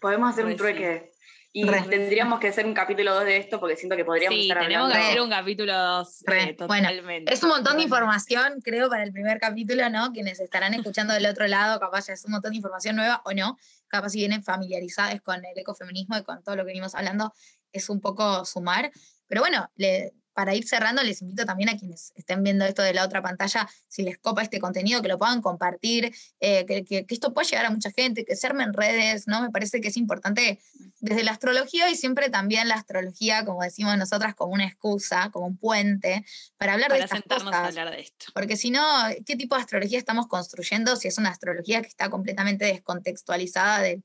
Podemos 0.00 0.30
hacer 0.30 0.46
un 0.46 0.56
trueque. 0.56 1.12
Y 1.52 1.66
tendríamos 1.66 2.38
que 2.38 2.48
hacer 2.48 2.64
un 2.64 2.74
capítulo 2.74 3.12
2 3.12 3.24
de 3.24 3.36
esto 3.38 3.58
porque 3.58 3.74
siento 3.74 3.96
que 3.96 4.04
podríamos 4.04 4.38
sí, 4.38 4.48
estar 4.48 4.62
tenemos 4.62 4.92
que 4.92 4.98
hacer 4.98 5.20
un 5.20 5.30
capítulo 5.30 5.76
2. 5.76 6.24
Eh, 6.28 6.54
totalmente. 6.54 7.32
es 7.32 7.42
un 7.42 7.48
montón 7.48 7.76
de 7.76 7.82
información, 7.82 8.60
creo, 8.62 8.88
para 8.88 9.02
el 9.02 9.12
primer 9.12 9.40
capítulo, 9.40 9.90
¿no? 9.90 10.12
Quienes 10.12 10.38
estarán 10.38 10.74
escuchando 10.74 11.12
del 11.12 11.26
otro 11.26 11.48
lado, 11.48 11.80
capaz 11.80 12.06
ya 12.06 12.12
es 12.12 12.24
un 12.24 12.32
montón 12.32 12.52
de 12.52 12.58
información 12.58 12.94
nueva 12.94 13.20
o 13.24 13.32
no, 13.32 13.56
capaz 13.88 14.10
si 14.10 14.18
vienen 14.18 14.44
familiarizadas 14.44 15.20
con 15.22 15.44
el 15.44 15.58
ecofeminismo 15.58 16.16
y 16.18 16.22
con 16.22 16.40
todo 16.44 16.54
lo 16.54 16.62
que 16.62 16.68
venimos 16.68 16.94
hablando, 16.94 17.32
es 17.72 17.90
un 17.90 18.00
poco 18.00 18.44
sumar. 18.44 18.92
Pero 19.26 19.40
bueno, 19.40 19.68
le, 19.74 20.12
para 20.40 20.54
ir 20.54 20.66
cerrando, 20.66 21.02
les 21.02 21.20
invito 21.20 21.44
también 21.44 21.68
a 21.68 21.76
quienes 21.76 22.14
estén 22.16 22.42
viendo 22.42 22.64
esto 22.64 22.80
de 22.80 22.94
la 22.94 23.04
otra 23.04 23.20
pantalla, 23.20 23.68
si 23.88 24.02
les 24.02 24.16
copa 24.16 24.40
este 24.40 24.58
contenido, 24.58 25.02
que 25.02 25.08
lo 25.08 25.18
puedan 25.18 25.42
compartir, 25.42 26.14
eh, 26.40 26.64
que, 26.64 27.04
esto 27.10 27.34
pueda 27.34 27.46
llegar 27.46 27.66
a 27.66 27.70
mucha 27.70 27.90
gente, 27.90 28.24
que 28.24 28.34
se 28.36 28.46
armen 28.46 28.72
redes, 28.72 29.28
¿no? 29.28 29.42
Me 29.42 29.50
parece 29.50 29.82
que 29.82 29.88
es 29.88 29.98
importante 29.98 30.58
desde 31.00 31.24
la 31.24 31.32
astrología 31.32 31.90
y 31.90 31.94
siempre 31.94 32.30
también 32.30 32.68
la 32.68 32.76
astrología, 32.76 33.44
como 33.44 33.60
decimos 33.60 33.98
nosotras, 33.98 34.34
como 34.34 34.54
una 34.54 34.64
excusa, 34.64 35.28
como 35.30 35.46
un 35.46 35.58
puente, 35.58 36.24
para 36.56 36.72
hablar 36.72 36.90
de 36.90 37.00
estas 37.00 37.20
cosas. 37.20 37.52
A 37.52 37.66
hablar 37.66 37.90
de 37.90 38.00
esto. 38.00 38.28
Porque 38.32 38.56
si 38.56 38.70
no, 38.70 38.82
¿qué 39.26 39.36
tipo 39.36 39.56
de 39.56 39.60
astrología 39.60 39.98
estamos 39.98 40.26
construyendo 40.26 40.96
si 40.96 41.08
es 41.08 41.18
una 41.18 41.28
astrología 41.28 41.82
que 41.82 41.88
está 41.88 42.08
completamente 42.08 42.64
descontextualizada 42.64 43.82
de, 43.82 44.02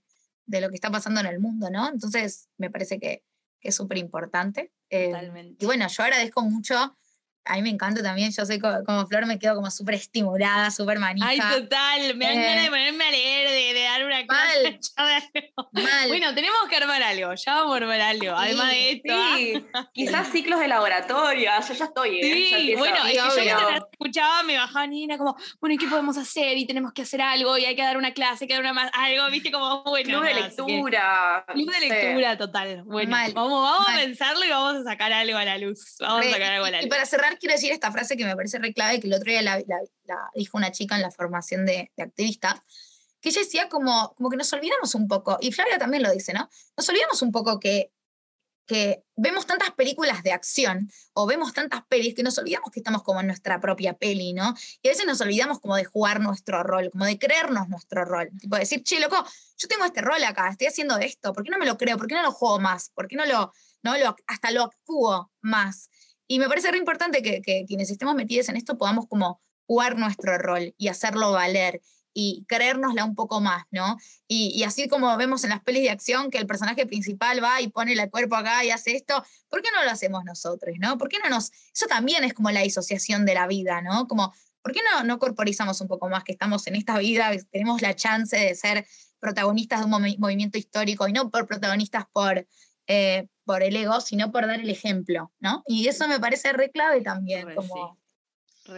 de 0.47 0.59
lo 0.59 0.67
que 0.67 0.75
está 0.75 0.91
pasando 0.91 1.21
en 1.21 1.27
el 1.27 1.39
mundo, 1.39 1.69
¿no? 1.69 1.87
Entonces, 1.87 2.49
me 2.57 2.69
parece 2.69 2.99
que 2.99 3.23
que 3.65 3.69
es 3.69 3.75
súper 3.75 3.97
importante. 3.97 4.71
Eh, 4.91 5.11
y 5.57 5.65
bueno, 5.65 5.87
yo 5.87 6.03
agradezco 6.03 6.43
mucho 6.43 6.95
a 7.45 7.55
mí 7.55 7.61
me 7.61 7.69
encanta 7.69 8.01
también, 8.01 8.31
yo 8.31 8.45
sé 8.45 8.59
como, 8.59 9.07
Flor 9.07 9.25
me 9.27 9.37
quedo 9.37 9.55
como 9.55 9.69
súper 9.69 9.95
estimulada, 9.95 10.71
súper 10.71 10.97
manija. 10.97 11.27
Ay, 11.27 11.39
total, 11.39 12.15
me 12.15 12.25
dan 12.25 12.35
ganas 12.35 12.55
de 12.55 12.65
eh, 12.65 12.69
ponerme 12.69 13.03
a 13.05 13.11
leer, 13.11 13.73
de, 13.73 13.81
dar 13.83 14.05
una 14.05 14.25
clase. 14.25 14.79
Mal, 15.71 16.07
Bueno, 16.07 16.33
tenemos 16.33 16.59
que 16.67 16.75
armar 16.75 17.03
algo, 17.03 17.33
ya 17.35 17.55
vamos 17.55 17.73
a 17.73 17.77
armar 17.77 18.01
algo, 18.01 18.35
además 18.35 18.69
de 18.71 18.91
esto. 18.91 19.13
Sí. 19.37 19.65
¿ah? 19.73 19.89
Quizás 19.93 20.31
ciclos 20.31 20.59
de 20.59 20.67
laboratorio, 20.67 21.51
yo 21.67 21.73
ya 21.73 21.85
estoy. 21.85 22.19
¿eh? 22.19 22.23
Sí, 22.23 22.75
bueno, 22.77 22.97
es 23.05 23.11
que 23.11 23.15
yo 23.15 23.23
mientras 23.35 23.83
escuchaba 23.91 24.43
me 24.43 24.57
bajaban 24.57 24.93
y 24.93 25.03
era 25.03 25.17
como, 25.17 25.37
bueno, 25.59 25.75
¿y 25.75 25.77
qué 25.77 25.87
podemos 25.87 26.17
hacer? 26.17 26.57
Y 26.57 26.65
tenemos 26.65 26.93
que 26.93 27.03
hacer 27.03 27.21
algo, 27.21 27.57
y 27.59 27.65
hay 27.65 27.75
que 27.75 27.83
dar 27.83 27.97
una 27.97 28.13
clase, 28.13 28.45
hay 28.45 28.47
que 28.47 28.53
dar 28.55 28.63
una 28.63 28.73
más, 28.73 28.89
algo, 28.93 29.29
viste, 29.29 29.51
como, 29.51 29.83
bueno. 29.83 30.19
Club 30.19 30.23
de 30.23 30.33
lectura. 30.33 31.45
Club 31.47 31.71
de 31.71 31.79
lectura, 31.79 32.37
total. 32.37 32.83
Bueno, 32.85 33.15
vamos, 33.33 33.61
vamos 33.61 33.87
a 33.87 33.95
pensarlo 33.95 34.43
y 34.43 34.49
vamos 34.49 34.75
a 34.77 34.83
sacar 34.83 35.13
algo 35.13 35.37
a 35.37 35.45
la 35.45 35.59
luz. 35.59 35.97
Vamos 35.99 36.25
a 36.25 36.31
sacar 36.31 36.53
algo 36.53 36.65
a 36.65 36.71
la 36.71 36.77
luz. 36.77 36.85
Y 36.87 36.89
para 36.89 37.05
cerrar, 37.05 37.34
quiero 37.39 37.53
decir 37.53 37.71
esta 37.71 37.91
frase 37.91 38.17
que 38.17 38.25
me 38.25 38.35
parece 38.35 38.59
re 38.59 38.73
clave, 38.73 38.99
que 38.99 39.07
el 39.07 39.13
otro 39.13 39.31
día 39.31 39.41
la, 39.41 39.63
dijo 40.35 40.57
una 40.57 40.71
chica 40.71 40.95
en 40.95 41.01
la 41.01 41.11
formación 41.11 41.65
de, 41.65 41.91
de 41.95 42.03
activistas, 42.03 42.61
que 43.21 43.29
ella 43.29 43.41
decía 43.41 43.69
como, 43.69 44.13
como 44.15 44.29
que 44.29 44.37
nos 44.37 44.51
olvidamos 44.53 44.93
un 44.95 45.07
poco, 45.07 45.37
y 45.41 45.51
Flavia 45.51 45.77
también 45.77 46.03
lo 46.03 46.11
dice, 46.11 46.33
¿no? 46.33 46.49
Nos 46.77 46.89
olvidamos 46.89 47.21
un 47.21 47.31
poco 47.31 47.59
que, 47.59 47.91
que 48.65 49.03
vemos 49.15 49.45
tantas 49.45 49.71
películas 49.71 50.23
de 50.23 50.31
acción 50.31 50.89
o 51.13 51.25
vemos 51.25 51.53
tantas 51.53 51.83
pelis 51.87 52.15
que 52.15 52.23
nos 52.23 52.37
olvidamos 52.37 52.71
que 52.71 52.79
estamos 52.79 53.03
como 53.03 53.21
en 53.21 53.27
nuestra 53.27 53.59
propia 53.59 53.93
peli, 53.93 54.33
¿no? 54.33 54.55
Y 54.81 54.87
a 54.87 54.91
veces 54.91 55.05
nos 55.05 55.21
olvidamos 55.21 55.59
como 55.59 55.75
de 55.75 55.85
jugar 55.85 56.19
nuestro 56.19 56.63
rol, 56.63 56.89
como 56.91 57.05
de 57.05 57.19
creernos 57.19 57.69
nuestro 57.69 58.05
rol. 58.05 58.29
Tipo 58.39 58.57
decir, 58.57 58.83
che, 58.83 58.99
loco, 58.99 59.23
yo 59.57 59.67
tengo 59.67 59.85
este 59.85 60.01
rol 60.01 60.23
acá, 60.23 60.49
estoy 60.49 60.67
haciendo 60.67 60.97
esto, 60.97 61.33
¿por 61.33 61.43
qué 61.43 61.51
no 61.51 61.57
me 61.57 61.65
lo 61.65 61.77
creo? 61.77 61.97
¿Por 61.97 62.07
qué 62.07 62.15
no 62.15 62.23
lo 62.23 62.31
juego 62.31 62.59
más? 62.59 62.89
¿Por 62.89 63.07
qué 63.07 63.15
no 63.15 63.25
lo, 63.25 63.53
no 63.83 63.97
lo 63.97 64.15
hasta 64.27 64.51
lo 64.51 64.63
actúo 64.63 65.31
más? 65.41 65.89
Y 66.27 66.39
me 66.39 66.47
parece 66.47 66.71
re 66.71 66.77
importante 66.77 67.21
que, 67.21 67.65
quienes 67.67 67.89
estemos 67.91 68.15
metidos 68.15 68.49
en 68.49 68.57
esto 68.57 68.77
podamos 68.77 69.07
como 69.07 69.41
jugar 69.67 69.97
nuestro 69.97 70.37
rol 70.37 70.73
y 70.77 70.87
hacerlo 70.87 71.31
valer 71.31 71.81
y 72.13 72.45
creérnosla 72.47 73.03
un 73.03 73.13
poco 73.13 73.41
más, 73.41 73.65
¿no? 73.71 73.97
Y, 74.27 74.63
así 74.63 74.87
como 74.87 75.17
vemos 75.17 75.43
en 75.43 75.49
las 75.49 75.61
pelis 75.61 75.83
de 75.83 75.89
acción 75.89 76.31
que 76.31 76.37
el 76.37 76.47
personaje 76.47 76.85
principal 76.85 77.43
va 77.43 77.61
y 77.61 77.67
pone 77.67 77.91
el 77.91 78.09
cuerpo 78.09 78.37
acá 78.37 78.63
y 78.63 78.71
hace 78.71 78.95
esto, 78.95 79.23
¿por 79.49 79.61
qué 79.61 79.69
no 79.71 79.83
lo 79.83 79.91
hacemos 79.91 80.23
nosotros, 80.23 80.75
¿no? 80.79 80.97
¿Por 80.97 81.09
qué 81.09 81.17
no 81.21 81.29
nos... 81.29 81.51
Eso 81.73 81.87
también 81.87 82.23
es 82.23 82.33
como 82.33 82.51
la 82.51 82.61
disociación 82.61 83.25
de 83.25 83.33
la 83.33 83.47
vida, 83.47 83.81
¿no? 83.81 84.07
Como, 84.07 84.33
¿por 84.61 84.71
qué 84.71 84.79
no, 84.89 85.03
no 85.03 85.19
corporizamos 85.19 85.81
un 85.81 85.89
poco 85.89 86.07
más 86.09 86.23
que 86.23 86.31
estamos 86.31 86.65
en 86.67 86.75
esta 86.75 86.97
vida, 86.97 87.31
tenemos 87.51 87.81
la 87.81 87.95
chance 87.95 88.37
de 88.37 88.55
ser 88.55 88.87
protagonistas 89.19 89.79
de 89.81 89.85
un 89.85 90.15
movimiento 90.19 90.57
histórico 90.57 91.07
y 91.07 91.11
no 91.11 91.29
por 91.29 91.47
protagonistas 91.47 92.05
por, 92.13 92.47
eh, 92.87 93.27
por 93.45 93.63
el 93.63 93.75
ego, 93.75 94.01
sino 94.01 94.31
por 94.31 94.47
dar 94.47 94.59
el 94.59 94.69
ejemplo, 94.69 95.31
¿no? 95.39 95.63
Y 95.67 95.87
eso 95.87 96.07
me 96.07 96.19
parece 96.19 96.51
re 96.53 96.71
clave 96.71 97.01
también. 97.01 97.47
Re 97.47 97.55
como... 97.55 97.97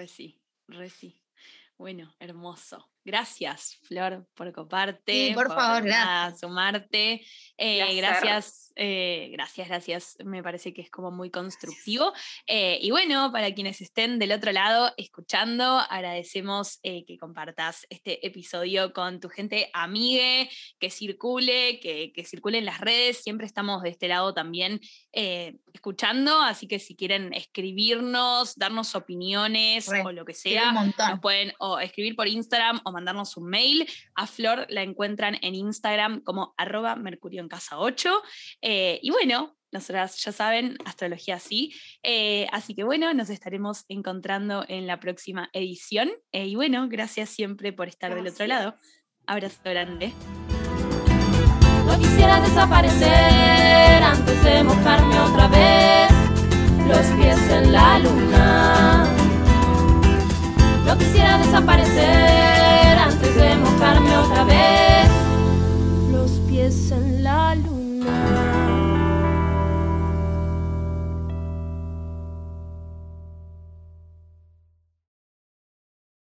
sí, 0.07 0.39
re 0.67 0.89
sí, 0.89 1.21
Bueno, 1.77 2.13
hermoso. 2.19 2.89
Gracias, 3.07 3.79
Flor, 3.83 4.27
por 4.35 4.51
coparte. 4.51 5.29
Sí, 5.29 5.33
por, 5.33 5.47
favor, 5.47 5.81
gracias. 5.81 6.41
sumarte. 6.41 7.25
Eh, 7.57 7.95
gracias 7.95 8.73
Eh, 8.75 9.29
gracias, 9.31 9.69
gracias. 9.69 10.17
Me 10.25 10.43
parece 10.43 10.73
que 10.73 10.81
es 10.81 10.91
como 10.91 11.09
muy 11.09 11.31
constructivo. 11.31 12.11
Eh, 12.45 12.77
y 12.81 12.91
bueno, 12.91 13.31
para 13.31 13.51
quienes 13.55 13.79
estén 13.79 14.19
del 14.19 14.33
otro 14.33 14.51
lado 14.51 14.93
escuchando, 14.97 15.79
agradecemos 15.89 16.79
que 16.83 17.17
compartas 17.17 17.87
este 17.89 18.27
episodio 18.27 18.91
con 18.91 19.21
tu 19.21 19.29
gente 19.29 19.69
amigue, 19.73 20.49
que 20.77 20.91
circule, 20.91 21.79
que, 21.79 22.11
que, 22.13 22.25
circule 22.25 22.57
en 22.57 22.65
las 22.65 22.81
redes. 22.81 23.23
Siempre 23.23 23.47
estamos 23.47 23.83
de 23.83 23.89
este 23.89 24.09
lado 24.09 24.33
también 24.33 24.81
escuchando, 25.11 26.41
así 26.41 26.67
que 26.67 26.77
si 26.77 26.95
quieren 26.95 27.33
escribirnos, 27.33 28.55
darnos 28.57 28.93
opiniones 28.95 29.89
o 29.89 30.11
lo 30.11 30.25
que 30.25 30.33
sea, 30.33 30.73
nos 30.73 31.19
pueden 31.21 31.53
o 31.57 31.79
escribir 31.79 32.15
por 32.15 32.27
Instagram 32.27 32.81
o 32.83 32.91
mandarnos 32.97 33.37
un 33.37 33.47
mail. 33.49 33.87
A 34.15 34.25
Flor 34.25 34.65
la 34.69 34.81
encuentran 34.81 35.37
en 35.41 35.53
Instagram 35.53 36.21
como 36.21 36.55
arroba 36.57 36.95
mercurio 36.95 37.41
en 37.41 37.47
casa 37.47 37.77
8. 37.77 38.21
Eh, 38.61 38.99
y 39.03 39.11
bueno, 39.11 39.55
nosotras 39.71 40.17
ya 40.23 40.31
saben, 40.31 40.77
astrología 40.85 41.39
sí. 41.39 41.73
Eh, 42.01 42.47
así 42.51 42.73
que 42.73 42.83
bueno, 42.83 43.13
nos 43.13 43.29
estaremos 43.29 43.85
encontrando 43.89 44.65
en 44.67 44.87
la 44.87 44.99
próxima 44.99 45.49
edición. 45.53 46.09
Eh, 46.31 46.47
y 46.47 46.55
bueno, 46.55 46.87
gracias 46.89 47.29
siempre 47.29 47.73
por 47.73 47.87
estar 47.87 48.15
del 48.15 48.27
otro 48.27 48.47
lado. 48.47 48.75
Abrazo 49.27 49.59
grande. 49.65 50.13
No 51.85 51.99
quisiera 51.99 52.41
desaparecer 52.41 54.03
antes 54.03 54.43
de 54.43 54.63
mojarme 54.63 55.19
otra 55.19 55.47
vez 55.47 56.11
los 56.87 57.05
pies 57.19 57.49
en 57.51 57.71
la 57.71 57.99
luna. 57.99 59.13
No 60.85 60.97
quisiera 60.97 61.37
desaparecer 61.37 62.66
buscarme 63.77 64.17
otra 64.17 64.43
vez 64.43 65.07
los 66.11 66.31
pies 66.49 66.91
en 66.91 67.23
la 67.23 67.53
luna. 67.53 68.56